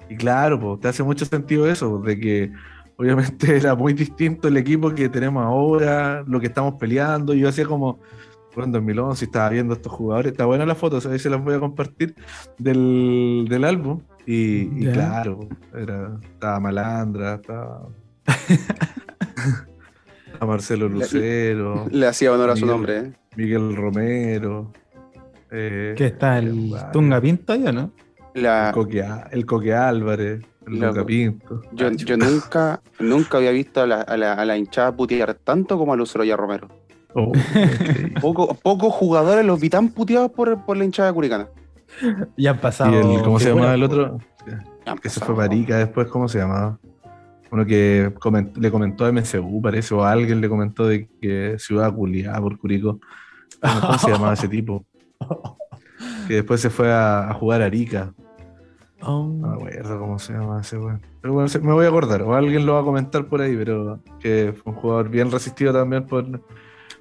y, 0.09 0.15
claro, 0.17 0.59
pues, 0.59 0.79
te 0.79 0.87
hace 0.87 1.03
mucho 1.03 1.25
sentido 1.25 1.69
eso, 1.69 1.99
de 1.99 2.17
que 2.17 2.51
obviamente 2.97 3.37
era 3.57 3.75
muy 3.75 3.93
distinto 3.93 4.47
el 4.47 4.57
equipo 4.57 4.93
que 4.93 5.09
tenemos 5.09 5.43
ahora, 5.43 6.23
lo 6.27 6.39
que 6.39 6.47
estamos 6.47 6.75
peleando. 6.75 7.33
Y 7.33 7.39
yo 7.39 7.49
hacía 7.49 7.65
como, 7.65 7.99
en 8.55 8.71
2011 8.71 9.25
estaba 9.25 9.49
viendo 9.49 9.73
estos 9.73 9.91
jugadores, 9.91 10.31
está 10.31 10.45
buena 10.45 10.65
la 10.65 10.75
foto, 10.75 10.97
a 10.97 11.07
ver 11.07 11.19
se 11.19 11.29
las 11.29 11.43
voy 11.43 11.53
a 11.53 11.59
compartir 11.59 12.15
del, 12.57 13.45
del 13.49 13.63
álbum. 13.63 14.01
Y, 14.25 14.85
claro, 14.91 15.47
era, 15.73 16.19
estaba 16.21 16.59
Malandra, 16.59 17.35
estaba. 17.35 17.87
a 20.39 20.45
Marcelo 20.45 20.89
Lucero. 20.89 21.85
Le, 21.89 22.07
hacía 22.07 22.33
honor 22.33 22.49
a 22.49 22.55
su 22.57 22.65
nombre, 22.65 22.97
¿eh? 22.97 23.13
Miguel 23.37 23.75
Romero. 23.75 24.73
Eh, 25.49 25.93
¿Qué 25.95 26.07
está 26.07 26.39
el 26.39 26.73
Tunga 26.91 27.21
Pinto 27.21 27.53
ahí 27.53 27.65
o 27.67 27.71
no? 27.71 27.91
El, 28.33 29.45
Coque, 29.45 29.73
Álvarez, 29.73 30.43
Pinto. 31.05 31.61
Yo, 31.71 31.91
yo 31.91 32.17
nunca, 32.17 32.81
nunca 32.99 33.37
había 33.37 33.51
visto 33.51 33.81
a 33.81 33.87
la, 33.87 34.01
a 34.01 34.45
la, 34.45 34.57
hinchada 34.57 34.95
putear 34.95 35.33
tanto 35.35 35.77
como 35.77 35.93
a 35.93 35.95
Lucero 35.95 36.23
y 36.23 36.31
a 36.31 36.37
Romero. 36.37 36.67
Oh, 37.13 37.31
Pocos 38.21 38.93
jugadores 38.93 39.45
los 39.45 39.59
vi 39.59 39.69
tan 39.69 39.89
puteados 39.89 40.31
por, 40.31 40.65
por 40.65 40.77
la 40.77 40.85
hinchada 40.85 41.11
curicana. 41.13 41.47
Ya 42.37 42.51
han 42.51 42.59
pasado. 42.59 43.13
¿Y 43.13 43.23
cómo 43.23 43.39
se 43.39 43.49
llamaba 43.49 43.73
el 43.73 43.83
otro? 43.83 44.19
Que 45.01 45.09
se 45.09 45.19
fue 45.19 45.35
Marica 45.35 45.77
después, 45.77 46.07
¿cómo 46.07 46.27
se 46.27 46.39
llamaba? 46.39 46.79
Uno 47.51 47.65
que 47.65 48.11
le 48.55 48.71
comentó 48.71 49.05
a 49.05 49.11
MCU, 49.11 49.61
parece, 49.61 49.93
o 49.93 50.03
alguien 50.03 50.41
le 50.41 50.49
comentó 50.49 50.85
de 50.85 51.07
que 51.21 51.55
Ciudad 51.59 51.93
Culiada 51.93 52.41
por 52.41 52.57
Curico. 52.57 52.99
¿Cómo 53.61 53.97
se 53.97 54.11
llamaba 54.11 54.33
ese 54.33 54.47
tipo? 54.49 54.85
Que 56.27 56.35
después 56.35 56.61
se 56.61 56.69
fue 56.69 56.91
a, 56.91 57.33
jugar 57.39 57.61
a 57.61 57.65
Arica. 57.65 58.13
Oh. 59.01 59.27
No 59.27 59.47
me 59.47 59.53
acuerdo 59.55 59.99
cómo 59.99 60.19
se 60.19 60.33
llama 60.33 60.61
ese 60.61 60.77
weón. 60.77 61.01
Pero 61.21 61.33
bueno, 61.33 61.49
me 61.61 61.73
voy 61.73 61.85
a 61.85 61.89
acordar, 61.89 62.21
o 62.23 62.35
alguien 62.35 62.65
lo 62.65 62.73
va 62.73 62.81
a 62.81 62.83
comentar 62.83 63.25
por 63.27 63.41
ahí, 63.41 63.55
pero 63.55 63.99
que 64.19 64.53
fue 64.53 64.73
un 64.73 64.79
jugador 64.79 65.09
bien 65.09 65.31
resistido 65.31 65.73
también 65.73 66.05
por, 66.05 66.25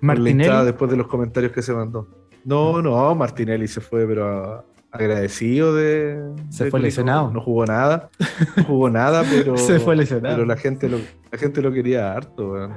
Martinelli. 0.00 0.64
después 0.64 0.90
de 0.90 0.96
los 0.96 1.06
comentarios 1.06 1.52
que 1.52 1.62
se 1.62 1.72
mandó. 1.72 2.08
No, 2.44 2.80
no, 2.82 3.14
Martinelli 3.14 3.66
se 3.66 3.80
fue, 3.80 4.06
pero 4.06 4.64
agradecido 4.90 5.74
de. 5.74 6.20
Se 6.50 6.70
fue 6.70 6.80
lesionado. 6.80 7.30
No 7.30 7.40
jugó 7.40 7.66
nada. 7.66 8.10
No 8.56 8.64
jugó 8.64 8.90
nada, 8.90 9.24
pero. 9.30 9.56
se 9.56 9.80
fue 9.80 9.96
lesionado. 9.96 10.36
Pero 10.36 10.46
la 10.46 10.56
gente 10.56 10.88
lo, 10.88 10.98
la 11.30 11.38
gente 11.38 11.62
lo 11.62 11.72
quería 11.72 12.12
harto, 12.12 12.70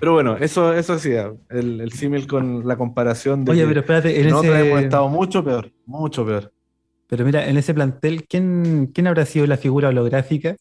Pero 0.00 0.12
bueno, 0.12 0.36
eso, 0.36 0.74
eso 0.74 0.94
hacía, 0.94 1.32
el, 1.48 1.80
el 1.80 1.92
símil 1.92 2.26
con 2.26 2.66
la 2.66 2.76
comparación 2.76 3.44
de. 3.44 3.52
Oye, 3.52 3.66
pero 3.66 3.80
espérate, 3.80 4.20
en 4.20 4.26
ese... 4.26 4.68
hemos 4.68 4.82
estado 4.82 5.08
mucho 5.08 5.42
peor, 5.44 5.70
mucho 5.86 6.26
peor. 6.26 6.52
Pero 7.14 7.26
mira, 7.26 7.48
en 7.48 7.56
ese 7.56 7.72
plantel, 7.72 8.26
¿quién, 8.26 8.90
quién 8.92 9.06
habrá 9.06 9.24
sido 9.24 9.46
la 9.46 9.56
figura 9.56 9.90
holográfica? 9.90 10.56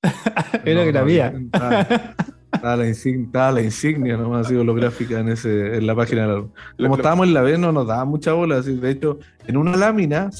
Era 0.64 0.84
que 0.84 0.92
la 0.92 1.00
había. 1.00 1.34
Estaba 2.52 2.76
la, 2.76 2.88
insignia, 2.88 3.50
la 3.50 3.62
insignia 3.62 4.16
nomás 4.16 4.46
así 4.46 4.56
holográfica 4.56 5.20
en, 5.20 5.28
ese, 5.28 5.76
en 5.76 5.86
la 5.86 5.94
página 5.94 6.44
Como 6.78 6.96
estábamos 6.96 7.26
en 7.26 7.34
la 7.34 7.42
B, 7.42 7.58
no 7.58 7.72
nos 7.72 7.86
daba 7.86 8.04
mucha 8.06 8.32
bola. 8.32 8.62
de 8.62 8.90
hecho, 8.90 9.18
en 9.46 9.56
una 9.56 9.76
lámina, 9.76 10.30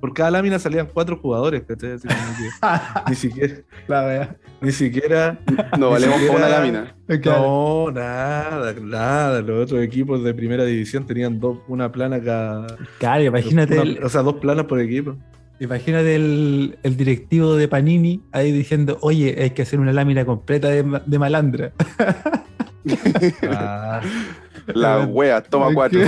por 0.00 0.12
cada 0.14 0.32
lámina 0.32 0.58
salían 0.58 0.88
cuatro 0.92 1.16
jugadores, 1.16 1.62
ni 3.08 3.14
siquiera. 3.14 3.54
La 3.86 4.36
Ni 4.60 4.72
siquiera. 4.72 5.38
No 5.78 5.90
valemos 5.90 6.20
por 6.22 6.36
una 6.36 6.48
lámina. 6.48 6.96
No, 7.24 7.90
nada, 7.92 8.74
nada. 8.80 9.40
Los 9.40 9.64
otros 9.64 9.82
equipos 9.82 10.24
de 10.24 10.34
primera 10.34 10.64
división 10.64 11.06
tenían 11.06 11.38
dos, 11.38 11.58
una 11.68 11.92
plana 11.92 12.20
cada. 12.20 12.66
Claro, 12.98 13.24
imagínate. 13.24 14.00
O 14.02 14.08
sea, 14.08 14.22
dos 14.22 14.36
planas 14.36 14.66
por 14.66 14.80
equipo. 14.80 15.16
Imagínate 15.64 16.14
el, 16.14 16.76
directivo 16.82 17.56
de 17.56 17.68
Panini 17.68 18.20
ahí 18.32 18.52
diciendo, 18.52 18.98
oye, 19.00 19.34
hay 19.40 19.50
que 19.50 19.62
hacer 19.62 19.80
una 19.80 19.94
lámina 19.94 20.26
completa 20.26 20.68
de, 20.68 21.18
malandra. 21.18 21.72
Ah. 23.48 24.02
la 24.66 25.06
wea, 25.06 25.42
toma 25.42 25.72
cuatro. 25.72 26.00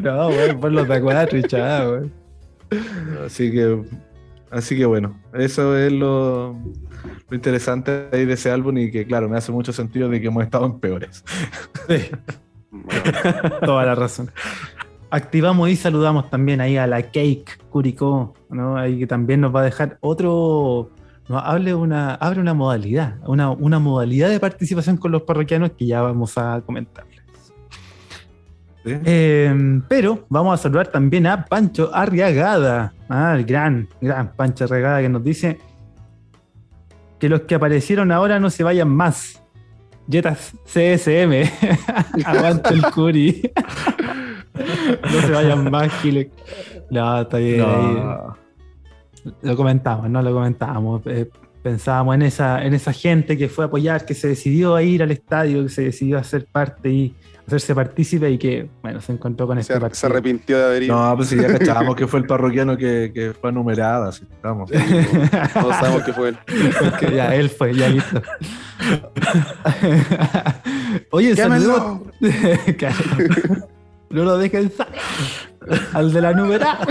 no, 0.00 0.30
por 0.60 0.70
los 0.70 0.86
de 0.86 1.00
cuatro 1.00 1.38
y 1.38 1.42
chao, 1.42 2.08
Así 3.26 3.50
que, 3.50 3.82
así 4.52 4.76
que 4.76 4.84
bueno, 4.86 5.20
eso 5.34 5.76
es 5.76 5.92
lo, 5.92 6.56
interesante 7.32 8.06
ahí 8.12 8.26
de 8.26 8.34
ese 8.34 8.52
álbum 8.52 8.78
y 8.78 8.92
que 8.92 9.04
claro, 9.04 9.28
me 9.28 9.36
hace 9.36 9.50
mucho 9.50 9.72
sentido 9.72 10.08
de 10.08 10.20
que 10.20 10.28
hemos 10.28 10.44
estado 10.44 10.66
en 10.66 10.78
peores. 10.78 11.24
Sí. 11.88 12.10
toda 13.64 13.84
la 13.84 13.96
razón 13.96 14.30
activamos 15.12 15.68
y 15.68 15.76
saludamos 15.76 16.30
también 16.30 16.62
ahí 16.62 16.78
a 16.78 16.86
la 16.86 17.02
Cake 17.02 17.58
Curicó, 17.68 18.34
¿no? 18.48 18.78
Ahí 18.78 18.98
que 18.98 19.06
también 19.06 19.42
nos 19.42 19.54
va 19.54 19.60
a 19.60 19.64
dejar 19.64 19.98
otro, 20.00 20.90
nos 21.28 21.42
hable 21.44 21.74
una, 21.74 22.14
abre 22.14 22.40
una 22.40 22.54
modalidad, 22.54 23.18
una, 23.26 23.50
una 23.50 23.78
modalidad 23.78 24.30
de 24.30 24.40
participación 24.40 24.96
con 24.96 25.12
los 25.12 25.22
parroquianos 25.22 25.72
que 25.72 25.84
ya 25.86 26.00
vamos 26.00 26.38
a 26.38 26.62
comentarles. 26.64 27.20
Em, 28.84 29.82
pero 29.86 30.24
vamos 30.30 30.58
a 30.58 30.62
saludar 30.62 30.88
también 30.88 31.26
a 31.26 31.44
Pancho 31.44 31.94
Arriagada, 31.94 32.94
ah, 33.10 33.34
el 33.36 33.44
gran, 33.44 33.88
gran 34.00 34.32
Pancho 34.32 34.64
Arriagada 34.64 35.02
que 35.02 35.08
nos 35.10 35.22
dice 35.22 35.58
que 37.20 37.28
los 37.28 37.42
que 37.42 37.54
aparecieron 37.54 38.10
ahora 38.10 38.40
no 38.40 38.48
se 38.48 38.64
vayan 38.64 38.88
más. 38.88 39.42
Jetas 40.10 40.54
CSM, 40.64 41.44
aguanta 42.24 42.70
el 42.70 42.82
Curi. 42.82 43.52
no 45.02 45.20
se 45.20 45.30
vayan 45.30 45.70
más, 45.70 45.92
Gile. 46.00 46.30
No, 46.90 47.22
está 47.22 47.38
bien. 47.38 47.64
Lo 49.42 49.56
comentamos, 49.56 50.10
no 50.10 50.22
lo 50.22 50.32
comentábamos. 50.32 51.02
Eh, 51.06 51.28
pensábamos 51.62 52.16
en 52.16 52.22
esa, 52.22 52.64
en 52.64 52.74
esa 52.74 52.92
gente 52.92 53.38
que 53.38 53.48
fue 53.48 53.64
a 53.64 53.68
apoyar, 53.68 54.04
que 54.04 54.14
se 54.14 54.28
decidió 54.28 54.74
a 54.74 54.82
ir 54.82 55.02
al 55.02 55.10
estadio, 55.10 55.62
que 55.62 55.68
se 55.68 55.82
decidió 55.82 56.18
a 56.18 56.24
ser 56.24 56.46
parte 56.46 56.90
y 56.90 57.14
hacerse 57.46 57.74
partícipe 57.74 58.30
y 58.30 58.38
que, 58.38 58.68
bueno, 58.82 59.00
se 59.00 59.12
encontró 59.12 59.46
con 59.46 59.58
este 59.58 59.74
partido. 59.74 59.94
Se 59.94 60.06
arrepintió 60.06 60.58
de 60.58 60.64
haber 60.64 60.82
ido. 60.84 60.96
No, 60.96 61.16
pues 61.16 61.28
si 61.28 61.36
ya 61.36 61.46
cachábamos 61.58 61.96
que 61.96 62.06
fue 62.06 62.20
el 62.20 62.26
parroquiano 62.26 62.76
que, 62.76 63.10
que 63.14 63.32
fue 63.32 63.52
numerada, 63.52 64.08
así 64.08 64.24
estamos. 64.30 64.70
Todos 65.52 65.76
sabemos 65.76 66.02
que 66.02 66.12
fue 66.12 66.28
él. 66.30 66.38
ya, 67.14 67.34
él 67.34 67.50
fue, 67.50 67.74
ya 67.74 67.88
listo. 67.88 68.22
Oye, 71.10 71.36
saludemos. 71.36 72.02
No 74.12 74.24
lo 74.24 74.38
dejen 74.38 74.70
salir. 74.70 75.00
Al 75.92 76.12
de 76.12 76.20
la 76.20 76.32
numerada. 76.32 76.86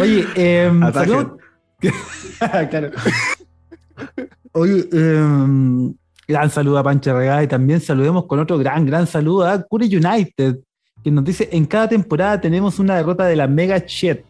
Oye, 0.00 0.26
eh, 0.34 0.70
claro. 2.70 2.90
Oye, 4.52 4.88
eh, 4.92 5.94
Gran 6.28 6.50
saludo 6.50 6.78
a 6.78 6.82
Pancha 6.82 7.12
Regada 7.12 7.44
y 7.44 7.46
también 7.46 7.80
saludemos 7.80 8.24
con 8.24 8.40
otro 8.40 8.58
gran, 8.58 8.84
gran 8.84 9.06
saludo 9.06 9.46
a 9.46 9.62
Curry 9.62 9.96
United, 9.96 10.58
que 11.04 11.10
nos 11.12 11.24
dice, 11.24 11.48
en 11.52 11.66
cada 11.66 11.88
temporada 11.88 12.40
tenemos 12.40 12.80
una 12.80 12.96
derrota 12.96 13.26
de 13.26 13.36
la 13.36 13.46
Mega 13.46 13.84
Chet. 13.84 14.24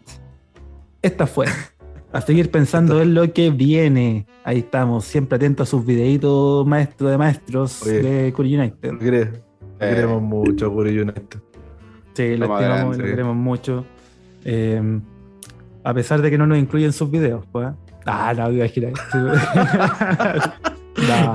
Esta 1.01 1.27
fue. 1.27 1.47
A 2.13 2.21
seguir 2.21 2.51
pensando 2.51 3.01
en 3.01 3.15
lo 3.15 3.33
que 3.33 3.51
viene. 3.51 4.27
Ahí 4.45 4.59
estamos, 4.59 5.07
siempre 5.07 5.37
atentos 5.37 5.69
a 5.69 5.71
sus 5.71 5.87
videitos 5.87 6.67
maestro 6.67 7.09
de 7.09 7.17
maestros 7.17 7.83
de 7.85 8.33
Curry 8.37 8.57
United. 8.57 9.46
Lo, 9.79 9.89
queremos 9.89 10.23
mucho, 10.23 10.75
Curry 10.75 11.01
United. 11.01 11.41
Sí, 12.15 12.37
lo, 12.37 12.47
lo 12.47 12.97
queremos 12.97 13.37
mucho. 13.37 13.85
Eh, 14.45 15.01
a 15.85 15.95
pesar 15.95 16.23
de 16.23 16.31
que 16.31 16.39
no 16.39 16.47
nos 16.47 16.59
incluyen 16.59 16.93
sus 16.93 17.11
videos, 17.11 17.45
pues. 17.53 17.69
Ah, 18.07 18.33
no, 18.37 18.51
girar. 18.69 18.93
No. 20.97 21.35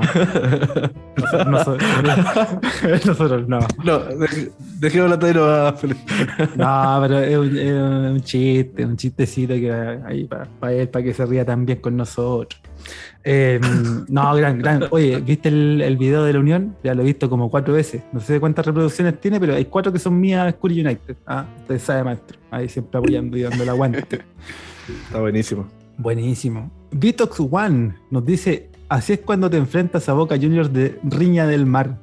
Nosotros, 3.06 3.48
no. 3.48 3.60
No, 3.84 4.00
dejemos 4.80 5.10
la 5.10 5.18
tarea 5.18 5.68
a 5.68 5.74
No, 6.56 7.00
pero 7.02 7.18
es 7.20 7.38
un, 7.38 8.20
chiste, 8.22 8.84
un 8.84 8.96
chistecito 8.96 9.54
que 9.54 9.72
ahí 9.72 10.24
para 10.24 10.72
él, 10.72 10.88
para 10.88 11.04
que 11.04 11.14
se 11.14 11.24
ría 11.26 11.44
también 11.44 11.80
con 11.80 11.96
nosotros. 11.96 12.60
Em, 13.24 13.60
no, 14.08 14.34
gran, 14.34 14.58
gran. 14.58 14.84
Oye, 14.90 15.20
¿viste 15.20 15.48
el, 15.48 15.80
el, 15.80 15.96
video 15.96 16.24
de 16.24 16.32
la 16.32 16.40
Unión? 16.40 16.76
Ya 16.82 16.94
lo 16.94 17.02
he 17.02 17.04
visto 17.04 17.30
como 17.30 17.50
cuatro 17.50 17.74
veces. 17.74 18.02
No 18.12 18.20
sé 18.20 18.40
cuántas 18.40 18.66
reproducciones 18.66 19.20
tiene, 19.20 19.38
pero 19.38 19.54
hay 19.54 19.64
cuatro 19.66 19.92
que 19.92 19.98
son 19.98 20.18
mías 20.20 20.54
Curry 20.60 20.80
United. 20.80 21.16
Ah, 21.26 21.46
usted 21.60 21.78
sabe, 21.78 22.04
maestro. 22.04 22.38
Ahí 22.50 22.68
siempre 22.68 22.98
apoyando 22.98 23.36
y 23.36 23.42
dando 23.42 23.62
el 23.62 23.68
aguante. 23.68 24.24
Está 25.06 25.20
buenísimo. 25.20 25.68
Buenísimo. 25.98 26.70
Vitox 26.90 27.40
One 27.40 27.94
nos 28.10 28.26
dice: 28.26 28.70
Así 28.88 29.14
es 29.14 29.20
cuando 29.20 29.48
te 29.48 29.56
enfrentas 29.56 30.08
a 30.08 30.14
Boca 30.14 30.36
Juniors 30.36 30.72
de 30.72 30.98
Riña 31.04 31.46
del 31.46 31.66
Mar. 31.66 31.96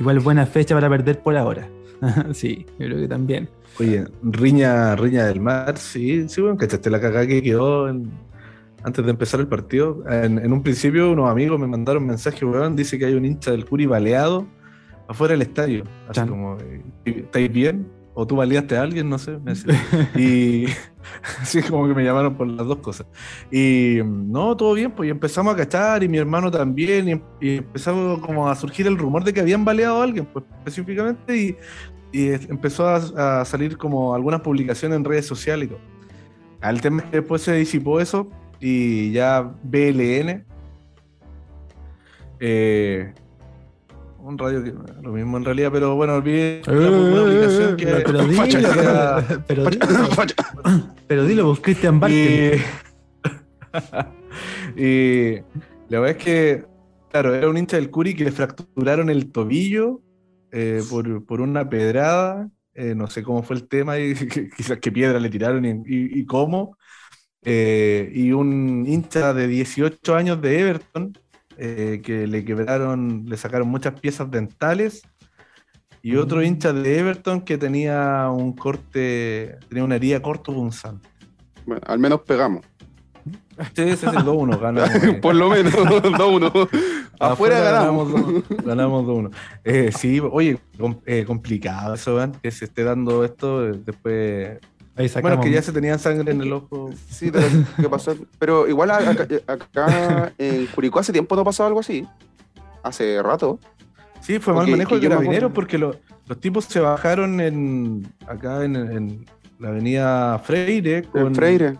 Igual 0.00 0.18
buena 0.20 0.46
fecha 0.46 0.74
para 0.74 0.88
perder 0.88 1.20
por 1.20 1.36
ahora. 1.36 1.68
sí, 2.32 2.66
yo 2.78 2.86
creo 2.86 2.98
que 2.98 3.08
también. 3.08 3.48
Oye, 3.78 4.04
Riña, 4.22 4.94
Riña 4.96 5.26
del 5.26 5.40
Mar, 5.40 5.78
sí, 5.78 6.28
sí, 6.28 6.40
bueno, 6.40 6.56
cachaste 6.56 6.90
la 6.90 7.00
cagada 7.00 7.26
que 7.26 7.42
quedó 7.42 7.88
antes 8.84 9.04
de 9.04 9.10
empezar 9.10 9.40
el 9.40 9.48
partido. 9.48 10.04
En, 10.08 10.52
un 10.52 10.62
principio, 10.62 11.10
unos 11.10 11.30
amigos 11.30 11.58
me 11.58 11.66
mandaron 11.66 12.02
un 12.02 12.10
mensaje, 12.10 12.44
weón, 12.44 12.76
dice 12.76 12.98
que 12.98 13.06
hay 13.06 13.14
un 13.14 13.24
hincha 13.24 13.50
del 13.50 13.64
Curi 13.64 13.86
baleado 13.86 14.46
afuera 15.08 15.32
del 15.32 15.42
estadio. 15.42 15.84
Así 16.08 16.20
como, 16.20 16.56
eh, 16.58 16.82
¿estáis 17.04 17.52
bien? 17.52 17.86
o 18.14 18.26
tú 18.26 18.36
valíaste 18.36 18.76
a 18.76 18.82
alguien, 18.82 19.10
no 19.10 19.18
sé. 19.18 19.38
y 20.16 20.66
así 21.42 21.62
como 21.62 21.86
que 21.88 21.94
me 21.94 22.04
llamaron 22.04 22.36
por 22.36 22.46
las 22.46 22.66
dos 22.66 22.78
cosas. 22.78 23.06
Y 23.50 23.98
no, 24.04 24.56
todo 24.56 24.74
bien, 24.74 24.92
pues 24.92 25.10
empezamos 25.10 25.52
a 25.52 25.56
cachar 25.56 26.02
y 26.02 26.08
mi 26.08 26.18
hermano 26.18 26.50
también, 26.50 27.22
y, 27.40 27.56
empezamos 27.56 28.20
como 28.20 28.48
a 28.48 28.54
surgir 28.54 28.86
el 28.86 28.96
rumor 28.96 29.24
de 29.24 29.32
que 29.32 29.40
habían 29.40 29.64
baleado 29.64 30.00
a 30.00 30.04
alguien, 30.04 30.26
pues 30.26 30.44
específicamente, 30.58 31.36
y, 31.36 31.56
y 32.12 32.28
empezó 32.28 32.88
a, 32.88 33.44
salir 33.44 33.76
como 33.76 34.14
algunas 34.14 34.40
publicaciones 34.40 34.96
en 34.96 35.04
redes 35.04 35.26
sociales 35.26 35.66
y 35.66 35.68
todo. 35.70 35.80
Al 36.60 36.80
tema 36.80 37.02
es 37.02 37.10
que 37.10 37.16
después 37.18 37.42
se 37.42 37.54
disipó 37.56 38.00
eso 38.00 38.30
y 38.60 39.12
ya 39.12 39.42
BLN 39.62 40.44
eh, 42.40 43.12
un 44.18 44.38
radio 44.38 44.64
que 44.64 44.72
lo 45.02 45.12
mismo 45.12 45.36
en 45.36 45.44
realidad, 45.44 45.70
pero 45.70 45.96
bueno, 45.96 46.14
olvidé 46.14 46.62
una, 46.66 46.90
una 46.90 47.22
aplicación 47.22 47.76
que. 47.76 47.86
Pero, 47.86 48.04
pero 48.06 48.26
dilo, 48.26 48.68
pero, 49.46 49.70
dilo, 49.70 49.84
pero 51.06 51.24
dilo, 51.26 51.44
vos, 51.44 51.60
Christian 51.60 52.00
Barker. 52.00 52.58
Y, 54.76 54.82
y 54.82 55.34
la 55.88 56.00
verdad 56.00 56.16
es 56.18 56.24
que, 56.24 56.64
claro, 57.10 57.34
era 57.34 57.48
un 57.48 57.58
hincha 57.58 57.76
del 57.76 57.90
Curi 57.90 58.14
que 58.14 58.24
le 58.24 58.32
fracturaron 58.32 59.10
el 59.10 59.30
tobillo 59.30 60.00
eh, 60.52 60.82
por, 60.88 61.24
por, 61.26 61.42
una 61.42 61.68
pedrada. 61.68 62.48
Eh, 62.74 62.94
no 62.94 63.08
sé 63.08 63.22
cómo 63.22 63.42
fue 63.42 63.56
el 63.56 63.68
tema, 63.68 63.98
y, 63.98 64.14
quizás 64.56 64.78
qué 64.78 64.90
piedra 64.90 65.20
le 65.20 65.28
tiraron 65.28 65.64
y, 65.64 65.82
y 65.86 66.24
cómo. 66.24 66.76
Eh, 67.44 68.10
y 68.14 68.32
un 68.32 68.84
hincha 68.86 69.34
de 69.34 69.46
18 69.46 70.14
años 70.14 70.40
de 70.40 70.60
Everton 70.60 71.18
eh, 71.56 72.00
que 72.02 72.26
le 72.26 72.44
quebraron, 72.44 73.24
le 73.26 73.36
sacaron 73.36 73.68
muchas 73.68 73.98
piezas 74.00 74.30
dentales. 74.30 75.02
Y 76.02 76.16
otro 76.16 76.40
mm. 76.40 76.44
hincha 76.44 76.72
de 76.72 76.98
Everton 76.98 77.40
que 77.42 77.56
tenía 77.56 78.28
un 78.30 78.54
corte, 78.54 79.58
tenía 79.68 79.84
una 79.84 79.96
herida 79.96 80.20
corto 80.20 80.52
punzante. 80.52 81.08
Bueno, 81.66 81.82
al 81.86 81.98
menos 81.98 82.20
pegamos. 82.22 82.64
Sí, 83.74 83.82
ese 83.82 83.92
es 83.92 84.02
el 84.12 84.24
2-1, 84.24 84.60
ganamos. 84.60 84.90
Por 85.22 85.34
lo 85.34 85.48
menos, 85.48 85.72
2-1. 85.74 86.68
Afuera, 87.20 87.60
ganamos. 87.60 88.12
Ganamos 88.64 89.06
2-1. 89.06 89.30
Eh, 89.64 89.90
sí, 89.96 90.20
oye, 90.20 90.58
eh, 91.06 91.24
complicado 91.24 91.94
eso, 91.94 92.18
que 92.42 92.50
se 92.50 92.66
esté 92.66 92.84
dando 92.84 93.24
esto. 93.24 93.62
Después 93.62 94.58
bueno, 95.20 95.40
que 95.40 95.50
ya 95.50 95.62
se 95.62 95.72
tenían 95.72 95.98
sangre 95.98 96.32
en 96.32 96.40
el 96.40 96.52
ojo. 96.52 96.90
Sí, 97.10 97.30
pero 97.30 97.46
¿qué 97.76 97.88
pasó? 97.88 98.16
Pero 98.38 98.68
igual 98.68 98.90
acá, 98.90 100.32
en 100.38 100.66
Curicó 100.66 101.00
hace 101.00 101.12
tiempo 101.12 101.34
no 101.34 101.44
pasó 101.44 101.66
algo 101.66 101.80
así. 101.80 102.06
Hace 102.82 103.22
rato. 103.22 103.58
Sí, 104.20 104.38
fue 104.38 104.54
mal 104.54 104.68
manejo 104.68 104.98
de 104.98 105.08
carabineros 105.08 105.52
porque 105.52 105.78
los 105.78 105.96
tipos 106.40 106.64
se 106.66 106.80
bajaron 106.80 107.40
en 107.40 108.06
acá 108.26 108.64
en, 108.64 109.26
la 109.58 109.68
avenida 109.68 110.38
Freire. 110.38 111.02
Con, 111.04 111.34
Freire. 111.34 111.76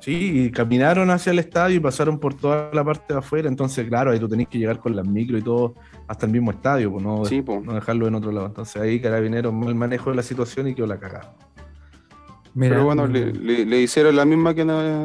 Sí, 0.00 0.44
y 0.44 0.50
caminaron 0.50 1.10
hacia 1.10 1.32
el 1.32 1.38
estadio 1.38 1.76
y 1.76 1.80
pasaron 1.80 2.18
por 2.18 2.34
toda 2.34 2.70
la 2.72 2.82
parte 2.82 3.12
de 3.12 3.18
afuera. 3.18 3.48
Entonces, 3.48 3.86
claro, 3.86 4.10
ahí 4.10 4.18
tú 4.18 4.28
tenés 4.28 4.48
que 4.48 4.58
llegar 4.58 4.78
con 4.78 4.96
las 4.96 5.06
micro 5.06 5.36
y 5.36 5.42
todo 5.42 5.74
hasta 6.08 6.26
el 6.26 6.32
mismo 6.32 6.50
estadio, 6.50 6.90
pues 6.90 7.04
no, 7.04 7.22
no 7.62 7.74
dejarlo 7.74 8.08
en 8.08 8.14
otro 8.14 8.32
lado. 8.32 8.46
Entonces 8.46 8.80
ahí 8.80 9.00
carabineros 9.00 9.52
mal 9.52 9.74
manejo 9.74 10.10
de 10.10 10.16
la 10.16 10.22
situación 10.22 10.68
y 10.68 10.74
quedó 10.74 10.86
la 10.86 10.98
cagada. 10.98 11.34
Pero 12.58 12.84
bueno, 12.84 13.06
le, 13.06 13.80
hicieron 13.80 14.16
la 14.16 14.24
misma 14.24 14.54
que, 14.54 14.64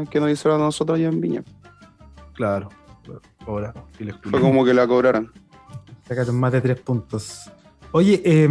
que 0.09 0.19
nos 0.19 0.31
hicieron 0.31 0.61
a 0.61 0.65
nosotros 0.65 0.97
allá 0.97 1.09
en 1.09 1.21
Viña. 1.21 1.43
Claro, 2.33 2.69
ahora. 3.45 3.73
Fue 4.23 4.41
como 4.41 4.65
que 4.65 4.73
la 4.73 4.87
cobraron. 4.87 5.31
Sacaron 6.07 6.39
más 6.39 6.51
de 6.51 6.61
tres 6.61 6.79
puntos. 6.79 7.51
Oye, 7.91 8.21
eh, 8.25 8.43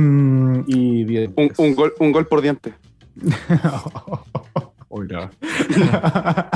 y 0.67 1.27
un, 1.27 1.53
un, 1.59 1.75
gol, 1.75 1.93
un 1.99 2.13
gol 2.13 2.27
por 2.27 2.41
diente. 2.41 2.75
Oiga. 4.97 5.31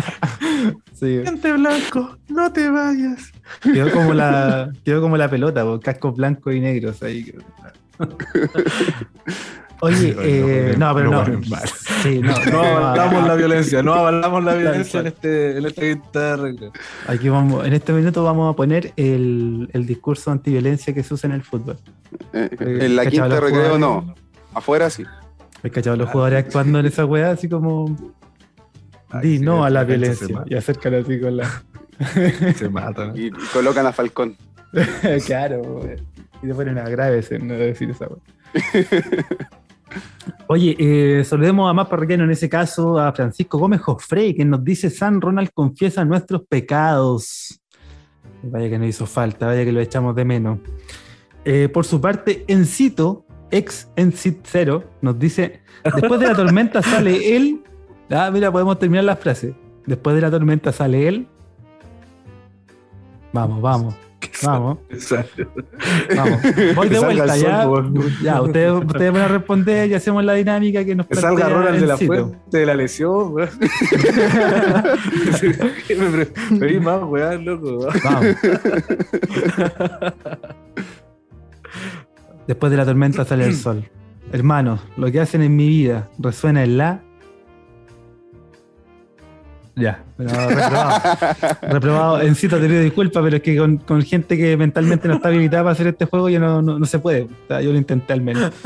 sí. 0.95 1.19
Diente 1.19 1.53
blanco, 1.55 2.17
no 2.29 2.53
te 2.53 2.71
vayas. 2.71 3.33
Quedó 3.63 3.91
como 3.91 4.15
la, 4.15 4.71
quedó 4.85 5.01
como 5.01 5.17
la 5.17 5.29
pelota, 5.29 5.65
cascos 5.83 6.15
blancos 6.15 6.55
y 6.55 6.61
negros 6.61 7.03
ahí. 7.03 7.35
Oye, 9.81 10.17
eh, 10.19 10.75
no, 10.77 10.93
pero 10.95 11.11
no. 11.11 11.25
No, 11.25 11.39
sí, 12.03 12.19
no, 12.19 12.35
no 12.53 12.63
avalamos 12.63 13.29
la 13.29 13.35
violencia, 13.37 13.83
no 13.83 13.95
avalamos 13.95 14.45
la 14.45 14.55
violencia 14.55 15.01
en 15.01 15.07
este, 15.07 15.59
en 15.59 15.67
este 15.67 16.01
Aquí 17.07 17.29
vamos, 17.29 17.65
en 17.65 17.73
este 17.75 17.93
minuto 17.93 18.25
vamos 18.25 18.53
a 18.53 18.57
poner 18.57 18.93
el, 18.97 19.71
el 19.73 19.87
discurso 19.87 20.33
antiviolencia 20.33 20.93
que 20.93 21.05
se 21.05 21.15
usa 21.15 21.29
en 21.29 21.35
el 21.35 21.43
fútbol. 21.43 21.77
Eh, 22.33 22.49
en 22.59 22.97
la 22.97 23.07
quinta 23.07 23.29
de 23.29 23.41
recreo 23.41 23.79
no, 23.79 24.15
afuera 24.53 24.91
sí. 24.91 25.05
He 25.63 25.71
cachado 25.71 25.97
los 25.97 26.09
jugadores 26.11 26.45
actuando 26.45 26.81
en 26.81 26.87
esa 26.87 27.05
weá 27.05 27.31
así 27.31 27.49
como 27.49 27.97
di 29.23 29.39
no 29.39 29.65
a 29.65 29.71
la 29.71 29.85
violencia 29.85 30.45
y 30.47 30.55
acércalo 30.55 30.99
así 30.99 31.21
con 31.21 31.37
la. 31.37 31.63
se 32.57 32.69
matan. 32.69 33.13
Y, 33.17 33.31
colocan 33.53 33.87
a 33.87 33.93
Falcón. 33.93 34.37
claro, 35.27 35.83
y 36.43 36.47
se 36.47 36.55
ponen 36.55 36.79
a 36.79 36.89
graves 36.89 37.31
en 37.31 37.47
no 37.47 37.55
decir 37.55 37.91
esa 37.91 38.09
weá. 38.09 38.21
Oye, 40.47 40.77
eh, 40.79 41.25
saludemos 41.25 41.71
a 41.71 41.73
más 41.73 41.89
parroquiano 41.89 42.25
en 42.25 42.31
ese 42.31 42.49
caso, 42.49 42.99
a 42.99 43.13
Francisco 43.13 43.59
Gómez 43.59 43.81
Jofrey, 43.81 44.35
que 44.35 44.45
nos 44.45 44.65
dice: 44.65 44.91
San 44.91 45.21
Ronald 45.21 45.51
confiesa 45.53 46.05
nuestros 46.05 46.43
pecados. 46.49 47.61
Vaya 48.43 48.69
que 48.69 48.79
nos 48.79 48.89
hizo 48.89 49.07
falta, 49.07 49.47
vaya 49.47 49.65
que 49.65 49.73
lo 49.73 49.81
echamos 49.81 50.15
de 50.15 50.25
menos. 50.25 50.59
Eh, 51.45 51.69
por 51.69 51.85
su 51.85 52.01
parte, 52.01 52.45
Encito, 52.49 53.27
ex 53.51 53.91
Encit 53.97 54.41
Cero, 54.45 54.85
nos 55.01 55.19
dice: 55.19 55.63
Después 55.85 56.21
de 56.21 56.27
la 56.27 56.35
tormenta 56.35 56.83
sale 56.83 57.37
él. 57.37 57.63
Ah, 58.11 58.31
mira, 58.33 58.51
podemos 58.51 58.79
terminar 58.79 59.05
la 59.05 59.17
frase. 59.17 59.55
Después 59.87 60.17
de 60.17 60.23
la 60.23 60.31
tormenta 60.31 60.73
sale 60.73 61.09
él. 61.09 61.27
Vamos, 63.33 63.61
vamos. 63.61 64.08
Vamos. 64.43 64.79
Vamos. 66.17 66.41
Voy 66.75 66.89
de 66.89 66.99
vuelta 66.99 67.37
ya. 67.37 67.67
ya, 68.23 68.43
ustedes, 68.43 68.73
ustedes 68.73 69.13
van 69.13 69.23
a 69.23 69.29
responder 69.29 69.91
y 69.91 69.95
hacemos 69.95 70.25
la 70.25 70.35
dinámica 70.35 70.85
que 70.85 70.95
nos 70.95 71.07
que 71.07 71.17
salga 71.17 71.49
Ronald 71.49 71.81
de 71.81 71.87
la 71.87 71.97
fuente 71.97 72.39
de 72.51 72.67
la 72.67 72.75
lesión, 72.75 73.33
weón. 73.33 73.49
me 76.51 76.81
más, 76.81 77.03
weón, 77.05 77.45
loco. 77.45 77.89
Vamos. 78.05 78.27
Después 82.47 82.71
de 82.71 82.77
la 82.77 82.85
tormenta 82.85 83.25
sale 83.25 83.45
el 83.45 83.55
sol. 83.55 83.89
Hermanos, 84.33 84.81
lo 84.97 85.11
que 85.11 85.21
hacen 85.21 85.43
en 85.43 85.57
mi 85.57 85.69
vida 85.69 86.09
resuena 86.19 86.63
en 86.63 86.79
la 86.79 87.03
ya, 89.79 90.05
pero 90.17 90.31
reprobado. 90.31 91.01
reprobado. 91.63 92.21
En 92.23 92.35
cita 92.35 92.61
te 92.61 92.67
pido 92.67 92.81
disculpas, 92.81 93.23
pero 93.23 93.37
es 93.37 93.43
que 93.43 93.57
con, 93.57 93.79
con, 93.79 94.03
gente 94.03 94.37
que 94.37 94.57
mentalmente 94.57 95.09
no 95.09 95.15
está 95.15 95.29
habilitada 95.29 95.65
para 95.65 95.73
hacer 95.73 95.87
este 95.87 96.05
juego 96.07 96.29
ya 96.29 96.41
no, 96.41 96.61
no, 96.63 96.87
se 96.87 96.99
puede. 96.99 97.29
yo 97.49 97.73
lo 97.73 97.79
intenté 97.79 98.13
al 98.13 98.21
menos. 98.21 98.53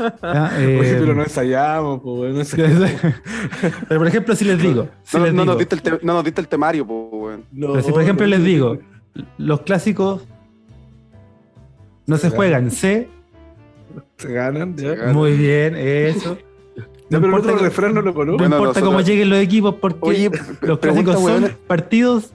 Eh, 0.55 0.97
pero 0.99 1.13
no 1.13 1.23
ensayamos, 1.23 2.01
pues, 2.01 2.33
no 2.33 2.39
ensayamos. 2.41 2.91
pero 3.87 3.99
por 3.99 4.07
ejemplo, 4.07 4.35
si 4.35 4.45
les 4.45 4.61
digo. 4.61 4.87
no, 5.13 5.19
les 5.19 5.33
no, 5.33 5.45
nos 5.45 5.57
diste 5.57 5.75
el 5.75 5.99
no 6.01 6.13
nos 6.13 6.23
diste 6.23 6.41
el 6.41 6.47
temario, 6.47 6.85
pues, 6.85 7.39
pero 7.53 7.81
si 7.81 7.91
por 7.91 8.01
ejemplo 8.01 8.25
les 8.25 8.43
digo, 8.43 8.79
los 9.37 9.61
clásicos 9.61 10.21
no 12.05 12.17
se, 12.17 12.29
juegan, 12.29 12.71
se. 12.71 13.09
Se 14.17 14.31
ganan, 14.31 14.75
ya. 14.75 15.11
Muy 15.13 15.35
bien, 15.37 15.75
eso. 15.75 16.37
No, 17.13 17.19
pero 17.19 17.27
importa, 17.27 17.49
el 17.49 17.55
otro 17.55 17.65
refrán 17.65 17.93
no 17.93 18.01
lo 18.01 18.13
conozco. 18.13 18.47
No 18.47 18.55
importa 18.55 18.81
cómo 18.81 19.01
lleguen 19.01 19.29
los 19.29 19.39
equipos 19.39 19.75
porque 19.75 19.99
oye, 20.01 20.31
los 20.61 20.79
clásicos 20.79 21.21
son 21.21 21.57
partidos. 21.67 22.33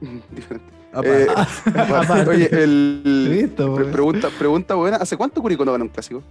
Eh, 1.02 1.26
oye, 2.28 2.48
el. 2.52 3.28
Listo, 3.28 3.74
pregunta, 3.74 4.28
pregunta 4.38 4.74
buena. 4.76 4.98
¿Hace 4.98 5.16
cuánto 5.16 5.42
Curicó 5.42 5.64
no 5.64 5.72
gana 5.72 5.82
un 5.82 5.90
clásico? 5.90 6.22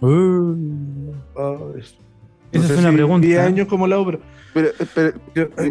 Uh, 0.00 1.12
oh, 1.34 1.72
Esa 2.50 2.74
es 2.74 2.78
una 2.80 2.92
pregunta. 2.92 3.26
10 3.26 3.40
años 3.40 3.68
como 3.68 3.86
lado, 3.86 4.06
pero. 4.06 4.20
pero, 4.52 4.68
pero 4.92 5.12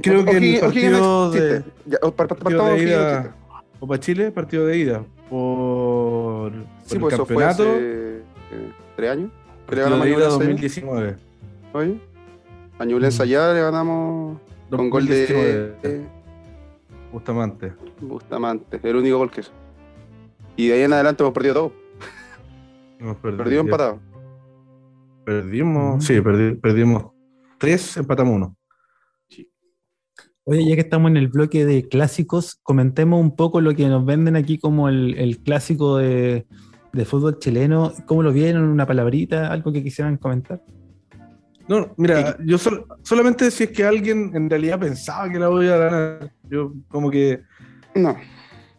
creo, 0.01 0.23
que 0.23 0.37
el 0.37 0.59
partido 0.61 1.31
de, 1.31 1.63
ya, 1.85 1.99
para, 2.15 2.35
partido 2.35 2.65
de 2.67 2.83
ida. 2.83 3.35
Copa 3.79 3.99
Chile, 3.99 4.31
partido 4.31 4.65
de 4.65 4.77
ida. 4.77 5.03
Por, 5.29 6.51
por 6.51 6.53
sí, 6.85 6.95
el 6.95 7.01
pues 7.01 7.15
campeonato. 7.17 7.63
Eso 7.63 7.71
fue 7.73 7.75
hace, 7.75 8.23
eh, 8.51 8.71
¿Tres 8.95 9.11
años? 9.11 9.31
Le 9.75 9.81
ganamos 9.81 10.07
a 10.07 10.29
2019. 10.29 11.15
Oye, 11.73 11.99
a 12.77 12.85
Ñublense 12.85 13.23
allá 13.23 13.53
le 13.53 13.61
ganamos 13.61 14.39
con 14.69 14.89
gol 14.89 15.05
de 15.05 16.05
Bustamante. 17.11 17.73
Bustamante, 18.01 18.79
el 18.83 18.95
único 18.95 19.17
gol 19.17 19.31
que 19.31 19.41
es. 19.41 19.51
Y 20.55 20.67
de 20.67 20.75
ahí 20.75 20.81
en 20.81 20.93
adelante 20.93 21.23
hemos 21.23 21.33
perdido 21.33 21.53
todo. 21.53 21.73
Hemos 22.99 23.17
perdido 23.17 23.61
empatado. 23.61 23.99
Perdimos, 25.25 26.03
sí, 26.03 26.19
perdimos 26.21 27.05
tres, 27.57 27.97
empatamos 27.97 28.35
uno. 28.35 28.55
Oye, 30.45 30.67
ya 30.67 30.75
que 30.75 30.81
estamos 30.81 31.11
en 31.11 31.17
el 31.17 31.27
bloque 31.27 31.65
de 31.65 31.87
clásicos, 31.87 32.55
comentemos 32.63 33.21
un 33.21 33.35
poco 33.35 33.61
lo 33.61 33.75
que 33.75 33.87
nos 33.87 34.03
venden 34.03 34.35
aquí 34.35 34.57
como 34.57 34.89
el, 34.89 35.15
el 35.19 35.43
clásico 35.43 35.97
de, 35.97 36.47
de 36.93 37.05
fútbol 37.05 37.39
chileno. 37.39 37.93
¿Cómo 38.05 38.23
lo 38.23 38.31
vieron? 38.31 38.63
¿Una 38.63 38.85
palabrita? 38.85 39.51
¿Algo 39.51 39.71
que 39.71 39.83
quisieran 39.83 40.17
comentar? 40.17 40.61
No, 41.67 41.93
mira, 41.97 42.35
yo 42.43 42.57
solamente 43.03 43.51
si 43.51 43.65
es 43.65 43.69
que 43.69 43.83
alguien 43.83 44.31
en 44.33 44.49
realidad 44.49 44.79
pensaba 44.79 45.29
que 45.29 45.37
la 45.37 45.49
voy 45.49 45.67
a 45.67 45.77
ganar, 45.77 46.31
yo 46.49 46.73
como 46.87 47.11
que. 47.11 47.43
No. 47.93 48.17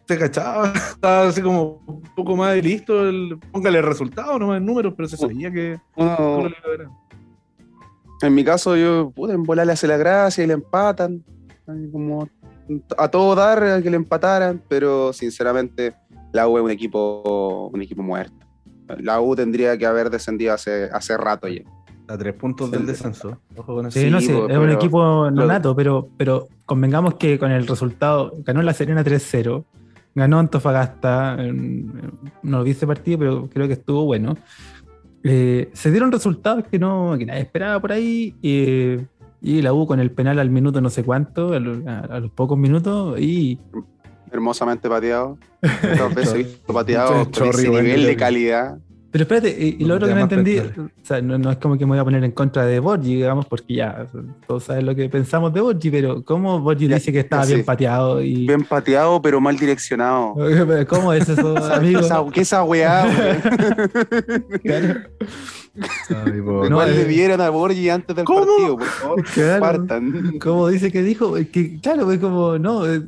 Se 0.05 0.17
cachaba, 0.17 0.73
estaba 0.89 1.27
así 1.29 1.41
como 1.41 1.81
un 1.87 2.01
poco 2.13 2.35
más 2.35 2.53
de 2.53 2.61
listo, 2.61 3.07
el, 3.07 3.39
póngale 3.53 3.79
el 3.79 3.85
resultado, 3.85 4.37
no 4.37 4.47
más 4.47 4.61
números, 4.61 4.93
pero 4.97 5.07
se 5.07 5.15
sabía 5.15 5.49
que. 5.49 5.79
en 8.21 8.35
mi 8.35 8.43
caso, 8.43 8.75
yo 8.75 9.11
pude 9.15 9.35
en 9.35 9.43
volar 9.43 9.67
le 9.67 9.73
hace 9.73 9.87
la 9.87 9.95
gracia 9.95 10.43
y 10.43 10.47
le 10.47 10.53
empatan. 10.53 11.23
Como 11.93 12.27
a 12.97 13.07
todo 13.07 13.35
dar 13.35 13.63
a 13.63 13.81
que 13.81 13.89
le 13.89 13.95
empataran, 13.95 14.61
pero 14.67 15.13
sinceramente 15.13 15.93
la 16.31 16.47
U 16.47 16.57
es 16.57 16.63
un 16.63 16.71
equipo, 16.71 17.69
un 17.73 17.81
equipo 17.81 18.03
muerto. 18.03 18.45
La 18.99 19.21
U 19.21 19.35
tendría 19.35 19.77
que 19.77 19.85
haber 19.85 20.09
descendido 20.09 20.53
hace, 20.53 20.85
hace 20.91 21.17
rato 21.17 21.47
ya. 21.47 21.61
A 22.07 22.17
tres 22.17 22.33
puntos 22.33 22.69
del 22.69 22.85
descenso. 22.85 23.37
sí, 23.89 24.09
no, 24.09 24.19
sí, 24.19 24.31
es 24.49 24.57
un 24.57 24.69
equipo 24.69 25.31
no 25.31 25.45
nato, 25.45 25.73
pero, 25.73 26.09
pero 26.17 26.49
convengamos 26.65 27.13
que 27.13 27.39
con 27.39 27.51
el 27.51 27.65
resultado 27.65 28.33
ganó 28.39 28.61
la 28.61 28.73
Serena 28.73 29.01
3-0, 29.01 29.63
ganó 30.15 30.39
Antofagasta, 30.39 31.37
no 31.37 32.57
lo 32.57 32.63
vi 32.65 32.71
ese 32.71 32.85
partido, 32.85 33.17
pero 33.17 33.49
creo 33.49 33.67
que 33.67 33.73
estuvo 33.73 34.03
bueno. 34.03 34.35
Eh, 35.23 35.69
se 35.71 35.91
dieron 35.91 36.11
resultados 36.11 36.65
que 36.67 36.79
no 36.79 37.15
que 37.17 37.25
nadie 37.25 37.41
esperaba 37.41 37.79
por 37.79 37.93
ahí. 37.93 38.35
y 38.41 39.61
la 39.61 39.73
U 39.73 39.87
con 39.87 40.01
el 40.01 40.11
penal 40.11 40.37
al 40.39 40.49
minuto 40.49 40.81
no 40.81 40.89
sé 40.89 41.05
cuánto, 41.05 41.53
a, 41.53 41.59
los 42.19 42.31
pocos 42.31 42.57
minutos, 42.57 43.17
y 43.21 43.57
hermosamente 44.31 44.89
pateado. 44.89 45.37
Dos 45.97 46.15
veces 46.15 46.33
visto 46.33 46.73
pateado 46.73 47.29
con 47.29 47.49
ese 47.49 47.69
nivel 47.69 48.05
de 48.05 48.15
calidad. 48.15 48.77
Pero 49.11 49.23
espérate, 49.23 49.49
y, 49.59 49.83
lo 49.83 49.95
otro 49.95 50.07
que 50.07 50.15
no 50.15 50.21
entendí, 50.21 50.57
o 50.57 50.89
sea, 51.03 51.21
no, 51.21 51.51
es 51.51 51.57
como 51.57 51.77
que 51.77 51.85
me 51.85 51.91
voy 51.91 51.99
a 51.99 52.03
poner 52.05 52.23
en 52.23 52.31
contra 52.31 52.65
de 52.65 52.79
Borgi, 52.79 53.15
digamos, 53.15 53.45
porque 53.45 53.73
ya 53.73 54.07
todos 54.47 54.63
saben 54.63 54.85
lo 54.85 54.95
que 54.95 55.09
pensamos 55.09 55.53
de 55.53 55.59
Borgi, 55.59 55.91
pero 55.91 56.23
¿cómo 56.23 56.61
Borgi 56.61 56.87
dice 56.87 57.11
que 57.11 57.19
estaba 57.19 57.45
bien 57.45 57.65
pateado? 57.65 58.21
Y... 58.21 58.47
Bien 58.47 58.63
pateado, 58.63 59.21
pero 59.21 59.41
mal 59.41 59.57
direccionado. 59.57 60.35
¿Cómo 60.87 61.11
es 61.11 61.27
eso, 61.27 61.57
amigo? 61.73 61.99
¿Qué 62.31 62.39
esa 62.39 62.63
weá, 62.63 63.05
claro. 64.63 65.01
no, 66.69 66.85
le 66.85 67.03
vieron 67.03 67.41
a 67.41 67.49
Borgi 67.49 67.89
antes 67.89 68.15
del 68.15 68.23
partido, 68.23 68.77
por 68.77 68.87
favor. 68.87 69.23
Claro. 69.25 69.87
¿Cómo 70.39 70.69
dice 70.69 70.89
que 70.89 71.03
dijo? 71.03 71.33
Que, 71.51 71.81
claro, 71.81 72.09
es 72.13 72.19
como, 72.19 72.57
no, 72.57 72.85
es 72.85 73.01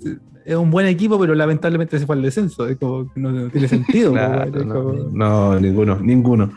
un 0.47 0.71
buen 0.71 0.85
equipo, 0.87 1.19
pero 1.19 1.35
lamentablemente 1.35 1.97
se 1.99 2.05
fue 2.05 2.15
al 2.15 2.21
descenso. 2.21 2.67
Es 2.67 2.77
como, 2.77 3.11
no, 3.15 3.49
tiene 3.49 3.67
sentido. 3.67 4.13
no, 5.11 5.59
ninguno, 5.59 5.99
ninguno. 5.99 6.51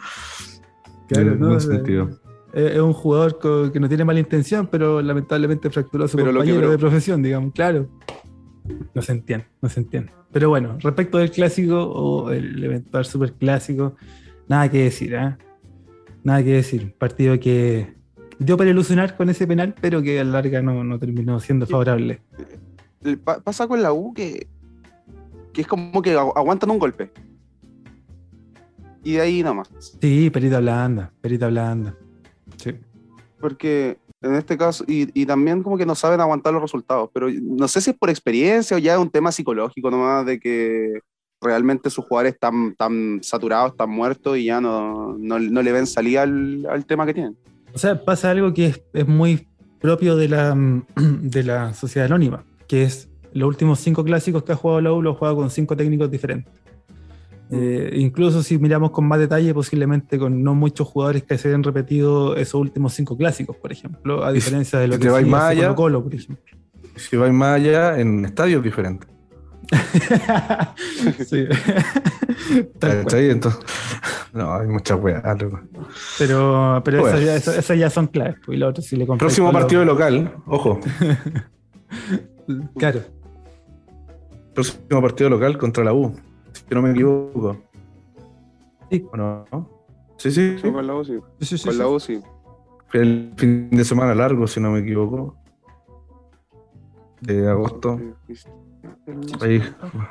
no, 1.39 1.61
sentido. 1.61 2.11
Es, 2.53 2.79
un 2.79 2.93
jugador 2.93 3.39
que 3.73 3.79
no 3.79 3.89
tiene 3.89 4.05
mala 4.05 4.21
intención, 4.21 4.69
pero 4.71 5.03
lamentablemente 5.03 5.71
fracturó 5.71 6.05
a 6.05 6.09
su 6.09 6.19
compañero 6.19 6.71
de 6.71 6.79
profesión, 6.79 7.23
digamos, 7.23 7.53
claro. 7.53 7.89
No 8.95 9.03
se 9.03 9.13
entiende, 9.13 9.47
no 9.63 9.69
se 9.69 9.81
entiende. 9.81 10.13
Pero 10.33 10.49
bueno, 10.49 10.77
respecto 10.81 11.19
del 11.19 11.31
clásico 11.31 11.85
o 11.85 12.31
el 12.33 12.63
eventual 12.63 13.05
super 13.05 13.33
clásico, 13.33 13.95
nada 14.49 14.69
que 14.69 14.85
decir, 14.85 15.15
¿eh? 15.15 15.37
Nada 16.25 16.43
que 16.43 16.55
decir. 16.55 16.93
Partido 16.99 17.39
que 17.39 17.95
dio 18.39 18.57
para 18.57 18.71
ilusionar 18.71 19.17
con 19.17 19.31
ese 19.31 19.47
penal, 19.47 19.75
pero 19.81 20.03
que 20.03 20.19
a 20.19 20.25
la 20.25 20.33
larga 20.33 20.63
no, 20.63 20.83
no 20.83 20.99
terminó 20.99 21.39
siendo 21.39 21.67
favorable 21.67 22.21
pasa 23.17 23.67
con 23.67 23.83
la 23.83 23.93
U 23.93 24.13
que, 24.13 24.49
que 25.53 25.63
es 25.63 25.67
como 25.67 26.03
que 26.03 26.13
aguantan 26.13 26.71
un 26.71 26.79
golpe. 26.79 27.11
Y 29.03 29.13
de 29.13 29.21
ahí 29.21 29.43
nomás. 29.43 29.69
Sí, 30.01 30.31
perita 30.31 30.59
blanda, 30.59 31.13
perita 31.21 31.47
blanda. 31.47 31.95
Sí. 32.57 32.75
Porque 33.41 33.99
en 34.21 34.35
este 34.35 34.57
caso, 34.57 34.85
y, 34.89 35.27
también 35.27 35.63
como 35.63 35.79
que 35.79 35.87
no 35.87 35.95
saben 35.95 36.21
aguantar 36.21 36.53
los 36.53 36.63
resultados, 36.63 37.11
pero 37.13 37.29
no 37.31 37.69
sé 37.69 37.81
si 37.81 37.91
es 37.91 37.97
por 37.97 38.11
experiencia 38.11 38.77
o 38.77 38.81
ya 38.81 38.95
es 38.95 38.99
un 38.99 39.11
tema 39.11 39.31
psicológico 39.31 39.91
nomás 39.91 40.27
de 40.27 40.41
que 40.41 41.01
realmente 41.41 41.91
sus 41.91 42.05
jugadores 42.05 42.35
están 42.35 42.75
tan 42.75 43.21
saturados, 43.23 43.73
están 43.73 43.91
muertos 43.91 44.39
y 44.39 44.47
ya 44.47 44.61
no, 44.61 45.17
no, 45.19 45.39
le 45.39 45.73
ven 45.73 45.87
salida 45.87 46.23
al, 46.23 46.67
al, 46.69 46.85
tema 46.87 47.07
que 47.07 47.15
tienen. 47.15 47.37
O 47.73 47.79
sea, 47.79 48.05
pasa 48.05 48.31
algo 48.31 48.53
que 48.53 48.67
es, 48.67 48.83
es 48.93 49.07
muy 49.07 49.47
propio 49.81 50.17
de 50.17 50.29
la, 50.29 50.57
de 50.97 51.43
la 51.45 51.75
sociedad 51.75 52.07
anónima 52.07 52.45
que 52.69 52.85
es 52.85 53.09
los 53.33 53.49
últimos 53.49 53.81
cinco 53.81 54.05
clásicos 54.05 54.45
que 54.45 54.53
ha 54.53 54.57
jugado 54.57 54.81
la 54.81 54.93
U, 54.93 55.03
lo 55.03 55.11
ha 55.11 55.15
jugado 55.15 55.37
con 55.37 55.51
cinco 55.51 55.77
técnicos 55.77 56.11
diferentes. 56.11 56.53
Eh, 57.51 57.93
incluso 57.95 58.43
si 58.43 58.59
miramos 58.59 58.91
con 58.91 59.07
más 59.07 59.21
detalle, 59.21 59.55
posiblemente 59.55 60.19
con 60.19 60.43
no 60.43 60.55
muchos 60.55 60.89
jugadores 60.89 61.23
que 61.23 61.39
se 61.39 61.49
hayan 61.49 61.63
repetido 61.63 62.35
esos 62.35 62.61
últimos 62.61 62.93
cinco 62.95 63.17
clásicos, 63.17 63.57
por 63.57 63.71
ejemplo, 63.71 64.25
a 64.25 64.33
diferencia 64.33 64.79
de 64.81 64.89
lo 64.89 64.99
que 64.99 65.09
va 65.09 65.21
más 65.21 65.51
allá, 65.51 65.75
Colo, 65.75 66.03
por 66.03 66.15
ejemplo. 66.15 66.45
Si 66.97 67.17
vais 67.17 67.33
más 67.33 67.57
allá, 67.57 68.01
en 68.01 68.25
estadios 68.25 68.65
diferentes. 68.65 69.09
sí. 71.27 71.47
Entonces, 72.81 73.59
no, 74.33 74.55
hay 74.55 74.67
muchas 74.67 75.01
weas. 75.01 75.23
Pero, 76.19 76.83
pero 76.85 77.01
pues. 77.01 77.47
esas, 77.47 77.79
ya, 77.79 77.91
son 77.91 78.07
claves. 78.07 78.37
Pues, 78.45 78.57
y 78.57 78.61
lo 78.61 78.69
otro, 78.69 78.83
si 78.83 78.97
le 78.97 79.07
Próximo 79.07 79.53
partido 79.53 79.85
local, 79.85 80.35
ojo. 80.47 80.81
Claro. 82.77 83.01
Próximo 84.55 85.03
partido 85.03 85.31
local 85.31 85.59
contra 85.59 85.85
la 85.85 85.93
U, 85.93 86.15
si 86.53 86.75
no 86.75 86.83
me 86.83 86.91
equivoco. 86.93 87.57
Sí. 88.91 89.07
¿O 89.13 89.17
no? 89.17 89.45
Sí, 90.17 90.31
sí. 90.31 90.57
sí 90.59 90.73
con 90.73 90.87
la 90.87 90.95
U, 90.95 91.05
sí. 91.05 91.19
sí, 91.41 91.59
sí 91.59 91.69
con 91.69 91.79
la 91.79 91.89
U, 91.89 92.01
sí. 92.01 92.21
Fue 92.89 93.01
el 93.01 93.33
fin 93.37 93.69
de 93.71 93.85
semana 93.85 94.15
largo, 94.15 94.47
si 94.47 94.61
no 94.61 94.71
me 94.71 94.81
equivoco. 94.81 95.37
De 97.21 97.49
agosto. 97.49 98.01
Ahí, 99.41 99.63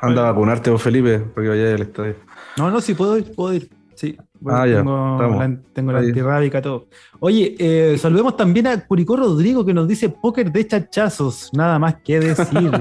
anda 0.02 0.28
a 0.28 0.32
vacunarte 0.32 0.70
vos, 0.70 0.82
Felipe, 0.82 1.20
para 1.20 1.44
que 1.44 1.49
vayas 1.49 1.74
al 1.76 1.82
estadio. 1.82 2.16
No, 2.57 2.72
no, 2.72 2.82
sí 2.82 2.94
puedo 2.94 3.18
ir, 3.18 3.34
puedo 3.34 3.53
ir. 3.53 3.70
Sí, 3.96 4.18
ah, 4.48 4.68
ya, 4.68 4.78
tengo, 4.78 5.18
la, 5.20 5.58
tengo 5.74 5.92
la 5.94 6.00
antirrábica, 6.00 6.62
todo. 6.62 6.88
Oye, 7.22 7.56
eh, 7.58 7.98
saludemos 7.98 8.36
también 8.36 8.68
a 8.68 8.86
Curicó 8.86 9.16
Rodrigo 9.16 9.66
que 9.66 9.74
nos 9.74 9.88
dice 9.88 10.10
póker 10.10 10.52
de 10.52 10.68
chachazos. 10.68 11.50
Nada 11.54 11.80
más 11.80 11.96
que 12.04 12.20
decir. 12.20 12.72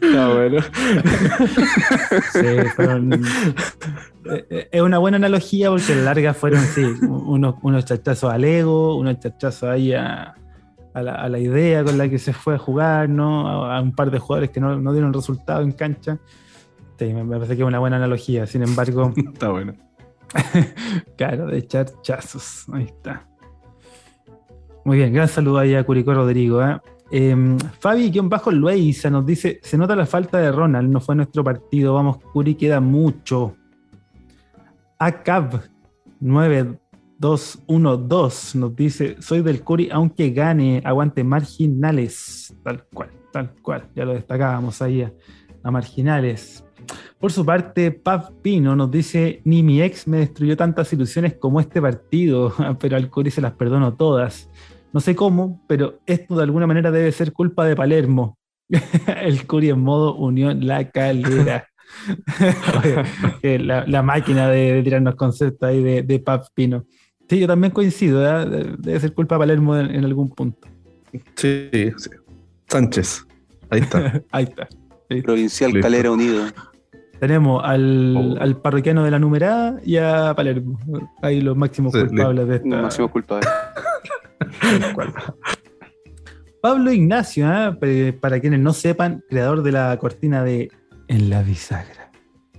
Está 0.00 0.34
bueno. 0.34 0.62
sí, 2.32 2.68
fueron, 2.76 3.12
eh, 3.14 4.46
eh, 4.50 4.68
es 4.70 4.82
una 4.82 4.98
buena 4.98 5.16
analogía 5.16 5.70
porque 5.70 5.94
largas 5.94 6.36
fueron, 6.36 6.60
sí, 6.60 6.84
unos, 7.02 7.56
unos 7.62 7.84
chachazos 7.84 8.32
al 8.32 8.44
ego, 8.44 8.96
unos 8.96 9.18
chachazos 9.18 9.70
ahí 9.70 9.92
a, 9.92 10.34
a, 10.92 11.02
la, 11.02 11.14
a, 11.14 11.28
la, 11.28 11.38
idea 11.38 11.82
con 11.84 11.98
la 11.98 12.08
que 12.08 12.18
se 12.18 12.32
fue 12.32 12.54
a 12.54 12.58
jugar, 12.58 13.08
¿no? 13.08 13.48
A, 13.66 13.80
un 13.80 13.94
par 13.94 14.10
de 14.10 14.18
jugadores 14.18 14.50
que 14.50 14.60
no, 14.60 14.76
no 14.78 14.92
dieron 14.92 15.12
resultado 15.12 15.62
en 15.62 15.72
cancha. 15.72 16.18
Me 17.12 17.24
parece 17.24 17.56
que 17.56 17.62
es 17.62 17.68
una 17.68 17.78
buena 17.78 17.96
analogía. 17.96 18.46
Sin 18.46 18.62
embargo. 18.62 19.12
está 19.32 19.50
bueno. 19.50 19.74
claro, 21.16 21.46
de 21.46 21.58
echar 21.58 21.86
chazos. 22.02 22.66
Ahí 22.72 22.84
está. 22.84 23.26
Muy 24.84 24.98
bien, 24.98 25.14
gran 25.14 25.28
saludo 25.28 25.58
ahí 25.58 25.74
a 25.74 25.84
Curicó 25.84 26.14
Rodrigo. 26.14 26.62
¿eh? 26.62 26.78
Eh, 27.10 27.56
Fabi-Bajo 27.80 28.50
Luisa 28.50 29.08
nos 29.10 29.24
dice: 29.24 29.60
Se 29.62 29.78
nota 29.78 29.96
la 29.96 30.04
falta 30.06 30.38
de 30.38 30.52
Ronald, 30.52 30.90
no 30.90 31.00
fue 31.00 31.14
nuestro 31.14 31.42
partido. 31.44 31.94
Vamos, 31.94 32.18
Curi, 32.18 32.54
queda 32.54 32.80
mucho. 32.80 33.56
ACAB 34.98 35.62
9212 36.20 38.58
nos 38.58 38.74
dice: 38.74 39.16
Soy 39.20 39.42
del 39.42 39.62
Curi, 39.62 39.90
aunque 39.90 40.30
gane, 40.30 40.82
aguante 40.84 41.22
marginales. 41.24 42.54
Tal 42.62 42.84
cual, 42.92 43.10
tal 43.32 43.54
cual. 43.62 43.88
Ya 43.94 44.04
lo 44.04 44.12
destacábamos 44.14 44.82
ahí 44.82 45.02
a, 45.02 45.12
a 45.62 45.70
marginales. 45.70 46.63
Por 47.18 47.32
su 47.32 47.44
parte, 47.44 47.90
Pav 47.90 48.32
Pino 48.42 48.74
nos 48.76 48.90
dice: 48.90 49.40
Ni 49.44 49.62
mi 49.62 49.82
ex 49.82 50.06
me 50.06 50.18
destruyó 50.18 50.56
tantas 50.56 50.92
ilusiones 50.92 51.34
como 51.34 51.60
este 51.60 51.80
partido, 51.80 52.52
pero 52.80 52.96
al 52.96 53.10
Curi 53.10 53.30
se 53.30 53.40
las 53.40 53.52
perdono 53.52 53.94
todas. 53.94 54.50
No 54.92 55.00
sé 55.00 55.16
cómo, 55.16 55.64
pero 55.66 56.00
esto 56.06 56.36
de 56.36 56.44
alguna 56.44 56.66
manera 56.66 56.90
debe 56.90 57.10
ser 57.12 57.32
culpa 57.32 57.66
de 57.66 57.76
Palermo. 57.76 58.38
el 59.22 59.46
Curi 59.46 59.70
en 59.70 59.80
modo 59.80 60.14
Unión 60.14 60.66
La 60.66 60.90
Calera. 60.90 61.68
la, 63.42 63.84
la, 63.86 64.02
máquina 64.02 64.48
de, 64.48 64.82
tirarnos 64.82 65.14
conceptos 65.16 65.68
ahí 65.68 65.82
de, 65.82 66.02
de 66.02 66.18
Pav 66.18 66.46
Pino. 66.54 66.84
Sí, 67.28 67.40
yo 67.40 67.46
también 67.46 67.72
coincido, 67.72 68.20
debe 68.46 69.00
ser 69.00 69.14
culpa 69.14 69.36
de 69.36 69.38
Palermo 69.40 69.76
en, 69.76 70.04
algún 70.04 70.28
punto. 70.28 70.68
Sí, 71.36 71.70
sí. 71.72 72.10
Sánchez. 72.68 73.26
Ahí 73.70 73.80
está. 73.80 74.22
ahí 74.30 74.44
está. 74.44 74.68
Provincial 75.22 75.80
Calera 75.80 76.10
Unido. 76.10 76.44
Tenemos 77.20 77.62
al, 77.64 78.16
oh. 78.16 78.40
al, 78.40 78.56
parroquiano 78.56 79.04
de 79.04 79.10
la 79.10 79.18
numerada 79.18 79.80
y 79.84 79.96
a 79.96 80.34
Palermo. 80.34 80.78
Ahí 81.22 81.40
los 81.40 81.56
máximos 81.56 81.92
culpables 81.92 82.48
de 82.48 82.56
esta. 82.56 82.68
Los 82.68 82.82
máximos 82.82 83.10
culpables. 83.10 83.48
Pablo 86.60 86.92
Ignacio, 86.92 87.46
¿eh? 87.82 88.12
para 88.12 88.40
quienes 88.40 88.60
no 88.60 88.72
sepan, 88.72 89.22
creador 89.28 89.62
de 89.62 89.72
la 89.72 89.96
cortina 89.98 90.42
de 90.42 90.70
En 91.08 91.28
la 91.28 91.42
bisagra. 91.42 92.10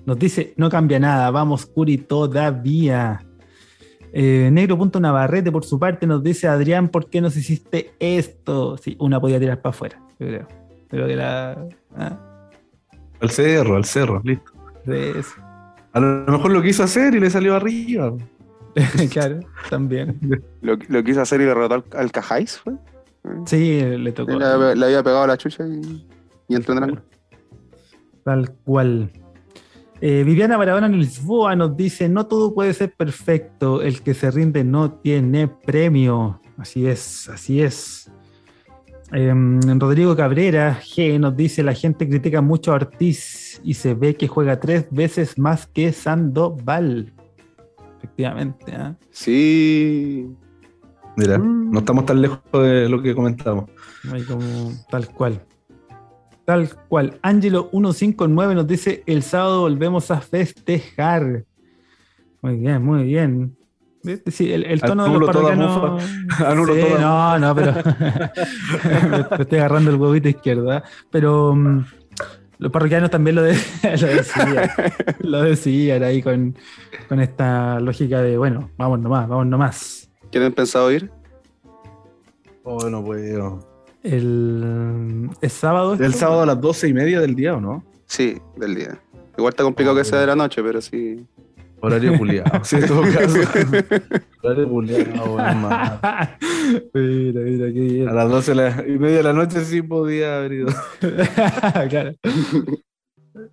Nos 0.06 0.20
dice, 0.20 0.54
no 0.58 0.70
cambia 0.70 1.00
nada, 1.00 1.32
vamos 1.32 1.66
Curi 1.66 1.98
todavía. 1.98 3.26
Eh, 4.14 4.50
Negro.navarrete, 4.52 5.52
por 5.52 5.66
su 5.66 5.80
parte, 5.80 6.06
nos 6.06 6.22
dice, 6.22 6.48
Adrián, 6.48 6.90
¿por 6.90 7.10
qué 7.10 7.20
nos 7.20 7.36
hiciste 7.36 7.94
esto? 8.00 8.78
Sí, 8.78 8.96
una 9.00 9.20
podía 9.20 9.40
tirar 9.40 9.62
para 9.62 9.72
afuera, 9.72 10.00
yo 10.20 10.28
creo. 10.28 10.48
Pero 10.88 11.08
que 11.08 11.16
la... 11.16 11.68
¿ah? 11.98 12.35
Al 13.20 13.30
cerro, 13.30 13.76
al 13.76 13.86
cerro, 13.86 14.22
listo. 14.24 14.52
A 15.94 16.00
lo 16.00 16.26
mejor 16.28 16.52
lo 16.52 16.62
quiso 16.62 16.84
hacer 16.84 17.16
y 17.16 17.20
le 17.20 17.30
salió 17.30 17.56
arriba. 17.56 18.14
claro, 19.12 19.40
también. 19.70 20.20
¿Lo, 20.62 21.04
quiso 21.04 21.22
hacer 21.22 21.42
y 21.42 21.46
derrotó 21.46 21.76
al, 21.76 21.84
al 21.94 22.12
Cajáis, 22.12 22.58
fue? 22.58 22.74
Sí, 23.46 23.82
le 23.82 24.12
tocó. 24.12 24.38
Le, 24.38 24.46
había 24.46 25.04
pegado 25.04 25.26
la 25.28 25.38
chucha 25.38 25.66
y, 25.66 26.06
y 26.48 26.56
entró 26.56 26.78
en 26.78 26.84
el 26.84 27.00
Tal 28.24 28.52
cual. 28.64 29.12
Eh, 30.02 30.24
Viviana 30.26 30.58
Barahona 30.58 30.88
en 30.88 31.00
Lisboa 31.00 31.56
nos 31.56 31.76
dice: 31.78 32.10
No 32.10 32.28
todo 32.28 32.54
puede 32.54 32.74
ser 32.74 32.94
perfecto. 32.94 33.82
El 33.82 34.02
que 34.02 34.14
se 34.14 34.30
rinde 34.32 34.64
no 34.64 34.92
tiene 34.94 35.48
premio. 35.48 36.42
Así 36.58 36.88
es, 36.88 37.30
así 37.30 37.62
es. 37.62 38.05
Em, 39.12 39.60
Rodrigo 39.80 40.16
Cabrera 40.16 40.80
G 40.82 41.20
nos 41.20 41.36
dice: 41.36 41.64
La 41.64 41.74
gente 41.74 42.08
critica 42.08 42.42
mucho 42.42 42.72
a 42.72 42.76
Ortiz 42.76 43.62
y 43.64 43.76
se 43.76 43.94
ve 43.94 44.16
que 44.16 44.28
juega 44.28 44.60
tres 44.60 44.88
veces 44.92 45.38
más 45.38 45.68
que 45.68 45.92
Sandoval. 45.92 47.14
Efectivamente. 47.98 48.74
¿eh? 48.76 48.94
Sí. 49.12 50.30
Mira, 51.18 51.38
mm. 51.38 51.72
no 51.72 51.80
estamos 51.80 52.06
tan 52.06 52.22
lejos 52.22 52.40
de 52.54 52.90
lo 52.90 53.02
que 53.02 53.16
comentamos. 53.16 53.66
como, 54.28 54.72
tal 54.90 55.08
cual. 55.10 55.42
Tal 56.46 56.70
cual. 56.88 57.20
Angelo 57.22 57.70
159 57.72 58.56
nos 58.56 58.68
dice: 58.68 59.04
El 59.06 59.22
sábado 59.24 59.62
volvemos 59.62 60.10
a 60.12 60.20
festejar. 60.20 61.46
Muy 62.42 62.58
bien, 62.58 62.84
muy 62.84 63.04
bien. 63.04 63.55
Sí, 64.28 64.52
el, 64.52 64.82
tono 64.82 65.06
de 65.06 65.20
los 65.20 65.28
parroquianos. 65.28 66.04
no, 67.00 67.40
no, 67.40 67.56
pero. 67.56 67.74
me, 69.10 69.42
estoy 69.42 69.60
agarrando 69.60 69.92
el 69.92 69.98
huevito 69.98 70.30
izquierdo. 70.30 70.74
¿eh? 70.74 70.84
Pero 71.12 71.52
um, 71.52 71.86
los 72.58 72.72
parroquianos 72.72 73.10
también 73.10 73.36
lo, 73.36 73.44
de, 73.44 73.58
lo 73.84 74.08
decían. 74.08 74.70
lo 75.20 75.42
decían 75.44 76.04
ahí 76.04 76.22
con, 76.22 76.56
con, 77.08 77.20
esta 77.20 77.80
lógica 77.80 78.22
de, 78.22 78.38
bueno, 78.38 78.70
vamos 78.78 79.00
nomás, 79.00 79.28
vamos 79.28 79.48
nomás. 79.48 80.10
¿Tienen 80.30 80.54
pensado 80.54 80.92
ir? 80.92 81.10
Oh, 82.64 82.90
no 82.90 83.04
puedo. 83.04 83.60
El, 84.04 85.30
¿Es 85.42 85.54
sábado? 85.54 85.94
El 85.94 86.14
sábado 86.14 86.42
a 86.42 86.46
las 86.46 86.62
doce 86.62 86.88
y 86.88 86.94
media 86.94 87.20
del 87.20 87.36
día, 87.36 87.56
¿o 87.56 87.62
no? 87.62 87.84
Sí, 88.06 88.38
del 88.56 88.76
día. 88.76 89.00
Igual 89.38 89.52
está 89.52 89.64
complicado 89.64 89.96
oh, 89.96 89.98
que 89.98 90.06
sea 90.06 90.20
de 90.20 90.28
la 90.28 90.36
noche, 90.36 90.62
pero 90.64 90.82
sí. 90.82 91.26
Horario 91.82 92.14
puliado, 92.18 92.64
sí, 92.64 92.78
en 92.78 92.88
todo 92.88 93.02
caso. 93.02 93.40
Horario 94.44 94.70
puliado, 94.70 95.32
bueno, 95.32 95.70
Mira, 96.94 97.42
mira, 97.42 97.68
qué 97.68 97.80
bien. 97.80 98.10
A 98.10 98.14
las 98.14 98.30
12 98.30 98.52
y 98.88 98.98
media 98.98 99.18
de 99.18 99.24
la 99.24 99.34
noche 99.34 99.64
sí 99.64 99.82
podía 99.82 100.38
haber 100.38 100.54
ido. 100.54 100.68
claro. 101.90 102.14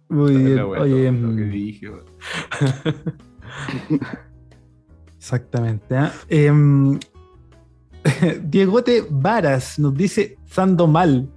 Muy 0.08 0.36
bien. 0.36 0.58
Oye, 0.60 1.12
lo 1.12 1.36
que 1.36 1.44
mm. 1.44 1.50
dije, 1.50 1.90
Exactamente. 5.16 5.94
¿eh? 5.94 6.08
Eh, 6.30 6.98
Diegote 8.42 9.04
Varas 9.08 9.78
nos 9.78 9.94
dice 9.94 10.36
Sando 10.46 10.86
mal 10.86 11.28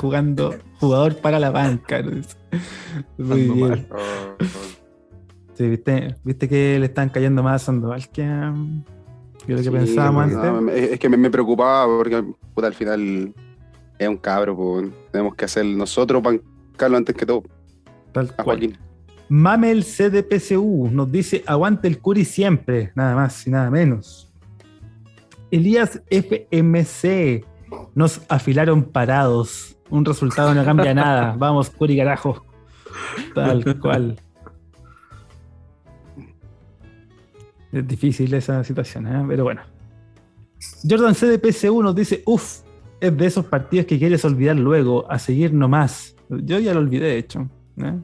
jugando 0.00 0.54
jugador 0.80 1.16
para 1.16 1.38
la 1.38 1.50
banca. 1.50 2.02
Muy 3.18 3.42
bien. 3.42 3.86
Sí, 5.54 5.68
¿viste, 5.68 6.16
viste 6.24 6.48
que 6.48 6.78
le 6.78 6.86
están 6.86 7.08
cayendo 7.08 7.42
más 7.42 7.62
a 7.62 7.66
Sandoval 7.66 8.08
que, 8.08 8.24
lo 9.46 9.62
que 9.62 9.70
pensábamos 9.70 10.34
antes. 10.34 10.92
es 10.92 10.98
que 10.98 11.08
me, 11.08 11.30
preocupaba 11.30 11.86
porque 11.86 12.24
al 12.62 12.74
final 12.74 13.32
es 13.98 14.08
un 14.08 14.16
cabro, 14.16 14.56
pues, 14.56 14.90
tenemos 15.12 15.34
que 15.34 15.44
hacer 15.44 15.64
nosotros 15.64 16.22
bancarlo 16.22 16.96
antes 16.96 17.14
que 17.14 17.24
todo. 17.24 17.44
Tal 18.12 18.34
a 18.36 18.42
Joaquín. 18.42 18.76
Mamel 19.28 19.84
CDPCU 19.84 20.90
nos 20.90 21.10
dice 21.10 21.42
aguante 21.46 21.88
el 21.88 21.98
Curi 21.98 22.24
siempre, 22.24 22.92
nada 22.94 23.14
más 23.14 23.46
y 23.46 23.50
nada 23.50 23.70
menos. 23.70 24.32
Elías 25.50 26.02
FMC 26.10 27.44
nos 27.94 28.22
afilaron 28.28 28.82
parados. 28.82 29.76
Un 29.88 30.04
resultado 30.04 30.52
no 30.54 30.64
cambia 30.64 30.94
nada. 30.94 31.34
Vamos, 31.38 31.70
Curi 31.70 31.96
carajo. 31.96 32.44
Tal 33.34 33.78
cual. 33.80 34.20
Es 37.74 37.88
difícil 37.88 38.32
esa 38.34 38.62
situación, 38.62 39.08
¿eh? 39.08 39.24
pero 39.26 39.42
bueno. 39.42 39.62
Jordan 40.88 41.12
CDPC1 41.12 41.82
nos 41.82 41.96
dice, 41.96 42.22
uff, 42.24 42.60
es 43.00 43.16
de 43.16 43.26
esos 43.26 43.46
partidos 43.46 43.86
que 43.86 43.98
quieres 43.98 44.24
olvidar 44.24 44.54
luego, 44.54 45.10
a 45.10 45.18
seguir 45.18 45.52
nomás. 45.52 46.14
Yo 46.28 46.60
ya 46.60 46.72
lo 46.72 46.78
olvidé, 46.80 47.06
de 47.06 47.18
hecho. 47.18 47.50
¿eh? 47.78 47.98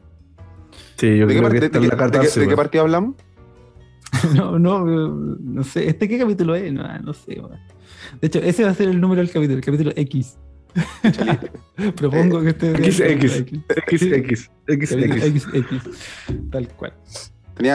Sí, 0.96 1.16
yo 1.16 1.26
¿De, 1.28 1.36
creo 1.36 1.48
qué, 1.48 1.60
que 1.60 1.78
de, 1.78 1.88
de, 1.88 2.48
qué 2.48 2.56
partido 2.56 2.82
hablamos? 2.82 3.14
no, 4.34 4.58
no, 4.58 4.84
no 4.84 5.62
sé. 5.62 5.88
¿Este 5.88 6.08
qué 6.08 6.18
capítulo 6.18 6.56
es? 6.56 6.72
No, 6.72 6.98
no 6.98 7.12
sé. 7.12 7.40
De 8.20 8.26
hecho, 8.26 8.40
ese 8.40 8.64
va 8.64 8.70
a 8.70 8.74
ser 8.74 8.88
el 8.88 9.00
número 9.00 9.20
del 9.20 9.30
capítulo, 9.30 9.58
el 9.58 9.64
capítulo 9.64 9.92
X. 9.94 10.36
Propongo 11.96 12.42
que 12.42 12.48
este 12.48 12.72
X, 12.72 13.00
X, 13.00 13.44
X, 13.68 14.02
X, 14.02 14.50
X, 14.66 14.92
X, 14.92 15.48
X, 15.52 15.82
tal 16.50 16.68
cual 16.68 16.92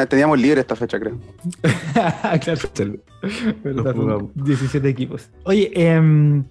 teníamos 0.09 0.39
libre 0.39 0.61
esta 0.61 0.75
fecha, 0.75 0.99
creo. 0.99 1.17
claro. 3.63 4.31
17 4.35 4.89
equipos. 4.89 5.29
Oye, 5.43 5.71
eh, 5.73 6.43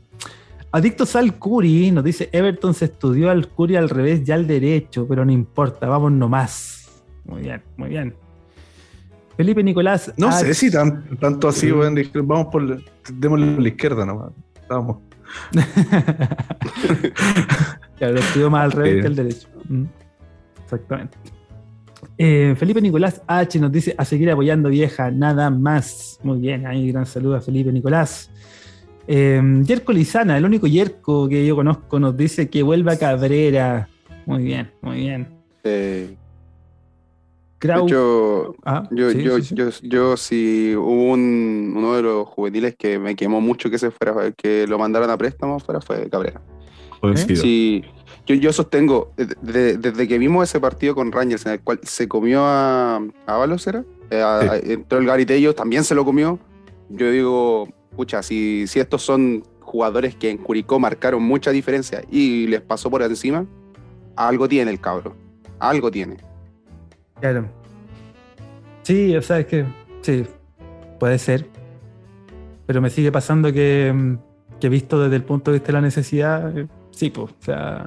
Adictos 0.75 1.15
al 1.15 1.39
Curi, 1.39 1.93
nos 1.93 2.03
dice 2.03 2.29
Everton 2.33 2.75
se 2.75 2.87
estudió 2.87 3.31
al 3.31 3.47
Curi 3.47 3.77
al 3.77 3.89
revés 3.89 4.23
y 4.27 4.33
al 4.33 4.49
derecho, 4.49 5.07
pero 5.07 5.25
no 5.25 5.31
importa, 5.31 5.87
vamos 5.87 6.11
nomás. 6.11 7.05
Muy 7.25 7.43
bien, 7.43 7.63
muy 7.77 7.91
bien. 7.91 8.13
Felipe 9.37 9.63
Nicolás. 9.63 10.13
No 10.17 10.33
sé 10.33 10.53
si 10.53 10.73
tanto 10.73 11.47
así, 11.47 11.71
bueno, 11.71 12.01
vamos 12.25 12.49
por 12.51 12.65
la, 12.65 12.79
démosle 13.13 13.55
a 13.55 13.61
la 13.61 13.69
izquierda 13.69 14.05
nomás. 14.05 14.33
Vamos. 14.69 14.97
claro, 17.97 18.15
lo 18.15 18.19
estudió 18.19 18.51
más 18.51 18.65
al 18.65 18.73
revés 18.73 19.01
que 19.01 19.07
al 19.07 19.15
derecho. 19.15 19.47
Mm. 19.69 19.85
Exactamente. 20.65 21.17
Eh, 22.17 22.55
Felipe 22.57 22.81
Nicolás 22.81 23.23
H 23.27 23.59
nos 23.59 23.73
dice 23.73 23.95
a 23.99 24.05
seguir 24.05 24.31
apoyando 24.31 24.69
vieja, 24.69 25.11
nada 25.11 25.51
más. 25.51 26.21
Muy 26.23 26.39
bien, 26.39 26.67
ahí 26.67 26.91
gran 26.91 27.07
saludo 27.07 27.37
a 27.37 27.41
Felipe 27.41 27.73
Nicolás. 27.73 28.31
Eh, 29.07 29.43
Yerko 29.65 29.93
Lizana, 29.93 30.39
el 30.39 30.45
único 30.45 30.67
Yerko 30.67 31.29
que 31.29 31.45
yo 31.47 31.57
conozco, 31.57 31.99
nos 31.99 32.17
dice 32.17 32.49
que 32.49 32.63
vuelva 32.63 32.97
Cabrera. 32.97 33.89
Muy 34.27 34.45
bien, 34.45 34.71
muy 34.81 34.97
bien. 34.99 35.29
Eh, 35.65 36.17
yo, 37.87 38.55
ah, 38.65 38.87
yo, 38.91 39.11
yo, 39.11 39.39
yo, 39.39 39.71
yo, 39.83 40.17
si 40.17 40.75
hubo 40.77 41.13
uno 41.13 41.97
de 41.97 42.03
los 42.03 42.29
juveniles 42.29 42.77
que 42.77 42.99
me 42.99 43.17
quemó 43.17 43.41
mucho 43.41 43.71
que 43.71 43.79
se 43.79 43.91
fuera, 43.91 44.31
que 44.33 44.67
lo 44.67 44.79
mandaran 44.79 45.09
a 45.11 45.17
préstamo 45.17 45.59
fuera, 45.59 45.81
fue 45.81 46.09
Cabrera. 46.11 46.43
Sí, 47.27 47.83
yo, 48.27 48.35
yo 48.35 48.53
sostengo, 48.53 49.13
desde 49.17 50.09
que 50.09 50.19
vimos 50.19 50.49
ese 50.49 50.61
partido 50.61 50.95
con 50.95 51.13
Rangers 51.13 51.45
en 51.47 51.53
el 51.53 51.61
cual 51.61 51.81
se 51.83 52.09
comió 52.09 52.43
a, 52.45 52.97
a 53.27 53.37
eh, 54.11 54.63
entró 54.65 54.99
el 54.99 55.07
Garitello, 55.07 55.55
también 55.55 55.85
se 55.85 55.95
lo 55.95 56.05
comió. 56.05 56.39
Yo 56.89 57.11
digo, 57.11 57.69
pucha, 57.97 58.23
si, 58.23 58.67
si 58.67 58.81
estos 58.81 59.03
son 59.03 59.45
jugadores 59.61 60.15
que 60.15 60.31
en 60.31 60.39
Curicó 60.39 60.79
marcaron 60.79 61.23
mucha 61.23 61.51
diferencia 61.51 62.03
y 62.11 62.47
les 62.47 62.61
pasó 62.61 62.91
por 62.91 63.03
encima, 63.03 63.47
algo 64.17 64.49
tiene 64.49 64.71
el 64.71 64.81
cabro. 64.81 65.17
Algo 65.59 65.91
tiene. 65.91 66.17
Claro. 67.21 67.49
Sí, 68.83 69.17
o 69.17 69.23
sea, 69.23 69.41
es 69.41 69.47
que 69.47 69.65
sí, 70.03 70.27
puede 70.99 71.19
ser. 71.19 71.47
Pero 72.67 72.81
me 72.81 72.91
sigue 72.91 73.13
pasando 73.13 73.53
que, 73.53 74.17
que 74.61 74.69
visto 74.69 75.01
desde 75.03 75.17
el 75.17 75.25
punto 75.25 75.51
de 75.51 75.59
vista 75.59 75.69
de 75.69 75.73
la 75.73 75.81
necesidad, 75.81 76.57
eh, 76.57 76.67
sí, 76.91 77.11
pues, 77.11 77.31
o 77.31 77.45
sea, 77.45 77.87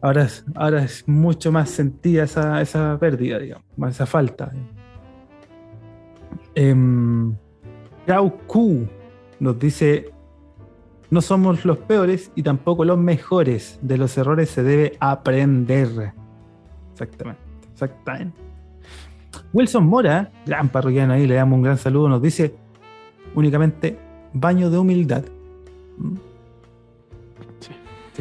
ahora 0.00 0.24
es, 0.84 1.04
mucho 1.06 1.52
más 1.52 1.70
sentida 1.70 2.24
esa, 2.24 2.98
pérdida, 2.98 3.38
digamos, 3.38 3.64
esa 3.88 4.06
falta. 4.06 4.52
Eh, 6.54 6.74
Q 8.46 8.88
nos 9.38 9.58
dice, 9.58 10.10
no 11.10 11.20
somos 11.20 11.64
los 11.64 11.78
peores 11.78 12.30
y 12.34 12.42
tampoco 12.42 12.84
los 12.84 12.98
mejores. 12.98 13.78
De 13.82 13.96
los 13.98 14.16
errores 14.18 14.50
se 14.50 14.62
debe 14.62 14.96
aprender. 15.00 16.12
Exactamente, 16.92 17.42
exactamente. 17.72 18.36
Wilson 19.52 19.86
Mora, 19.86 20.30
gran 20.46 20.68
parroquiano 20.68 21.14
ahí, 21.14 21.26
le 21.26 21.34
damos 21.34 21.56
un 21.56 21.62
gran 21.62 21.78
saludo, 21.78 22.08
nos 22.08 22.22
dice 22.22 22.54
únicamente 23.34 23.98
baño 24.32 24.70
de 24.70 24.78
humildad. 24.78 25.24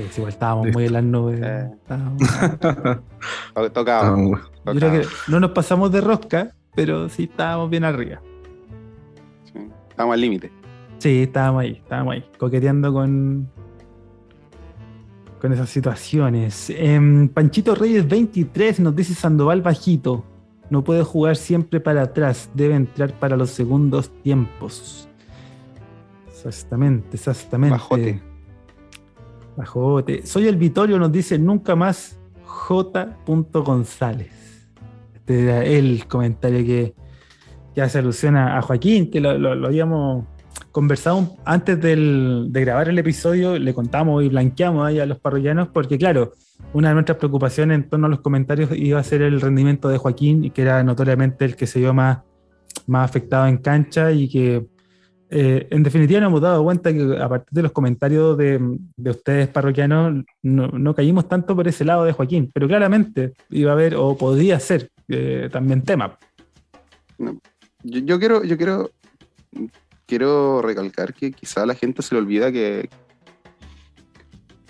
Sí, 0.08 0.18
igual 0.18 0.34
estábamos 0.34 0.68
muy 0.72 0.86
en 0.86 0.94
las 0.94 1.04
nubes. 1.04 1.42
Eh. 1.44 1.70
Tocaba. 3.74 4.18
Yo 4.66 4.74
creo 4.74 4.92
que 4.92 5.08
no 5.28 5.40
nos 5.40 5.52
pasamos 5.52 5.92
de 5.92 6.02
rosca, 6.02 6.56
pero 6.76 7.10
sí 7.10 7.24
estábamos 7.24 7.70
bien 7.70 7.84
arriba. 7.84 8.22
Sí, 9.52 9.60
estábamos 9.90 10.14
al 10.14 10.22
límite. 10.22 10.52
Sí, 11.00 11.24
estábamos 11.24 11.62
ahí, 11.62 11.72
estábamos 11.72 12.14
ahí, 12.14 12.26
coqueteando 12.38 12.94
con, 12.94 13.50
con 15.42 15.54
esas 15.54 15.70
situaciones. 15.70 16.70
Em, 16.70 17.28
Panchito 17.30 17.76
Reyes 17.76 18.08
23 18.08 18.80
nos 18.82 18.96
dice 18.96 19.14
Sandoval 19.14 19.62
bajito. 19.62 20.26
No 20.70 20.84
puede 20.84 21.04
jugar 21.04 21.36
siempre 21.36 21.80
para 21.80 22.04
atrás, 22.04 22.50
debe 22.54 22.76
entrar 22.76 23.12
para 23.14 23.36
los 23.36 23.50
segundos 23.50 24.12
tiempos. 24.22 25.10
Exactamente, 26.28 27.18
exactamente. 27.18 27.74
Bajote. 27.74 28.29
Soy 30.24 30.48
el 30.48 30.58
Vitorio, 30.58 30.98
nos 31.00 31.12
dice 31.12 31.38
nunca 31.38 31.76
más 31.76 32.20
J. 32.46 33.18
González. 33.26 34.32
Este 35.14 35.44
era 35.44 35.64
el 35.64 36.08
comentario 36.08 36.66
que, 36.66 36.94
hace 37.82 38.00
alusión 38.00 38.36
a, 38.36 38.62
Joaquín, 38.62 39.10
que 39.10 39.22
lo, 39.22 39.30
habíamos 39.66 40.26
conversado 40.72 41.38
antes 41.46 41.80
de 41.80 42.50
grabar 42.52 42.90
el 42.90 43.00
episodio, 43.00 43.58
le 43.58 43.74
contamos 43.74 44.24
y 44.24 44.30
blanqueamos 44.30 44.86
ahí 44.86 45.00
a 45.00 45.06
los 45.06 45.20
parroquianos, 45.20 45.70
porque 45.70 45.98
claro, 45.98 46.34
una 46.74 46.90
de 46.90 46.96
nuestras 46.96 47.18
preocupaciones 47.18 47.76
en 47.76 47.90
torno 47.90 48.08
a 48.08 48.10
los 48.10 48.22
comentarios 48.22 48.70
iba 48.74 49.00
a 49.00 49.04
ser 49.04 49.22
el 49.22 49.40
rendimiento 49.40 49.88
de 49.90 49.98
Joaquín, 49.98 50.52
que 50.52 50.62
era 50.62 50.84
notoriamente 50.84 51.46
el 51.46 51.56
que 51.56 51.68
se 51.68 51.80
vio 51.80 51.94
más, 51.94 52.20
más 52.86 53.10
afectado 53.10 53.48
en 53.48 53.58
cancha 53.58 54.12
y 54.12 54.30
que 54.30 54.68
eh, 55.32 55.68
en 55.70 55.84
definitiva 55.84 56.20
nos 56.20 56.30
hemos 56.30 56.42
dado 56.42 56.64
cuenta 56.64 56.92
que 56.92 57.18
a 57.22 57.30
partir 57.30 57.50
de 57.52 57.62
los 57.62 57.72
comentarios 57.72 58.36
de, 58.38 58.60
ustedes 59.06 59.48
parroquianos 59.48 60.26
no, 60.42 60.96
caímos 60.96 61.28
tanto 61.28 61.56
por 61.56 61.68
ese 61.68 61.86
lado 61.86 62.04
de 62.04 62.14
Joaquín, 62.14 62.50
pero 62.52 62.68
claramente 62.68 63.34
iba 63.50 63.72
a 63.72 63.74
haber 63.74 63.96
o 63.96 64.18
podría 64.18 64.60
ser 64.60 64.90
eh, 65.08 65.48
también 65.52 65.84
tema. 65.84 66.18
yo, 67.84 68.20
quiero, 68.20 68.44
yo 68.44 68.58
quiero, 68.58 68.90
quiero 70.08 70.64
recalcar 70.64 71.14
que 71.14 71.32
quizá 71.32 71.62
a 71.64 71.68
la 71.68 71.76
gente 71.76 72.02
se 72.02 72.16
le 72.16 72.22
olvida 72.22 72.52
que, 72.52 72.90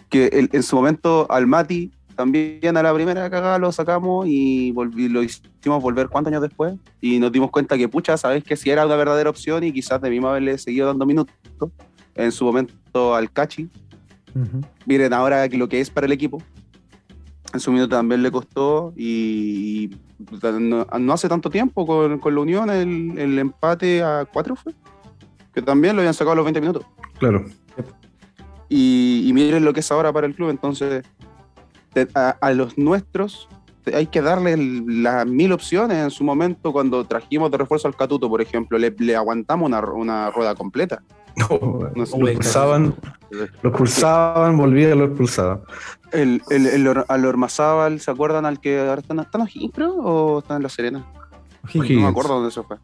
que 0.10 0.50
en 0.52 0.64
su 0.64 0.76
momento 0.76 1.26
al 1.32 1.48
Mati 1.48 1.92
también 2.20 2.76
a 2.76 2.84
la 2.84 2.94
primera 2.94 3.30
cagada 3.30 3.58
lo 3.60 3.72
sacamos 3.72 4.28
y 4.28 4.74
lo 4.74 5.24
hicimos 5.24 5.82
volver 5.82 6.10
cuántos 6.10 6.34
años 6.34 6.42
después 6.42 6.76
y 7.00 7.18
nos 7.18 7.32
dimos 7.32 7.50
cuenta 7.50 7.78
que, 7.78 7.88
pucha, 7.88 8.18
sabes 8.18 8.44
que 8.44 8.58
si 8.58 8.70
era 8.70 8.86
una 8.86 8.98
verdadera 8.98 9.30
opción 9.30 9.64
y 9.64 9.72
quizás 9.72 10.02
debimos 10.02 10.32
haberle 10.32 10.58
seguido 10.58 10.88
dando 10.88 11.06
minutos 11.06 11.34
en 12.16 12.34
su 12.34 12.44
momento 12.44 13.16
al 13.16 13.32
Cachi. 13.32 13.70
Miren 14.86 15.14
ahora 15.14 15.48
lo 15.48 15.70
que 15.70 15.80
es 15.80 15.90
para 15.90 16.08
el 16.08 16.12
equipo. 16.12 16.44
En 17.54 17.62
su 17.62 17.72
minuto 17.72 17.96
también 17.96 18.22
le 18.22 18.32
costó 18.32 18.92
y, 18.98 19.90
no, 20.60 21.14
hace 21.14 21.30
tanto 21.30 21.50
tiempo 21.50 21.88
con, 21.88 22.20
con 22.20 22.36
la 22.36 22.42
Unión 22.42 22.70
el, 22.70 23.18
el, 23.18 23.40
empate 23.40 24.04
a 24.04 24.26
cuatro 24.26 24.58
fue, 24.58 24.74
que 25.54 25.62
también 25.62 25.96
lo 25.96 26.02
habían 26.02 26.14
sacado 26.14 26.34
a 26.34 26.36
los 26.36 26.44
20 26.44 26.60
minutos. 26.60 26.86
Claro. 27.18 27.46
Y, 28.70 29.32
miren 29.34 29.66
lo 29.66 29.74
que 29.74 29.80
es 29.80 29.92
ahora 29.92 30.14
para 30.14 30.28
el 30.28 30.36
club. 30.36 30.50
Entonces, 30.50 31.04
a, 32.14 32.52
los 32.52 32.78
nuestros 32.78 33.48
hay 33.94 34.08
que 34.08 34.22
darle 34.22 34.56
las 34.58 35.26
mil 35.26 35.52
opciones. 35.52 35.98
En 35.98 36.12
su 36.12 36.24
momento, 36.24 36.72
cuando 36.72 37.04
trajimos 37.06 37.50
de 37.52 37.58
refuerzo 37.58 37.88
al 37.88 37.96
Catuto, 37.96 38.30
por 38.30 38.42
ejemplo, 38.42 38.78
le, 38.78 39.16
aguantamos 39.16 39.68
una, 39.68 39.80
una, 39.80 40.32
rueda 40.32 40.56
completa. 40.56 41.02
No, 41.36 41.58
lo 41.96 42.04
expulsaban, 42.04 42.96
lo 43.30 43.70
expulsaban, 43.70 44.58
volvía 44.58 44.94
y 44.94 44.98
lo 44.98 45.06
expulsaban. 45.06 45.62
El, 46.12 46.42
el, 46.50 46.66
el, 46.66 47.04
al 47.08 47.26
Ormazábal, 47.26 48.00
¿se 48.02 48.12
acuerdan 48.12 48.46
al 48.46 48.60
que 48.60 48.80
ahora 48.80 49.02
están, 49.02 49.20
están 49.20 49.42
en 49.42 49.74
o 50.00 50.40
están 50.40 50.58
en 50.58 50.64
La 50.64 50.70
Serena? 50.70 51.06
No 51.74 51.84
me 51.84 52.08
acuerdo 52.08 52.36
dónde 52.36 52.52
se 52.52 52.64
fue 52.64 52.78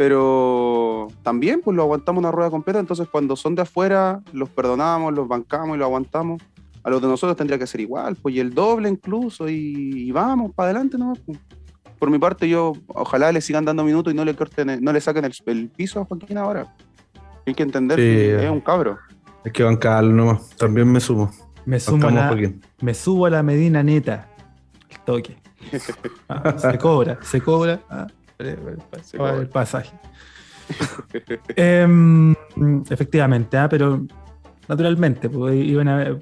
pero 0.00 1.08
también 1.22 1.60
pues 1.62 1.76
lo 1.76 1.82
aguantamos 1.82 2.20
una 2.20 2.32
rueda 2.32 2.48
completa, 2.48 2.78
entonces 2.78 3.06
cuando 3.06 3.36
son 3.36 3.54
de 3.54 3.60
afuera 3.60 4.22
los 4.32 4.48
perdonamos, 4.48 5.12
los 5.12 5.28
bancamos 5.28 5.76
y 5.76 5.78
lo 5.78 5.84
aguantamos. 5.84 6.40
A 6.82 6.90
los 6.90 7.02
de 7.02 7.08
nosotros 7.08 7.36
tendría 7.36 7.58
que 7.58 7.66
ser 7.66 7.80
igual, 7.80 8.16
pues 8.16 8.34
y 8.34 8.40
el 8.40 8.54
doble 8.54 8.88
incluso, 8.88 9.48
y, 9.48 10.10
vamos 10.12 10.52
para 10.54 10.70
adelante, 10.70 10.96
¿no? 10.96 11.12
Por 11.98 12.10
mi 12.10 12.18
parte, 12.18 12.48
yo 12.48 12.72
ojalá 12.88 13.30
le 13.30 13.40
sigan 13.42 13.64
dando 13.64 13.84
minutos 13.84 14.12
y 14.12 14.16
no 14.16 14.24
le 14.24 14.34
corten, 14.34 14.82
no 14.82 14.92
le 14.92 15.00
saquen 15.00 15.30
el, 15.46 15.68
piso 15.68 16.00
a 16.00 16.04
Joaquín 16.06 16.38
ahora. 16.38 16.74
Hay 17.46 17.54
que 17.54 17.62
entender 17.62 17.96
que 17.96 18.44
es 18.44 18.50
un 18.50 18.60
cabro. 18.60 18.98
Hay 19.44 19.52
que 19.52 19.62
bancarlo 19.62 20.12
nomás, 20.12 20.50
también 20.56 20.90
me 20.90 21.00
sumo. 21.00 21.30
Me 21.66 21.78
sumo, 21.78 22.08
a 22.08 22.10
la, 22.10 22.52
me 22.80 22.94
subo 22.94 23.26
a 23.26 23.30
la 23.30 23.42
Medina 23.42 23.82
neta. 23.82 24.28
El 24.88 25.00
toque. 25.00 25.36
Ah, 26.28 26.56
se 26.56 26.78
cobra, 26.78 27.18
se 27.22 27.40
cobra. 27.40 27.80
Ah 27.90 28.06
el 28.40 29.48
pasaje. 29.48 29.92
Em, 31.56 32.34
efectivamente, 32.88 33.56
¿ah? 33.56 33.68
pero 33.68 34.06
naturalmente, 34.68 35.28
pues, 35.28 35.54
iban 35.54 35.88
a, 35.88 36.18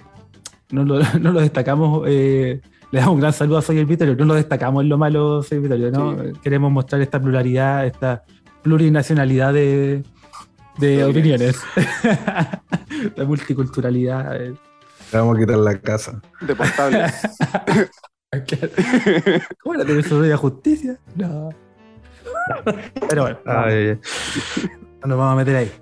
no, 0.70 0.84
lo, 0.84 1.00
no 1.20 1.32
lo 1.32 1.40
destacamos. 1.40 2.04
Eh, 2.06 2.60
le 2.90 3.00
damos 3.00 3.14
un 3.14 3.20
gran 3.20 3.32
saludo 3.32 3.58
a 3.58 3.62
Soy 3.62 3.78
el 3.78 3.86
Vitorio, 3.86 4.14
no 4.16 4.24
lo 4.24 4.34
destacamos 4.34 4.82
en 4.82 4.88
lo 4.88 4.96
malo, 4.96 5.42
Soy 5.42 5.56
el 5.56 5.62
Vitorio, 5.62 5.90
¿no? 5.90 6.16
Queremos 6.42 6.72
mostrar 6.72 7.02
esta 7.02 7.20
pluralidad, 7.20 7.86
esta 7.86 8.24
plurinacionalidad 8.62 9.52
de, 9.52 10.02
de 10.78 11.04
opiniones, 11.04 11.60
la 13.16 13.24
multiculturalidad. 13.24 14.42
Eh. 14.42 14.54
vamos 15.12 15.36
a 15.36 15.40
quitar 15.40 15.58
la 15.58 15.78
casa. 15.78 16.20
De 16.40 16.54
portables. 16.54 17.14
¿Cómo 19.62 19.74
era 19.74 19.98
eso 19.98 20.20
de 20.20 20.36
justicia? 20.36 20.98
No. 21.14 21.50
Pero 23.08 23.22
bueno, 23.22 23.38
no 23.44 25.06
nos 25.06 25.18
vamos 25.18 25.32
a 25.32 25.36
meter 25.36 25.56
ahí. 25.56 25.72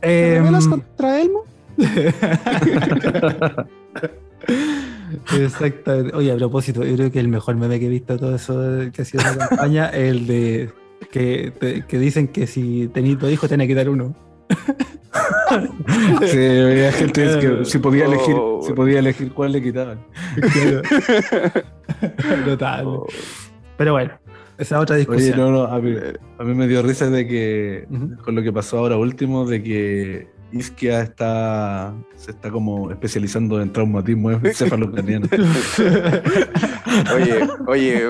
Eh, 0.00 0.42
contra 0.68 1.20
Elmo? 1.20 1.44
Exactamente. 5.38 6.16
Oye, 6.16 6.32
a 6.32 6.36
propósito, 6.36 6.84
yo 6.84 6.96
creo 6.96 7.10
que 7.10 7.20
el 7.20 7.28
mejor 7.28 7.56
meme 7.56 7.80
que 7.80 7.86
he 7.86 7.90
visto 7.90 8.18
todo 8.18 8.34
eso 8.34 8.54
que 8.92 9.02
ha 9.02 9.04
sido 9.04 9.24
la 9.24 9.48
campaña 9.48 9.88
es 9.88 10.10
el 10.10 10.26
de 10.26 10.70
que, 11.10 11.84
que 11.86 11.98
dicen 11.98 12.28
que 12.28 12.46
si 12.46 12.88
tenéis 12.88 13.18
dos 13.18 13.32
hijos, 13.32 13.48
tenés 13.48 13.68
que 13.68 13.74
dar 13.74 13.88
uno. 13.88 14.14
sí, 16.26 16.38
había 16.38 16.92
gente 16.92 17.38
que 17.40 17.64
si 17.64 17.78
podía 17.78 18.06
elegir, 18.06 18.36
oh. 18.38 18.60
si 18.62 18.72
podía 18.72 18.98
elegir 18.98 19.32
cuál 19.32 19.52
le 19.52 19.62
quitaban. 19.62 20.00
Total. 22.44 22.86
Oh. 22.98 23.06
Pero 23.76 23.92
bueno, 23.92 24.12
esa 24.58 24.80
otra 24.80 24.96
discusión. 24.96 25.40
Oye, 25.40 25.50
no, 25.50 25.52
no, 25.52 25.64
a 25.64 25.80
mí, 25.80 25.94
a 26.38 26.44
mí 26.44 26.54
me 26.54 26.66
dio 26.66 26.82
risa 26.82 27.08
de 27.10 27.26
que, 27.26 27.86
con 28.24 28.34
lo 28.34 28.42
que 28.42 28.52
pasó 28.52 28.78
ahora 28.78 28.96
último, 28.96 29.46
de 29.46 29.62
que 29.62 30.28
Isquia 30.52 31.02
está, 31.02 31.92
se 32.16 32.30
está 32.30 32.50
como 32.50 32.90
especializando 32.90 33.60
en 33.60 33.70
traumatismo 33.72 34.30
encefalocraniano. 34.32 35.26
oye, 37.14 37.46
oye, 37.66 38.02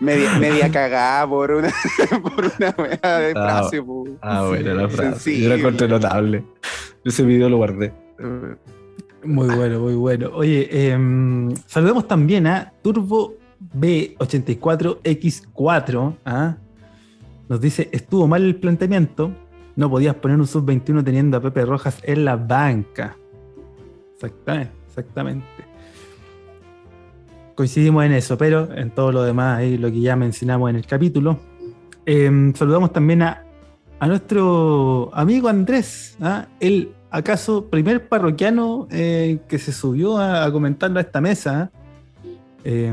media, 0.00 0.38
media 0.38 0.70
cagada 0.70 1.28
por 1.28 1.50
una, 1.50 1.70
por 2.22 2.50
una 2.58 2.74
wea 2.78 3.18
de 3.18 3.32
ah, 3.36 3.42
frase. 3.68 3.82
Ah, 4.20 4.44
bueno, 4.46 4.74
la 4.74 4.88
frase. 4.88 5.40
Yo 5.40 5.48
la 5.48 5.56
encontré 5.56 5.88
notable. 5.88 6.44
Ese 7.04 7.24
video 7.24 7.48
lo 7.48 7.56
guardé. 7.58 7.92
Muy 9.24 9.54
bueno, 9.54 9.80
muy 9.80 9.94
bueno. 9.94 10.30
Oye, 10.34 10.68
eh, 10.70 10.98
saludemos 11.66 12.06
también 12.08 12.46
a 12.46 12.72
Turbo 12.82 13.34
B84X4. 13.76 16.16
¿ah? 16.24 16.56
Nos 17.48 17.60
dice, 17.60 17.88
estuvo 17.92 18.26
mal 18.26 18.42
el 18.42 18.56
planteamiento, 18.56 19.30
no 19.76 19.90
podías 19.90 20.14
poner 20.16 20.38
un 20.38 20.46
sub-21 20.46 21.04
teniendo 21.04 21.36
a 21.36 21.40
Pepe 21.40 21.64
Rojas 21.64 21.98
en 22.02 22.24
la 22.24 22.36
banca. 22.36 23.16
Exactamente, 24.14 24.72
exactamente. 24.86 25.46
Coincidimos 27.54 28.04
en 28.04 28.12
eso, 28.12 28.38
pero 28.38 28.72
en 28.74 28.90
todo 28.90 29.12
lo 29.12 29.22
demás, 29.22 29.58
ahí 29.58 29.76
lo 29.76 29.90
que 29.90 30.00
ya 30.00 30.16
mencionamos 30.16 30.70
en 30.70 30.76
el 30.76 30.86
capítulo. 30.86 31.38
Em, 32.06 32.54
saludamos 32.54 32.92
también 32.92 33.22
a, 33.22 33.44
nuestro 34.00 35.10
amigo 35.14 35.48
Andrés, 35.48 36.16
¿ah? 36.20 36.46
el 36.58 36.92
acaso 37.10 37.66
primer 37.66 38.08
parroquiano 38.08 38.88
eh, 38.90 39.38
que 39.46 39.60
se 39.60 39.70
subió 39.70 40.18
a, 40.18 40.50
comentarlo 40.50 40.98
a 40.98 41.02
esta 41.02 41.20
mesa. 41.20 41.70
Eh, 42.64 42.92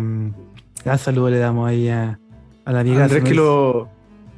saludo 0.97 1.31
le 1.31 1.39
damos 1.39 1.67
ahí 1.67 1.89
a, 1.89 2.19
la 2.65 2.79
amiga. 2.81 3.05
Andrés 3.05 3.23
que 3.23 3.33
lo, 3.33 3.89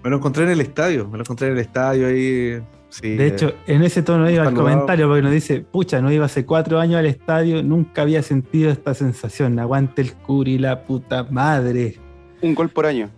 me 0.04 0.10
lo 0.10 0.18
encontré 0.18 0.44
en 0.44 0.50
el 0.50 0.62
estadio, 0.62 1.08
me 1.08 1.18
lo 1.18 1.24
encontré 1.24 1.48
en 1.48 1.54
el 1.54 1.60
estadio 1.60 2.08
ahí. 2.08 2.62
de 3.02 3.28
hecho, 3.28 3.54
en 3.68 3.84
ese 3.84 4.02
tono 4.02 4.30
iba 4.30 4.48
el 4.48 4.54
comentario 4.54 5.08
porque 5.08 5.22
nos 5.22 5.32
dice, 5.32 5.62
pucha, 5.62 6.02
no 6.02 6.12
iba 6.12 6.26
hace 6.26 6.46
cuatro 6.46 6.80
años 6.80 6.98
al 6.98 7.06
estadio, 7.06 7.64
nunca 7.64 8.02
había 8.02 8.24
sentido 8.24 8.72
esta 8.72 8.94
sensación. 8.94 9.60
Aguante 9.60 10.02
el 10.02 10.14
curi, 10.14 10.58
la 10.58 10.84
puta 10.84 11.24
madre. 11.24 11.98
Un 12.42 12.56
gol 12.56 12.70
por 12.70 12.86
año. 12.86 13.10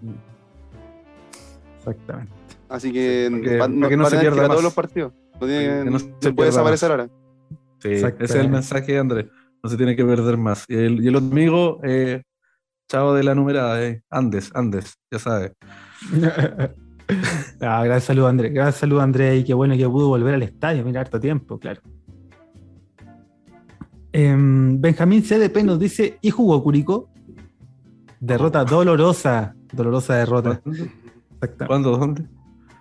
Exactamente. 1.77 2.31
Así 2.69 2.91
que, 2.91 3.29
no, 3.29 3.89
no 3.89 4.09
se 4.09 4.17
pierda 4.17 4.47
todos 4.47 4.63
los 4.63 4.73
partidos. 4.73 5.13
No, 5.39 5.99
se, 5.99 6.33
puede 6.33 6.49
desaparecer 6.49 6.91
ahora. 6.91 7.09
Sí, 7.79 7.89
ese 7.91 8.15
es 8.19 8.35
el 8.35 8.49
mensaje 8.49 8.93
de 8.93 8.99
Andrés. 8.99 9.25
No 9.61 9.69
se 9.69 9.77
tiene 9.77 9.95
que 9.95 10.05
perder 10.05 10.37
más. 10.37 10.65
Y 10.67 10.75
el, 10.75 11.03
y 11.03 11.07
el 11.07 11.15
amigo, 11.15 11.79
eh, 11.83 12.23
chavo 12.87 13.13
de 13.13 13.23
la 13.23 13.35
numerada, 13.35 13.83
eh, 13.83 14.03
Andes, 14.09 14.51
Andes, 14.53 14.97
ya 15.11 15.19
sabes. 15.19 15.53
ah, 17.61 17.83
gran 17.83 18.01
saludo, 18.01 18.27
Andrés. 18.27 18.53
Gran 18.53 18.73
saludo, 18.73 19.01
Andrés. 19.01 19.41
Y 19.41 19.43
qué 19.45 19.53
bueno 19.53 19.75
que 19.75 19.87
pudo 19.87 20.07
volver 20.09 20.35
al 20.35 20.43
estadio. 20.43 20.83
Mira, 20.83 21.01
harto 21.01 21.19
tiempo, 21.19 21.59
claro. 21.59 21.81
Em, 24.11 24.79
Benjamín 24.79 25.23
CDP 25.23 25.63
nos 25.63 25.79
dice: 25.79 26.17
¿Y 26.21 26.29
jugó 26.29 26.61
Curicó? 26.63 27.09
Derrota 28.19 28.63
dolorosa. 28.63 29.55
Dolorosa 29.71 30.15
derrota. 30.15 30.61
¿Cuándo? 31.67 31.97
¿Dónde? 31.97 32.25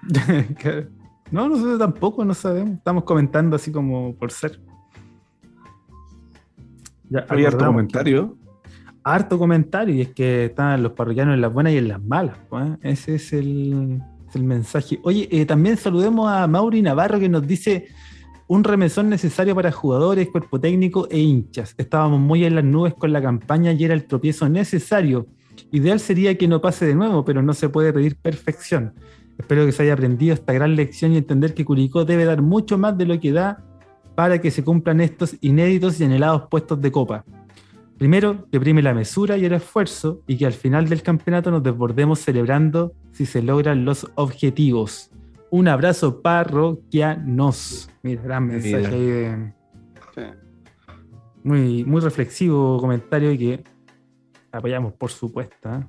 no, 1.30 1.48
nosotros 1.48 1.78
tampoco, 1.78 2.24
no 2.24 2.34
sabemos. 2.34 2.74
Estamos 2.74 3.04
comentando 3.04 3.56
así 3.56 3.72
como 3.72 4.14
por 4.14 4.30
ser. 4.30 4.60
Ya, 7.08 7.26
¿Había 7.28 7.48
harto 7.48 7.66
comentario? 7.66 8.36
Harto 9.04 9.38
comentario 9.38 9.94
y 9.94 10.00
es 10.02 10.08
que 10.08 10.46
están 10.46 10.82
los 10.82 10.92
parroquianos 10.92 11.34
en 11.34 11.40
las 11.40 11.52
buenas 11.52 11.72
y 11.72 11.78
en 11.78 11.88
las 11.88 12.02
malas. 12.02 12.36
¿eh? 12.52 12.76
Ese 12.82 13.16
es 13.16 13.32
el, 13.32 14.00
mensaje. 14.34 14.98
Oye, 15.02 15.28
eh, 15.30 15.44
también 15.44 15.76
saludemos 15.76 16.30
a 16.30 16.46
Mauri 16.46 16.80
Navarro 16.80 17.20
que 17.20 17.28
nos 17.28 17.46
dice 17.46 17.88
un 18.48 18.64
remesón 18.64 19.08
necesario 19.08 19.54
para 19.54 19.72
jugadores, 19.72 20.28
cuerpo 20.28 20.60
técnico 20.60 21.08
e 21.10 21.18
hinchas. 21.18 21.74
Estábamos 21.78 22.20
muy 22.20 22.44
en 22.44 22.54
las 22.54 22.64
nubes 22.64 22.94
con 22.94 23.12
la 23.12 23.22
campaña 23.22 23.72
y 23.72 23.84
era 23.84 23.94
el 23.94 24.04
tropiezo 24.06 24.48
necesario. 24.48 25.26
Ideal 25.70 26.00
sería 26.00 26.36
que 26.36 26.48
no 26.48 26.60
pase 26.60 26.86
de 26.86 26.94
nuevo, 26.94 27.24
pero 27.24 27.42
no 27.42 27.54
se 27.54 27.68
puede 27.68 27.92
pedir 27.92 28.16
perfección. 28.16 28.94
Espero 29.38 29.66
que 29.66 29.72
se 29.72 29.82
haya 29.82 29.94
aprendido 29.94 30.34
esta 30.34 30.52
gran 30.52 30.76
lección 30.76 31.12
y 31.12 31.18
entender 31.18 31.54
que 31.54 31.64
Curicó 31.64 32.04
debe 32.04 32.24
dar 32.24 32.42
mucho 32.42 32.78
más 32.78 32.96
de 32.96 33.06
lo 33.06 33.18
que 33.18 33.32
da 33.32 33.64
para 34.14 34.40
que 34.40 34.50
se 34.50 34.62
cumplan 34.62 35.00
estos 35.00 35.36
inéditos 35.40 36.00
y 36.00 36.04
anhelados 36.04 36.42
puestos 36.50 36.80
de 36.80 36.92
copa. 36.92 37.24
Primero, 38.02 38.48
que 38.50 38.58
prime 38.58 38.82
la 38.82 38.94
mesura 38.94 39.38
y 39.38 39.44
el 39.44 39.52
esfuerzo 39.52 40.24
y 40.26 40.36
que 40.36 40.44
al 40.44 40.54
final 40.54 40.88
del 40.88 41.04
campeonato 41.04 41.52
nos 41.52 41.62
desbordemos 41.62 42.18
celebrando 42.18 42.94
si 43.12 43.26
se 43.26 43.40
logran 43.42 43.84
los 43.84 44.10
objetivos. 44.16 45.12
Un 45.52 45.68
abrazo 45.68 46.20
parroquianos. 46.20 47.88
Mira, 48.02 48.22
gran 48.22 48.48
mensaje 48.48 49.54
Muy, 51.44 51.84
muy 51.84 52.00
reflexivo 52.00 52.76
comentario 52.80 53.30
y 53.30 53.38
que 53.38 53.64
apoyamos, 54.50 54.94
por 54.94 55.12
supuesto. 55.12 55.72
¿eh? 55.72 55.86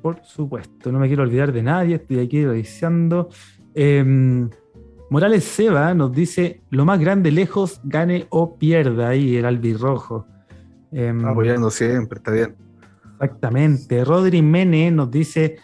Por 0.00 0.24
supuesto, 0.24 0.90
no 0.90 0.98
me 0.98 1.08
quiero 1.08 1.24
olvidar 1.24 1.52
de 1.52 1.62
nadie, 1.62 1.96
estoy 1.96 2.20
aquí 2.20 2.42
revisando. 2.42 3.28
Em, 3.74 4.48
Morales 5.10 5.44
Seba 5.44 5.92
nos 5.92 6.10
dice: 6.10 6.62
Lo 6.70 6.86
más 6.86 6.98
grande 6.98 7.30
lejos, 7.30 7.82
gane 7.84 8.26
o 8.30 8.56
pierda. 8.56 9.10
Ahí 9.10 9.36
el 9.36 9.44
albirrojo. 9.44 10.26
Em, 10.92 11.24
Apoyando 11.24 11.70
siempre, 11.70 12.18
está 12.18 12.32
bien. 12.32 12.56
Exactamente. 13.14 14.04
Rodri 14.04 14.42
Mene 14.42 14.90
nos 14.90 15.10
dice: 15.10 15.58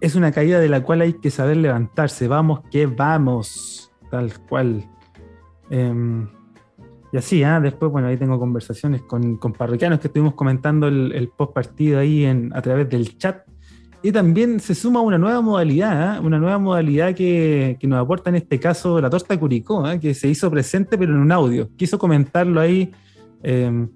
es 0.00 0.14
una 0.14 0.32
caída 0.32 0.60
de 0.60 0.68
la 0.68 0.82
cual 0.82 1.00
hay 1.00 1.14
que 1.14 1.30
saber 1.30 1.56
levantarse. 1.56 2.28
Vamos 2.28 2.60
que 2.70 2.86
vamos. 2.86 3.92
Tal 4.10 4.32
cual. 4.48 4.84
Em, 5.70 6.28
y 7.12 7.16
así, 7.16 7.42
¿ah? 7.42 7.60
después, 7.60 7.90
bueno, 7.90 8.08
ahí 8.08 8.16
tengo 8.16 8.38
conversaciones 8.38 9.02
con, 9.02 9.38
parroquianos 9.56 9.98
que 9.98 10.08
estuvimos 10.08 10.34
comentando 10.34 10.88
el, 10.88 11.30
post 11.34 11.54
partido 11.54 11.98
ahí 11.98 12.24
en, 12.24 12.52
a 12.54 12.60
través 12.60 12.88
del 12.88 13.16
chat. 13.16 13.46
Y 14.02 14.12
también 14.12 14.60
se 14.60 14.74
suma 14.74 15.00
una 15.00 15.18
nueva 15.18 15.40
modalidad, 15.40 16.16
¿ah? 16.16 16.20
una 16.20 16.38
nueva 16.38 16.58
modalidad 16.58 17.14
que, 17.14 17.78
nos 17.82 17.98
aporta 17.98 18.30
en 18.30 18.36
este 18.36 18.60
caso 18.60 19.00
la 19.00 19.10
torta 19.10 19.38
Curicó, 19.38 19.84
¿ah? 19.84 19.98
que 19.98 20.14
se 20.14 20.28
hizo 20.28 20.50
presente 20.50 20.96
pero 20.98 21.14
en 21.14 21.20
un 21.20 21.32
audio. 21.32 21.68
Quiso 21.76 21.98
comentarlo 21.98 22.60
ahí 22.60 22.92
em, 23.42 23.88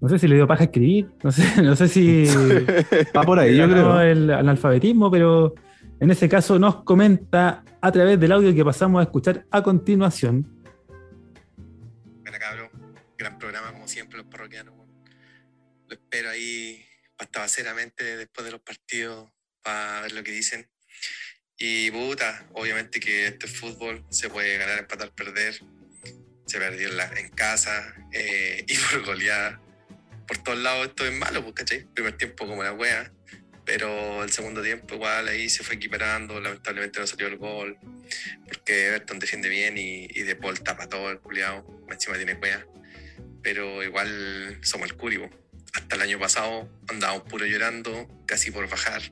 no 0.00 0.08
sé 0.08 0.18
si 0.18 0.28
le 0.28 0.36
dio 0.36 0.46
paja 0.46 0.64
escribir, 0.64 1.08
no 1.22 1.32
sé, 1.32 1.42
no 1.62 1.76
sé 1.76 1.88
si 1.88 2.26
va 3.16 3.22
por 3.22 3.38
ahí, 3.38 3.56
yo 3.56 3.68
creo. 3.68 4.00
El 4.00 4.30
analfabetismo, 4.30 5.10
pero 5.10 5.54
en 6.00 6.10
ese 6.10 6.28
caso 6.28 6.58
nos 6.58 6.82
comenta 6.84 7.64
a 7.80 7.92
través 7.92 8.18
del 8.20 8.32
audio 8.32 8.54
que 8.54 8.64
pasamos 8.64 9.00
a 9.00 9.04
escuchar 9.04 9.46
a 9.50 9.62
continuación. 9.62 10.46
Bueno, 11.56 12.38
cabrón, 12.38 12.68
gran 13.16 13.38
programa 13.38 13.72
como 13.72 13.88
siempre 13.88 14.18
los 14.18 14.26
parroquianos. 14.26 14.74
Lo 15.86 15.94
espero 15.94 16.30
ahí 16.30 16.84
pastabaceramente 17.16 18.16
después 18.16 18.44
de 18.44 18.52
los 18.52 18.60
partidos 18.60 19.30
para 19.62 20.02
ver 20.02 20.12
lo 20.12 20.22
que 20.22 20.32
dicen. 20.32 20.68
Y 21.56 21.90
puta, 21.90 22.46
obviamente 22.52 22.98
que 23.00 23.28
este 23.28 23.46
fútbol 23.46 24.04
se 24.10 24.28
puede 24.28 24.58
ganar, 24.58 24.80
empatar, 24.80 25.12
perder. 25.12 25.60
Se 26.46 26.58
perdió 26.58 26.88
en, 26.88 27.16
en 27.16 27.30
casa 27.30 27.94
eh, 28.12 28.64
y 28.68 28.76
por 28.76 29.06
goleada 29.06 29.60
por 30.26 30.38
todos 30.38 30.58
lados 30.58 30.88
esto 30.88 31.06
es 31.06 31.12
malo, 31.12 31.44
pues. 31.44 31.84
Primer 31.94 32.16
tiempo 32.16 32.46
como 32.46 32.62
la 32.62 32.72
wea, 32.72 33.12
pero 33.64 34.22
el 34.22 34.30
segundo 34.30 34.62
tiempo 34.62 34.94
igual 34.94 35.28
ahí 35.28 35.48
se 35.48 35.62
fue 35.62 35.76
equiparando, 35.76 36.40
lamentablemente 36.40 37.00
no 37.00 37.06
salió 37.06 37.26
el 37.26 37.36
gol, 37.36 37.78
porque 38.46 38.86
Everton 38.88 39.18
defiende 39.18 39.48
bien 39.48 39.78
y, 39.78 40.06
y 40.10 40.22
De 40.22 40.36
Paul 40.36 40.60
tapa 40.60 40.88
todo 40.88 41.10
el 41.10 41.18
culiado, 41.18 41.66
encima 41.90 42.16
tiene 42.16 42.34
wea, 42.34 42.66
pero 43.42 43.82
igual 43.82 44.58
somos 44.62 44.90
el 44.90 44.96
curibo. 44.96 45.30
Hasta 45.72 45.96
el 45.96 46.02
año 46.02 46.18
pasado 46.20 46.70
andábamos 46.88 47.24
puro 47.24 47.46
llorando, 47.46 48.08
casi 48.26 48.50
por 48.50 48.68
bajar 48.68 49.02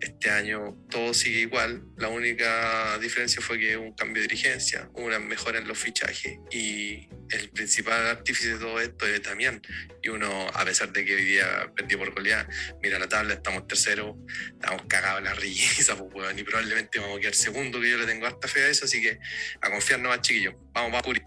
este 0.00 0.30
año 0.30 0.76
todo 0.90 1.14
sigue 1.14 1.40
igual, 1.40 1.82
la 1.96 2.08
única 2.08 2.98
diferencia 2.98 3.40
fue 3.40 3.58
que 3.58 3.76
hubo 3.76 3.86
un 3.86 3.94
cambio 3.94 4.22
de 4.22 4.28
dirigencia, 4.28 4.90
una 4.94 5.18
mejora 5.18 5.58
en 5.58 5.66
los 5.66 5.78
fichajes 5.78 6.38
y 6.50 7.08
el 7.30 7.50
principal 7.50 8.06
artífice 8.06 8.54
de 8.54 8.58
todo 8.58 8.80
esto 8.80 9.06
es 9.06 9.22
Damián. 9.22 9.60
Y 10.02 10.08
uno, 10.08 10.48
a 10.48 10.64
pesar 10.64 10.92
de 10.92 11.04
que 11.04 11.14
hoy 11.14 11.24
día 11.24 11.72
perdió 11.74 11.98
por 11.98 12.14
goleada, 12.14 12.48
mira 12.82 12.98
la 12.98 13.08
tabla, 13.08 13.34
estamos 13.34 13.66
tercero, 13.66 14.16
estamos 14.52 14.82
cagados 14.86 15.18
en 15.18 15.24
la 15.24 15.34
risa, 15.34 15.96
pues, 16.12 16.38
y 16.38 16.42
probablemente 16.44 16.98
vamos 16.98 17.18
a 17.18 17.20
quedar 17.20 17.34
segundo, 17.34 17.80
que 17.80 17.90
yo 17.90 17.98
le 17.98 18.06
tengo 18.06 18.26
harta 18.26 18.48
fe 18.48 18.64
a 18.64 18.68
eso, 18.68 18.84
así 18.84 19.02
que 19.02 19.18
a 19.60 19.70
confiar 19.70 20.00
más 20.00 20.20
chiquillos. 20.20 20.54
Vamos, 20.72 20.94
va, 20.94 21.02
Curi. 21.02 21.22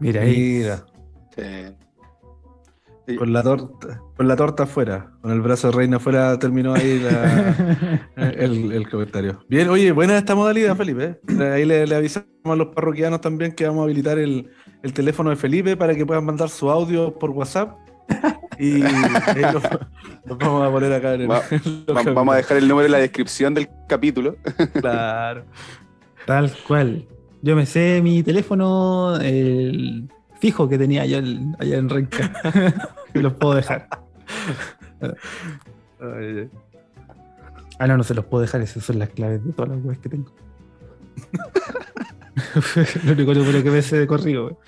Mira 0.00 0.22
ahí. 0.22 0.36
Mira. 0.36 0.86
Con 3.16 3.32
la 3.32 3.42
torta, 3.42 4.02
con 4.16 4.28
la 4.28 4.36
torta 4.36 4.64
afuera, 4.64 5.12
con 5.22 5.32
el 5.32 5.40
brazo 5.40 5.70
de 5.70 5.76
reina 5.76 5.96
afuera 5.96 6.38
terminó 6.38 6.74
ahí 6.74 7.02
el, 8.16 8.88
comentario. 8.90 9.40
Bien, 9.48 9.68
oye, 9.70 9.92
buena 9.92 10.18
esta 10.18 10.34
modalidad, 10.34 10.76
Felipe. 10.76 11.18
¿eh? 11.26 11.44
Ahí 11.44 11.64
le, 11.64 11.94
avisamos 11.94 12.28
a 12.44 12.56
los 12.56 12.68
parroquianos 12.68 13.20
también 13.20 13.52
que 13.52 13.66
vamos 13.66 13.80
a 13.80 13.84
habilitar 13.84 14.18
el, 14.18 14.50
teléfono 14.92 15.30
de 15.30 15.36
Felipe 15.36 15.76
para 15.76 15.94
que 15.94 16.04
puedan 16.04 16.24
mandar 16.24 16.50
su 16.50 16.68
audio 16.70 17.18
por 17.18 17.30
WhatsApp. 17.30 17.78
Y 18.58 18.78
lo, 18.82 20.36
vamos 20.36 20.68
a 20.68 20.70
poner 20.70 20.92
acá 20.92 21.14
en 21.14 21.22
el, 21.22 21.28
Vamos 22.14 22.34
a 22.34 22.36
dejar 22.36 22.58
el 22.58 22.68
número 22.68 22.86
en 22.86 22.92
la 22.92 22.98
descripción 22.98 23.54
del 23.54 23.68
capítulo. 23.88 24.36
Claro. 24.80 25.44
Tal 26.26 26.52
cual. 26.66 27.06
Yo 27.40 27.56
me 27.56 27.64
sé 27.64 28.00
mi 28.02 28.22
teléfono, 28.22 29.16
el 29.16 30.08
fijo 30.40 30.68
que 30.68 30.78
tenía 30.78 31.02
allá, 31.02 31.18
en 31.18 31.88
Renca. 31.88 32.32
los 33.14 33.32
puedo 33.34 33.54
dejar. 33.54 33.88
ah, 37.78 37.86
no, 37.86 37.96
no 37.96 38.04
se 38.04 38.14
los 38.14 38.24
puedo 38.24 38.42
dejar, 38.42 38.60
esas 38.60 38.84
son 38.84 38.98
las 38.98 39.10
claves 39.10 39.44
de 39.44 39.52
todas 39.52 39.70
las 39.70 39.84
webs 39.84 39.98
que 39.98 40.08
tengo. 40.08 40.32
Lo 43.04 43.12
único 43.12 43.34
número 43.34 43.62
que 43.62 43.70
me 43.70 43.82
sé 43.82 43.98
de 43.98 44.06
corrido. 44.06 44.58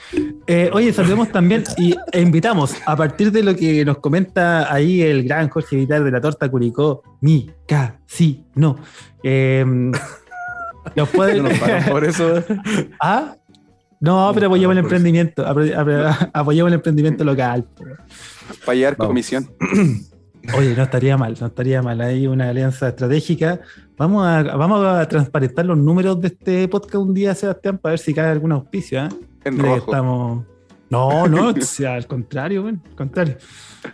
Eh, 0.47 0.70
oye, 0.72 0.92
saludemos 0.92 1.30
también 1.30 1.64
y, 1.76 1.94
e 2.12 2.20
invitamos, 2.20 2.74
a 2.84 2.97
partir 2.97 3.30
de 3.32 3.42
lo 3.42 3.55
que 3.55 3.84
nos 3.84 3.98
comenta 3.98 4.72
ahí 4.72 5.02
el 5.02 5.24
gran 5.24 5.48
Jorge 5.48 5.76
Vital 5.76 6.05
de 6.05 6.10
la 6.10 6.20
Torta 6.20 6.48
Curicó, 6.51 7.02
mi, 7.20 7.51
ca, 7.66 8.01
sí, 8.06 8.44
no. 8.55 8.76
Eh, 9.22 9.64
nos 10.97 11.09
pueden... 11.10 11.47
por 11.88 12.05
eso. 12.05 12.42
¿Ah? 13.01 13.36
No, 14.01 14.31
pero 14.35 14.47
apoyamos 14.47 14.72
el 14.72 14.85
emprendimiento, 14.85 15.44
apoyamos 16.32 16.68
el 16.68 16.74
emprendimiento 16.74 17.22
local. 17.22 17.66
Para 18.64 18.74
llevar 18.74 18.97
comisión. 18.97 19.51
Oye, 20.56 20.74
no 20.74 20.82
estaría 20.82 21.16
mal, 21.18 21.36
no 21.39 21.47
estaría 21.47 21.82
mal. 21.82 22.01
Hay 22.01 22.27
una 22.27 22.48
alianza 22.48 22.89
estratégica. 22.89 23.60
Vamos 23.98 24.27
a, 24.27 24.43
vamos 24.43 24.86
a 24.86 25.06
transparentar 25.06 25.66
los 25.66 25.77
números 25.77 26.20
de 26.20 26.28
este 26.28 26.66
podcast 26.68 26.97
un 26.97 27.12
día, 27.12 27.35
Sebastián, 27.35 27.77
para 27.78 27.93
ver 27.93 27.98
si 27.98 28.14
cae 28.14 28.31
algún 28.31 28.52
auspicio. 28.52 29.05
¿eh? 29.05 29.09
En 29.44 29.59
rojo. 29.59 29.77
Estamos... 29.77 30.44
No, 30.89 31.28
no, 31.28 31.55
al 31.89 32.06
contrario, 32.06 32.62
bueno, 32.62 32.81
al 32.85 32.97
contrario. 32.97 33.36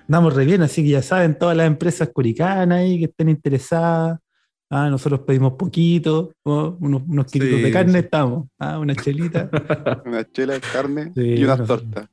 Andamos 0.09 0.35
re 0.35 0.47
bien, 0.47 0.63
así 0.63 0.83
que 0.83 0.91
ya 0.91 1.03
saben, 1.03 1.37
todas 1.37 1.57
las 1.57 1.67
empresas 1.67 2.09
curicanas 2.09 2.79
ahí 2.79 2.99
que 2.99 3.05
estén 3.05 3.29
interesadas, 3.29 4.19
Ah, 4.69 4.89
nosotros 4.91 5.21
pedimos 5.21 5.53
poquito, 5.53 6.33
unos, 6.43 6.75
unos 6.81 7.27
kilitos 7.27 7.63
de 7.63 7.71
carne, 7.71 8.01
estamos. 8.01 8.49
Ah, 8.59 8.79
una 8.79 8.97
chelita. 8.97 9.49
una 10.05 10.29
chela 10.31 10.55
de 10.55 10.61
carne 10.61 11.13
y 11.15 11.45
una 11.45 11.57
torta. 11.65 12.11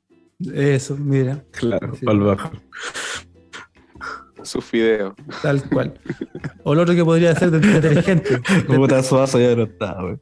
Eso, 0.54 0.96
mira. 0.98 1.44
Claro, 1.52 1.96
sí. 1.96 2.06
bajo. 2.06 2.52
Su 4.44 4.62
fideo. 4.62 5.16
Tal 5.42 5.64
cual. 5.70 5.94
O 6.64 6.76
lo 6.76 6.82
otro 6.82 6.94
que 6.94 7.06
podría 7.06 7.34
ser 7.34 7.50
de 7.50 7.66
inteligente. 7.66 8.42
Como 8.68 8.86
está 8.86 9.02
suazo 9.02 9.40
ya 9.40 9.56
no 9.56 9.64
está, 9.64 9.96
güey. 10.02 10.18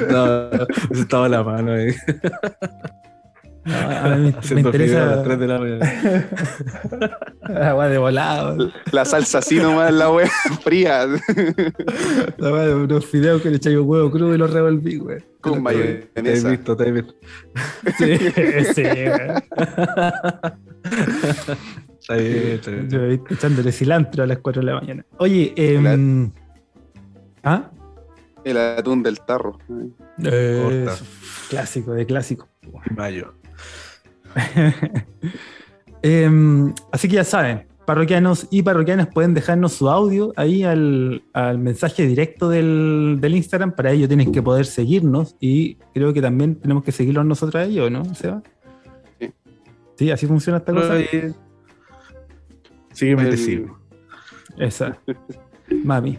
no, 0.10 0.50
estaba 0.98 1.28
la 1.28 1.44
mano 1.44 1.72
ahí. 1.72 1.94
A 3.66 4.16
mí 4.16 4.34
me, 4.52 4.60
interesa. 4.60 5.02
A 5.02 5.16
las 5.16 5.24
3 5.24 5.38
de 5.38 5.46
la 5.46 5.58
mañana. 5.58 5.92
Agua 7.70 7.88
de 7.88 7.98
volado. 7.98 8.72
La 8.92 9.04
salsa 9.04 9.38
así 9.38 9.56
nomás, 9.56 9.92
la 9.92 10.10
wea 10.10 10.30
fría. 10.62 11.06
La 12.38 12.52
wea 12.52 12.62
de 12.66 12.74
unos 12.74 13.06
fideos 13.06 13.42
que 13.42 13.50
le 13.50 13.56
echáis 13.56 13.76
un 13.76 13.88
huevo 13.88 14.10
crudo 14.10 14.34
y 14.34 14.38
los 14.38 14.52
revolví, 14.52 14.96
güey. 14.96 15.18
Con 15.40 15.62
mayonesa. 15.62 16.08
Te 16.14 16.20
he 16.20 16.50
visto, 16.50 16.76
te 16.76 16.88
he 16.88 16.92
visto. 16.92 17.14
Sí, 17.98 18.18
sí, 18.74 18.82
Está 22.00 22.14
bien, 22.16 22.48
está 22.48 22.70
bien. 22.70 22.90
Yo 22.90 23.00
he 23.04 23.14
echándole 23.14 23.72
cilantro 23.72 24.22
a 24.22 24.26
las 24.26 24.38
4 24.38 24.62
de 24.62 24.66
la 24.66 24.80
mañana. 24.80 25.04
Oye, 25.18 25.52
eh, 25.56 26.30
¿ah? 27.42 27.70
El 28.44 28.58
atún 28.58 29.02
del 29.02 29.20
tarro. 29.20 29.58
Eh, 30.22 30.86
clásico, 31.50 31.92
de 31.92 32.06
clásico. 32.06 32.48
Mayo. 32.94 33.34
Em, 36.02 36.72
así 36.92 37.08
que 37.08 37.16
ya 37.16 37.24
saben, 37.24 37.66
parroquianos 37.84 38.46
y 38.50 38.62
parroquianas 38.62 39.08
pueden 39.08 39.34
dejarnos 39.34 39.72
su 39.72 39.88
audio 39.88 40.32
ahí 40.36 40.62
al, 40.62 41.22
mensaje 41.58 42.06
directo 42.06 42.48
del, 42.48 43.18
Instagram. 43.22 43.72
Para 43.72 43.92
ello 43.92 44.06
tienen 44.06 44.30
que 44.30 44.42
poder 44.42 44.66
seguirnos 44.66 45.34
y 45.40 45.76
creo 45.94 46.12
que 46.12 46.22
también 46.22 46.56
tenemos 46.56 46.84
que 46.84 46.92
seguirlos 46.92 47.24
nosotros 47.24 47.56
a 47.56 47.64
ellos, 47.64 47.90
¿no, 47.90 48.04
Seba? 48.14 48.42
Sí. 49.18 49.32
Sí, 49.96 50.10
así 50.10 50.26
funciona 50.26 50.58
esta 50.58 50.72
cosa. 50.72 50.94
Sígueme, 52.92 53.26
te 53.26 53.36
sigo. 53.36 53.78
Esa. 54.58 54.98
Mami. 55.84 56.18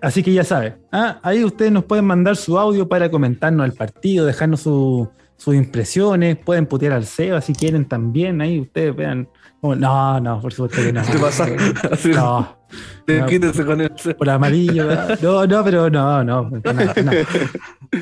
Así 0.00 0.22
que 0.24 0.32
ya 0.32 0.42
saben, 0.42 0.74
ah, 0.90 1.20
ahí 1.22 1.44
ustedes 1.44 1.70
nos 1.70 1.84
pueden 1.84 2.06
mandar 2.06 2.36
su 2.36 2.58
audio 2.58 2.88
para 2.88 3.08
comentarnos 3.08 3.64
el 3.64 3.72
partido, 3.72 4.26
dejarnos 4.26 4.62
su, 4.62 5.08
sus 5.42 5.56
impresiones, 5.56 6.36
pueden 6.36 6.66
putear 6.66 6.92
al 6.92 7.04
SEO 7.04 7.40
si 7.40 7.52
quieren 7.52 7.86
también, 7.86 8.40
ahí 8.40 8.60
ustedes 8.60 8.94
vean. 8.94 9.28
no, 9.60 10.20
no, 10.20 10.40
por 10.40 10.52
supuesto 10.52 10.80
que 10.80 10.92
no. 10.92 11.02
¿Qué 11.02 11.18
pasa? 11.18 11.48
No. 12.14 13.26
Quítese 13.28 13.66
con 13.66 13.80
el 13.82 13.90
Por 14.16 14.30
amarillo, 14.30 14.88
no, 15.20 15.46
no, 15.46 15.64
pero 15.64 15.90
no, 15.90 16.24
no, 16.24 16.50
para 16.62 16.72
nada. 16.72 16.94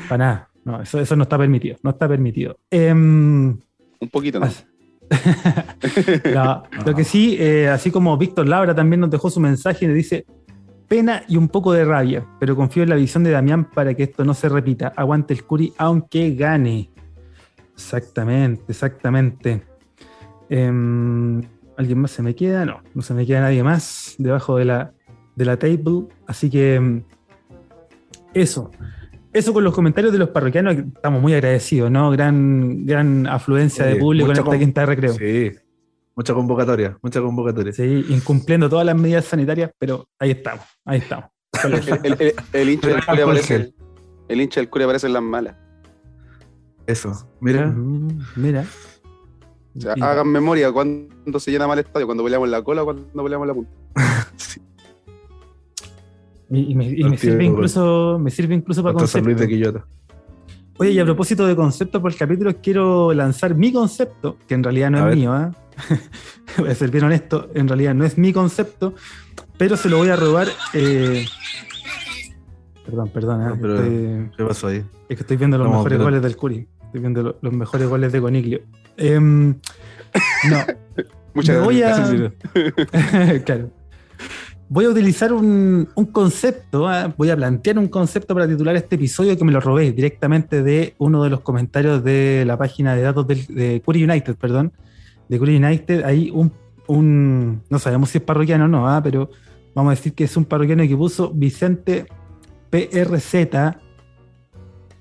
Para 0.07 0.17
nada. 0.17 0.49
No, 0.63 0.81
eso, 0.81 0.99
eso 0.99 1.15
no 1.15 1.23
está 1.23 1.37
permitido, 1.37 1.77
no 1.81 1.89
está 1.89 2.07
permitido. 2.07 2.57
Em, 2.69 3.57
Un 3.99 4.09
poquito 4.11 4.39
no. 6.33 6.63
Lo 6.85 6.95
que 6.95 7.03
sí, 7.03 7.35
eh, 7.39 7.67
así 7.67 7.91
como 7.91 8.15
Víctor 8.17 8.47
Labra 8.47 8.73
también 8.75 9.01
nos 9.01 9.09
dejó 9.09 9.29
su 9.29 9.39
mensaje 9.41 9.83
y 9.83 9.87
nos 9.87 9.97
dice, 9.97 10.25
pena 10.87 11.23
y 11.27 11.37
un 11.37 11.49
poco 11.49 11.73
de 11.73 11.83
rabia, 11.83 12.25
pero 12.39 12.55
confío 12.55 12.83
en 12.83 12.89
la 12.89 12.95
visión 12.95 13.23
de 13.23 13.31
Damián 13.31 13.65
para 13.65 13.93
que 13.95 14.03
esto 14.03 14.23
no 14.23 14.33
se 14.35 14.47
repita. 14.47 14.93
Aguante 14.95 15.33
el 15.33 15.43
Curi 15.43 15.73
aunque 15.77 16.35
gane. 16.35 16.90
Exactamente, 17.81 18.63
exactamente. 18.69 19.63
Em, 20.49 21.41
¿Alguien 21.77 21.99
más 21.99 22.11
se 22.11 22.21
me 22.21 22.35
queda? 22.35 22.63
No, 22.63 22.81
no 22.93 23.01
se 23.01 23.13
me 23.13 23.25
queda 23.25 23.41
nadie 23.41 23.63
más 23.63 24.15
debajo 24.19 24.57
de 24.57 24.65
la, 24.65 24.93
de 25.35 25.45
la 25.45 25.57
table. 25.57 26.07
Así 26.27 26.49
que 26.49 26.75
em, 26.75 27.03
eso. 28.33 28.69
Eso 29.33 29.53
con 29.53 29.63
los 29.63 29.73
comentarios 29.73 30.13
de 30.13 30.19
los 30.19 30.29
parroquianos, 30.29 30.75
estamos 30.75 31.21
muy 31.21 31.33
agradecidos, 31.33 31.89
¿no? 31.89 32.11
Gran, 32.11 32.85
gran 32.85 33.25
afluencia 33.27 33.85
de 33.85 33.95
público 33.95 34.29
en 34.31 34.37
esta 34.37 34.59
quinta 34.59 34.81
de 34.81 34.87
recreo. 34.87 35.13
Sí, 35.13 35.51
mucha 36.15 36.33
convocatoria, 36.33 36.97
mucha 37.01 37.21
convocatoria. 37.21 37.71
Sí, 37.71 38.05
incumpliendo 38.09 38.69
todas 38.69 38.85
las 38.85 38.95
medidas 38.95 39.25
sanitarias, 39.25 39.71
pero 39.79 40.07
ahí 40.19 40.31
estamos, 40.31 40.65
ahí 40.83 40.99
estamos. 40.99 41.29
el, 42.53 42.69
hincha 42.69 42.87
del 42.89 43.05
Cure 43.05 43.23
aparece, 43.23 43.73
el 44.27 44.41
hincha 44.41 44.59
del 44.59 44.69
Cure 44.69 44.83
aparece 44.83 45.07
en 45.07 45.13
las 45.13 45.23
malas. 45.23 45.55
Eso, 46.87 47.27
mira. 47.39 47.73
mira. 48.35 48.65
hagan 50.01 50.27
memoria 50.27 50.71
cuando 50.71 51.39
se 51.39 51.51
llena 51.51 51.67
mal 51.67 51.79
el 51.79 51.85
estadio, 51.85 52.05
cuando 52.05 52.23
peleamos 52.23 52.49
la 52.49 52.63
cola 52.63 52.83
o 52.83 52.85
cuando 52.85 53.23
peleamos 53.23 53.47
la 53.47 53.53
punta. 53.53 53.71
Y, 56.53 56.75
me, 56.75 57.17
sirve 57.17 57.45
incluso, 57.45 58.19
me 58.19 58.29
sirve 58.29 58.53
incluso 58.55 58.83
para 58.83 58.93
concepto. 58.93 59.25
Luis 59.25 59.39
de 59.39 59.47
Quillota. 59.47 59.85
Oye, 60.79 60.91
y 60.91 60.99
a 60.99 61.05
propósito 61.05 61.47
de 61.47 61.55
concepto 61.55 62.01
por 62.01 62.11
el 62.11 62.17
capítulo, 62.17 62.53
quiero 62.61 63.13
lanzar 63.13 63.55
mi 63.55 63.71
concepto, 63.71 64.37
que 64.49 64.55
en 64.55 64.63
realidad 64.63 64.91
no 64.91 65.09
es 65.09 65.15
mío, 65.15 65.33
¿eh? 65.37 65.49
voy 66.57 66.69
a 66.69 66.75
ser 66.75 66.91
bien 66.91 67.05
honesto, 67.05 67.49
en 67.53 67.69
realidad 67.69 67.93
no 67.93 68.03
es 68.03 68.17
mi 68.17 68.33
concepto, 68.33 68.93
pero 69.57 69.77
se 69.77 69.87
lo 69.87 69.97
voy 69.97 70.09
a 70.09 70.17
robar. 70.17 70.47
Eh, 70.73 71.25
Perdón, 72.91 73.09
perdón. 73.09 73.41
¿eh? 73.85 74.31
¿Qué 74.35 74.43
pasó 74.43 74.67
ahí? 74.67 74.83
Es 75.07 75.15
que 75.15 75.21
estoy 75.23 75.37
viendo 75.37 75.57
los 75.57 75.69
mejores 75.69 75.97
goles 75.97 76.21
del 76.21 76.35
Curi. 76.35 76.67
Estoy 76.83 76.99
viendo 76.99 77.37
los 77.39 77.53
mejores 77.53 77.87
goles 77.87 78.11
de 78.11 78.19
Coniglio. 78.19 78.59
Em, 78.97 79.55
no. 80.49 80.57
Muchas 81.33 81.63
voy 81.63 81.81
a... 81.83 81.95
claro. 83.45 83.69
Voy 84.67 84.85
a 84.85 84.89
utilizar 84.89 85.31
un, 85.31 85.87
concepto, 86.11 86.85
¿ah? 86.85 87.13
voy 87.17 87.29
a 87.29 87.37
plantear 87.37 87.79
un 87.79 87.87
concepto 87.87 88.33
para 88.33 88.45
titular 88.45 88.75
este 88.75 88.95
episodio 88.95 89.37
que 89.37 89.45
me 89.45 89.53
lo 89.53 89.61
robé 89.61 89.93
directamente 89.93 90.63
de 90.63 90.95
uno 90.97 91.23
de 91.23 91.29
los 91.29 91.39
comentarios 91.39 92.03
de 92.03 92.43
la 92.45 92.57
página 92.57 92.93
de 92.93 93.03
datos 93.03 93.25
de 93.25 93.81
Curi 93.85 94.03
United, 94.03 94.35
perdón. 94.35 94.73
De 95.29 95.39
Curi 95.39 95.55
United, 95.55 96.03
hay 96.03 96.29
un, 96.31 96.51
un 96.87 97.63
no 97.69 97.79
sabemos 97.79 98.09
si 98.09 98.17
es 98.17 98.23
parroquiano 98.25 98.65
o 98.65 98.67
no, 98.67 98.89
¿ah? 98.89 99.01
pero 99.01 99.29
vamos 99.73 99.91
a 99.91 99.95
decir 99.95 100.13
que 100.13 100.25
es 100.25 100.35
un 100.35 100.43
parroquiano 100.43 100.83
que 100.83 100.97
puso 100.97 101.31
Vicente 101.33 102.05
PRZ 102.71 103.47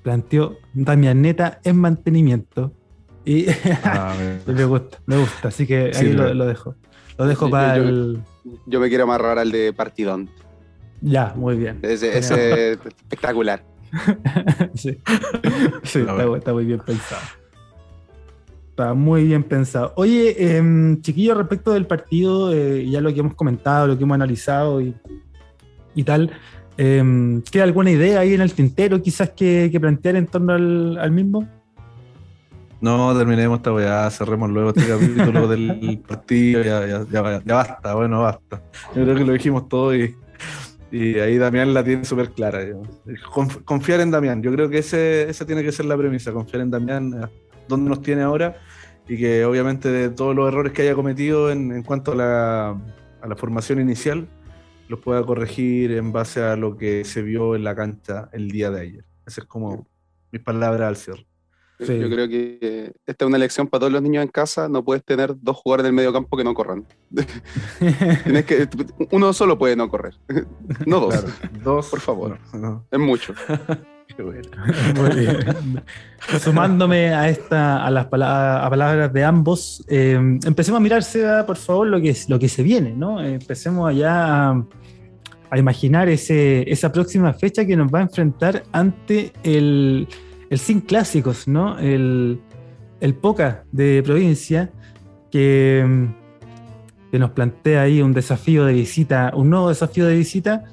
planteó 0.02 0.58
Damianeta 0.74 1.60
en 1.64 1.76
mantenimiento. 1.76 2.72
Y 3.24 3.46
ah, 3.84 4.14
me 4.46 4.64
gusta, 4.64 4.98
me 5.06 5.18
gusta, 5.18 5.48
así 5.48 5.66
que 5.66 5.92
ahí 5.94 6.12
lo, 6.12 6.46
dejo. 6.46 6.74
Lo 7.18 7.26
dejo 7.26 7.48
para 7.48 7.76
el. 7.76 8.22
Yo 8.66 8.80
me 8.80 8.88
quiero 8.88 9.04
amarrar 9.04 9.38
al 9.38 9.52
de 9.52 9.72
Partidón. 9.72 10.28
Ya, 11.00 11.32
muy 11.36 11.56
bien. 11.56 11.78
Ese, 11.82 12.18
ese 12.18 12.72
espectacular. 12.72 13.64
sí, 14.74 14.98
está, 15.82 16.52
muy 16.52 16.64
bien 16.64 16.80
pensado. 16.80 17.22
Está 18.70 18.94
muy 18.94 19.24
bien 19.24 19.42
pensado. 19.42 19.92
Oye, 19.96 20.36
eh, 20.38 20.98
chiquillo, 21.00 21.34
respecto 21.34 21.72
del 21.72 21.86
partido, 21.86 22.52
eh, 22.52 22.88
ya 22.88 23.00
lo 23.00 23.12
que 23.12 23.20
hemos 23.20 23.34
comentado, 23.34 23.86
lo 23.86 23.98
que 23.98 24.04
hemos 24.04 24.14
analizado 24.14 24.80
y, 24.80 24.94
y 25.94 26.04
tal, 26.04 26.30
eh, 26.82 27.42
¿queda 27.52 27.64
alguna 27.64 27.90
idea 27.90 28.20
ahí 28.20 28.32
en 28.32 28.40
el 28.40 28.54
tintero 28.54 29.02
quizás 29.02 29.30
que, 29.30 29.68
que 29.70 29.78
plantear 29.78 30.16
en 30.16 30.26
torno 30.26 30.54
al, 30.54 30.96
al 30.96 31.10
mismo? 31.10 31.46
No, 32.80 33.14
terminemos 33.18 33.58
esta 33.58 33.70
weá, 33.70 34.10
cerremos 34.10 34.48
luego 34.48 34.70
este 34.70 34.88
capítulo 34.88 35.46
del 35.46 36.02
partido, 36.08 36.62
ya, 36.62 36.86
ya, 36.86 37.04
ya, 37.10 37.42
ya, 37.44 37.54
basta, 37.54 37.94
bueno, 37.94 38.22
basta. 38.22 38.62
Yo 38.96 39.02
creo 39.02 39.14
que 39.14 39.24
lo 39.26 39.34
dijimos 39.34 39.68
todo 39.68 39.94
y, 39.94 40.16
y 40.90 41.18
ahí 41.18 41.36
Damián 41.36 41.74
la 41.74 41.84
tiene 41.84 42.06
súper 42.06 42.30
clara. 42.30 42.60
confiar 43.66 44.00
en 44.00 44.10
Damián, 44.10 44.42
yo 44.42 44.50
creo 44.50 44.70
que 44.70 44.78
ese, 44.78 45.28
esa 45.28 45.44
tiene 45.44 45.62
que 45.62 45.72
ser 45.72 45.84
la 45.84 45.98
premisa, 45.98 46.32
confiar 46.32 46.62
en 46.62 46.70
Damián, 46.70 47.30
dónde 47.68 47.90
nos 47.90 48.00
tiene 48.00 48.22
ahora 48.22 48.56
y 49.06 49.18
que 49.18 49.44
obviamente 49.44 49.90
de 49.90 50.08
todos 50.08 50.34
los 50.34 50.48
errores 50.48 50.72
que 50.72 50.80
haya 50.80 50.94
cometido 50.94 51.50
en, 51.50 51.72
en 51.72 51.82
cuanto 51.82 52.12
a 52.12 52.14
la, 52.14 52.68
a 53.20 53.28
la 53.28 53.36
formación 53.36 53.82
inicial, 53.82 54.26
los 54.90 54.98
pueda 54.98 55.24
corregir 55.24 55.92
en 55.92 56.10
base 56.10 56.42
a 56.42 56.56
lo 56.56 56.76
que 56.76 57.04
se 57.04 57.22
vio 57.22 57.54
en 57.54 57.62
la 57.62 57.76
cancha 57.76 58.28
el 58.32 58.50
día 58.50 58.72
de 58.72 58.80
ayer. 58.80 59.04
Esas 59.24 59.44
es 59.44 59.44
como 59.44 59.86
mis 60.32 60.42
palabras 60.42 60.88
al 60.88 60.96
cierre. 60.96 61.26
Sí. 61.78 61.96
Yo 61.96 62.10
creo 62.10 62.28
que 62.28 62.92
esta 63.06 63.24
es 63.24 63.26
una 63.26 63.38
lección 63.38 63.68
para 63.68 63.80
todos 63.80 63.92
los 63.92 64.02
niños 64.02 64.24
en 64.24 64.28
casa. 64.28 64.68
No 64.68 64.84
puedes 64.84 65.04
tener 65.04 65.32
dos 65.40 65.56
jugadores 65.58 65.84
del 65.84 65.92
medio 65.92 66.12
campo 66.12 66.36
que 66.36 66.42
no 66.42 66.52
corran. 66.54 66.84
Tienes 68.24 68.44
que, 68.44 68.68
uno 69.12 69.32
solo 69.32 69.56
puede 69.56 69.76
no 69.76 69.88
correr. 69.88 70.14
No 70.86 70.98
dos. 70.98 71.14
Claro, 71.14 71.28
dos, 71.62 71.88
por 71.88 72.00
favor. 72.00 72.38
No, 72.52 72.58
no. 72.58 72.86
Es 72.90 72.98
mucho. 72.98 73.32
Qué 74.16 74.22
bueno. 74.24 74.50
Muy 74.96 75.20
bien. 75.20 75.84
Sumándome 76.40 77.14
a, 77.14 77.28
esta, 77.28 77.86
a 77.86 77.90
las 77.92 78.06
palabras, 78.06 78.66
a 78.66 78.70
palabras 78.70 79.12
de 79.12 79.24
ambos, 79.24 79.84
eh, 79.88 80.14
empecemos 80.14 80.78
a 80.78 80.82
mirarse, 80.82 81.24
por 81.46 81.56
favor, 81.56 81.86
lo 81.86 82.00
que, 82.00 82.16
lo 82.26 82.38
que 82.40 82.48
se 82.48 82.64
viene, 82.64 82.90
¿no? 82.90 83.22
Empecemos 83.22 83.88
allá 83.88 84.50
a, 84.50 84.64
a 85.50 85.58
imaginar 85.58 86.08
ese, 86.08 86.70
esa 86.70 86.92
próxima 86.92 87.32
fecha 87.32 87.64
que 87.64 87.76
nos 87.76 87.92
va 87.92 87.98
a 87.98 88.02
enfrentar 88.02 88.62
ante 88.72 89.32
el 89.42 90.06
el 90.50 90.58
Sin 90.58 90.80
Clásicos, 90.80 91.48
¿no? 91.48 91.78
El, 91.78 92.40
el 93.00 93.14
POCA 93.14 93.64
de 93.70 94.02
provincia, 94.04 94.70
que, 95.30 96.08
que, 97.10 97.18
nos 97.18 97.30
plantea 97.30 97.82
ahí 97.82 98.02
un 98.02 98.12
desafío 98.12 98.64
de 98.64 98.74
visita, 98.74 99.32
un 99.34 99.48
nuevo 99.48 99.68
desafío 99.68 100.06
de 100.06 100.16
visita. 100.16 100.64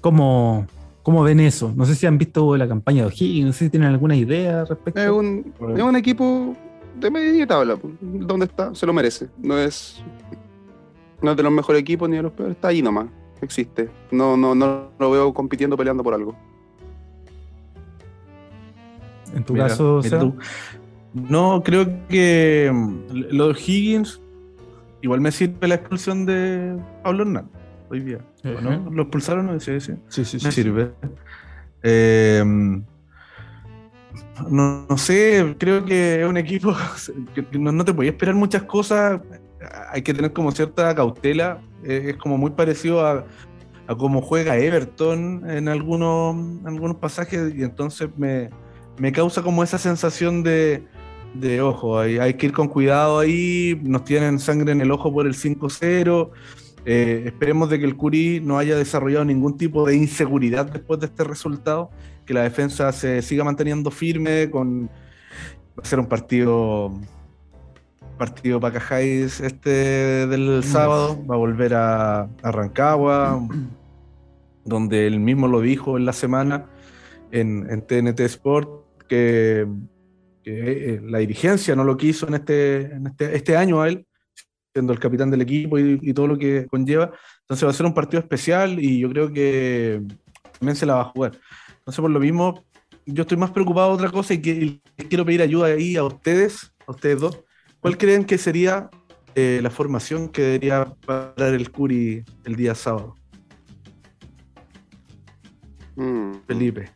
¿Cómo, 0.00 0.66
cómo 1.04 1.22
ven 1.22 1.38
eso? 1.38 1.72
No 1.76 1.86
sé 1.86 1.94
si 1.94 2.06
han 2.06 2.18
visto 2.18 2.56
la 2.56 2.66
campaña 2.66 3.02
de 3.02 3.08
O'Higgins, 3.08 3.46
no 3.46 3.52
sé 3.52 3.66
si 3.66 3.70
tienen 3.70 3.90
alguna 3.90 4.16
idea 4.16 4.64
respecto. 4.64 5.00
Es 5.00 5.10
un, 5.10 5.54
es 5.76 5.82
un 5.82 5.94
equipo 5.94 6.56
de 6.98 7.10
media 7.12 7.46
tabla, 7.46 7.78
¿dónde 8.00 8.46
está? 8.46 8.74
Se 8.74 8.84
lo 8.84 8.92
merece. 8.92 9.28
No 9.38 9.56
es, 9.56 10.02
no 11.22 11.30
es 11.30 11.36
de 11.36 11.42
los 11.44 11.52
mejores 11.52 11.80
equipos 11.80 12.08
ni 12.08 12.16
de 12.16 12.22
los 12.24 12.32
peores, 12.32 12.56
está 12.56 12.68
ahí 12.68 12.82
nomás, 12.82 13.06
existe. 13.44 13.90
No, 14.10 14.36
no, 14.36 14.54
no 14.54 14.90
lo 14.98 15.10
veo 15.10 15.34
compitiendo, 15.34 15.76
peleando 15.76 16.02
por 16.02 16.14
algo. 16.14 16.36
En 19.34 19.44
tu 19.44 19.54
Mira, 19.54 19.68
caso, 19.68 19.96
o 19.96 20.02
sea, 20.02 20.20
tú. 20.20 20.36
No, 21.14 21.62
creo 21.62 21.86
que 22.08 22.70
mm, 22.72 23.34
los 23.34 23.68
Higgins 23.68 24.20
igual 25.02 25.20
me 25.20 25.32
sirve 25.32 25.68
la 25.68 25.74
expulsión 25.76 26.24
de 26.24 26.78
Pablo 27.02 27.22
Hernán 27.22 27.50
hoy 27.90 28.00
día. 28.00 28.18
Uh 28.44 28.48
-huh. 28.48 28.62
¿no? 28.62 28.90
¿Lo 28.90 29.02
expulsaron? 29.02 29.60
Sí, 29.60 29.80
sí. 29.80 29.92
sí, 30.08 30.24
sí 30.24 30.36
me 30.42 30.50
sí, 30.50 30.62
sirve. 30.62 30.92
Eh, 31.82 32.42
no, 34.48 34.86
no, 34.88 34.98
sé, 34.98 35.56
creo 35.58 35.84
que 35.84 36.22
es 36.22 36.28
un 36.28 36.36
equipo 36.36 36.74
que 37.34 37.58
no, 37.58 37.72
no 37.72 37.84
te 37.84 37.92
podía 37.92 38.10
esperar 38.10 38.34
muchas 38.34 38.62
cosas. 38.62 39.20
Hay 39.90 40.02
que 40.02 40.14
tener 40.14 40.32
como 40.32 40.52
cierta 40.52 40.94
cautela. 40.94 41.60
Es 41.84 42.16
como 42.16 42.38
muy 42.38 42.50
parecido 42.50 43.04
a, 43.04 43.24
a 43.86 43.94
cómo 43.96 44.22
juega 44.22 44.56
Everton 44.56 45.48
en 45.50 45.68
algunos, 45.68 46.36
en 46.36 46.66
algunos 46.66 46.96
pasajes 46.96 47.54
y 47.54 47.62
entonces 47.62 48.08
me, 48.16 48.50
me 48.98 49.12
causa 49.12 49.42
como 49.42 49.62
esa 49.62 49.78
sensación 49.78 50.42
de, 50.42 50.84
de 51.34 51.60
ojo, 51.60 51.98
hay, 51.98 52.18
hay, 52.18 52.34
que 52.34 52.46
ir 52.46 52.52
con 52.52 52.68
cuidado 52.68 53.18
ahí, 53.18 53.80
nos 53.82 54.04
tienen 54.04 54.38
sangre 54.38 54.72
en 54.72 54.80
el 54.80 54.90
ojo 54.90 55.12
por 55.12 55.26
el 55.26 55.34
5-0. 55.34 56.30
Eh, 56.84 57.22
esperemos 57.26 57.70
de 57.70 57.78
que 57.78 57.84
el 57.84 57.96
Curi 57.96 58.40
no 58.40 58.58
haya 58.58 58.76
desarrollado 58.76 59.24
ningún 59.24 59.56
tipo 59.56 59.86
de 59.86 59.96
inseguridad 59.96 60.66
después 60.66 60.98
de 61.00 61.06
este 61.06 61.24
resultado, 61.24 61.90
que 62.26 62.34
la 62.34 62.42
defensa 62.42 62.92
se 62.92 63.22
siga 63.22 63.44
manteniendo 63.44 63.90
firme 63.90 64.50
con 64.50 64.90
va 65.78 65.82
a 65.82 65.86
ser 65.86 66.00
un 66.00 66.06
partido 66.06 66.92
partido 68.22 68.60
para 68.60 68.74
Cajáis 68.74 69.40
este 69.40 70.28
del 70.28 70.62
sábado, 70.62 71.26
va 71.26 71.34
a 71.34 71.38
volver 71.38 71.74
a, 71.74 72.28
a 72.40 72.52
Rancagua, 72.52 73.40
donde 74.64 75.08
él 75.08 75.18
mismo 75.18 75.48
lo 75.48 75.60
dijo 75.60 75.98
en 75.98 76.04
la 76.04 76.12
semana 76.12 76.66
en, 77.32 77.66
en 77.68 77.82
TNT 77.84 78.20
Sport, 78.20 78.70
que, 79.08 79.66
que, 80.44 81.00
la 81.02 81.18
dirigencia 81.18 81.74
no 81.74 81.82
lo 81.82 81.96
quiso 81.96 82.28
en 82.28 82.34
este, 82.34 82.82
en 82.94 83.08
este, 83.08 83.34
este 83.34 83.56
año 83.56 83.82
a 83.82 83.88
él, 83.88 84.06
siendo 84.72 84.92
el 84.92 85.00
capitán 85.00 85.32
del 85.32 85.42
equipo 85.42 85.76
y, 85.80 85.98
y, 86.00 86.14
todo 86.14 86.28
lo 86.28 86.38
que 86.38 86.68
conlleva. 86.70 87.10
Entonces 87.40 87.66
va 87.66 87.70
a 87.70 87.74
ser 87.74 87.86
un 87.86 87.94
partido 87.94 88.20
especial 88.20 88.78
y 88.78 89.00
yo 89.00 89.10
creo 89.10 89.32
que 89.32 90.00
también 90.60 90.76
se 90.76 90.86
la 90.86 90.94
va 90.94 91.00
a 91.00 91.12
jugar. 91.12 91.32
Entonces 91.78 92.00
por 92.00 92.10
lo 92.10 92.20
mismo, 92.20 92.62
yo 93.04 93.22
estoy 93.22 93.36
más 93.36 93.50
preocupado 93.50 93.88
de 93.88 93.94
otra 93.94 94.12
cosa 94.12 94.32
y, 94.32 94.40
que, 94.40 94.52
y 94.52 94.80
quiero 95.08 95.24
pedir 95.24 95.42
ayuda 95.42 95.66
ahí 95.66 95.96
a 95.96 96.04
ustedes, 96.04 96.72
a 96.86 96.92
ustedes 96.92 97.18
dos. 97.18 97.42
¿Cuál 97.82 97.98
creen 97.98 98.24
que 98.24 98.38
sería 98.38 98.90
eh, 99.34 99.58
la 99.60 99.68
formación 99.68 100.28
que 100.28 100.42
debería 100.42 100.94
parar 101.04 101.52
el 101.52 101.72
Curi 101.72 102.24
el 102.44 102.54
día 102.54 102.76
sábado? 102.76 103.16
Mm. 105.96 106.34
Felipe. 106.46 106.90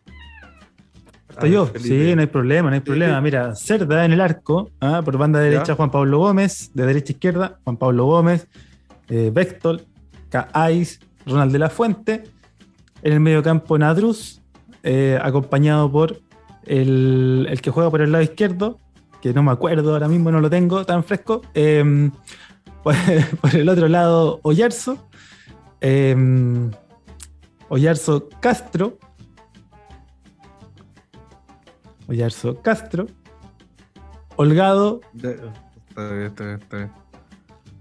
Hasta 1.29 1.49
yo, 1.49 1.67
Felipe. 1.67 1.89
sí, 1.89 2.15
no 2.15 2.21
hay 2.21 2.29
problema, 2.29 2.71
no 2.71 2.75
hay 2.75 2.81
problema. 2.83 3.21
Mira, 3.21 3.57
Cerda 3.57 4.05
en 4.05 4.13
el 4.13 4.21
arco, 4.21 4.71
¿ah? 4.81 5.03
por 5.05 5.19
banda 5.19 5.41
derecha 5.41 5.65
¿Ya? 5.65 5.75
Juan 5.75 5.91
Pablo 5.91 6.19
Gómez, 6.19 6.71
de 6.73 6.87
derecha 6.87 7.11
a 7.11 7.15
izquierda 7.15 7.59
Juan 7.65 7.77
Pablo 7.79 8.05
Gómez, 8.07 8.47
eh, 9.09 9.33
Bextol, 9.35 9.85
Caais, 10.31 11.01
Ronald 11.27 11.51
de 11.51 11.59
la 11.59 11.69
Fuente, 11.69 12.23
en 13.03 13.13
el 13.13 13.19
medio 13.19 13.43
campo 13.43 13.77
Nadruz, 13.77 14.41
eh, 14.85 15.19
acompañado 15.21 15.91
por 15.91 16.21
el, 16.65 17.49
el, 17.51 17.61
que 17.61 17.73
juega 17.73 17.91
por 17.91 18.03
el 18.03 18.13
lado 18.13 18.23
izquierdo, 18.23 18.79
que 19.21 19.33
no 19.33 19.43
me 19.43 19.53
acuerdo 19.53 19.93
ahora 19.93 20.09
mismo, 20.09 20.31
no 20.31 20.41
lo 20.41 20.51
tengo 20.51 20.85
tan 20.85 21.05
fresco, 21.05 21.43
eh, 21.55 22.11
por, 22.83 22.95
por, 23.41 23.55
el 23.55 23.69
otro 23.69 23.89
lado 23.89 24.41
Oyarzo, 24.43 25.09
eh, 25.81 26.15
Oyarzo 27.69 28.29
Castro, 28.41 28.99
Oyarzo 32.09 32.63
Castro, 32.63 33.07
Holgado. 34.37 35.01
Está 35.15 35.29
bien, 36.13 36.27
está 36.27 36.45
bien, 36.45 36.61
está 36.61 36.77
bien. 36.77 36.93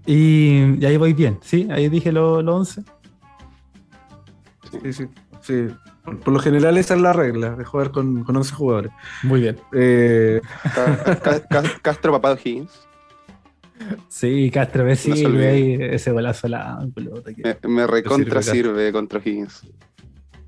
Y, 0.06 0.82
y, 0.82 0.86
ahí 0.86 0.96
voy 0.96 1.12
bien, 1.12 1.38
¿sí? 1.42 1.68
Ahí 1.70 1.88
dije 1.88 2.12
los 2.12 2.42
lo 2.42 2.56
11. 2.56 2.82
Sí, 4.82 4.92
sí, 4.92 5.08
sí. 5.46 5.68
Por, 6.04 6.20
por, 6.20 6.32
lo 6.34 6.38
general 6.40 6.76
esa 6.78 6.94
es 6.94 7.00
la 7.00 7.12
regla, 7.12 7.56
de 7.56 7.64
jugar 7.64 7.90
con, 7.90 8.24
con 8.24 8.36
11 8.36 8.54
jugadores. 8.54 8.92
Muy 9.22 9.40
bien. 9.40 9.58
Eh... 9.72 10.40
Castro, 11.82 12.12
papá 12.12 12.34
de 12.34 12.40
Higgins. 12.44 12.86
Sí, 14.08 14.50
Castro 14.50 14.84
me 14.84 14.96
sirve 14.96 15.48
ahí 15.48 15.78
ese 15.80 16.10
golazo 16.10 16.48
la 16.48 16.78
Me, 17.36 17.68
me 17.68 17.86
recontra 17.86 18.42
sirve, 18.42 18.62
sirve 18.62 18.92
contra 18.92 19.20
Higgins. 19.24 19.66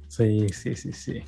Sí, 0.08 0.46
sí, 0.48 0.74
sí, 0.74 0.92
sí. 0.92 1.22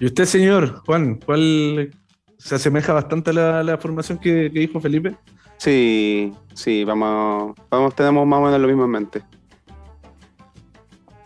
¿Y 0.00 0.06
usted, 0.06 0.24
señor 0.24 0.82
Juan, 0.86 1.20
cuál 1.24 1.90
se 2.36 2.54
asemeja 2.54 2.92
bastante 2.92 3.30
a 3.30 3.32
la, 3.32 3.62
la 3.62 3.78
formación 3.78 4.18
que, 4.18 4.50
que, 4.52 4.60
dijo 4.60 4.80
Felipe? 4.80 5.16
Sí, 5.56 6.32
sí, 6.54 6.84
vamos, 6.84 7.54
vamos, 7.70 7.94
tenemos 7.94 8.26
más 8.26 8.38
o 8.38 8.44
menos 8.44 8.60
lo 8.60 8.68
mismo 8.68 8.84
en 8.84 8.90
mente. 8.90 9.22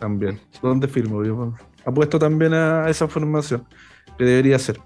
También. 0.02 0.40
¿Dónde 0.60 0.88
firmo? 0.88 1.24
Yo 1.24 1.54
apuesto 1.86 2.18
también 2.18 2.52
a 2.54 2.90
esa 2.90 3.06
formación, 3.06 3.64
que 4.18 4.24
debería 4.24 4.58
ser. 4.58 4.80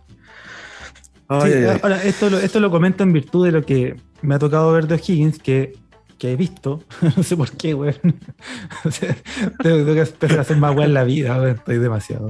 Ay, 1.26 1.52
sí, 1.52 1.56
ay, 1.56 1.64
ay. 1.64 1.80
Ahora, 1.82 2.02
esto 2.04 2.28
lo, 2.28 2.38
esto 2.38 2.60
lo 2.60 2.70
comento 2.70 3.02
en 3.02 3.14
virtud 3.14 3.46
de 3.46 3.52
lo 3.52 3.64
que 3.64 3.96
me 4.20 4.34
ha 4.34 4.38
tocado 4.38 4.70
ver 4.72 4.86
de 4.86 4.96
Higgins, 4.96 5.38
que 5.38 5.72
que 6.18 6.32
he 6.32 6.36
visto, 6.36 6.82
no 7.16 7.22
sé 7.22 7.34
por 7.34 7.50
qué, 7.52 7.72
güey. 7.72 7.94
O 8.84 8.90
sea, 8.90 9.16
tengo, 9.62 9.78
tengo, 9.78 9.94
que 9.94 10.00
empezar 10.00 10.38
a 10.38 10.42
hacer 10.42 10.56
más 10.58 10.74
weón 10.74 10.88
en 10.88 10.94
la 10.94 11.04
vida, 11.04 11.38
güey. 11.38 11.52
Estoy 11.52 11.78
demasiado. 11.78 12.28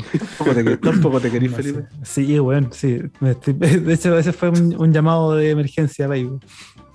Tampoco 0.80 1.20
te, 1.20 1.28
te 1.28 1.32
querís, 1.32 1.54
Felipe. 1.54 1.86
Sí, 2.02 2.38
güey, 2.38 2.66
sí. 2.70 3.00
Estoy, 3.20 3.52
de 3.54 3.94
hecho, 3.94 4.16
ese 4.16 4.32
fue 4.32 4.50
un, 4.50 4.76
un 4.78 4.92
llamado 4.92 5.34
de 5.34 5.50
emergencia, 5.50 6.06
güey. 6.06 6.28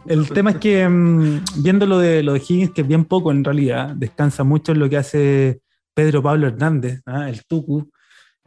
El 0.07 0.29
tema 0.29 0.51
es 0.51 0.57
que, 0.57 0.87
um, 0.87 1.41
viendo 1.57 1.85
lo 1.85 1.99
de, 1.99 2.23
lo 2.23 2.33
de 2.33 2.39
Higgins, 2.39 2.71
que 2.71 2.81
es 2.81 2.87
bien 2.87 3.05
poco 3.05 3.31
en 3.31 3.43
realidad, 3.43 3.93
descansa 3.95 4.43
mucho 4.43 4.71
en 4.71 4.79
lo 4.79 4.89
que 4.89 4.97
hace 4.97 5.61
Pedro 5.93 6.21
Pablo 6.21 6.47
Hernández, 6.47 7.01
¿ah? 7.05 7.29
el 7.29 7.43
Tucu, 7.45 7.89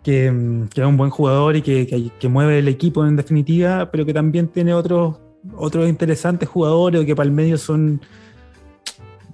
que, 0.02 0.26
es 0.26 0.78
un 0.84 0.96
buen 0.96 1.10
jugador 1.10 1.56
y 1.56 1.62
que, 1.62 2.10
que, 2.18 2.28
mueve 2.28 2.58
el 2.58 2.68
equipo 2.68 3.06
en 3.06 3.16
definitiva, 3.16 3.90
pero 3.90 4.04
que 4.04 4.12
también 4.12 4.48
tiene 4.48 4.74
otros, 4.74 5.18
otros 5.56 5.88
interesantes 5.88 6.48
jugadores 6.48 7.04
que 7.04 7.16
para 7.16 7.26
el 7.26 7.32
medio 7.32 7.56
son, 7.56 8.00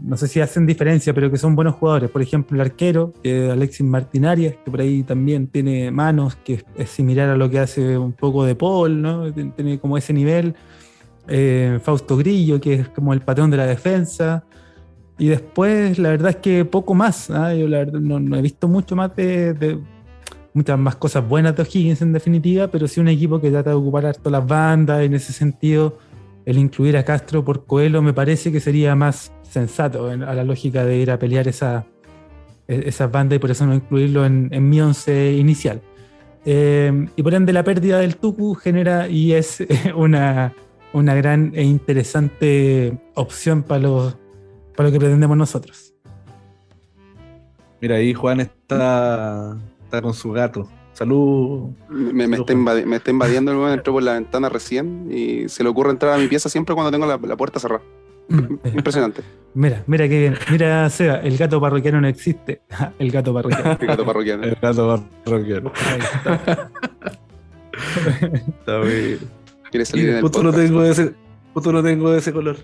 no 0.00 0.16
sé 0.16 0.28
si 0.28 0.40
hacen 0.40 0.66
diferencia, 0.66 1.12
pero 1.12 1.30
que 1.30 1.36
son 1.36 1.56
buenos 1.56 1.74
jugadores. 1.74 2.10
Por 2.10 2.22
ejemplo, 2.22 2.56
el 2.56 2.60
arquero, 2.60 3.12
Alexis 3.24 3.84
Martinarias, 3.84 4.54
que 4.64 4.70
por 4.70 4.80
ahí 4.80 5.02
también 5.02 5.48
tiene 5.48 5.90
manos, 5.90 6.36
que 6.36 6.64
es, 6.76 6.90
similar 6.90 7.28
a 7.30 7.36
lo 7.36 7.50
que 7.50 7.58
hace 7.58 7.98
un 7.98 8.12
poco 8.12 8.44
de 8.44 8.54
Paul, 8.54 9.02
¿no? 9.02 9.32
Tiene 9.32 9.78
como 9.78 9.98
ese 9.98 10.12
nivel. 10.12 10.54
Eh, 11.28 11.78
Fausto 11.82 12.16
Grillo, 12.16 12.60
que 12.60 12.74
es 12.74 12.88
como 12.88 13.12
el 13.12 13.20
patrón 13.20 13.50
de 13.50 13.56
la 13.56 13.66
defensa. 13.66 14.44
Y 15.20 15.28
después, 15.28 15.98
la 16.00 16.10
verdad 16.10 16.30
es 16.30 16.36
que 16.36 16.64
poco 16.64 16.94
más. 16.94 17.30
¿ah? 17.30 17.54
Yo 17.54 17.68
la 17.68 17.78
verdad 17.78 18.00
no, 18.00 18.36
he 18.36 18.42
visto 18.42 18.66
mucho 18.66 18.96
más 18.96 19.14
de 19.14 19.78
muchas 20.52 20.78
más 20.78 20.96
cosas 20.96 21.26
buenas 21.26 21.56
de 21.56 21.62
O'Higgins 21.62 22.02
en 22.02 22.12
definitiva, 22.12 22.68
pero 22.68 22.88
sí 22.88 23.00
un 23.00 23.08
equipo 23.08 23.40
que 23.40 23.50
trata 23.50 23.70
de 23.70 23.76
ocupar 23.76 24.14
todas 24.16 24.32
las 24.32 24.46
bandas. 24.46 25.02
En 25.02 25.14
ese 25.14 25.32
sentido, 25.32 25.98
el 26.44 26.58
incluir 26.58 26.96
a 26.96 27.04
Castro 27.04 27.44
por 27.44 27.64
Coelho 27.66 28.02
me 28.02 28.12
parece 28.12 28.50
que 28.52 28.60
sería 28.60 28.94
más 28.94 29.32
sensato 29.42 30.08
a 30.08 30.16
la 30.16 30.44
lógica 30.44 30.84
de 30.84 30.96
ir 30.96 31.10
a 31.10 31.18
pelear 31.18 31.48
esa, 31.48 31.86
e, 32.68 32.82
esas 32.86 33.10
bandas 33.10 33.36
y 33.36 33.38
por 33.38 33.50
eso 33.50 33.66
no 33.66 33.74
incluirlo 33.74 34.24
en, 34.24 34.68
mi 34.68 34.80
once 34.80 35.32
inicial. 35.32 35.80
Eh, 36.44 37.06
y 37.16 37.22
por 37.22 37.34
ende 37.34 37.52
la 37.52 37.64
pérdida 37.64 37.98
del 37.98 38.16
Tucu 38.16 38.54
genera 38.54 39.08
y 39.08 39.32
es 39.32 39.62
una, 39.94 40.54
una 40.92 41.14
gran 41.14 41.52
e 41.54 41.64
interesante 41.64 42.98
opción 43.14 43.62
para, 43.62 43.82
los, 43.82 44.16
para 44.80 44.88
lo 44.88 44.92
que 44.94 44.98
pretendemos 44.98 45.36
nosotros. 45.36 45.92
Mira, 47.82 47.96
ahí 47.96 48.14
Juan 48.14 48.40
está 48.40 49.58
está 49.84 50.00
con 50.00 50.14
su 50.14 50.32
gato. 50.32 50.66
Salud. 50.94 51.68
Me, 51.90 52.24
está, 52.24 53.10
invadiendo 53.10 53.52
el 53.52 53.58
weón, 53.58 53.72
entró 53.72 53.92
por 53.92 54.02
la 54.02 54.14
ventana 54.14 54.48
recién 54.48 55.06
y 55.12 55.50
se 55.50 55.62
le 55.62 55.68
ocurre 55.68 55.90
entrar 55.90 56.14
a 56.14 56.16
mi 56.16 56.28
pieza 56.28 56.48
siempre 56.48 56.74
cuando 56.74 56.90
tengo 56.90 57.04
la, 57.04 57.18
puerta 57.36 57.60
cerrada. 57.60 57.82
Mm. 58.28 58.54
Impresionante. 58.74 59.20
Mira, 59.52 59.84
mira 59.86 60.08
qué 60.08 60.18
bien. 60.18 60.38
Mira, 60.50 60.88
Seba, 60.88 61.16
el 61.16 61.36
gato 61.36 61.60
parroquiano 61.60 62.00
no 62.00 62.08
existe. 62.08 62.62
el 62.98 63.10
gato 63.10 63.34
parroquiano. 63.34 63.76
el 63.78 63.86
gato 63.86 64.06
parroquiano. 64.06 64.44
El 64.44 64.54
gato 64.54 65.06
parroquiano. 65.26 65.72
está. 68.48 68.80
bien. 68.80 69.18
¿Quieres 69.70 69.88
salir 69.88 70.08
en 70.08 70.14
el 70.16 70.22
justo 70.22 70.42
no 70.42 70.54
tengo 70.54 70.80
de 70.80 70.90
ese, 70.90 71.12
justo 71.52 71.70
no 71.70 71.82
tengo 71.82 72.12
de 72.12 72.18
ese 72.20 72.32
color. 72.32 72.56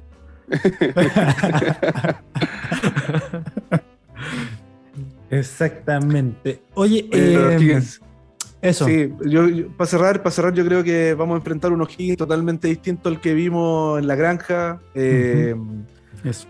Exactamente. 5.31 6.62
Oye, 6.74 7.09
eh, 7.12 7.81
eso. 8.62 8.86
Sí, 8.86 9.12
yo, 9.27 9.68
para 9.77 9.89
cerrar, 9.89 10.23
para 10.23 10.31
cerrar, 10.31 10.55
yo 10.55 10.64
creo 10.64 10.82
que 10.82 11.14
vamos 11.14 11.35
a 11.35 11.39
enfrentar 11.39 11.73
un 11.73 11.82
O'Higgins 11.82 12.16
totalmente 12.16 12.68
distinto 12.68 13.09
al 13.09 13.20
que 13.20 13.35
vimos 13.35 13.98
en 13.98 14.06
la 14.06 14.14
granja. 14.14 14.81
Eh, 14.94 15.55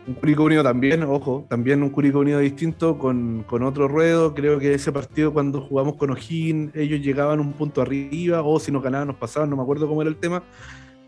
un 0.07 0.15
Curico 0.15 0.45
Unido 0.45 0.63
también, 0.63 1.03
ojo, 1.03 1.45
también 1.51 1.83
un 1.83 1.91
Curico 1.91 2.21
Unido 2.21 2.39
distinto 2.39 2.97
con, 2.97 3.45
otro 3.51 3.89
ruedo. 3.89 4.35
Creo 4.35 4.59
que 4.59 4.73
ese 4.75 4.93
partido 4.93 5.33
cuando 5.33 5.61
jugamos 5.61 5.97
con 5.97 6.11
O'Higgins, 6.11 6.75
ellos 6.75 7.01
llegaban 7.01 7.41
un 7.41 7.53
punto 7.53 7.83
arriba, 7.83 8.43
o 8.43 8.59
si 8.61 8.73
nos 8.73 8.83
ganaban, 8.83 9.09
nos 9.09 9.17
pasaban, 9.17 9.51
no 9.51 9.57
me 9.57 9.63
acuerdo 9.63 9.89
cómo 9.89 10.01
era 10.01 10.11
el 10.11 10.17
tema. 10.17 10.43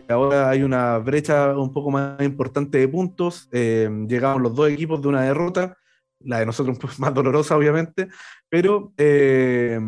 Ahora 0.08 0.50
hay 0.50 0.62
una 0.62 0.98
brecha 0.98 1.56
un 1.56 1.72
poco 1.72 1.90
más 1.90 2.20
importante 2.22 2.78
de 2.78 2.88
puntos. 2.88 3.48
Eh, 3.52 3.88
llegamos 4.08 4.42
los 4.42 4.54
dos 4.54 4.70
equipos 4.70 5.02
de 5.02 5.08
una 5.08 5.22
derrota 5.22 5.76
la 6.20 6.40
de 6.40 6.46
nosotros 6.46 6.78
un 6.82 6.90
más 6.98 7.14
dolorosa, 7.14 7.56
obviamente, 7.56 8.08
pero 8.48 8.92
eh, 8.96 9.80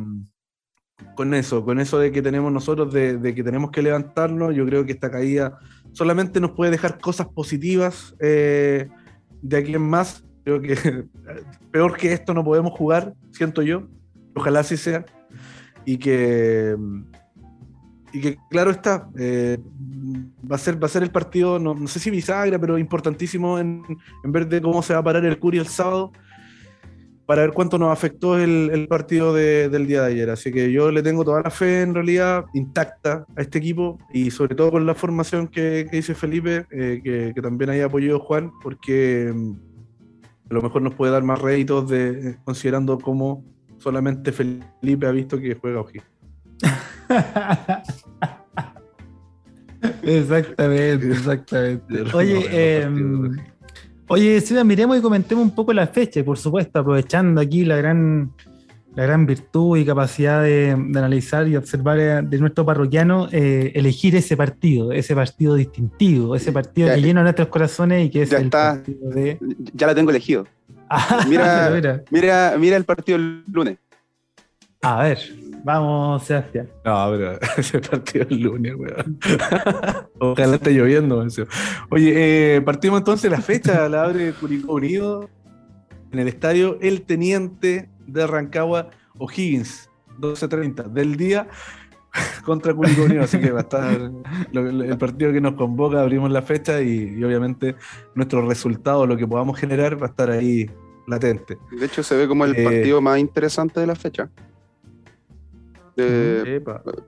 con 1.14 1.34
eso, 1.34 1.64
con 1.64 1.80
eso 1.80 1.98
de 1.98 2.12
que 2.12 2.22
tenemos 2.22 2.52
nosotros, 2.52 2.92
de, 2.92 3.34
que 3.34 3.42
tenemos 3.42 3.70
que 3.70 3.82
levantarnos, 3.82 4.54
yo 4.54 4.64
creo 4.66 4.84
que 4.84 4.92
esta 4.92 5.10
caída 5.10 5.58
solamente 5.92 6.40
nos 6.40 6.52
puede 6.52 6.70
dejar 6.70 6.98
cosas 6.98 7.28
positivas 7.28 8.14
eh, 8.20 8.88
de 9.42 9.56
aquí 9.56 9.74
en 9.74 9.82
más. 9.82 10.24
Creo 10.44 10.60
que 10.60 10.76
peor 11.70 11.96
que 11.96 12.12
esto 12.12 12.34
no 12.34 12.44
podemos 12.44 12.72
jugar, 12.72 13.14
siento 13.32 13.62
yo. 13.62 13.88
Ojalá 14.34 14.60
así 14.60 14.76
sea. 14.76 15.04
Y 15.84 15.96
que, 15.98 16.76
y 18.12 18.20
que 18.20 18.38
claro 18.50 18.70
está, 18.70 19.08
eh, 19.18 19.58
va, 20.50 20.56
a 20.56 20.58
ser, 20.58 20.82
va 20.82 20.86
a 20.86 20.90
ser 20.90 21.02
el 21.02 21.10
partido, 21.10 21.58
no, 21.58 21.86
sé 21.86 21.98
si 21.98 22.10
bisagra, 22.10 22.58
pero 22.58 22.78
importantísimo 22.78 23.58
en, 23.58 23.82
en, 24.24 24.32
ver 24.32 24.48
de 24.48 24.60
cómo 24.60 24.82
se 24.82 24.92
va 24.92 25.00
a 25.00 25.04
parar 25.04 25.24
el 25.24 25.38
Curi 25.38 25.58
el 25.58 25.66
sábado, 25.66 26.12
para 27.30 27.42
ver 27.42 27.52
cuánto 27.52 27.78
nos 27.78 27.92
afectó 27.92 28.36
el, 28.36 28.88
partido 28.88 29.32
del 29.32 29.86
día 29.86 30.02
de 30.02 30.08
ayer. 30.08 30.30
Así 30.30 30.50
que 30.50 30.72
yo 30.72 30.90
le 30.90 31.00
tengo 31.00 31.24
toda 31.24 31.40
la 31.40 31.50
fe 31.52 31.82
en 31.82 31.94
realidad 31.94 32.46
intacta 32.54 33.24
a 33.36 33.40
este 33.40 33.58
equipo 33.58 33.98
y 34.12 34.32
sobre 34.32 34.56
todo 34.56 34.72
con 34.72 34.84
la 34.84 34.96
formación 34.96 35.46
que, 35.46 35.84
dice 35.84 36.16
Felipe, 36.16 36.66
eh, 36.72 37.32
que, 37.32 37.40
también 37.40 37.70
haya 37.70 37.84
apoyado 37.84 38.18
Juan, 38.18 38.50
porque 38.60 39.32
mm, 39.32 39.52
a 40.50 40.54
lo 40.54 40.60
mejor 40.60 40.82
nos 40.82 40.96
puede 40.96 41.12
dar 41.12 41.22
más 41.22 41.40
réditos 41.40 41.88
de, 41.88 42.36
considerando 42.44 42.98
cómo 42.98 43.44
solamente 43.78 44.32
Felipe 44.32 45.06
ha 45.06 45.12
visto 45.12 45.38
que 45.38 45.54
juega 45.54 45.82
Oji. 45.82 46.00
Exactamente, 50.02 51.08
exactamente. 51.12 52.02
Oye, 52.12 52.46
eh, 52.50 52.88
oye, 54.08 54.40
Ciudad, 54.40 54.64
miremos 54.64 54.98
y 54.98 55.00
comentemos 55.00 55.44
un 55.44 55.54
poco 55.54 55.72
la 55.72 55.86
fecha, 55.86 56.22
por 56.24 56.38
supuesto, 56.38 56.80
aprovechando 56.80 57.40
aquí 57.40 57.64
la 57.64 57.76
gran, 57.76 58.32
la 58.94 59.04
gran 59.04 59.26
virtud 59.26 59.78
y 59.78 59.84
capacidad 59.84 60.42
de, 60.42 60.70
analizar 60.70 61.48
y 61.48 61.56
observar 61.56 61.98
eh, 61.98 62.22
de 62.22 62.38
nuestro 62.38 62.64
parroquiano, 62.64 63.28
eh, 63.32 63.72
elegir 63.74 64.16
ese 64.16 64.36
partido, 64.36 64.92
ese 64.92 65.14
partido 65.14 65.54
distintivo, 65.54 66.36
ese 66.36 66.52
partido 66.52 66.94
que 66.94 67.00
llena 67.00 67.22
nuestros 67.22 67.48
corazones 67.48 68.06
y 68.06 68.10
que 68.10 68.22
es 68.22 68.30
ya 68.30 68.38
el 68.38 68.50
partido 68.50 69.10
de. 69.10 69.38
Ya 69.74 69.86
la 69.86 69.94
tengo 69.94 70.10
elegido. 70.10 70.46
Ah, 70.92 71.24
mira, 71.28 71.70
mira, 72.10 72.56
mira 72.58 72.76
el 72.76 72.84
partido 72.84 73.16
el 73.16 73.44
lunes. 73.46 73.78
A 74.82 75.04
ver. 75.04 75.39
Vamos, 75.64 76.24
Sebastián. 76.24 76.68
No, 76.84 77.08
pero 77.10 77.38
ese 77.56 77.80
partido 77.80 78.26
el 78.30 78.40
lunes, 78.40 78.74
weón. 78.76 79.18
Ojalá 80.18 80.56
esté 80.56 80.72
lloviendo. 80.72 81.24
Oye, 81.90 82.56
eh, 82.56 82.60
partimos 82.62 82.98
entonces 82.98 83.30
la 83.30 83.40
fecha, 83.40 83.88
la 83.88 84.04
abre 84.04 84.32
Curicó 84.32 84.74
Unido 84.74 85.28
en 86.12 86.18
el 86.18 86.28
estadio 86.28 86.78
El 86.80 87.02
Teniente 87.02 87.88
de 88.06 88.26
Rancagua 88.26 88.90
O'Higgins, 89.18 89.90
12.30 90.18 90.84
del 90.92 91.16
día 91.16 91.48
contra 92.44 92.74
Curicó 92.74 93.04
Unido, 93.04 93.22
así 93.22 93.38
que 93.38 93.50
va 93.50 93.60
a 93.60 93.62
estar 93.62 94.10
el 94.52 94.98
partido 94.98 95.32
que 95.32 95.40
nos 95.40 95.54
convoca, 95.54 96.00
abrimos 96.00 96.30
la 96.30 96.42
fecha 96.42 96.80
y, 96.80 97.22
obviamente 97.22 97.76
nuestro 98.14 98.46
resultado, 98.46 99.06
lo 99.06 99.16
que 99.16 99.26
podamos 99.26 99.58
generar, 99.58 100.00
va 100.00 100.06
a 100.06 100.10
estar 100.10 100.30
ahí 100.30 100.68
latente. 101.06 101.58
De 101.78 101.86
hecho, 101.86 102.02
se 102.02 102.16
ve 102.16 102.28
como 102.28 102.44
el 102.44 102.56
eh, 102.56 102.64
partido 102.64 103.00
más 103.00 103.18
interesante 103.18 103.80
de 103.80 103.86
la 103.86 103.94
fecha. 103.94 104.30
Eh, 105.96 106.62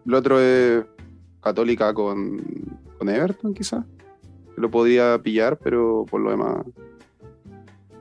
el 0.07 0.15
otro 0.15 0.41
es 0.41 0.85
Católica 1.41 1.93
con, 1.95 2.41
con 2.99 3.09
Everton, 3.09 3.55
quizás. 3.55 3.85
Lo 4.57 4.71
podía 4.71 5.21
pillar, 5.23 5.59
pero 5.59 6.05
por 6.11 6.21
lo 6.21 6.31
demás. 6.31 6.65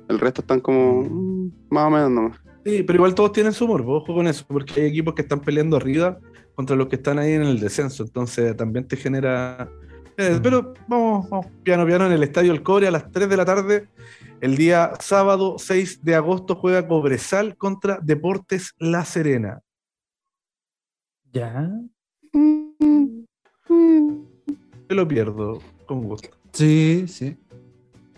El 0.07 0.19
resto 0.19 0.41
están 0.41 0.59
como 0.59 1.03
mm, 1.03 1.51
más 1.69 1.87
o 1.87 1.89
menos 1.89 2.41
Sí, 2.65 2.83
pero 2.83 2.97
igual 2.97 3.15
todos 3.15 3.31
tienen 3.31 3.53
su 3.53 3.65
humor, 3.65 3.83
ojo 3.87 4.13
con 4.13 4.27
eso, 4.27 4.45
porque 4.47 4.81
hay 4.81 4.87
equipos 4.87 5.15
que 5.15 5.23
están 5.23 5.39
peleando 5.39 5.77
arriba 5.77 6.19
contra 6.53 6.75
los 6.75 6.87
que 6.87 6.97
están 6.97 7.17
ahí 7.17 7.33
en 7.33 7.41
el 7.41 7.59
descenso, 7.59 8.03
entonces 8.03 8.55
también 8.55 8.87
te 8.87 8.97
genera... 8.97 9.67
Eh, 10.17 10.39
pero 10.43 10.73
vamos, 10.87 11.27
vamos, 11.29 11.47
piano 11.63 11.85
piano 11.85 12.05
en 12.05 12.11
el 12.11 12.21
Estadio 12.21 12.51
El 12.51 12.61
Cobre 12.61 12.87
a 12.87 12.91
las 12.91 13.09
3 13.11 13.29
de 13.29 13.37
la 13.37 13.45
tarde. 13.45 13.87
El 14.41 14.57
día 14.57 14.91
sábado 14.99 15.55
6 15.57 16.03
de 16.03 16.13
agosto 16.13 16.55
juega 16.55 16.87
Cobresal 16.87 17.55
contra 17.55 17.99
Deportes 18.01 18.75
La 18.77 19.05
Serena. 19.05 19.61
Ya. 21.33 21.69
Me 24.89 24.95
lo 24.95 25.07
pierdo 25.07 25.61
con 25.85 26.03
gusto. 26.03 26.29
Sí, 26.51 27.05
sí. 27.07 27.37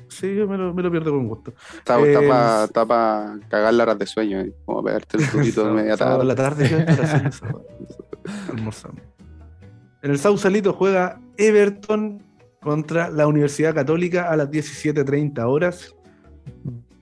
Sí, 0.07 0.35
yo 0.35 0.47
me 0.47 0.57
lo, 0.57 0.73
me 0.73 0.83
lo 0.83 0.91
pierdo 0.91 1.11
con 1.11 1.27
gusto. 1.27 1.53
Está, 1.77 1.99
eh, 1.99 2.67
para 2.87 3.39
cagar 3.49 3.73
la 3.73 3.83
horas 3.83 3.97
de 3.97 4.05
sueño, 4.05 4.39
eh, 4.41 4.53
como 4.65 4.79
a 4.79 4.83
pegarte 4.83 5.17
el 5.17 5.23
frutito 5.23 5.65
de 5.65 5.71
media 5.73 5.97
tarde. 5.97 6.23
la 6.23 6.35
tarde 6.35 6.85
Almorzando. 8.49 9.01
En 10.01 10.11
el 10.11 10.19
Sausalito 10.19 10.73
juega 10.73 11.19
Everton 11.37 12.21
contra 12.61 13.09
la 13.09 13.27
Universidad 13.27 13.73
Católica 13.73 14.29
a 14.29 14.37
las 14.37 14.49
17.30 14.49 15.43
horas. 15.47 15.95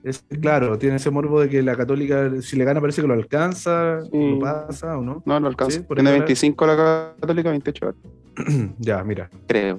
Es, 0.04 0.24
claro, 0.40 0.78
tiene 0.78 0.96
ese 0.96 1.10
morbo 1.10 1.40
de 1.40 1.48
que 1.48 1.62
la 1.62 1.76
Católica, 1.76 2.30
si 2.40 2.56
le 2.56 2.64
gana, 2.64 2.80
parece 2.80 3.02
que 3.02 3.08
lo 3.08 3.14
alcanza, 3.14 4.00
lo 4.12 4.38
pasa 4.40 4.98
o 4.98 5.02
no. 5.02 5.22
No, 5.24 5.38
no 5.38 5.46
alcanza. 5.46 5.86
tiene 5.86 6.10
25 6.10 6.66
la 6.66 7.14
Católica, 7.20 7.50
28 7.50 7.94
ya, 8.78 9.04
mira. 9.04 9.30
Creo. 9.46 9.78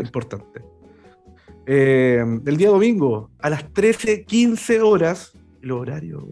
importante. 0.00 0.62
Eh, 1.66 2.24
el 2.46 2.56
día 2.56 2.68
domingo, 2.68 3.30
a 3.40 3.50
las 3.50 3.70
13.15 3.72 4.80
horas, 4.82 5.32
el 5.62 5.72
horario, 5.72 6.26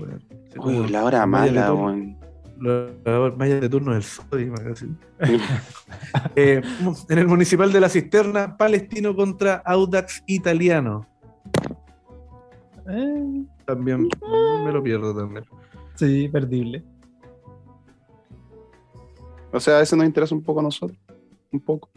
Uy, 0.59 0.89
la 0.89 1.05
hora 1.05 1.27
mala, 1.27 1.75
weón. 1.75 2.17
los 2.59 3.37
mayas 3.37 3.61
de 3.61 3.69
turno 3.69 3.93
del 3.93 4.03
Sodi. 4.03 4.51
eh, 6.37 6.63
en 7.09 7.19
el 7.19 7.27
municipal 7.27 7.73
de 7.73 7.81
la 7.81 7.89
Cisterna, 7.89 8.57
Palestino 8.57 9.15
contra 9.15 9.57
Audax 9.57 10.23
Italiano. 10.27 11.07
Eh. 12.89 13.45
También 13.65 14.09
me 14.65 14.73
lo 14.73 14.83
pierdo 14.83 15.15
también. 15.15 15.45
Sí, 15.95 16.29
perdible. 16.29 16.85
O 19.53 19.61
sea, 19.61 19.81
ese 19.81 19.97
nos 19.97 20.07
interesa 20.07 20.35
un 20.35 20.43
poco 20.43 20.61
a 20.61 20.65
nosotros. 20.65 20.99
Un 21.51 21.61
poco. 21.61 21.89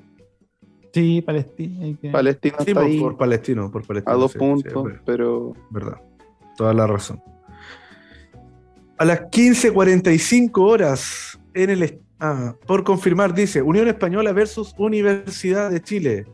Sí, 0.93 1.21
Palestina. 1.21 1.97
Palestina 2.11 2.55
está 2.59 2.73
por, 2.73 2.83
ahí 2.83 2.99
por, 2.99 3.17
Palestino, 3.17 3.71
por 3.71 3.85
Palestino. 3.85 4.15
A 4.15 4.19
dos 4.19 4.33
puntos, 4.33 4.91
pero. 5.05 5.53
Verdad. 5.69 6.01
Toda 6.57 6.73
la 6.73 6.87
razón. 6.87 7.21
A 8.97 9.05
las 9.05 9.21
15.45 9.21 10.51
horas 10.61 11.39
en 11.53 11.69
el. 11.69 12.01
Ah, 12.19 12.55
por 12.65 12.83
confirmar, 12.83 13.33
dice 13.33 13.61
Unión 13.61 13.87
Española 13.87 14.33
versus 14.33 14.73
Universidad 14.77 15.69
de 15.69 15.81
Chile. 15.81 16.25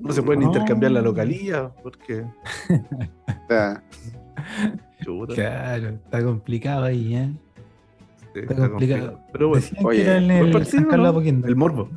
No 0.00 0.12
se 0.12 0.22
pueden 0.22 0.42
intercambiar 0.42 0.92
la 0.92 1.02
localía 1.02 1.72
porque. 1.82 2.24
claro, 5.34 5.88
está 5.88 6.22
complicado 6.22 6.84
ahí, 6.84 7.14
¿eh? 7.16 7.30
está, 8.34 8.70
complicado. 8.70 9.20
Pero 9.32 9.48
bueno, 9.48 9.66
Oye, 9.84 10.16
el, 10.16 10.30
el, 10.30 11.56
morbo. 11.56 11.88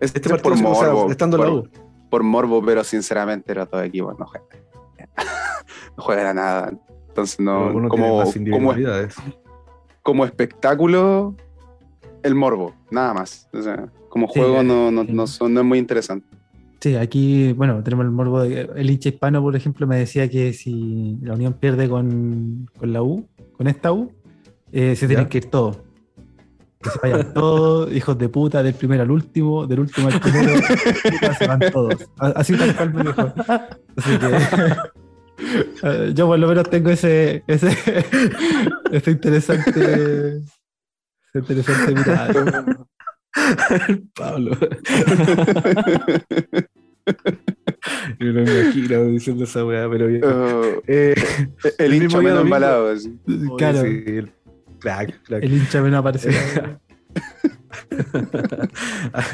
Este, 0.00 0.18
este 0.18 0.30
partido 0.30 0.54
por 0.54 0.62
morbo, 0.62 1.10
estando 1.10 1.36
por, 1.36 1.46
la 1.46 1.52
U. 1.52 1.68
Por 2.08 2.22
morbo, 2.22 2.64
pero 2.64 2.82
sinceramente 2.84 3.52
era 3.52 3.66
todo 3.66 3.82
equipo 3.82 4.14
no 4.18 4.26
juega. 4.26 4.46
no 5.96 6.02
juega 6.02 6.34
nada. 6.34 6.72
Entonces 7.08 7.38
no. 7.40 7.72
Como, 7.72 7.88
como, 7.88 8.24
como 10.02 10.24
espectáculo, 10.24 11.34
el 12.22 12.34
morbo, 12.34 12.74
nada 12.90 13.14
más. 13.14 13.48
O 13.52 13.62
sea, 13.62 13.88
como 14.08 14.26
juego 14.26 14.62
no, 14.62 14.90
no, 14.90 15.04
no, 15.04 15.26
son, 15.26 15.54
no 15.54 15.60
es 15.60 15.66
muy 15.66 15.78
interesante. 15.78 16.26
Sí, 16.80 16.96
aquí, 16.96 17.52
bueno, 17.52 17.82
tenemos 17.82 18.06
el 18.06 18.10
morbo 18.10 18.40
de, 18.40 18.70
el 18.74 18.90
hincha 18.90 19.10
hispano, 19.10 19.42
por 19.42 19.54
ejemplo, 19.54 19.86
me 19.86 19.98
decía 19.98 20.30
que 20.30 20.54
si 20.54 21.18
la 21.20 21.34
Unión 21.34 21.52
pierde 21.52 21.88
con, 21.90 22.70
con 22.78 22.92
la 22.92 23.02
U, 23.02 23.28
con 23.52 23.66
esta 23.68 23.92
U, 23.92 24.10
eh, 24.72 24.96
se 24.96 25.06
tienen 25.06 25.26
que 25.26 25.38
ir 25.38 25.50
todos. 25.50 25.78
Que 26.80 26.88
se 26.88 26.98
vayan 27.02 27.34
todos, 27.34 27.92
hijos 27.94 28.16
de 28.16 28.30
puta, 28.30 28.62
del 28.62 28.72
primero 28.72 29.02
al 29.02 29.10
último, 29.10 29.66
del 29.66 29.80
último 29.80 30.08
al 30.08 30.20
primero, 30.20 30.58
se 31.38 31.46
van 31.46 31.60
todos. 31.70 31.96
Así 32.16 32.56
tal 32.56 32.74
cual 32.74 32.94
me 32.94 33.02
dijo. 33.02 33.32
Así 33.96 34.18
que 34.18 34.26
eh, 35.82 36.12
yo 36.14 36.26
por 36.26 36.38
lo 36.38 36.48
menos 36.48 36.70
tengo 36.70 36.88
ese, 36.88 37.44
ese, 37.46 37.68
ese 38.90 39.10
interesante, 39.10 40.38
ese 40.38 41.38
interesante 41.38 41.94
mirada. 41.94 42.86
Pablo. 44.14 44.56
Yo 48.18 48.26
no 48.32 48.42
me 48.42 48.60
imagino 48.60 49.04
diciendo 49.06 49.44
esa 49.44 49.64
weá, 49.64 49.88
pero 49.88 50.06
bien. 50.06 50.24
Uh, 50.24 50.80
eh, 50.86 51.14
el, 51.78 51.94
el 51.94 52.02
hincha 52.02 52.20
menos 52.20 52.42
embalado. 52.42 52.94
Claro. 53.56 53.82
Sí, 53.82 54.02
el, 54.06 54.32
crack, 54.78 55.22
crack. 55.24 55.42
el 55.42 55.52
hincha 55.54 55.82
menos 55.82 56.00
aparece. 56.00 56.30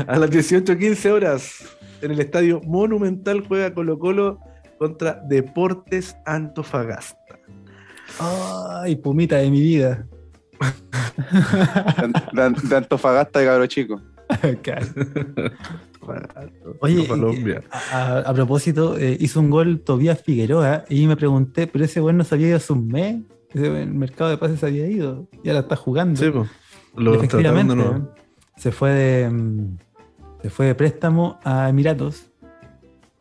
a 0.07 0.19
las 0.19 0.31
18.15 0.31 1.11
horas, 1.11 1.77
en 2.03 2.11
el 2.13 2.21
estadio 2.21 2.61
Monumental 2.63 3.45
juega 3.47 3.75
Colo 3.75 3.99
Colo 3.99 4.39
contra 4.79 5.21
Deportes 5.29 6.17
Antofagasta. 6.25 7.17
Ay, 8.21 8.97
pumita 8.97 9.37
de 9.37 9.51
mi 9.51 9.61
vida 9.61 10.07
de, 12.33 12.77
Antofagasta 12.77 13.41
de 13.41 13.47
cabro 13.47 13.67
chico. 13.67 14.01
Oye, 16.81 17.07
a, 17.93 18.33
propósito, 18.33 18.97
eh, 18.99 19.17
hizo 19.21 19.41
un 19.41 19.51
gol 19.51 19.81
Tobías 19.81 20.23
Figueroa 20.23 20.85
y 20.89 21.07
me 21.07 21.17
pregunté, 21.17 21.67
pero 21.67 21.85
ese 21.85 22.01
bueno 22.01 22.19
no 22.19 22.25
se 22.25 22.35
había 22.35 22.49
ido 22.49 22.57
hace 22.57 22.73
un 22.73 22.89
mes, 22.89 23.23
el 23.55 23.95
mercado 23.95 24.31
de 24.31 24.39
pases 24.39 24.63
había 24.63 24.87
ido, 24.87 25.27
y 25.43 25.49
ahora 25.49 25.61
está 25.61 25.77
jugando. 25.77 26.21
Sí, 26.21 26.31
lo 26.97 27.15
efectivamente, 27.15 27.75
se 28.57 28.73
fue 28.73 28.91
de 28.91 29.31
mm, 29.31 29.77
se 30.43 30.51
fue 30.51 30.67
de 30.67 30.75
préstamo 30.75 31.39
a 31.45 31.69
Emiratos 31.69 32.27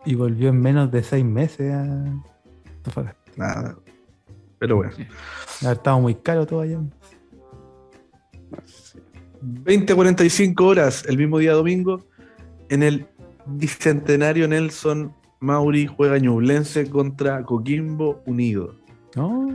y 0.06 0.16
volvió 0.16 0.50
en 0.50 0.62
menos 0.62 0.92
de 0.92 1.04
seis 1.04 1.26
meses 1.26 1.74
a. 1.74 1.86
Nada. 3.36 3.76
Pero 4.60 4.78
bueno. 4.78 4.94
Ha 5.66 5.72
estado 5.72 6.00
muy 6.00 6.16
caro 6.16 6.46
todavía. 9.54 9.86
20-45 9.86 10.62
horas 10.62 11.06
el 11.08 11.18
mismo 11.18 11.40
día 11.40 11.54
domingo 11.54 12.06
en 12.70 12.84
el 12.84 13.08
bicentenario 13.46 14.48
Nelson 14.48 15.14
Mauri 15.40 15.88
juega 15.88 16.18
Ñublense 16.18 16.90
contra 16.90 17.44
Coquimbo 17.44 18.24
Unido. 18.26 18.76
Oh. 19.16 19.48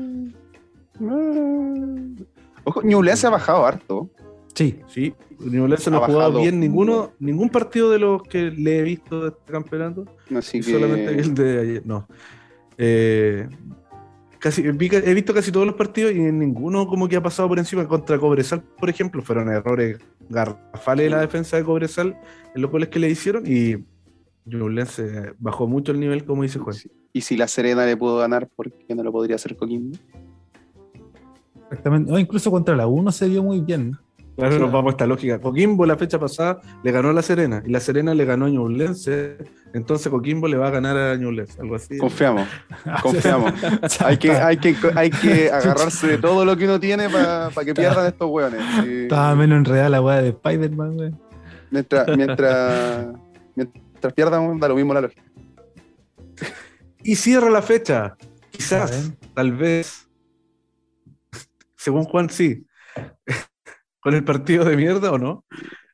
Ojo, 2.64 2.82
Ñublense 2.82 3.26
ha 3.26 3.30
bajado 3.30 3.66
harto. 3.66 4.10
Sí. 4.54 4.78
Sí, 4.88 5.14
Ñublense 5.38 5.90
no 5.90 5.98
ha 5.98 6.06
jugado 6.06 6.40
bien 6.40 6.60
ninguno, 6.60 7.12
ningún 7.18 7.48
partido 7.48 7.90
de 7.90 7.98
los 7.98 8.22
que 8.22 8.50
le 8.50 8.78
he 8.78 8.82
visto 8.82 9.22
de 9.22 9.28
este 9.28 9.52
campeonato. 9.52 10.04
Así 10.36 10.62
Solamente 10.62 11.18
el 11.18 11.34
de 11.34 11.60
ayer. 11.60 11.82
No. 11.86 12.06
Eh, 12.76 13.48
casi, 14.40 14.62
he 14.62 15.14
visto 15.14 15.32
casi 15.32 15.52
todos 15.52 15.66
los 15.66 15.76
partidos 15.76 16.12
y 16.12 16.18
en 16.18 16.38
ninguno 16.40 16.86
como 16.88 17.08
que 17.08 17.16
ha 17.16 17.22
pasado 17.22 17.48
por 17.48 17.58
encima 17.58 17.86
contra 17.86 18.18
Cobresal, 18.18 18.62
por 18.62 18.90
ejemplo, 18.90 19.22
fueron 19.22 19.48
errores 19.48 19.98
garrafales 20.28 21.04
de 21.04 21.10
la 21.10 21.20
defensa 21.20 21.56
de 21.56 21.64
Cobresal 21.64 22.18
en 22.54 22.62
los 22.62 22.70
goles 22.70 22.88
que 22.88 22.98
le 22.98 23.08
hicieron 23.08 23.44
y 23.46 23.76
se 24.86 25.34
bajó 25.38 25.68
mucho 25.68 25.92
el 25.92 26.00
nivel, 26.00 26.24
como 26.24 26.42
dice 26.42 26.58
Juan. 26.58 26.76
Y 27.12 27.20
si 27.20 27.36
la 27.36 27.46
Serena 27.46 27.86
le 27.86 27.96
pudo 27.96 28.18
ganar, 28.18 28.48
¿por 28.48 28.72
qué 28.72 28.94
no 28.94 29.02
lo 29.02 29.12
podría 29.12 29.36
hacer 29.36 29.56
Coquimbo? 29.56 29.96
Exactamente, 31.70 32.12
o 32.12 32.18
incluso 32.18 32.50
contra 32.50 32.74
la 32.74 32.88
1 32.88 33.12
se 33.12 33.28
vio 33.28 33.44
muy 33.44 33.60
bien. 33.60 33.96
Claro, 34.40 34.58
nos 34.58 34.72
vamos 34.72 34.92
a 34.92 34.92
esta 34.92 35.06
lógica. 35.06 35.38
Coquimbo 35.38 35.84
la 35.84 35.98
fecha 35.98 36.18
pasada 36.18 36.62
le 36.82 36.90
ganó 36.90 37.10
a 37.10 37.12
La 37.12 37.20
Serena 37.20 37.62
y 37.66 37.70
La 37.70 37.78
Serena 37.78 38.14
le 38.14 38.24
ganó 38.24 38.46
a 38.46 38.48
Ñublense. 38.48 39.36
Entonces 39.74 40.08
Coquimbo 40.08 40.48
le 40.48 40.56
va 40.56 40.68
a 40.68 40.70
ganar 40.70 40.96
a 40.96 41.14
Ñublense, 41.16 41.60
algo 41.60 41.74
así. 41.74 41.98
Confiamos, 41.98 42.48
confiamos. 43.02 43.52
hay, 44.00 44.16
que, 44.16 44.32
hay, 44.32 44.56
que, 44.56 44.74
hay 44.94 45.10
que 45.10 45.50
agarrarse 45.52 46.06
de 46.06 46.18
todo 46.18 46.46
lo 46.46 46.56
que 46.56 46.64
uno 46.64 46.80
tiene 46.80 47.10
para 47.10 47.50
que 47.64 47.74
pierdan 47.74 48.06
estos 48.06 48.30
hueones. 48.30 48.62
Estaba 48.86 49.36
menos 49.36 49.58
enredada 49.58 49.90
la 49.90 50.00
weá 50.00 50.22
de 50.22 50.30
Spider-Man, 50.30 51.20
Mientras, 51.70 52.16
mientras, 52.16 53.08
mientras 53.54 54.12
pierdan, 54.14 54.58
da 54.58 54.68
lo 54.68 54.74
mismo 54.74 54.94
la 54.94 55.02
lógica. 55.02 55.22
Y 57.02 57.14
cierra 57.14 57.50
la 57.50 57.60
fecha. 57.60 58.16
Quizás, 58.50 59.12
tal 59.34 59.52
vez. 59.52 60.08
Según 61.76 62.04
Juan, 62.04 62.30
sí 62.30 62.64
con 64.00 64.14
el 64.14 64.24
partido 64.24 64.64
de 64.64 64.76
mierda 64.76 65.12
o 65.12 65.18
no? 65.18 65.44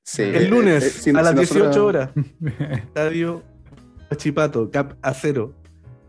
Sí. 0.02 0.22
El 0.22 0.48
lunes, 0.48 1.06
eh, 1.06 1.12
a 1.16 1.22
las 1.22 1.34
18 1.34 1.84
horas, 1.84 2.10
estadio 2.70 3.42
Huachipato, 4.10 4.70
Cap 4.70 4.94
a 5.02 5.12
cero. 5.14 5.54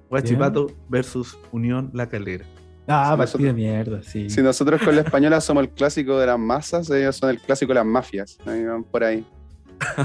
Huachipato 0.10 0.68
versus 0.88 1.38
Unión 1.52 1.90
La 1.94 2.08
Calera. 2.08 2.46
Ah, 2.88 3.16
partido 3.18 3.48
de 3.48 3.54
mierda, 3.54 4.02
sí. 4.02 4.30
Si 4.30 4.42
nosotros 4.42 4.82
con 4.82 4.96
la 4.96 5.02
española 5.02 5.42
somos 5.42 5.64
el 5.64 5.70
clásico 5.72 6.18
de 6.18 6.28
las 6.28 6.40
masas, 6.40 6.90
ellos 6.90 7.18
son 7.18 7.32
el 7.32 7.42
clásico 7.42 7.72
de 7.72 7.76
las 7.76 7.86
mafias. 7.86 8.38
Ahí 8.46 8.64
van 8.64 8.86
por 8.86 9.04
ahí. 9.04 9.26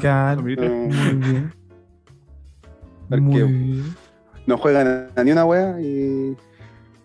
Claro, 0.01 0.43
muy 0.43 0.57
bien. 0.57 1.53
Muy 3.09 3.43
bien. 3.43 3.95
No 4.47 4.59
juegan 4.59 5.11
a 5.15 5.25
ni 5.25 5.31
una 5.31 5.45
wea 5.45 5.81
y. 5.81 6.37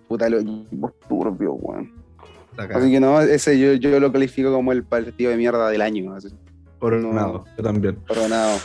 Puta, 0.07 0.30
lo 0.30 0.39
equipos 0.39 0.93
turbios, 1.07 1.55
weón. 1.59 1.93
Así 2.57 2.91
que 2.91 2.99
no, 2.99 3.21
ese 3.21 3.59
yo, 3.59 3.73
yo 3.73 3.99
lo 3.99 4.11
califico 4.11 4.51
como 4.51 4.71
el 4.71 4.84
partido 4.84 5.31
de 5.31 5.38
mierda 5.38 5.69
del 5.69 5.81
año. 5.81 6.13
Así. 6.13 6.29
Coronado, 6.79 7.45
yo 7.57 7.63
también. 7.63 7.95
Coronado. 8.07 8.57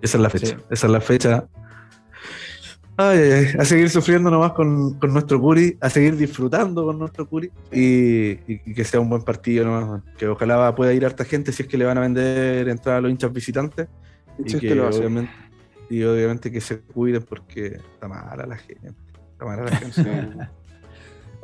Esa 0.00 0.16
es 0.16 0.22
la 0.22 0.30
fecha. 0.30 0.56
Esa 0.70 0.86
es 0.86 0.92
la 0.92 1.00
fecha. 1.00 1.46
Ay, 2.96 3.18
ay, 3.18 3.46
a 3.58 3.64
seguir 3.64 3.88
sufriendo 3.88 4.30
nomás 4.30 4.52
con, 4.52 4.98
con, 4.98 5.12
nuestro 5.12 5.40
Curi, 5.40 5.78
a 5.80 5.88
seguir 5.88 6.16
disfrutando 6.16 6.84
con 6.84 6.98
nuestro 6.98 7.26
Curi 7.26 7.50
y, 7.72 8.36
que 8.74 8.84
sea 8.84 9.00
un 9.00 9.08
buen 9.08 9.22
partido 9.22 9.64
nomás. 9.64 10.02
Que 10.18 10.28
ojalá 10.28 10.74
pueda 10.74 10.92
ir 10.92 11.06
harta 11.06 11.24
gente 11.24 11.52
si 11.52 11.62
es 11.62 11.68
que 11.68 11.78
le 11.78 11.84
van 11.84 11.98
a 11.98 12.02
vender 12.02 12.68
entrada 12.68 12.98
a 12.98 13.00
los 13.00 13.10
hinchas 13.10 13.32
visitantes. 13.32 13.88
Y, 14.38 14.58
que, 14.58 14.78
obviamente, 14.80 15.32
y 15.88 16.02
obviamente 16.04 16.50
que 16.50 16.60
se 16.60 16.80
cuiden 16.80 17.22
porque 17.22 17.78
está 17.94 18.08
mala 18.08 18.46
la 18.46 18.56
gente. 18.56 18.92
Está 19.32 19.44
mala 19.44 19.64
la 19.64 19.76
gente. 19.76 20.48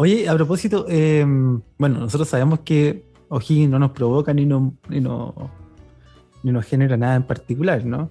Oye, 0.01 0.29
a 0.29 0.35
propósito, 0.37 0.87
em, 0.89 1.61
bueno, 1.77 1.99
nosotros 1.99 2.29
sabemos 2.29 2.61
que 2.61 3.03
O'Higgins 3.31 3.69
no 3.69 3.81
nos 3.81 3.91
provoca 3.91 4.33
ni, 4.33 4.47
no, 4.47 4.75
ni, 4.89 5.01
no, 5.01 5.35
ni 6.45 6.53
nos 6.53 6.65
genera 6.67 6.97
nada 6.97 7.17
en 7.17 7.25
particular, 7.25 7.85
¿no? 7.85 8.09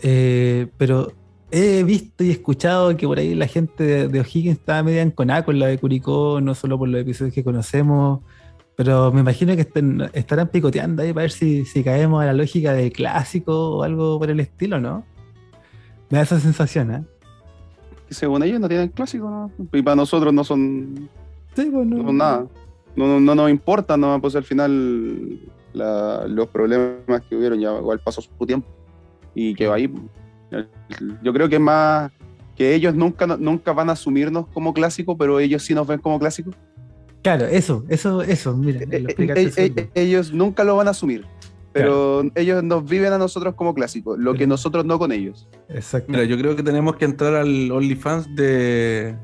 Eh, 0.00 0.68
pero 0.78 1.12
he 1.50 1.84
visto 1.84 2.24
y 2.24 2.30
escuchado 2.30 2.96
que 2.96 3.06
por 3.06 3.18
ahí 3.18 3.34
la 3.34 3.48
gente 3.48 4.08
de, 4.08 4.20
O'Higgins 4.20 4.60
estaba 4.60 4.82
media 4.82 5.02
en 5.02 5.10
coná 5.10 5.44
con 5.44 5.58
la 5.58 5.66
de 5.66 5.76
Curicó, 5.76 6.40
no 6.40 6.54
solo 6.54 6.78
por 6.78 6.88
los 6.88 7.02
episodios 7.02 7.34
que 7.34 7.44
conocemos, 7.44 8.20
pero 8.74 9.12
me 9.12 9.20
imagino 9.20 9.54
que 9.56 9.68
estarán 10.14 10.48
picoteando 10.48 11.02
ahí 11.02 11.12
para 11.12 11.24
ver 11.24 11.32
si, 11.32 11.66
caemos 11.84 12.22
a 12.22 12.26
la 12.26 12.32
lógica 12.32 12.72
de 12.72 12.90
clásico 12.90 13.76
o 13.76 13.82
algo 13.82 14.18
por 14.18 14.30
el 14.30 14.40
estilo, 14.40 14.80
¿no? 14.80 15.04
Me 16.08 16.16
da 16.16 16.24
esa 16.24 16.40
sensación, 16.40 16.94
¿eh? 16.94 17.04
según 18.08 18.42
ellos 18.42 18.58
no 18.58 18.68
tienen 18.68 18.88
clásico, 18.88 19.28
¿no? 19.28 19.50
Y 19.72 19.82
para 19.82 19.96
nosotros 19.96 20.32
no 20.32 20.44
son, 20.44 21.10
sí, 21.56 21.68
bueno, 21.68 21.96
pues 21.96 22.06
no 22.06 22.12
nada. 22.12 22.46
No, 22.94 23.20
no, 23.20 23.34
nos 23.34 23.50
importa, 23.50 23.96
¿no? 23.96 24.20
Pues 24.20 24.36
al 24.36 24.44
final 24.44 25.40
los 25.74 26.48
problemas 26.48 27.22
que 27.28 27.36
hubieron 27.36 27.60
ya 27.60 27.76
igual 27.76 28.00
pasó 28.00 28.22
su 28.22 28.46
tiempo 28.46 28.68
y 29.34 29.54
que 29.54 29.66
va 29.66 29.74
ahí 29.74 29.92
yo 31.22 31.32
creo 31.32 31.48
que 31.48 31.56
es 31.56 31.60
más 31.60 32.12
que 32.54 32.74
ellos 32.74 32.94
nunca, 32.94 33.26
nunca 33.26 33.72
van 33.72 33.90
a 33.90 33.92
asumirnos 33.92 34.46
como 34.48 34.72
clásico, 34.72 35.18
pero 35.18 35.38
ellos 35.40 35.62
sí 35.62 35.74
nos 35.74 35.86
ven 35.86 35.98
como 35.98 36.18
clásico. 36.18 36.52
Claro, 37.22 37.44
eso, 37.46 37.84
eso, 37.88 38.22
eso, 38.22 38.56
miren, 38.56 38.92
eh, 38.92 39.04
eh, 39.18 39.52
eh, 39.56 39.90
ellos 39.94 40.32
nunca 40.32 40.64
lo 40.64 40.76
van 40.76 40.88
a 40.88 40.92
asumir, 40.92 41.26
pero 41.72 42.22
ellos 42.34 42.62
nos 42.62 42.88
viven 42.88 43.12
a 43.12 43.18
nosotros 43.18 43.54
como 43.54 43.74
clásico, 43.74 44.16
lo 44.16 44.34
que 44.34 44.46
nosotros 44.46 44.84
no 44.84 44.98
con 44.98 45.12
ellos. 45.12 45.48
Exacto. 45.68 46.12
Mira, 46.12 46.24
yo 46.24 46.38
creo 46.38 46.56
que 46.56 46.62
tenemos 46.62 46.96
que 46.96 47.04
entrar 47.04 47.34
al 47.34 47.70
OnlyFans 47.70 48.34
de. 48.36 49.16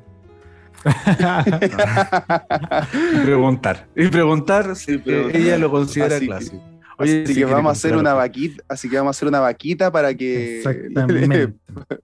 y 3.14 3.24
preguntar. 3.24 3.88
Y 3.94 4.08
preguntar 4.08 4.74
si 4.76 5.00
ella 5.06 5.58
lo 5.58 5.70
considera 5.70 6.18
clásico 6.18 6.72
así 7.02 7.34
que 7.34 7.44
vamos 7.44 7.70
a 7.70 7.72
hacer 7.72 7.96
una 7.96 8.14
vaquita, 8.14 8.62
así 8.68 8.88
que 8.88 8.96
vamos 8.96 9.08
a 9.08 9.14
hacer 9.16 9.26
una 9.28 9.40
vaquita 9.40 9.90
para 9.90 10.14
que 10.14 10.62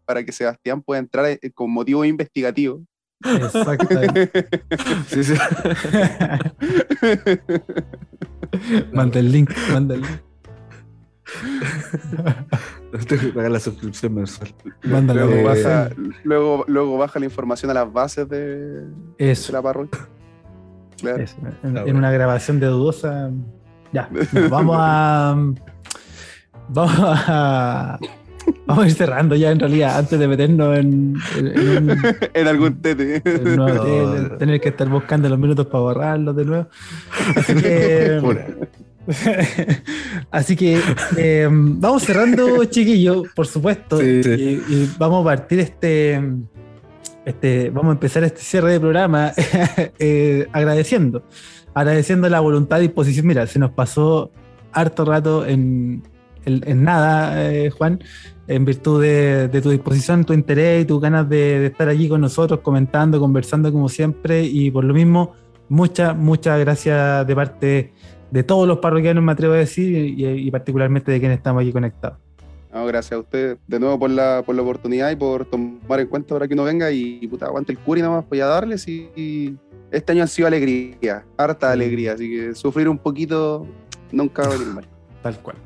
para 0.04 0.24
que 0.24 0.32
Sebastián 0.32 0.82
pueda 0.82 0.98
entrar 1.00 1.24
eh, 1.26 1.38
con 1.54 1.70
motivo 1.70 2.04
investigativo. 2.04 2.82
Exactamente. 3.24 4.30
sí, 5.08 5.24
sí. 5.24 5.34
manda 8.92 9.18
el 9.18 9.32
link, 9.32 9.50
manda 9.72 9.96
el 9.96 10.02
link. 10.02 10.20
Tengo 13.08 13.22
que 13.22 13.28
pagar 13.28 13.50
la 13.50 13.60
suscripción 13.60 14.14
mensual. 14.14 14.54
Mándalo. 14.82 15.26
Luego, 15.26 15.48
baja, 15.48 15.90
luego, 16.24 16.64
luego, 16.68 16.98
baja 16.98 17.18
la 17.18 17.26
información 17.26 17.70
a 17.70 17.74
las 17.74 17.92
bases 17.92 18.28
de, 18.28 18.84
Eso. 19.18 19.48
de 19.48 19.52
la 19.52 19.62
parroquia. 19.62 20.08
Claro. 20.98 21.24
En, 21.62 21.76
en, 21.76 21.96
una 21.96 22.10
grabación 22.10 22.58
de 22.58 22.66
dudosa 22.66 23.30
ya, 23.92 24.08
vamos 24.50 24.76
a. 24.78 25.36
Vamos 26.70 26.92
a. 27.00 27.98
Vamos 28.66 28.84
a 28.84 28.86
ir 28.86 28.94
cerrando 28.94 29.34
ya 29.34 29.50
en 29.50 29.58
realidad, 29.58 29.98
antes 29.98 30.18
de 30.18 30.28
meternos 30.28 30.78
en. 30.78 31.16
En, 32.34 32.46
algún 32.46 32.82
tete. 32.82 33.20
tener 33.22 34.60
que 34.60 34.68
estar 34.68 34.86
buscando 34.88 35.30
los 35.30 35.38
minutos 35.38 35.66
para 35.66 35.80
borrarlos 35.80 36.36
de 36.36 36.44
nuevo. 36.44 36.66
Así 37.36 37.54
que. 37.54 38.20
Así 40.30 40.56
que 40.56 40.80
em, 41.16 41.80
vamos 41.80 42.02
cerrando, 42.02 42.64
chiquillos, 42.66 43.28
por 43.34 43.46
supuesto. 43.46 44.02
Y, 44.02 44.90
vamos 44.98 45.22
a 45.22 45.24
partir 45.24 45.60
este, 45.60 46.20
este. 47.24 47.70
Vamos 47.70 47.90
a 47.90 47.92
empezar 47.92 48.24
este 48.24 48.40
cierre 48.40 48.72
de 48.72 48.80
programa 48.80 49.32
eh, 49.98 50.46
agradeciendo 50.52 51.24
agradeciendo 51.78 52.28
la 52.28 52.40
voluntad 52.40 52.78
y 52.78 52.82
disposición. 52.82 53.26
Mira, 53.26 53.46
se 53.46 53.58
nos 53.58 53.70
pasó 53.70 54.32
harto 54.72 55.04
rato 55.04 55.46
en, 55.46 56.02
nada, 56.46 57.50
eh, 57.50 57.70
Juan, 57.70 58.00
en 58.46 58.64
virtud 58.64 59.02
de, 59.02 59.60
tu 59.62 59.70
disposición, 59.70 60.24
tu 60.24 60.32
interés 60.32 60.82
y 60.82 60.86
tus 60.86 61.00
ganas 61.00 61.28
de, 61.28 61.66
estar 61.66 61.88
allí 61.88 62.08
con 62.08 62.20
nosotros, 62.20 62.60
comentando, 62.60 63.20
conversando 63.20 63.72
como 63.72 63.88
siempre. 63.88 64.42
Y 64.42 64.70
por 64.70 64.84
lo 64.84 64.92
mismo, 64.92 65.34
muchas, 65.68 66.16
muchas 66.16 66.58
gracias 66.58 67.26
de 67.26 67.34
parte 67.36 67.92
de 68.30 68.42
todos 68.42 68.68
los 68.68 68.78
parroquianos, 68.78 69.22
me 69.22 69.32
atrevo 69.32 69.54
a 69.54 69.58
decir, 69.58 70.14
y, 70.18 70.50
particularmente 70.50 71.10
de 71.10 71.18
quienes 71.18 71.38
estamos 71.38 71.62
aquí 71.62 71.72
conectados. 71.72 72.18
gracias 72.72 73.12
a 73.12 73.18
usted 73.18 73.58
de 73.66 73.80
nuevo 73.80 73.98
por 73.98 74.10
la, 74.10 74.42
por 74.44 74.54
la 74.54 74.62
oportunidad 74.62 75.10
y 75.10 75.16
por 75.16 75.44
tomar 75.44 76.00
en 76.00 76.06
cuenta 76.06 76.34
ahora 76.34 76.46
que 76.46 76.54
uno 76.54 76.64
venga 76.64 76.90
y 76.90 77.26
puta, 77.26 77.46
aguante 77.46 77.72
el 77.72 77.78
curi 77.78 78.02
nomás, 78.02 78.28
voy 78.28 78.40
a 78.40 78.46
darles 78.46 78.86
y 78.86 79.56
este 79.90 80.12
año 80.12 80.24
ha 80.24 80.26
sido 80.26 80.48
alegría, 80.48 81.24
harta 81.36 81.72
alegría, 81.72 82.12
así 82.12 82.28
que 82.28 82.54
sufrir 82.54 82.88
un 82.88 82.98
poquito 82.98 83.66
nunca 84.12 84.42
va 84.42 84.48
a 84.48 84.52
venir 84.52 84.66
mal. 84.68 84.86
Tal 85.22 85.38
cual. 85.40 85.56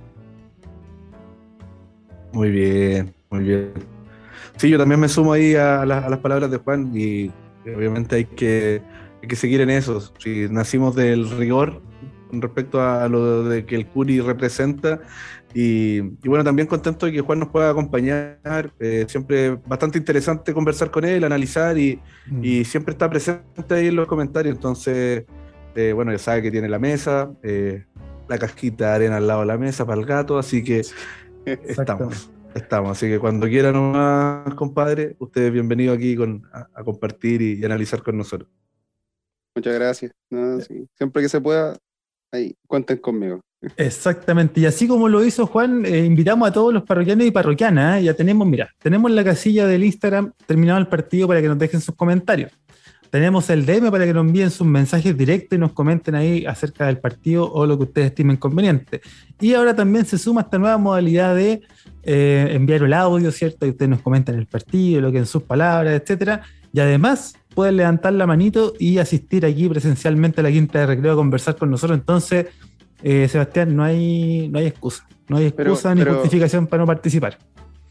Muy 2.32 2.50
bien, 2.50 3.14
muy 3.30 3.44
bien. 3.44 3.72
Sí, 4.56 4.70
yo 4.70 4.78
también 4.78 5.00
me 5.00 5.08
sumo 5.08 5.32
ahí 5.32 5.54
a, 5.54 5.84
las 5.84 6.18
palabras 6.18 6.50
de 6.50 6.58
Juan 6.58 6.90
y 6.94 7.30
obviamente 7.66 8.16
hay 8.16 8.24
que, 8.24 8.80
que 9.20 9.36
seguir 9.36 9.60
en 9.60 9.70
eso. 9.70 10.00
Si 10.18 10.48
nacimos 10.48 10.94
del 10.94 11.28
rigor 11.30 11.82
respecto 12.40 12.80
a 12.80 13.08
lo 13.08 13.44
de 13.44 13.66
que 13.66 13.74
el 13.74 13.86
Curi 13.86 14.20
representa 14.20 15.00
y, 15.54 16.00
bueno, 16.26 16.44
también 16.44 16.66
contento 16.66 17.06
de 17.06 17.12
que 17.12 17.20
Juan 17.20 17.40
nos 17.40 17.48
pueda 17.48 17.70
acompañar. 17.70 18.72
Eh, 18.80 19.04
siempre 19.08 19.50
bastante 19.66 19.98
interesante 19.98 20.54
conversar 20.54 20.90
con 20.90 21.04
él, 21.04 21.24
analizar 21.24 21.76
y, 21.76 22.00
mm. 22.26 22.64
siempre 22.64 22.92
está 22.92 23.10
presente 23.10 23.74
ahí 23.74 23.88
en 23.88 23.96
los 23.96 24.06
comentarios. 24.06 24.54
Entonces, 24.54 25.24
eh, 25.74 25.92
bueno, 25.92 26.12
ya 26.12 26.18
sabe 26.18 26.42
que 26.42 26.50
tiene 26.50 26.68
la 26.68 26.78
mesa, 26.78 27.30
eh, 27.42 27.84
la 28.28 28.38
casquita 28.38 28.88
de 28.88 28.94
arena 28.94 29.16
al 29.18 29.26
lado 29.26 29.40
de 29.40 29.46
la 29.46 29.58
mesa 29.58 29.84
para 29.84 30.00
el 30.00 30.06
gato, 30.06 30.38
así 30.38 30.64
que 30.64 30.82
estamos. 31.44 32.30
Estamos, 32.54 32.90
así 32.90 33.08
que 33.08 33.18
cuando 33.18 33.46
quiera 33.46 33.72
nomás, 33.72 34.54
compadre, 34.56 35.16
usted 35.18 35.44
es 35.44 35.52
bienvenido 35.52 35.94
aquí 35.94 36.14
con, 36.14 36.46
a, 36.52 36.84
compartir 36.84 37.40
y, 37.40 37.64
analizar 37.64 38.02
con 38.02 38.18
nosotros. 38.18 38.50
Muchas 39.54 39.74
gracias. 39.74 40.12
Siempre 40.94 41.22
que 41.22 41.30
se 41.30 41.40
pueda, 41.40 41.78
ahí, 42.32 42.54
cuenten 42.66 42.98
conmigo. 42.98 43.40
Exactamente, 43.76 44.60
y 44.60 44.66
así 44.66 44.88
como 44.88 45.08
lo 45.08 45.24
hizo 45.24 45.46
Juan, 45.46 45.86
eh, 45.86 46.04
invitamos 46.04 46.48
a 46.48 46.52
todos 46.52 46.74
los 46.74 46.82
parroquianos 46.82 47.26
y 47.26 47.30
parroquianas, 47.30 48.00
¿eh? 48.00 48.04
ya 48.04 48.14
tenemos, 48.14 48.46
mira, 48.48 48.70
tenemos 48.82 49.10
la 49.12 49.22
casilla 49.22 49.66
del 49.66 49.84
Instagram 49.84 50.32
terminado 50.46 50.80
el 50.80 50.88
partido 50.88 51.28
para 51.28 51.40
que 51.40 51.48
nos 51.48 51.58
dejen 51.58 51.80
sus 51.80 51.94
comentarios. 51.94 52.50
Tenemos 53.12 53.50
el 53.50 53.66
DM 53.66 53.90
para 53.90 54.06
que 54.06 54.14
nos 54.14 54.24
envíen 54.24 54.50
sus 54.50 54.66
mensajes 54.66 55.14
directos 55.16 55.58
y 55.58 55.60
nos 55.60 55.74
comenten 55.74 56.14
ahí 56.14 56.46
acerca 56.46 56.86
del 56.86 56.96
partido 56.96 57.52
o 57.52 57.66
lo 57.66 57.76
que 57.76 57.84
ustedes 57.84 58.06
estimen 58.06 58.38
conveniente. 58.38 59.02
Y 59.38 59.52
ahora 59.52 59.76
también 59.76 60.06
se 60.06 60.16
suma 60.16 60.40
esta 60.40 60.58
nueva 60.58 60.78
modalidad 60.78 61.36
de 61.36 61.60
eh, 62.04 62.48
enviar 62.52 62.82
el 62.82 62.94
audio, 62.94 63.30
¿cierto? 63.30 63.66
Y 63.66 63.68
ustedes 63.68 63.90
nos 63.90 64.00
comentan 64.00 64.36
el 64.36 64.46
partido, 64.46 65.02
lo 65.02 65.12
que 65.12 65.18
en 65.18 65.26
sus 65.26 65.42
palabras, 65.42 66.00
etcétera. 66.00 66.40
Y 66.72 66.80
además 66.80 67.34
pueden 67.54 67.76
levantar 67.76 68.12
la 68.12 68.26
manito 68.26 68.74
y 68.78 68.98
asistir 68.98 69.44
aquí 69.46 69.68
presencialmente 69.68 70.40
a 70.40 70.44
la 70.44 70.50
quinta 70.50 70.80
de 70.80 70.86
recreo 70.86 71.12
a 71.12 71.16
conversar 71.16 71.56
con 71.56 71.70
nosotros. 71.70 71.98
Entonces, 71.98 72.46
eh, 73.02 73.28
Sebastián, 73.28 73.74
no 73.74 73.84
hay, 73.84 74.48
no 74.48 74.58
hay 74.58 74.66
excusa. 74.66 75.06
No 75.28 75.36
hay 75.36 75.46
excusa 75.46 75.94
ni 75.94 76.02
justificación 76.02 76.66
para 76.66 76.82
no 76.82 76.86
participar. 76.86 77.38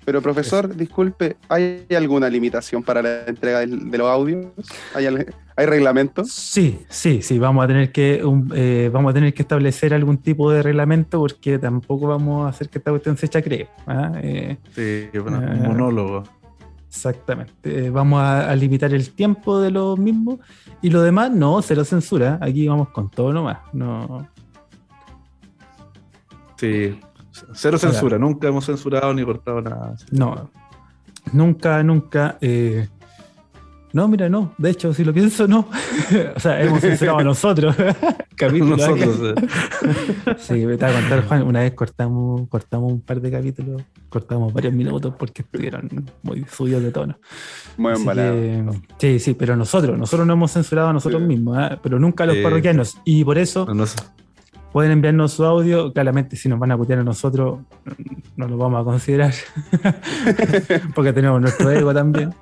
Pero 0.04 0.22
profesor, 0.22 0.76
disculpe, 0.76 1.38
¿hay 1.48 1.86
alguna 1.96 2.28
limitación 2.28 2.82
para 2.82 3.04
la 3.04 3.26
entrega 3.28 3.60
de, 3.60 3.98
los 3.98 4.08
audios? 4.08 4.48
¿Hay, 4.96 5.06
¿Hay 5.06 5.66
reglamentos? 5.68 6.32
Sí, 6.32 6.80
sí, 6.90 7.22
sí, 7.22 7.38
vamos 7.38 7.64
a 7.64 7.68
tener 7.68 7.92
que 7.92 8.24
eh, 8.56 8.90
vamos 8.92 9.12
a 9.12 9.14
tener 9.14 9.34
que 9.34 9.44
establecer 9.44 9.94
algún 9.94 10.18
tipo 10.18 10.52
de 10.52 10.64
reglamento 10.64 11.20
porque 11.20 11.60
tampoco 11.60 12.08
vamos 12.08 12.48
a 12.48 12.50
hacer 12.50 12.70
que 12.70 12.80
esta 12.80 12.90
cuestión 12.90 13.16
se 13.16 13.28
echa 13.28 13.44
creo. 13.44 13.68
¿ah? 13.86 14.12
Eh, 14.24 14.58
sí, 14.74 15.10
un 15.20 15.64
monólogo. 15.64 16.24
Exactamente. 16.92 17.90
vamos 17.90 18.22
a, 18.22 18.52
a, 18.52 18.56
limitar 18.56 18.94
el 18.94 19.12
tiempo 19.12 19.62
de 19.62 19.72
lo 19.72 19.96
mismo 19.96 20.40
y 20.82 20.90
lo 20.90 21.02
demás 21.02 21.32
no, 21.32 21.62
cero 21.62 21.86
censura. 21.86 22.38
Aquí 22.42 22.68
vamos 22.68 22.90
con 22.90 23.10
todo 23.10 23.32
nomás. 23.32 23.60
No, 23.72 24.28
Sí, 26.62 26.96
cero 27.54 27.80
censura, 27.80 28.20
nunca 28.20 28.48
hemos 28.48 28.68
censurado 28.68 29.12
ni 29.16 29.26
cortado 29.26 29.62
nada. 29.64 29.96
No, 30.12 30.52
nunca, 31.34 31.82
nunca. 31.82 32.38
Eh, 32.40 32.88
no, 33.94 34.08
mira, 34.08 34.30
no. 34.30 34.54
De 34.58 34.70
hecho, 34.70 34.94
si 34.94 35.04
lo 35.04 35.14
pienso, 35.14 35.48
no. 35.48 35.68
o 36.36 36.40
sea, 36.40 36.62
hemos 36.62 36.82
censurado 36.82 37.20
a 37.20 37.24
nosotros. 37.24 37.76
capítulos. 38.36 38.80
Nosotros. 38.80 39.36
sí, 40.38 40.66
me 40.66 40.74
estaba 40.74 40.98
a 40.98 41.02
contar, 41.02 41.28
Juan. 41.28 41.44
Una 41.44 41.62
vez 41.62 41.74
cortamos, 41.74 42.48
cortamos 42.50 42.92
un 42.92 43.02
par 43.02 43.22
de 43.22 43.32
capítulos, 43.32 43.82
cortamos 44.10 44.54
varios 44.54 44.74
minutos 44.74 45.14
porque 45.18 45.44
estuvieron 45.44 45.90
muy 46.24 46.46
subidos 46.46 46.84
de 46.84 46.92
tono. 46.92 47.18
Muy 47.78 47.94
embalado. 47.94 48.74
Sí, 48.98 49.20
sí, 49.20 49.34
pero 49.34 49.56
nosotros, 49.56 49.98
nosotros 49.98 50.26
no 50.26 50.34
hemos 50.34 50.52
censurado 50.52 50.90
a 50.90 50.94
nosotros 50.94 51.22
mismos, 51.22 51.58
¿eh? 51.60 51.78
pero 51.82 52.00
nunca 52.00 52.24
a 52.24 52.28
los 52.28 52.38
parroquianos. 52.38 52.98
Y 53.06 53.24
por 53.24 53.38
eso. 53.38 53.66
No, 53.74 53.86
Pueden 54.72 54.94
enviarnos 54.94 55.34
su 55.34 55.44
audio, 55.44 55.92
claramente 55.92 56.38
si 56.38 56.48
nos 56.48 56.58
van 56.58 56.72
a 56.72 56.78
putear 56.78 57.00
a 57.00 57.04
nosotros, 57.04 57.60
no 58.38 58.48
lo 58.48 58.56
vamos 58.56 58.80
a 58.80 58.86
considerar, 58.86 59.34
porque 60.96 61.12
tenemos 61.12 61.42
nuestro 61.42 61.70
ego 61.72 61.94
también. 61.94 62.34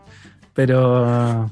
Pero, 0.60 1.50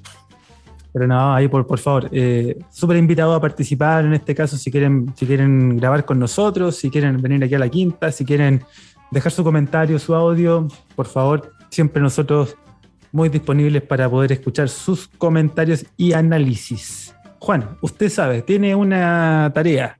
pero 0.92 1.08
no, 1.08 1.34
ahí 1.34 1.48
por, 1.48 1.66
por 1.66 1.80
favor, 1.80 2.10
eh, 2.12 2.60
súper 2.70 2.98
invitado 2.98 3.34
a 3.34 3.40
participar 3.40 4.04
en 4.04 4.14
este 4.14 4.36
caso 4.36 4.58
si 4.58 4.70
quieren, 4.70 5.14
si 5.16 5.26
quieren 5.26 5.78
grabar 5.78 6.04
con 6.04 6.20
nosotros, 6.20 6.76
si 6.76 6.90
quieren 6.90 7.22
venir 7.22 7.42
aquí 7.42 7.56
a 7.56 7.60
la 7.60 7.70
quinta, 7.70 8.12
si 8.12 8.26
quieren 8.26 8.66
dejar 9.10 9.32
su 9.32 9.46
comentario, 9.46 9.98
su 9.98 10.14
audio, 10.14 10.68
por 10.94 11.06
favor, 11.06 11.54
siempre 11.70 12.02
nosotros 12.02 12.58
muy 13.14 13.30
disponibles 13.30 13.82
para 13.82 14.10
poder 14.10 14.34
escuchar 14.34 14.68
sus 14.68 15.08
comentarios 15.08 15.86
y 15.96 16.12
análisis. 16.12 17.16
Juan, 17.40 17.78
usted 17.80 18.10
sabe, 18.10 18.42
tiene 18.42 18.76
una 18.76 19.50
tarea, 19.56 19.98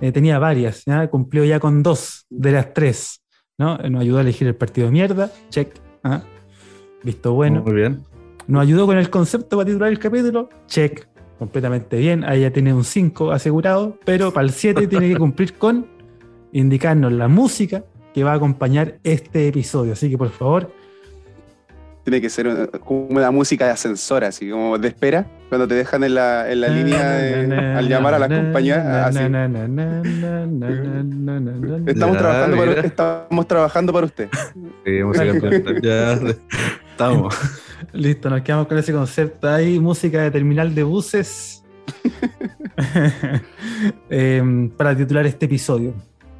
eh, 0.00 0.10
tenía 0.10 0.40
varias, 0.40 0.82
cumplió 1.12 1.44
ya 1.44 1.60
con 1.60 1.84
dos 1.84 2.26
de 2.28 2.50
las 2.50 2.74
tres, 2.74 3.22
¿no? 3.56 3.78
Nos 3.78 4.00
ayudó 4.00 4.18
a 4.18 4.22
elegir 4.22 4.48
el 4.48 4.56
partido 4.56 4.88
de 4.88 4.94
mierda, 4.94 5.30
check, 5.48 5.78
¿ah? 6.02 6.22
visto 7.04 7.34
bueno. 7.34 7.62
Muy 7.62 7.74
bien. 7.74 8.17
Nos 8.48 8.62
ayudó 8.62 8.86
con 8.86 8.98
el 8.98 9.10
concepto 9.10 9.56
para 9.56 9.66
titular 9.66 9.90
el 9.90 9.98
capítulo, 9.98 10.48
check, 10.66 11.06
completamente 11.38 11.98
bien, 11.98 12.24
ahí 12.24 12.40
ya 12.40 12.50
tiene 12.50 12.74
un 12.74 12.82
5 12.82 13.30
asegurado, 13.30 13.96
pero 14.04 14.32
para 14.32 14.46
el 14.46 14.52
7 14.52 14.86
tiene 14.88 15.08
que 15.08 15.16
cumplir 15.16 15.54
con 15.54 15.86
indicarnos 16.52 17.12
la 17.12 17.28
música 17.28 17.84
que 18.12 18.24
va 18.24 18.32
a 18.32 18.34
acompañar 18.36 18.98
este 19.04 19.48
episodio, 19.48 19.92
así 19.92 20.10
que 20.10 20.18
por 20.18 20.30
favor 20.30 20.72
tiene 22.08 22.22
que 22.22 22.30
ser 22.30 22.70
como 22.84 23.06
una 23.08 23.30
música 23.30 23.66
de 23.66 23.72
ascensor, 23.72 24.24
así 24.24 24.48
como 24.48 24.78
de 24.78 24.88
espera, 24.88 25.26
cuando 25.50 25.68
te 25.68 25.74
dejan 25.74 26.04
en 26.04 26.14
la, 26.14 26.50
en 26.50 26.62
la 26.62 26.68
línea 26.68 27.76
al 27.76 27.86
llamar 27.86 28.14
a 28.14 28.18
la 28.18 28.28
compañía. 28.28 29.04
Así. 29.06 29.18
Estamos, 31.86 32.16
trabajando 32.16 32.56
para, 32.56 32.72
estamos 32.80 33.46
trabajando 33.46 33.92
para 33.92 34.06
usted. 34.06 34.28
Sí, 34.86 35.02
música 35.02 35.34
ya 35.82 36.18
estamos. 36.92 37.36
Listo, 37.92 38.30
nos 38.30 38.42
quedamos 38.42 38.66
con 38.66 38.78
ese 38.78 38.92
concepto 38.92 39.48
ahí, 39.48 39.78
música 39.78 40.22
de 40.22 40.30
terminal 40.30 40.74
de 40.74 40.82
buses. 40.82 41.64
para 44.76 44.96
titular 44.96 45.26
este 45.26 45.46
episodio. 45.46 45.94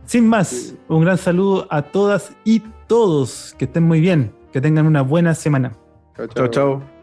Sin 0.05 0.27
más, 0.27 0.75
un 0.89 1.05
gran 1.05 1.19
saludo 1.19 1.67
a 1.71 1.83
todas 1.83 2.33
y 2.45 2.63
todos. 2.87 3.55
Que 3.59 3.67
estén 3.67 3.85
muy 3.85 4.01
bien. 4.01 4.33
Que 4.53 4.61
tengan 4.61 4.87
una 4.87 5.03
buena 5.03 5.35
semana. 5.35 5.73
Chao, 6.35 6.49
chao. 6.49 6.98